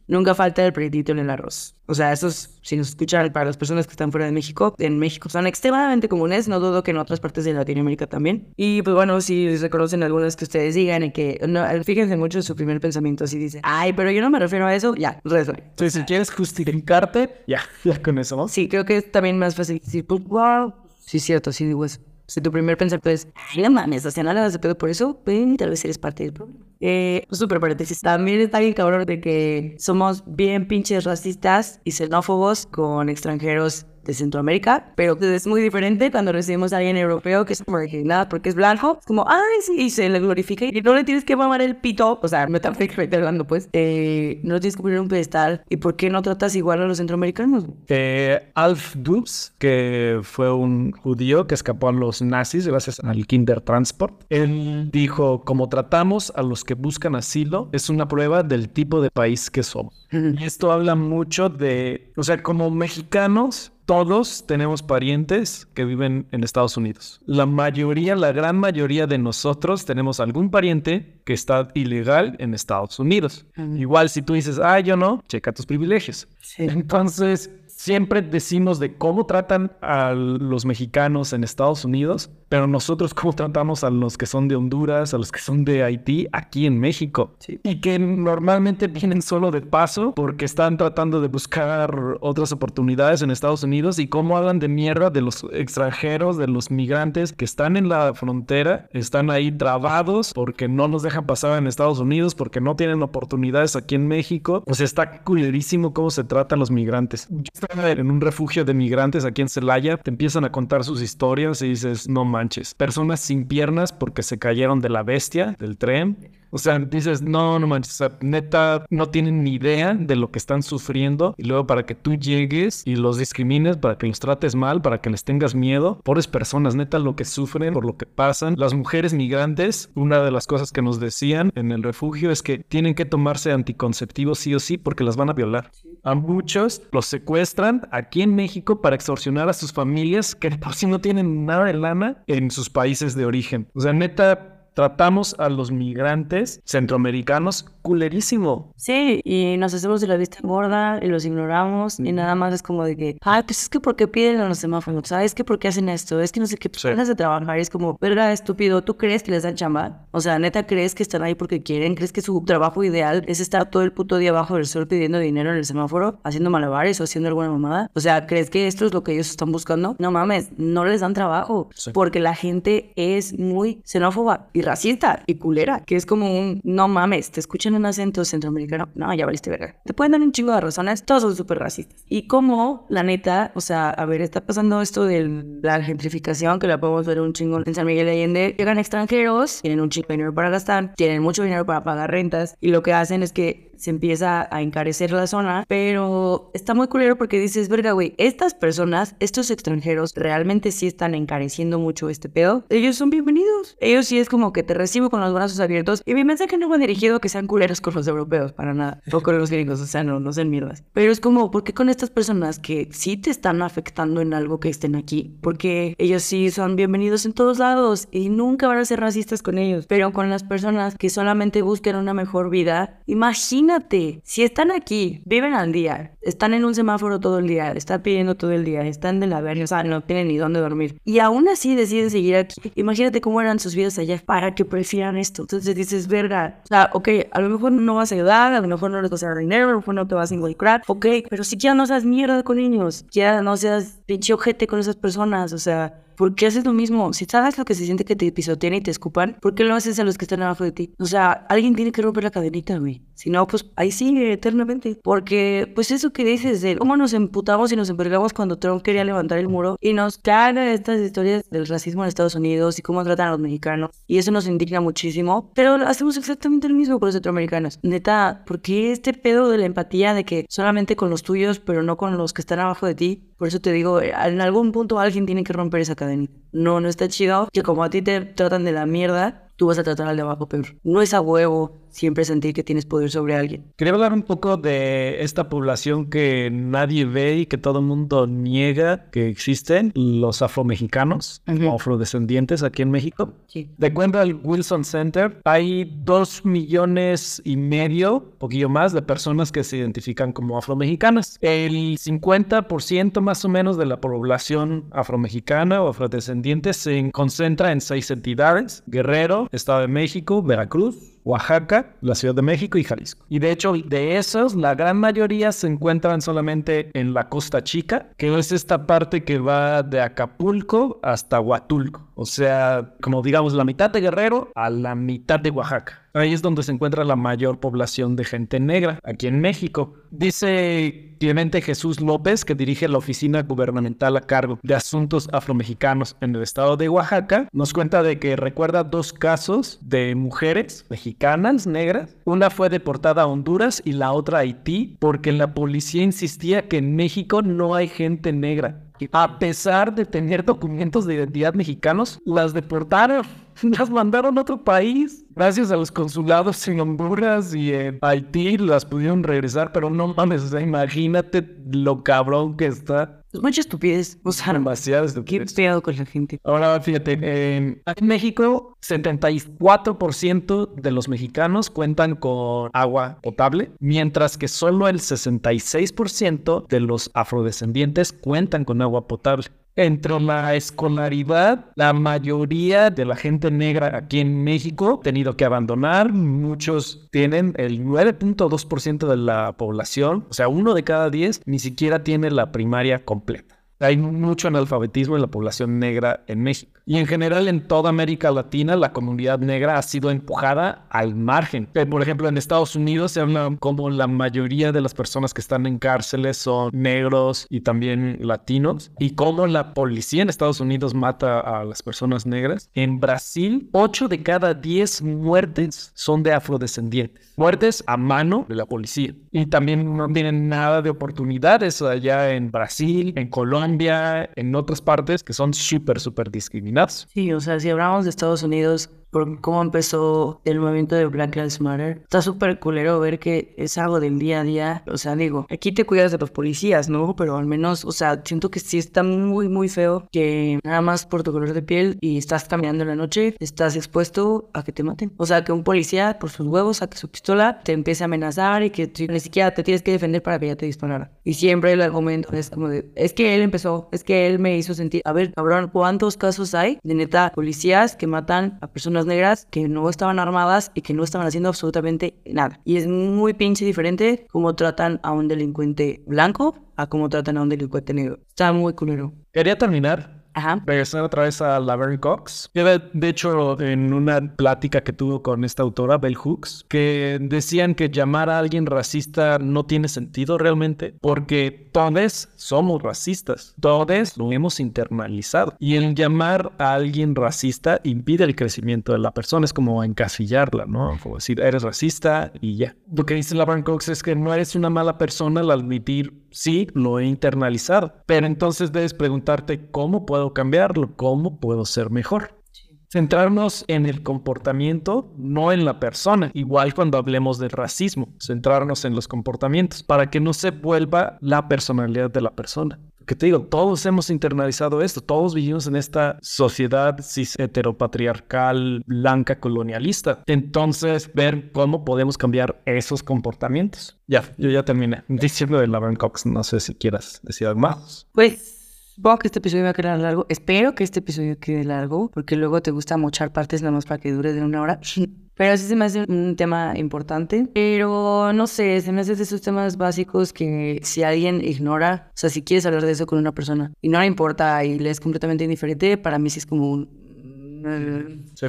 Nunca 0.06 0.34
falta 0.34 0.64
el 0.66 0.72
proyectito 0.72 1.12
en 1.12 1.20
el 1.20 1.30
arroz. 1.30 1.76
O 1.86 1.94
sea, 1.94 2.12
esos, 2.12 2.58
si 2.62 2.76
nos 2.76 2.90
escuchan 2.90 3.32
para 3.32 3.46
las 3.46 3.56
personas 3.56 3.86
que 3.86 3.92
están 3.92 4.10
fuera 4.10 4.26
de 4.26 4.32
México, 4.32 4.74
en 4.78 4.98
México 4.98 5.28
son 5.28 5.46
extremadamente 5.46 6.08
comunes, 6.08 6.46
no 6.46 6.60
dudo 6.60 6.82
que 6.82 6.90
en 6.90 6.98
otras 6.98 7.20
partes 7.20 7.44
de 7.44 7.54
Latinoamérica 7.54 8.06
también. 8.06 8.48
Y 8.56 8.82
pues 8.82 8.94
bueno, 8.94 9.20
si 9.20 9.56
reconocen 9.56 10.02
algunas 10.02 10.36
que 10.36 10.44
ustedes 10.44 10.74
digan 10.74 11.04
y 11.04 11.12
que, 11.12 11.40
no, 11.48 11.64
fíjense 11.84 12.16
mucho 12.16 12.38
en 12.38 12.42
su 12.42 12.54
primer 12.54 12.80
pensamiento, 12.80 13.24
así 13.24 13.38
dice, 13.38 13.60
ay, 13.62 13.92
pero 13.94 14.10
yo 14.10 14.20
no 14.20 14.30
me 14.30 14.38
refiero 14.38 14.66
a 14.66 14.74
eso, 14.74 14.94
ya, 14.94 15.20
resuelve. 15.24 15.64
Entonces, 15.70 15.94
si 15.94 16.02
quieres 16.04 16.30
justificarte, 16.30 17.42
ya, 17.46 17.60
ya 17.82 18.02
con 18.02 18.18
eso, 18.18 18.36
¿no? 18.36 18.48
Sí, 18.48 18.68
creo 18.68 18.84
que 18.84 18.98
es 18.98 19.10
también 19.10 19.38
más 19.38 19.54
fácil 19.54 19.80
decir, 19.82 20.06
pues, 20.06 20.22
wow, 20.24 20.74
Sí, 21.06 21.20
cierto, 21.20 21.52
sí 21.52 21.66
digo 21.66 21.84
eso. 21.84 22.00
Si 22.26 22.40
tu 22.40 22.50
primer 22.50 22.78
pensamiento 22.78 23.10
es, 23.10 23.28
ay, 23.34 23.62
no 23.62 23.70
mames, 23.70 24.06
o 24.06 24.10
sea, 24.10 24.24
no 24.24 24.32
le 24.32 24.40
das 24.40 24.54
de 24.54 24.58
pedo 24.58 24.78
por 24.78 24.88
eso, 24.88 25.22
tal 25.58 25.70
vez 25.70 25.84
eres 25.84 25.98
parte 25.98 26.22
del 26.24 26.32
problema. 26.32 26.64
Eh, 26.86 27.26
súper 27.30 27.60
paréntesis. 27.60 28.02
También 28.02 28.42
está 28.42 28.58
bien 28.58 28.74
cabrón 28.74 29.06
de 29.06 29.18
que 29.18 29.74
somos 29.78 30.22
bien 30.26 30.68
pinches 30.68 31.04
racistas 31.04 31.80
y 31.82 31.92
xenófobos 31.92 32.66
con 32.66 33.08
extranjeros 33.08 33.86
de 34.04 34.14
Centroamérica, 34.14 34.92
pero 34.94 35.18
es 35.20 35.46
muy 35.46 35.62
diferente 35.62 36.10
cuando 36.10 36.32
recibimos 36.32 36.72
a 36.72 36.78
alguien 36.78 36.96
europeo 36.96 37.44
que 37.44 37.54
es 37.54 37.62
nada 38.04 38.28
porque 38.28 38.50
es 38.50 38.54
blanco, 38.54 38.98
es 39.00 39.06
como, 39.06 39.24
ay, 39.28 39.62
sí, 39.62 39.74
y 39.78 39.90
se 39.90 40.08
le 40.08 40.20
glorifica 40.20 40.66
y 40.66 40.80
no 40.82 40.94
le 40.94 41.04
tienes 41.04 41.24
que 41.24 41.36
mamar 41.36 41.62
el 41.62 41.76
pito, 41.76 42.20
o 42.22 42.28
sea, 42.28 42.46
metafóricamente 42.46 43.16
hablando, 43.16 43.46
pues, 43.46 43.68
eh, 43.72 44.40
no 44.42 44.60
tienes 44.60 44.76
que 44.76 44.82
poner 44.82 45.00
un 45.00 45.08
pedestal. 45.08 45.62
¿Y 45.68 45.78
por 45.78 45.96
qué 45.96 46.10
no 46.10 46.22
tratas 46.22 46.54
igual 46.56 46.82
a 46.82 46.86
los 46.86 46.98
centroamericanos? 46.98 47.64
Eh, 47.88 48.50
Alf 48.54 48.94
Dubs, 48.96 49.54
que 49.58 50.20
fue 50.22 50.52
un 50.52 50.92
judío 50.92 51.46
que 51.46 51.54
escapó 51.54 51.88
a 51.88 51.92
los 51.92 52.22
nazis 52.22 52.66
gracias 52.66 53.00
al 53.00 53.26
Kinder 53.26 53.60
Transport, 53.60 54.24
él 54.28 54.90
dijo, 54.92 55.44
como 55.44 55.68
tratamos 55.68 56.32
a 56.36 56.42
los 56.42 56.64
que 56.64 56.73
buscan 56.74 57.16
asilo, 57.16 57.68
es 57.72 57.88
una 57.88 58.08
prueba 58.08 58.42
del 58.42 58.68
tipo 58.68 59.00
de 59.00 59.10
país 59.10 59.50
que 59.50 59.62
somos. 59.62 60.06
Y 60.12 60.44
esto 60.44 60.70
habla 60.70 60.94
mucho 60.94 61.48
de, 61.48 62.12
o 62.16 62.22
sea, 62.22 62.42
como 62.42 62.70
mexicanos, 62.70 63.72
todos 63.86 64.46
tenemos 64.46 64.82
parientes 64.82 65.66
que 65.74 65.84
viven 65.84 66.26
en 66.30 66.42
Estados 66.42 66.76
Unidos. 66.76 67.20
La 67.26 67.46
mayoría, 67.46 68.16
la 68.16 68.32
gran 68.32 68.56
mayoría 68.56 69.06
de 69.06 69.18
nosotros 69.18 69.84
tenemos 69.84 70.20
algún 70.20 70.50
pariente 70.50 71.20
que 71.24 71.34
está 71.34 71.68
ilegal 71.74 72.36
en 72.38 72.54
Estados 72.54 72.98
Unidos. 72.98 73.46
Igual 73.56 74.08
si 74.08 74.22
tú 74.22 74.34
dices, 74.34 74.58
ah, 74.58 74.80
yo 74.80 74.96
no, 74.96 75.22
checa 75.28 75.52
tus 75.52 75.66
privilegios. 75.66 76.28
Entonces, 76.56 77.50
siempre 77.84 78.22
decimos 78.22 78.78
de 78.78 78.96
cómo 78.96 79.26
tratan 79.26 79.70
a 79.82 80.12
los 80.14 80.64
mexicanos 80.64 81.34
en 81.34 81.44
Estados 81.44 81.84
Unidos, 81.84 82.30
pero 82.48 82.66
nosotros 82.66 83.12
cómo 83.12 83.34
tratamos 83.34 83.84
a 83.84 83.90
los 83.90 84.16
que 84.16 84.24
son 84.24 84.48
de 84.48 84.56
Honduras, 84.56 85.12
a 85.12 85.18
los 85.18 85.30
que 85.30 85.40
son 85.40 85.66
de 85.66 85.82
Haití 85.82 86.26
aquí 86.32 86.64
en 86.64 86.80
México. 86.80 87.34
Y 87.62 87.82
que 87.82 87.98
normalmente 87.98 88.86
vienen 88.86 89.20
solo 89.20 89.50
de 89.50 89.60
paso 89.60 90.14
porque 90.14 90.46
están 90.46 90.78
tratando 90.78 91.20
de 91.20 91.28
buscar 91.28 92.16
otras 92.20 92.52
oportunidades 92.52 93.20
en 93.20 93.30
Estados 93.30 93.62
Unidos 93.64 93.98
y 93.98 94.08
cómo 94.08 94.38
hablan 94.38 94.60
de 94.60 94.68
mierda 94.68 95.10
de 95.10 95.20
los 95.20 95.44
extranjeros, 95.52 96.38
de 96.38 96.46
los 96.46 96.70
migrantes 96.70 97.34
que 97.34 97.44
están 97.44 97.76
en 97.76 97.90
la 97.90 98.14
frontera, 98.14 98.88
están 98.92 99.30
ahí 99.30 99.52
trabados 99.52 100.32
porque 100.32 100.68
no 100.68 100.88
nos 100.88 101.02
dejan 101.02 101.26
pasar 101.26 101.58
en 101.58 101.66
Estados 101.66 101.98
Unidos, 101.98 102.34
porque 102.34 102.62
no 102.62 102.76
tienen 102.76 103.02
oportunidades 103.02 103.76
aquí 103.76 103.94
en 103.94 104.08
México. 104.08 104.62
O 104.66 104.72
sea, 104.72 104.86
está 104.86 105.22
culerísimo 105.22 105.92
cómo 105.92 106.08
se 106.10 106.24
tratan 106.24 106.60
los 106.60 106.70
migrantes. 106.70 107.26
Yo 107.28 107.73
en 107.76 108.10
un 108.10 108.20
refugio 108.20 108.64
de 108.64 108.74
migrantes 108.74 109.24
aquí 109.24 109.42
en 109.42 109.48
Celaya, 109.48 109.96
te 109.96 110.10
empiezan 110.10 110.44
a 110.44 110.52
contar 110.52 110.84
sus 110.84 111.02
historias 111.02 111.62
y 111.62 111.68
dices, 111.68 112.08
no 112.08 112.24
man 112.24 112.48
Personas 112.76 113.20
sin 113.20 113.46
piernas 113.46 113.92
porque 113.92 114.22
se 114.22 114.38
cayeron 114.38 114.80
de 114.80 114.90
la 114.90 115.02
bestia, 115.02 115.56
del 115.58 115.76
tren. 115.78 116.30
O 116.50 116.58
sea, 116.58 116.78
dices, 116.78 117.20
no, 117.20 117.58
no 117.58 117.66
manches, 117.66 118.00
neta, 118.20 118.86
no 118.88 119.08
tienen 119.08 119.42
ni 119.42 119.54
idea 119.54 119.92
de 119.94 120.14
lo 120.14 120.30
que 120.30 120.38
están 120.38 120.62
sufriendo. 120.62 121.34
Y 121.36 121.42
luego 121.42 121.66
para 121.66 121.84
que 121.84 121.96
tú 121.96 122.14
llegues 122.14 122.82
y 122.86 122.94
los 122.94 123.18
discrimines, 123.18 123.76
para 123.76 123.98
que 123.98 124.06
los 124.06 124.20
trates 124.20 124.54
mal, 124.54 124.80
para 124.80 125.00
que 125.00 125.10
les 125.10 125.24
tengas 125.24 125.56
miedo. 125.56 126.00
Pobres 126.04 126.28
personas, 126.28 126.76
neta, 126.76 127.00
lo 127.00 127.16
que 127.16 127.24
sufren, 127.24 127.74
por 127.74 127.84
lo 127.84 127.96
que 127.96 128.06
pasan. 128.06 128.54
Las 128.56 128.72
mujeres 128.72 129.14
migrantes, 129.14 129.90
una 129.96 130.22
de 130.22 130.30
las 130.30 130.46
cosas 130.46 130.70
que 130.70 130.80
nos 130.80 131.00
decían 131.00 131.50
en 131.56 131.72
el 131.72 131.82
refugio 131.82 132.30
es 132.30 132.40
que 132.40 132.58
tienen 132.58 132.94
que 132.94 133.04
tomarse 133.04 133.50
anticonceptivos 133.50 134.38
sí 134.38 134.54
o 134.54 134.60
sí 134.60 134.78
porque 134.78 135.02
las 135.02 135.16
van 135.16 135.30
a 135.30 135.32
violar. 135.32 135.72
A 136.04 136.14
muchos 136.14 136.82
los 136.92 137.06
secuestran 137.06 137.88
aquí 137.90 138.20
en 138.20 138.34
México 138.34 138.82
para 138.82 138.94
extorsionar 138.94 139.48
a 139.48 139.54
sus 139.54 139.72
familias 139.72 140.34
que 140.34 140.50
por 140.50 140.74
si 140.74 140.86
no 140.86 141.00
tienen 141.00 141.46
nada 141.46 141.64
de 141.64 141.74
lana 141.74 142.22
en 142.26 142.50
sus 142.50 142.68
países 142.68 143.14
de 143.14 143.24
origen. 143.24 143.68
O 143.74 143.80
sea, 143.80 143.94
neta, 143.94 144.53
tratamos 144.74 145.34
a 145.38 145.48
los 145.48 145.70
migrantes 145.70 146.60
centroamericanos 146.64 147.66
culerísimo. 147.82 148.72
Sí, 148.76 149.20
y 149.24 149.56
nos 149.58 149.74
hacemos 149.74 150.00
de 150.00 150.06
la 150.06 150.16
vista 150.16 150.38
gorda 150.42 150.98
y 151.02 151.06
los 151.06 151.24
ignoramos 151.24 152.00
y 152.00 152.12
nada 152.12 152.34
más 152.34 152.54
es 152.54 152.62
como 152.62 152.84
de 152.84 152.96
que, 152.96 153.18
ay, 153.20 153.42
pues 153.42 153.62
es 153.62 153.68
que 153.68 153.78
porque 153.78 154.08
piden 154.08 154.40
a 154.40 154.48
los 154.48 154.58
semáforos, 154.58 155.08
¿sabes? 155.08 155.34
que 155.34 155.44
porque 155.44 155.68
hacen 155.68 155.88
esto? 155.88 156.20
Es 156.20 156.32
que 156.32 156.40
no 156.40 156.46
sé 156.46 156.56
qué, 156.56 156.70
pues 156.70 156.82
de 156.82 157.14
trabajar 157.14 157.58
y 157.58 157.60
es 157.60 157.70
como, 157.70 157.98
verga, 158.00 158.32
estúpido, 158.32 158.82
¿tú 158.82 158.96
crees 158.96 159.22
que 159.22 159.30
les 159.30 159.42
dan 159.42 159.54
chamba? 159.54 160.06
O 160.12 160.20
sea, 160.20 160.38
neta, 160.38 160.66
¿crees 160.66 160.94
que 160.94 161.02
están 161.02 161.22
ahí 161.22 161.34
porque 161.34 161.62
quieren? 161.62 161.94
¿Crees 161.94 162.12
que 162.12 162.22
su 162.22 162.42
trabajo 162.44 162.82
ideal 162.82 163.24
es 163.26 163.40
estar 163.40 163.70
todo 163.70 163.82
el 163.82 163.92
puto 163.92 164.16
día 164.16 164.30
abajo 164.30 164.56
del 164.56 164.66
sol 164.66 164.86
pidiendo 164.86 165.18
dinero 165.18 165.50
en 165.50 165.58
el 165.58 165.64
semáforo, 165.64 166.20
haciendo 166.24 166.50
malabares 166.50 167.00
o 167.00 167.04
haciendo 167.04 167.28
alguna 167.28 167.50
mamada? 167.50 167.90
O 167.94 168.00
sea, 168.00 168.26
¿crees 168.26 168.50
que 168.50 168.66
esto 168.66 168.86
es 168.86 168.94
lo 168.94 169.04
que 169.04 169.12
ellos 169.12 169.30
están 169.30 169.52
buscando? 169.52 169.96
No 169.98 170.10
mames, 170.10 170.50
no 170.56 170.84
les 170.84 171.00
dan 171.00 171.14
trabajo 171.14 171.68
porque 171.92 172.20
la 172.20 172.34
gente 172.34 172.92
es 172.96 173.38
muy 173.38 173.82
xenófoba 173.84 174.48
y 174.52 174.62
racista 174.64 175.22
y 175.26 175.36
culera, 175.36 175.80
que 175.80 175.96
es 175.96 176.06
como 176.06 176.38
un, 176.38 176.60
no 176.64 176.88
mames, 176.88 177.30
te 177.30 177.40
escuchan 177.40 177.74
un 177.74 177.86
acento 177.86 178.24
centroamericano, 178.24 178.88
no, 178.94 179.12
ya 179.14 179.26
valiste 179.26 179.50
verga. 179.50 179.76
Te 179.84 179.94
pueden 179.94 180.12
dar 180.12 180.20
un 180.20 180.32
chingo 180.32 180.52
de 180.52 180.60
razones, 180.60 181.04
todos 181.04 181.22
son 181.22 181.36
súper 181.36 181.58
racistas. 181.58 182.04
Y 182.08 182.26
como, 182.26 182.86
la 182.88 183.02
neta, 183.02 183.52
o 183.54 183.60
sea, 183.60 183.90
a 183.90 184.04
ver, 184.06 184.20
está 184.20 184.44
pasando 184.44 184.80
esto 184.80 185.04
de 185.04 185.44
la 185.62 185.82
gentrificación, 185.82 186.58
que 186.58 186.66
la 186.66 186.80
podemos 186.80 187.06
ver 187.06 187.20
un 187.20 187.32
chingo 187.32 187.60
en 187.64 187.74
San 187.74 187.86
Miguel 187.86 188.06
de 188.06 188.12
Allende. 188.12 188.54
Llegan 188.58 188.78
extranjeros, 188.78 189.60
tienen 189.62 189.80
un 189.80 189.90
chingo 189.90 190.08
de 190.08 190.14
dinero 190.14 190.34
para 190.34 190.50
gastar, 190.50 190.94
tienen 190.96 191.22
mucho 191.22 191.42
dinero 191.42 191.64
para 191.66 191.84
pagar 191.84 192.10
rentas, 192.10 192.56
y 192.60 192.68
lo 192.68 192.82
que 192.82 192.92
hacen 192.92 193.22
es 193.22 193.32
que 193.32 193.73
se 193.78 193.90
empieza 193.90 194.48
a 194.50 194.62
encarecer 194.62 195.12
la 195.12 195.26
zona, 195.26 195.64
pero 195.68 196.50
está 196.54 196.74
muy 196.74 196.88
culero 196.88 197.16
porque 197.16 197.38
dices, 197.38 197.68
verga, 197.68 197.92
güey, 197.92 198.14
estas 198.18 198.54
personas, 198.54 199.16
estos 199.20 199.50
extranjeros, 199.50 200.12
realmente 200.14 200.72
sí 200.72 200.86
están 200.86 201.14
encareciendo 201.14 201.78
mucho 201.78 202.08
este 202.08 202.28
pedo. 202.28 202.64
Ellos 202.68 202.96
son 202.96 203.10
bienvenidos. 203.10 203.76
Ellos 203.80 204.06
sí 204.06 204.18
es 204.18 204.28
como 204.28 204.52
que 204.52 204.62
te 204.62 204.74
recibo 204.74 205.10
con 205.10 205.20
los 205.20 205.32
brazos 205.32 205.60
abiertos. 205.60 206.02
Y 206.06 206.14
mi 206.14 206.24
mensaje 206.24 206.58
no 206.58 206.68
va 206.68 206.78
dirigido 206.78 207.16
a 207.16 207.20
que 207.20 207.28
sean 207.28 207.46
culeros 207.46 207.80
con 207.80 207.94
los 207.94 208.06
europeos, 208.06 208.52
para 208.52 208.74
nada. 208.74 209.00
O 209.14 209.20
con 209.20 209.38
los 209.38 209.48
gringos, 209.50 209.80
o 209.80 209.86
sea, 209.86 210.02
no, 210.02 210.18
no 210.18 210.32
sean 210.32 210.50
mierdas. 210.50 210.82
Pero 210.92 211.12
es 211.12 211.20
como, 211.20 211.52
¿por 211.52 211.62
qué 211.62 211.72
con 211.72 211.88
estas 211.88 212.10
personas 212.10 212.58
que 212.58 212.88
sí 212.90 213.16
te 213.16 213.30
están 213.30 213.62
afectando 213.62 214.20
en 214.20 214.34
algo 214.34 214.58
que 214.58 214.68
estén 214.68 214.96
aquí? 214.96 215.38
Porque 215.40 215.94
ellos 215.98 216.24
sí 216.24 216.50
son 216.50 216.74
bienvenidos 216.74 217.24
en 217.26 217.32
todos 217.32 217.60
lados 217.60 218.08
y 218.10 218.28
nunca 218.28 218.66
van 218.66 218.78
a 218.78 218.84
ser 218.84 218.98
racistas 218.98 219.40
con 219.40 219.56
ellos. 219.56 219.86
Pero 219.86 220.12
con 220.12 220.30
las 220.30 220.42
personas 220.42 220.96
que 220.96 221.10
solamente 221.10 221.62
buscan 221.62 221.94
una 221.94 222.12
mejor 222.12 222.50
vida, 222.50 222.98
imagínate 223.06 223.63
imagínate, 223.64 224.20
si 224.24 224.42
están 224.42 224.70
aquí, 224.70 225.22
viven 225.24 225.54
al 225.54 225.72
día, 225.72 226.12
están 226.20 226.54
en 226.54 226.64
un 226.64 226.74
semáforo 226.74 227.18
todo 227.18 227.38
el 227.38 227.48
día, 227.48 227.72
están 227.72 228.02
pidiendo 228.02 228.34
todo 228.34 228.52
el 228.52 228.64
día, 228.64 228.82
están 228.82 229.20
de 229.20 229.26
la 229.26 229.40
verga, 229.40 229.64
o 229.64 229.66
sea, 229.66 229.82
no 229.82 230.02
tienen 230.02 230.28
ni 230.28 230.36
dónde 230.36 230.60
dormir. 230.60 231.00
Y 231.04 231.18
aún 231.18 231.48
así 231.48 231.74
deciden 231.74 232.10
seguir 232.10 232.36
aquí. 232.36 232.72
Imagínate 232.74 233.20
cómo 233.20 233.40
eran 233.40 233.58
sus 233.58 233.74
vidas 233.74 233.98
allá 233.98 234.20
para 234.24 234.54
que 234.54 234.64
prefieran 234.64 235.16
esto. 235.16 235.42
Entonces 235.42 235.74
dices, 235.74 236.08
verga, 236.08 236.60
o 236.64 236.66
sea, 236.66 236.90
ok, 236.92 237.08
a 237.30 237.40
lo 237.40 237.48
mejor 237.48 237.72
no 237.72 237.94
vas 237.94 238.12
a 238.12 238.14
ayudar, 238.14 238.52
a 238.52 238.60
lo 238.60 238.68
mejor 238.68 238.90
no 238.90 239.00
les 239.00 239.10
vas 239.10 239.22
a 239.22 239.28
dar 239.28 239.38
dinero, 239.38 239.68
a 239.68 239.72
lo 239.72 239.78
mejor 239.78 239.94
no 239.94 240.06
te 240.06 240.14
vas 240.14 240.30
a 240.30 240.34
involucrar, 240.34 240.82
ok, 240.86 241.06
pero 241.30 241.44
si 241.44 241.56
ya 241.56 241.74
no 241.74 241.86
seas 241.86 242.04
mierda 242.04 242.42
con 242.42 242.56
niños, 242.56 243.06
ya 243.10 243.40
no 243.42 243.56
seas 243.56 244.00
pinche 244.06 244.34
ojete 244.34 244.66
con 244.66 244.78
esas 244.78 244.96
personas, 244.96 245.52
o 245.52 245.58
sea, 245.58 246.03
¿por 246.16 246.34
qué 246.34 246.46
haces 246.46 246.64
lo 246.64 246.72
mismo? 246.72 247.12
Si 247.12 247.24
sabes 247.24 247.58
lo 247.58 247.64
que 247.64 247.74
se 247.74 247.84
siente 247.84 248.04
que 248.04 248.16
te 248.16 248.30
pisotean 248.32 248.74
y 248.74 248.80
te 248.80 248.90
escupan, 248.90 249.38
¿por 249.40 249.54
qué 249.54 249.64
lo 249.64 249.74
haces 249.74 249.98
a 249.98 250.04
los 250.04 250.18
que 250.18 250.24
están 250.24 250.42
abajo 250.42 250.64
de 250.64 250.72
ti? 250.72 250.94
O 250.98 251.06
sea, 251.06 251.32
alguien 251.48 251.74
tiene 251.74 251.92
que 251.92 252.02
romper 252.02 252.24
la 252.24 252.30
cadenita, 252.30 252.78
güey. 252.78 253.02
Si 253.14 253.30
no, 253.30 253.46
pues 253.46 253.66
ahí 253.76 253.90
sigue 253.90 254.32
eternamente. 254.32 254.98
Porque, 255.02 255.70
pues 255.74 255.90
eso 255.90 256.12
que 256.12 256.24
dices 256.24 256.60
de 256.62 256.76
cómo 256.76 256.96
nos 256.96 257.12
emputamos 257.12 257.72
y 257.72 257.76
nos 257.76 257.88
envergamos 257.88 258.32
cuando 258.32 258.58
Trump 258.58 258.82
quería 258.82 259.04
levantar 259.04 259.38
el 259.38 259.48
muro 259.48 259.76
y 259.80 259.92
nos 259.92 260.18
caga 260.18 260.72
estas 260.72 261.00
historias 261.00 261.48
del 261.50 261.66
racismo 261.66 262.02
en 262.02 262.08
Estados 262.08 262.34
Unidos 262.34 262.78
y 262.78 262.82
cómo 262.82 263.04
tratan 263.04 263.28
a 263.28 263.30
los 263.32 263.40
mexicanos. 263.40 263.90
Y 264.06 264.18
eso 264.18 264.30
nos 264.30 264.46
indigna 264.46 264.80
muchísimo. 264.80 265.52
Pero 265.54 265.74
hacemos 265.74 266.16
exactamente 266.16 266.68
lo 266.68 266.74
mismo 266.74 266.98
con 266.98 267.08
los 267.08 267.14
centroamericanos. 267.14 267.78
Neta, 267.82 268.42
¿por 268.46 268.60
qué 268.60 268.92
este 268.92 269.12
pedo 269.12 269.48
de 269.48 269.58
la 269.58 269.66
empatía 269.66 270.14
de 270.14 270.24
que 270.24 270.46
solamente 270.48 270.96
con 270.96 271.10
los 271.10 271.22
tuyos, 271.22 271.60
pero 271.60 271.82
no 271.82 271.96
con 271.96 272.16
los 272.16 272.32
que 272.32 272.42
están 272.42 272.60
abajo 272.60 272.86
de 272.86 272.94
ti? 272.94 273.33
Por 273.44 273.48
eso 273.48 273.60
te 273.60 273.72
digo, 273.72 274.00
en 274.00 274.40
algún 274.40 274.72
punto 274.72 274.98
alguien 274.98 275.26
tiene 275.26 275.44
que 275.44 275.52
romper 275.52 275.82
esa 275.82 275.94
cadenita. 275.94 276.32
No, 276.52 276.80
no 276.80 276.88
está 276.88 277.08
chido 277.08 277.50
que 277.52 277.62
como 277.62 277.84
a 277.84 277.90
ti 277.90 278.00
te 278.00 278.22
tratan 278.22 278.64
de 278.64 278.72
la 278.72 278.86
mierda, 278.86 279.52
tú 279.56 279.66
vas 279.66 279.78
a 279.78 279.82
tratar 279.82 280.08
al 280.08 280.16
de 280.16 280.22
abajo 280.22 280.48
peor. 280.48 280.78
No 280.82 281.02
es 281.02 281.12
a 281.12 281.20
huevo 281.20 281.83
siempre 281.94 282.24
sentir 282.24 282.52
que 282.54 282.64
tienes 282.64 282.84
poder 282.84 283.10
sobre 283.10 283.36
alguien. 283.36 283.72
Quería 283.76 283.94
hablar 283.94 284.12
un 284.12 284.22
poco 284.22 284.56
de 284.56 285.22
esta 285.22 285.48
población 285.48 286.10
que 286.10 286.50
nadie 286.52 287.04
ve 287.04 287.38
y 287.38 287.46
que 287.46 287.56
todo 287.56 287.78
el 287.78 287.84
mundo 287.86 288.26
niega 288.26 289.10
que 289.10 289.28
existen, 289.28 289.92
los 289.94 290.42
afromexicanos, 290.42 291.42
o 291.46 291.74
afrodescendientes 291.74 292.62
aquí 292.62 292.82
en 292.82 292.90
México. 292.90 293.32
Sí. 293.46 293.70
De 293.78 293.86
acuerdo 293.86 294.20
al 294.20 294.34
Wilson 294.42 294.84
Center, 294.84 295.40
hay 295.44 295.84
dos 296.04 296.44
millones 296.44 297.40
y 297.44 297.56
medio, 297.56 298.32
poquillo 298.38 298.68
más, 298.68 298.92
de 298.92 299.02
personas 299.02 299.52
que 299.52 299.62
se 299.62 299.76
identifican 299.76 300.32
como 300.32 300.58
afromexicanas. 300.58 301.38
El 301.40 301.96
50% 301.98 303.20
más 303.20 303.44
o 303.44 303.48
menos 303.48 303.76
de 303.76 303.86
la 303.86 304.00
población 304.00 304.86
afromexicana 304.90 305.80
o 305.82 305.88
afrodescendiente 305.88 306.72
se 306.72 307.10
concentra 307.12 307.70
en 307.70 307.80
seis 307.80 308.10
entidades, 308.10 308.82
Guerrero, 308.86 309.48
Estado 309.52 309.82
de 309.82 309.88
México, 309.88 310.42
Veracruz, 310.42 311.13
Oaxaca, 311.24 311.94
la 312.00 312.14
Ciudad 312.14 312.34
de 312.34 312.42
México 312.42 312.78
y 312.78 312.84
Jalisco. 312.84 313.24
Y 313.28 313.38
de 313.38 313.50
hecho, 313.50 313.72
de 313.72 314.16
esos, 314.16 314.54
la 314.54 314.74
gran 314.74 314.98
mayoría 314.98 315.52
se 315.52 315.66
encuentran 315.66 316.20
solamente 316.20 316.90
en 316.92 317.14
la 317.14 317.28
Costa 317.28 317.64
Chica, 317.64 318.10
que 318.16 318.38
es 318.38 318.52
esta 318.52 318.86
parte 318.86 319.24
que 319.24 319.38
va 319.38 319.82
de 319.82 320.00
Acapulco 320.00 321.00
hasta 321.02 321.40
Huatulco. 321.40 322.03
O 322.14 322.26
sea, 322.26 322.94
como 323.00 323.22
digamos, 323.22 323.52
la 323.54 323.64
mitad 323.64 323.90
de 323.90 324.00
Guerrero 324.00 324.50
a 324.54 324.70
la 324.70 324.94
mitad 324.94 325.40
de 325.40 325.50
Oaxaca. 325.50 326.00
Ahí 326.16 326.32
es 326.32 326.42
donde 326.42 326.62
se 326.62 326.70
encuentra 326.70 327.04
la 327.04 327.16
mayor 327.16 327.58
población 327.58 328.14
de 328.14 328.24
gente 328.24 328.60
negra, 328.60 329.00
aquí 329.02 329.26
en 329.26 329.40
México. 329.40 329.94
Dice 330.12 331.16
Clemente 331.18 331.60
Jesús 331.60 332.00
López, 332.00 332.44
que 332.44 332.54
dirige 332.54 332.86
la 332.86 332.98
oficina 332.98 333.42
gubernamental 333.42 334.16
a 334.16 334.20
cargo 334.20 334.60
de 334.62 334.76
asuntos 334.76 335.28
afromexicanos 335.32 336.16
en 336.20 336.36
el 336.36 336.42
estado 336.42 336.76
de 336.76 336.88
Oaxaca, 336.88 337.48
nos 337.50 337.72
cuenta 337.72 338.04
de 338.04 338.20
que 338.20 338.36
recuerda 338.36 338.84
dos 338.84 339.12
casos 339.12 339.80
de 339.82 340.14
mujeres 340.14 340.86
mexicanas 340.88 341.66
negras. 341.66 342.14
Una 342.24 342.48
fue 342.50 342.68
deportada 342.68 343.22
a 343.22 343.26
Honduras 343.26 343.82
y 343.84 343.92
la 343.92 344.12
otra 344.12 344.38
a 344.38 344.40
Haití 344.42 344.96
porque 345.00 345.32
la 345.32 345.52
policía 345.52 346.04
insistía 346.04 346.68
que 346.68 346.78
en 346.78 346.94
México 346.94 347.42
no 347.42 347.74
hay 347.74 347.88
gente 347.88 348.32
negra. 348.32 348.83
A 349.12 349.38
pesar 349.38 349.94
de 349.94 350.04
tener 350.04 350.44
documentos 350.44 351.04
de 351.04 351.14
identidad 351.14 351.54
mexicanos, 351.54 352.20
las 352.24 352.54
deportaron, 352.54 353.22
las 353.62 353.90
mandaron 353.90 354.38
a 354.38 354.42
otro 354.42 354.62
país. 354.62 355.24
Gracias 355.30 355.70
a 355.70 355.76
los 355.76 355.90
consulados 355.90 356.66
en 356.68 356.80
Honduras 356.80 357.54
y 357.54 357.72
en 357.72 357.98
Haití 358.02 358.56
las 358.56 358.84
pudieron 358.84 359.22
regresar, 359.22 359.72
pero 359.72 359.90
no 359.90 360.08
mames, 360.14 360.42
o 360.42 360.48
sea, 360.48 360.60
imagínate 360.60 361.44
lo 361.72 362.04
cabrón 362.04 362.56
que 362.56 362.66
está. 362.66 363.20
Es 363.32 363.42
mucha 363.42 363.60
estupidez. 363.60 364.18
O 364.22 364.30
sea, 364.30 364.52
Demasiado 364.52 365.02
qué 365.02 365.08
estupidez. 365.38 365.54
pedo 365.54 365.82
con 365.82 365.96
la 365.96 366.06
gente. 366.06 366.38
Ahora 366.44 366.80
fíjate, 366.80 367.12
en, 367.56 367.82
en 367.84 368.06
México 368.06 368.76
74% 368.80 370.74
de 370.74 370.90
los 370.92 371.08
mexicanos 371.08 371.68
cuentan 371.68 372.14
con 372.14 372.70
agua 372.72 373.18
potable, 373.22 373.72
mientras 373.80 374.38
que 374.38 374.46
solo 374.46 374.86
el 374.86 375.00
66% 375.00 376.68
de 376.68 376.80
los 376.80 377.10
afrodescendientes 377.14 378.12
cuentan 378.12 378.64
con 378.64 378.80
agua 378.82 379.08
potable. 379.08 379.46
Entre 379.76 380.20
la 380.20 380.54
escolaridad, 380.54 381.72
la 381.74 381.92
mayoría 381.92 382.90
de 382.90 383.04
la 383.04 383.16
gente 383.16 383.50
negra 383.50 383.96
aquí 383.96 384.20
en 384.20 384.44
México 384.44 384.98
ha 385.00 385.02
tenido 385.02 385.36
que 385.36 385.44
abandonar. 385.44 386.12
Muchos 386.12 387.08
tienen 387.10 387.54
el 387.56 387.84
9.2% 387.84 389.08
de 389.08 389.16
la 389.16 389.56
población, 389.56 390.26
o 390.30 390.32
sea, 390.32 390.46
uno 390.46 390.74
de 390.74 390.84
cada 390.84 391.10
10 391.10 391.42
ni 391.46 391.58
siquiera 391.58 392.04
tiene 392.04 392.30
la 392.30 392.52
primaria 392.52 393.04
completa. 393.04 393.53
Hay 393.80 393.96
mucho 393.96 394.48
analfabetismo 394.48 395.16
en 395.16 395.22
la 395.22 395.28
población 395.28 395.78
negra 395.78 396.24
en 396.26 396.42
México. 396.42 396.72
Y 396.86 396.98
en 396.98 397.06
general 397.06 397.48
en 397.48 397.66
toda 397.66 397.88
América 397.88 398.30
Latina 398.30 398.76
la 398.76 398.92
comunidad 398.92 399.38
negra 399.38 399.78
ha 399.78 399.82
sido 399.82 400.10
empujada 400.10 400.86
al 400.90 401.14
margen. 401.14 401.68
Eh, 401.74 401.86
Por 401.86 402.02
ejemplo, 402.02 402.28
en 402.28 402.36
Estados 402.36 402.76
Unidos 402.76 403.12
se 403.12 403.20
habla 403.20 403.56
como 403.58 403.88
la 403.88 404.06
mayoría 404.06 404.70
de 404.70 404.80
las 404.80 404.94
personas 404.94 405.32
que 405.32 405.40
están 405.40 405.66
en 405.66 405.78
cárceles 405.78 406.36
son 406.36 406.70
negros 406.72 407.46
y 407.48 407.62
también 407.62 408.18
latinos. 408.20 408.92
Y 408.98 409.14
cómo 409.14 409.46
la 409.46 409.72
policía 409.72 410.22
en 410.22 410.28
Estados 410.28 410.60
Unidos 410.60 410.94
mata 410.94 411.40
a 411.40 411.64
las 411.64 411.82
personas 411.82 412.26
negras. 412.26 412.70
En 412.74 413.00
Brasil, 413.00 413.68
8 413.72 414.08
de 414.08 414.22
cada 414.22 414.54
10 414.54 415.02
muertes 415.02 415.90
son 415.94 416.22
de 416.22 416.32
afrodescendientes. 416.32 417.32
Muertes 417.36 417.82
a 417.86 417.96
mano 417.96 418.44
de 418.48 418.54
la 418.56 418.66
policía. 418.66 419.14
Y 419.32 419.46
también 419.46 419.96
no 419.96 420.06
tienen 420.08 420.48
nada 420.48 420.82
de 420.82 420.90
oportunidades 420.90 421.80
allá 421.82 422.34
en 422.34 422.50
Brasil, 422.50 423.12
en 423.16 423.28
Colombia, 423.28 423.63
en 423.64 424.54
otras 424.54 424.80
partes 424.80 425.22
que 425.22 425.32
son 425.32 425.54
súper, 425.54 426.00
súper 426.00 426.30
discriminadas. 426.30 427.06
Sí, 427.12 427.32
o 427.32 427.40
sea, 427.40 427.58
si 427.60 427.70
hablamos 427.70 428.04
de 428.04 428.10
Estados 428.10 428.42
Unidos, 428.42 428.90
por 429.14 429.40
cómo 429.40 429.62
empezó 429.62 430.40
el 430.44 430.58
movimiento 430.58 430.96
de 430.96 431.06
Black 431.06 431.36
Lives 431.36 431.60
Matter, 431.60 432.00
está 432.02 432.20
súper 432.20 432.58
culero 432.58 432.98
ver 432.98 433.20
que 433.20 433.54
es 433.56 433.78
algo 433.78 434.00
del 434.00 434.18
día 434.18 434.40
a 434.40 434.42
día. 434.42 434.82
O 434.88 434.98
sea, 434.98 435.14
digo, 435.14 435.46
aquí 435.50 435.70
te 435.70 435.84
cuidas 435.84 436.10
de 436.10 436.18
los 436.18 436.32
policías, 436.32 436.88
¿no? 436.88 437.14
Pero 437.14 437.36
al 437.36 437.46
menos, 437.46 437.84
o 437.84 437.92
sea, 437.92 438.22
siento 438.24 438.50
que 438.50 438.58
sí 438.58 438.76
está 438.76 439.04
muy, 439.04 439.48
muy 439.48 439.68
feo 439.68 440.08
que 440.10 440.58
nada 440.64 440.80
más 440.80 441.06
por 441.06 441.22
tu 441.22 441.30
color 441.30 441.52
de 441.52 441.62
piel 441.62 441.96
y 442.00 442.18
estás 442.18 442.48
caminando 442.48 442.82
en 442.82 442.88
la 442.88 442.96
noche, 442.96 443.36
estás 443.38 443.76
expuesto 443.76 444.50
a 444.52 444.64
que 444.64 444.72
te 444.72 444.82
maten. 444.82 445.12
O 445.16 445.26
sea, 445.26 445.44
que 445.44 445.52
un 445.52 445.62
policía 445.62 446.18
por 446.18 446.30
sus 446.30 446.48
huevos 446.48 446.78
saque 446.78 446.96
su 446.96 447.08
pistola, 447.08 447.60
te 447.62 447.70
empiece 447.70 448.02
a 448.02 448.06
amenazar 448.06 448.64
y 448.64 448.70
que 448.70 448.92
ni 449.08 449.20
siquiera 449.20 449.54
te 449.54 449.62
tienes 449.62 449.82
que 449.82 449.92
defender 449.92 450.24
para 450.24 450.40
que 450.40 450.48
ya 450.48 450.56
te 450.56 450.66
disparara. 450.66 451.12
Y 451.22 451.34
siempre 451.34 451.70
el 451.70 451.82
argumento 451.82 452.32
es 452.32 452.50
como 452.50 452.68
de, 452.68 452.90
es 452.96 453.12
que 453.12 453.36
él 453.36 453.42
empezó, 453.42 453.88
es 453.92 454.02
que 454.02 454.26
él 454.26 454.40
me 454.40 454.58
hizo 454.58 454.74
sentir, 454.74 455.02
a 455.04 455.12
ver, 455.12 455.32
cabrón, 455.34 455.70
¿cuántos 455.72 456.16
casos 456.16 456.52
hay 456.56 456.80
de 456.82 456.94
neta 456.94 457.30
policías 457.32 457.94
que 457.94 458.08
matan 458.08 458.58
a 458.60 458.66
personas 458.66 459.03
negras 459.06 459.46
que 459.50 459.68
no 459.68 459.88
estaban 459.88 460.18
armadas 460.18 460.70
y 460.74 460.82
que 460.82 460.94
no 460.94 461.04
estaban 461.04 461.26
haciendo 461.26 461.48
absolutamente 461.48 462.14
nada? 462.26 462.60
Y 462.64 462.76
es 462.76 462.86
muy 462.86 463.34
pinche 463.34 463.64
diferente 463.64 464.26
cómo 464.30 464.54
tratan 464.54 465.00
a 465.02 465.12
un 465.12 465.28
delincuente 465.28 466.02
blanco 466.06 466.54
a 466.76 466.88
cómo 466.88 467.08
tratan 467.08 467.36
a 467.36 467.42
un 467.42 467.48
delincuente 467.48 467.94
negro. 467.94 468.18
Está 468.28 468.52
muy 468.52 468.72
culero. 468.74 469.12
Quería 469.32 469.56
terminar 469.56 470.13
Ajá. 470.34 470.62
regresar 470.66 471.02
otra 471.02 471.22
vez 471.22 471.40
a 471.40 471.58
Laverne 471.60 472.00
Cox. 472.00 472.50
De 472.52 473.08
hecho, 473.08 473.60
en 473.60 473.92
una 473.92 474.34
plática 474.36 474.82
que 474.82 474.92
tuvo 474.92 475.22
con 475.22 475.44
esta 475.44 475.62
autora, 475.62 475.98
Bell 475.98 476.16
Hooks, 476.16 476.66
que 476.68 477.18
decían 477.20 477.74
que 477.74 477.88
llamar 477.88 478.30
a 478.30 478.38
alguien 478.38 478.66
racista 478.66 479.38
no 479.38 479.64
tiene 479.64 479.88
sentido 479.88 480.38
realmente, 480.38 480.94
porque 481.00 481.70
todos 481.72 482.28
somos 482.36 482.82
racistas, 482.82 483.54
todos 483.60 484.16
lo 484.16 484.32
hemos 484.32 484.60
internalizado. 484.60 485.54
Y 485.58 485.76
el 485.76 485.94
llamar 485.94 486.52
a 486.58 486.74
alguien 486.74 487.14
racista 487.14 487.80
impide 487.84 488.24
el 488.24 488.34
crecimiento 488.34 488.92
de 488.92 488.98
la 488.98 489.12
persona, 489.12 489.44
es 489.44 489.52
como 489.52 489.84
encasillarla, 489.84 490.66
¿no? 490.66 490.98
Como 491.02 491.16
decir, 491.16 491.40
eres 491.40 491.62
racista 491.62 492.32
y 492.40 492.56
ya. 492.56 492.76
Lo 492.92 493.06
que 493.06 493.14
dice 493.14 493.34
Laverne 493.34 493.64
Cox 493.64 493.88
es 493.88 494.02
que 494.02 494.14
no 494.14 494.32
eres 494.32 494.54
una 494.54 494.70
mala 494.70 494.98
persona 494.98 495.40
al 495.40 495.50
admitir, 495.50 496.24
sí, 496.30 496.68
lo 496.74 496.98
he 496.98 497.06
internalizado, 497.06 497.94
pero 498.06 498.26
entonces 498.26 498.72
debes 498.72 498.94
preguntarte 498.94 499.70
cómo 499.70 500.06
puedo 500.06 500.23
cambiarlo, 500.32 500.96
cómo 500.96 501.38
puedo 501.40 501.64
ser 501.64 501.90
mejor. 501.90 502.40
Centrarnos 502.88 503.64
en 503.66 503.86
el 503.86 504.04
comportamiento, 504.04 505.12
no 505.16 505.50
en 505.50 505.64
la 505.64 505.80
persona. 505.80 506.30
Igual 506.32 506.74
cuando 506.74 506.96
hablemos 506.96 507.38
de 507.38 507.48
racismo, 507.48 508.14
centrarnos 508.20 508.84
en 508.84 508.94
los 508.94 509.08
comportamientos 509.08 509.82
para 509.82 510.10
que 510.10 510.20
no 510.20 510.32
se 510.32 510.52
vuelva 510.52 511.18
la 511.20 511.48
personalidad 511.48 512.12
de 512.12 512.20
la 512.20 512.36
persona. 512.36 512.78
Que 513.06 513.14
te 513.14 513.26
digo, 513.26 513.42
todos 513.42 513.84
hemos 513.84 514.08
internalizado 514.08 514.80
esto, 514.80 515.00
todos 515.00 515.34
vivimos 515.34 515.66
en 515.66 515.76
esta 515.76 516.18
sociedad 516.22 516.96
cis 517.02 517.38
heteropatriarcal, 517.38 518.82
blanca, 518.86 519.40
colonialista. 519.40 520.22
Entonces, 520.26 521.12
ver 521.12 521.52
cómo 521.52 521.84
podemos 521.84 522.16
cambiar 522.16 522.62
esos 522.64 523.02
comportamientos. 523.02 523.98
Ya, 524.06 524.22
yo 524.38 524.48
ya 524.50 524.64
terminé 524.64 525.02
diciendo 525.08 525.58
de 525.58 525.66
Laverne 525.66 525.96
Cox, 525.96 526.26
no 526.26 526.44
sé 526.44 526.60
si 526.60 526.74
quieras 526.74 527.20
decir 527.24 527.46
algo 527.46 527.60
más. 527.60 528.06
Pues 528.12 528.53
supongo 528.94 529.18
que 529.18 529.28
este 529.28 529.38
episodio 529.40 529.64
va 529.64 529.70
a 529.70 529.74
quedar 529.74 529.98
largo. 529.98 530.26
Espero 530.28 530.74
que 530.74 530.84
este 530.84 531.00
episodio 531.00 531.38
quede 531.38 531.64
largo, 531.64 532.10
porque 532.12 532.36
luego 532.36 532.62
te 532.62 532.70
gusta 532.70 532.96
mochar 532.96 533.32
partes 533.32 533.62
nada 533.62 533.72
más 533.72 533.86
para 533.86 533.98
que 533.98 534.12
dure 534.12 534.32
de 534.32 534.42
una 534.42 534.62
hora. 534.62 534.80
Pero 535.36 535.56
sí 535.56 535.66
se 535.66 535.74
me 535.74 535.84
hace 535.84 536.04
un 536.08 536.36
tema 536.36 536.74
importante. 536.76 537.48
Pero 537.52 538.32
no 538.32 538.46
sé, 538.46 538.80
se 538.80 538.92
me 538.92 539.00
hace 539.00 539.16
de 539.16 539.24
esos 539.24 539.40
temas 539.40 539.76
básicos 539.76 540.32
que 540.32 540.78
si 540.84 541.02
alguien 541.02 541.42
ignora, 541.44 542.10
o 542.10 542.16
sea, 542.16 542.30
si 542.30 542.42
quieres 542.42 542.64
hablar 542.66 542.84
de 542.84 542.92
eso 542.92 543.06
con 543.06 543.18
una 543.18 543.32
persona 543.32 543.72
y 543.82 543.88
no 543.88 543.98
le 543.98 544.06
importa 544.06 544.64
y 544.64 544.78
le 544.78 544.90
es 544.90 545.00
completamente 545.00 545.42
indiferente, 545.42 545.98
para 545.98 546.20
mí 546.20 546.30
sí 546.30 546.38
es 546.38 546.46
como 546.46 546.70
un 546.70 547.03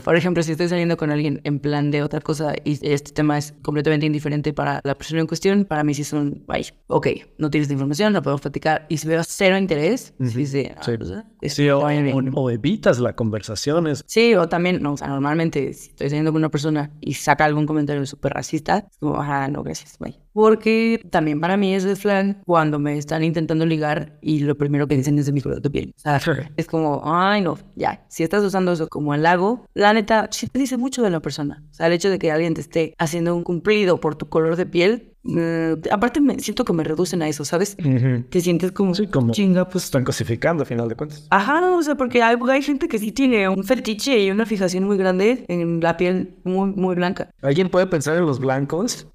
por 0.03 0.15
ejemplo, 0.15 0.43
si 0.43 0.51
estoy 0.51 0.67
saliendo 0.67 0.97
con 0.97 1.11
alguien 1.11 1.41
en 1.43 1.59
plan 1.59 1.91
de 1.91 2.03
otra 2.03 2.19
cosa 2.21 2.53
y 2.63 2.77
este 2.87 3.11
tema 3.11 3.37
es 3.37 3.53
completamente 3.61 4.05
indiferente 4.05 4.53
para 4.53 4.81
la 4.83 4.95
persona 4.95 5.21
en 5.21 5.27
cuestión, 5.27 5.65
para 5.65 5.83
mí 5.83 5.93
sí 5.93 6.03
son, 6.03 6.43
ay, 6.47 6.65
ok, 6.87 7.07
no 7.37 7.49
tienes 7.49 7.69
información, 7.71 8.13
no 8.13 8.21
podemos 8.21 8.41
platicar. 8.41 8.85
Y 8.89 8.97
si 8.97 9.07
veo 9.07 9.21
cero 9.23 9.57
interés, 9.57 10.13
sí, 10.19 10.45
sí, 10.45 10.67
ah, 10.75 10.81
sí. 10.83 10.97
pues, 10.97 11.11
ah, 11.11 11.25
Sí, 11.43 11.69
o, 11.69 11.79
o- 11.79 12.41
o 12.41 12.49
evitas 12.49 12.99
la 12.99 13.13
conversación. 13.15 13.87
Es, 13.87 14.03
Sí, 14.07 14.33
o 14.35 14.47
también, 14.49 14.81
no, 14.81 14.93
o 14.93 14.97
sea, 14.97 15.07
normalmente 15.07 15.73
si 15.73 15.89
estoy 15.89 16.09
saliendo 16.09 16.31
con 16.31 16.39
una 16.41 16.49
persona 16.49 16.91
y 17.01 17.13
saca 17.13 17.45
algún 17.45 17.65
comentario 17.67 18.05
súper 18.05 18.33
racista, 18.33 18.87
es 18.89 18.97
como, 18.97 19.19
ajá, 19.21 19.47
no, 19.47 19.63
gracias, 19.63 19.97
bye. 19.99 20.19
Porque 20.33 20.99
también 21.11 21.39
para 21.39 21.55
mí 21.55 21.73
es 21.73 21.83
red 21.85 21.95
flag 21.95 22.41
cuando 22.45 22.77
me 22.77 22.97
están 22.97 23.23
intentando 23.23 23.65
ligar 23.65 24.17
y 24.21 24.39
lo 24.39 24.57
primero 24.57 24.85
que 24.87 24.97
dicen 24.97 25.17
es 25.17 25.27
de 25.27 25.31
mi 25.31 25.39
color 25.39 25.61
de 25.61 25.69
piel. 25.69 25.93
O 25.95 25.99
sea, 25.99 26.19
es 26.57 26.65
como, 26.67 27.01
ay, 27.05 27.41
no, 27.41 27.57
ya, 27.75 28.03
si 28.09 28.23
estás 28.23 28.43
usando 28.43 28.73
eso 28.73 28.87
como 28.89 29.04
halago, 29.13 29.65
la 29.73 29.93
neta, 29.93 30.27
sí 30.31 30.47
te 30.47 30.59
dice 30.59 30.77
mucho 30.77 31.01
de 31.01 31.09
la 31.09 31.19
persona. 31.21 31.63
O 31.71 31.73
sea, 31.73 31.87
el 31.87 31.93
hecho 31.93 32.09
de 32.09 32.19
que 32.19 32.31
alguien 32.31 32.53
te 32.53 32.61
esté 32.61 32.93
haciendo 32.97 33.35
un 33.35 33.43
cumplido 33.43 33.99
por 33.99 34.15
tu 34.15 34.27
color 34.29 34.55
de 34.55 34.65
piel, 34.65 35.11
eh, 35.37 35.75
aparte 35.91 36.21
me 36.21 36.37
siento 36.39 36.65
que 36.65 36.73
me 36.73 36.83
reducen 36.83 37.21
a 37.23 37.27
eso, 37.27 37.45
¿sabes? 37.45 37.75
Te 38.29 38.41
sientes 38.41 38.71
como, 38.71 38.93
Sí, 38.93 39.07
como- 39.07 39.31
chinga, 39.33 39.67
pues 39.67 39.85
están 39.85 40.03
cosificando 40.03 40.63
a 40.63 40.65
final 40.65 40.87
de 40.87 40.95
cuentas. 40.95 41.25
Ajá, 41.31 41.61
o 41.75 41.81
sea, 41.81 41.95
porque 41.95 42.21
hay, 42.21 42.37
hay 42.49 42.61
gente 42.61 42.87
que 42.87 42.99
sí 42.99 43.11
tiene 43.11 43.49
un 43.49 43.63
fetiche 43.63 44.19
y 44.23 44.29
una 44.29 44.45
fijación 44.45 44.83
muy 44.83 44.97
grande 44.97 45.45
en 45.47 45.79
la 45.81 45.97
piel 45.97 46.35
muy, 46.43 46.69
muy 46.71 46.93
blanca. 46.95 47.31
¿Alguien 47.41 47.69
puede 47.69 47.87
pensar 47.87 48.17
en 48.17 48.25
los 48.25 48.39
blancos? 48.39 49.07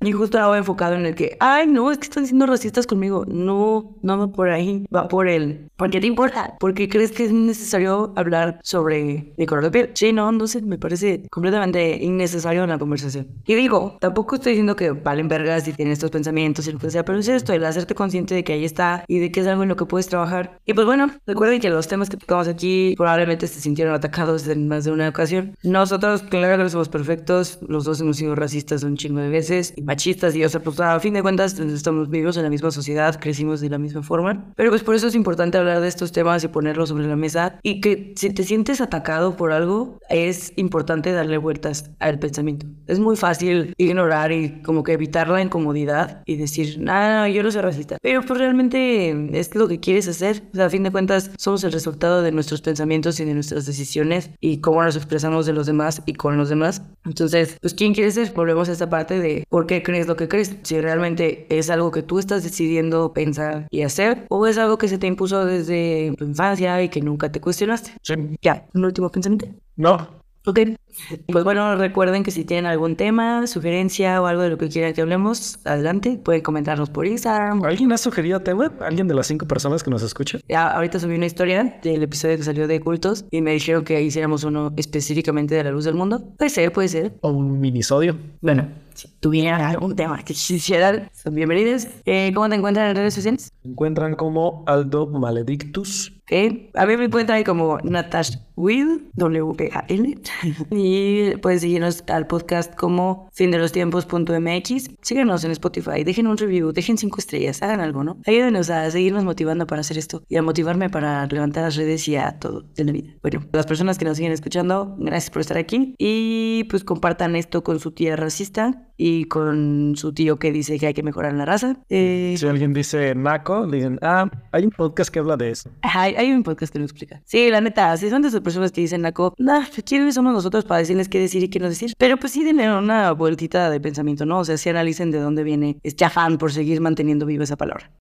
Y 0.00 0.12
justo 0.12 0.38
ahora 0.38 0.58
enfocado 0.58 0.94
en 0.94 1.06
el 1.06 1.14
que, 1.14 1.36
ay, 1.40 1.66
no, 1.66 1.90
es 1.90 1.98
que 1.98 2.04
están 2.04 2.26
siendo 2.26 2.46
racistas 2.46 2.86
conmigo. 2.86 3.24
No, 3.26 3.96
no 4.02 4.18
va 4.18 4.28
por 4.28 4.50
ahí, 4.50 4.86
va 4.94 5.08
por 5.08 5.28
el. 5.28 5.70
¿Por 5.76 5.90
qué 5.90 6.00
te 6.00 6.06
importa? 6.06 6.54
Porque 6.60 6.88
crees 6.88 7.12
que 7.12 7.24
es 7.24 7.32
necesario 7.32 8.12
hablar 8.16 8.60
sobre 8.62 9.32
mi 9.36 9.46
color 9.46 9.64
de 9.64 9.70
piel. 9.70 9.90
Sí, 9.94 10.12
no, 10.12 10.30
no 10.32 10.46
sé, 10.46 10.62
me 10.62 10.78
parece 10.78 11.26
completamente 11.30 11.96
innecesario 12.02 12.64
en 12.64 12.70
la 12.70 12.78
conversación. 12.78 13.28
Y 13.46 13.54
digo, 13.54 13.96
tampoco 14.00 14.36
estoy 14.36 14.52
diciendo 14.52 14.76
que 14.76 14.90
valen 14.90 15.28
vergas 15.28 15.66
y 15.68 15.72
tienen 15.72 15.92
estos 15.92 16.10
pensamientos 16.10 16.66
y 16.66 16.72
lo 16.72 16.78
que 16.78 16.90
sea, 16.90 17.04
pero 17.04 17.18
es 17.18 17.28
esto, 17.28 17.52
el 17.52 17.64
hacerte 17.64 17.94
consciente 17.94 18.34
de 18.34 18.44
que 18.44 18.52
ahí 18.52 18.64
está 18.64 19.04
y 19.08 19.18
de 19.18 19.30
que 19.32 19.40
es 19.40 19.46
algo 19.46 19.62
en 19.62 19.68
lo 19.68 19.76
que 19.76 19.86
puedes 19.86 20.08
trabajar. 20.08 20.58
Y 20.66 20.74
pues 20.74 20.86
bueno, 20.86 21.10
recuerden 21.26 21.60
que 21.60 21.70
los 21.70 21.88
temas 21.88 22.10
que 22.10 22.16
tocamos 22.16 22.48
aquí 22.48 22.94
probablemente 22.96 23.46
se 23.46 23.60
sintieron 23.60 23.94
atacados 23.94 24.46
en 24.48 24.68
más 24.68 24.84
de 24.84 24.92
una 24.92 25.08
ocasión. 25.08 25.56
Nosotros, 25.62 26.22
claro 26.22 26.56
que 26.56 26.62
no 26.64 26.68
somos 26.68 26.88
perfectos, 26.88 27.58
los 27.66 27.84
dos 27.84 28.00
hemos 28.00 28.16
sido 28.16 28.34
racistas 28.34 28.82
un 28.82 28.96
chingo 28.96 29.20
de 29.20 29.28
veces 29.28 29.72
y 29.76 29.82
machistas 29.86 30.34
y 30.34 30.44
o 30.44 30.48
sea, 30.48 30.60
pues 30.60 30.78
a 30.80 30.98
fin 31.00 31.14
de 31.14 31.22
cuentas 31.22 31.58
estamos 31.58 32.10
vivos 32.10 32.36
en 32.36 32.42
la 32.42 32.50
misma 32.50 32.70
sociedad, 32.70 33.18
crecimos 33.20 33.60
de 33.60 33.70
la 33.70 33.78
misma 33.78 34.02
forma. 34.02 34.52
Pero 34.56 34.70
pues 34.70 34.82
por 34.82 34.94
eso 34.94 35.06
es 35.06 35.14
importante 35.14 35.56
hablar 35.56 35.80
de 35.80 35.88
estos 35.88 36.12
temas 36.12 36.44
y 36.44 36.48
ponerlos 36.48 36.88
sobre 36.88 37.06
la 37.06 37.16
mesa 37.16 37.58
y 37.62 37.80
que 37.80 38.12
si 38.16 38.30
te 38.30 38.42
sientes 38.42 38.80
atacado 38.80 39.36
por 39.36 39.52
algo, 39.52 39.98
es 40.08 40.52
importante 40.56 41.12
darle 41.12 41.38
vueltas 41.38 41.90
al 42.00 42.18
pensamiento. 42.18 42.66
Es 42.86 42.98
muy 42.98 43.16
fácil 43.16 43.74
ignorar 43.78 44.32
y 44.32 44.62
como 44.62 44.82
que 44.82 44.92
evitar 44.92 45.28
la 45.28 45.40
incomodidad 45.40 46.22
y 46.26 46.36
decir, 46.36 46.78
no, 46.80 46.92
no, 46.92 47.28
yo 47.28 47.42
no 47.42 47.50
soy 47.50 47.62
racista. 47.62 47.98
Pero 48.02 48.22
pues 48.22 48.38
realmente 48.38 49.38
es 49.38 49.54
lo 49.54 49.68
que 49.68 49.80
quieres 49.80 50.08
hacer. 50.08 50.42
O 50.52 50.56
sea, 50.56 50.66
a 50.66 50.70
fin 50.70 50.82
de 50.82 50.90
cuentas 50.90 51.30
somos 51.38 51.62
el 51.64 51.72
resultado 51.72 52.22
de 52.22 52.32
nuestros 52.32 52.60
pensamientos 52.60 53.20
y 53.20 53.24
de 53.24 53.34
nuestras 53.34 53.66
decisiones 53.66 54.30
y 54.40 54.60
cómo 54.60 54.82
nos 54.82 54.96
expresamos 54.96 55.46
de 55.46 55.52
los 55.52 55.66
demás 55.66 56.02
y 56.06 56.14
con 56.14 56.36
los 56.36 56.48
demás. 56.48 56.82
Entonces, 57.04 57.56
pues 57.60 57.74
¿quién 57.74 57.94
quieres 57.94 58.14
ser? 58.14 58.32
Volvemos 58.32 58.68
a 58.68 58.72
esta 58.72 58.90
parte 58.90 59.20
de 59.20 59.44
por 59.48 59.66
qué 59.66 59.75
crees 59.82 60.06
lo 60.06 60.16
que 60.16 60.28
crees. 60.28 60.56
Si 60.62 60.80
realmente 60.80 61.46
es 61.48 61.70
algo 61.70 61.90
que 61.90 62.02
tú 62.02 62.18
estás 62.18 62.42
decidiendo 62.42 63.12
pensar 63.12 63.66
y 63.70 63.82
hacer 63.82 64.26
o 64.28 64.46
es 64.46 64.58
algo 64.58 64.78
que 64.78 64.88
se 64.88 64.98
te 64.98 65.06
impuso 65.06 65.44
desde 65.44 66.12
tu 66.16 66.24
infancia 66.24 66.82
y 66.82 66.88
que 66.88 67.00
nunca 67.00 67.30
te 67.30 67.40
cuestionaste. 67.40 67.92
Sí. 68.02 68.14
Ya, 68.42 68.66
un 68.74 68.84
último 68.84 69.10
pensamiento. 69.10 69.46
No. 69.76 70.08
Ok. 70.46 70.60
Pues 71.26 71.44
bueno, 71.44 71.76
recuerden 71.76 72.22
que 72.22 72.30
si 72.30 72.44
tienen 72.44 72.66
algún 72.66 72.96
tema, 72.96 73.46
sugerencia 73.46 74.20
o 74.22 74.26
algo 74.26 74.42
de 74.42 74.50
lo 74.50 74.58
que 74.58 74.68
quieran 74.68 74.94
que 74.94 75.02
hablemos, 75.02 75.58
adelante. 75.64 76.20
Pueden 76.22 76.42
comentarnos 76.42 76.90
por 76.90 77.06
Instagram. 77.06 77.64
¿Alguien 77.64 77.92
ha 77.92 77.98
sugerido 77.98 78.40
tema? 78.40 78.72
¿Alguien 78.80 79.08
de 79.08 79.14
las 79.14 79.26
cinco 79.26 79.46
personas 79.46 79.82
que 79.82 79.90
nos 79.90 80.02
escuchan? 80.02 80.40
Ya, 80.48 80.68
ahorita 80.68 80.98
subí 80.98 81.14
una 81.14 81.26
historia 81.26 81.78
del 81.82 82.02
episodio 82.02 82.36
que 82.36 82.42
salió 82.42 82.66
de 82.66 82.80
cultos 82.80 83.24
y 83.30 83.42
me 83.42 83.52
dijeron 83.52 83.84
que 83.84 84.02
hiciéramos 84.02 84.44
uno 84.44 84.72
específicamente 84.76 85.54
de 85.54 85.64
la 85.64 85.70
luz 85.70 85.84
del 85.84 85.94
mundo. 85.94 86.32
Puede 86.36 86.50
ser, 86.50 86.72
puede 86.72 86.88
ser. 86.88 87.14
¿O 87.20 87.30
un 87.30 87.60
minisodio? 87.60 88.16
Bueno, 88.40 88.68
si 88.94 89.08
tuvieran 89.20 89.60
algún 89.60 89.94
tema 89.94 90.18
que 90.18 90.32
quisieran, 90.32 91.10
son 91.12 91.34
bienvenidos. 91.34 91.86
Eh, 92.04 92.32
¿Cómo 92.34 92.48
te 92.48 92.54
encuentran 92.56 92.88
en 92.90 92.96
redes 92.96 93.14
sociales? 93.14 93.52
Se 93.62 93.68
encuentran 93.68 94.14
como 94.14 94.64
Aldo 94.66 95.06
Maledictus. 95.06 96.12
Ok. 96.22 96.72
A 96.74 96.86
mí 96.86 96.96
me 96.96 97.04
encuentran 97.04 97.44
como 97.44 97.78
Natasha 97.84 98.40
Will, 98.56 99.10
W-A-L. 99.14 100.18
y 100.88 101.36
pueden 101.38 101.58
seguirnos 101.58 102.04
al 102.08 102.26
podcast 102.28 102.74
como 102.76 103.28
fin 103.32 103.50
de 103.50 103.58
los 103.58 103.72
tiempos.mx. 103.72 104.90
Síganos 105.02 105.42
en 105.44 105.50
Spotify, 105.50 106.04
dejen 106.04 106.26
un 106.28 106.36
review, 106.36 106.72
dejen 106.72 106.96
cinco 106.96 107.18
estrellas, 107.18 107.60
hagan 107.62 107.80
algo, 107.80 108.04
¿no? 108.04 108.18
Ayúdenos 108.26 108.70
a 108.70 108.88
seguirnos 108.90 109.24
motivando 109.24 109.66
para 109.66 109.80
hacer 109.80 109.98
esto 109.98 110.22
y 110.28 110.36
a 110.36 110.42
motivarme 110.42 110.88
para 110.88 111.26
levantar 111.26 111.64
las 111.64 111.76
redes 111.76 112.06
y 112.06 112.16
a 112.16 112.38
todo 112.38 112.62
de 112.74 112.84
la 112.84 112.92
vida. 112.92 113.14
Bueno, 113.22 113.40
las 113.52 113.66
personas 113.66 113.98
que 113.98 114.04
nos 114.04 114.16
siguen 114.16 114.32
escuchando, 114.32 114.94
gracias 114.98 115.30
por 115.30 115.40
estar 115.40 115.58
aquí 115.58 115.94
y 115.98 116.64
pues 116.70 116.84
compartan 116.84 117.34
esto 117.34 117.64
con 117.64 117.80
su 117.80 117.90
tía 117.90 118.14
racista 118.14 118.82
y 118.98 119.24
con 119.24 119.94
su 119.96 120.14
tío 120.14 120.38
que 120.38 120.52
dice 120.52 120.78
que 120.78 120.86
hay 120.86 120.94
que 120.94 121.02
mejorar 121.02 121.34
la 121.34 121.44
raza. 121.44 121.76
Eh, 121.90 122.34
Si 122.38 122.46
alguien 122.46 122.72
dice 122.72 123.14
naco, 123.14 123.66
dicen, 123.66 123.98
ah, 124.02 124.30
hay 124.52 124.64
un 124.64 124.70
podcast 124.70 125.10
que 125.10 125.18
habla 125.18 125.36
de 125.36 125.50
eso. 125.50 125.70
hay, 125.82 126.14
hay 126.14 126.32
un 126.32 126.42
podcast 126.42 126.72
que 126.72 126.78
lo 126.78 126.84
explica. 126.86 127.20
Sí, 127.26 127.50
la 127.50 127.60
neta, 127.60 127.94
si 127.96 128.08
son 128.08 128.22
de 128.22 128.28
esas 128.28 128.40
personas 128.40 128.72
que 128.72 128.80
dicen 128.80 129.02
naco, 129.02 129.34
nah, 129.38 129.64
¿quiénes 129.84 130.14
somos 130.14 130.32
nosotros 130.32 130.64
para 130.76 130.82
decirles 130.82 131.08
qué 131.08 131.18
decir 131.18 131.42
y 131.42 131.48
qué 131.48 131.58
no 131.58 131.70
decir? 131.70 131.94
Pero 131.96 132.18
pues 132.18 132.34
sí 132.34 132.44
denle 132.44 132.70
una 132.70 133.10
vueltita 133.12 133.70
de 133.70 133.80
pensamiento, 133.80 134.26
¿no? 134.26 134.40
O 134.40 134.44
sea, 134.44 134.58
sí 134.58 134.68
analicen 134.68 135.10
de 135.10 135.20
dónde 135.20 135.42
viene 135.42 135.78
este 135.82 136.04
afán 136.04 136.36
por 136.36 136.52
seguir 136.52 136.82
manteniendo 136.82 137.24
viva 137.24 137.44
esa 137.44 137.56
palabra. 137.56 137.90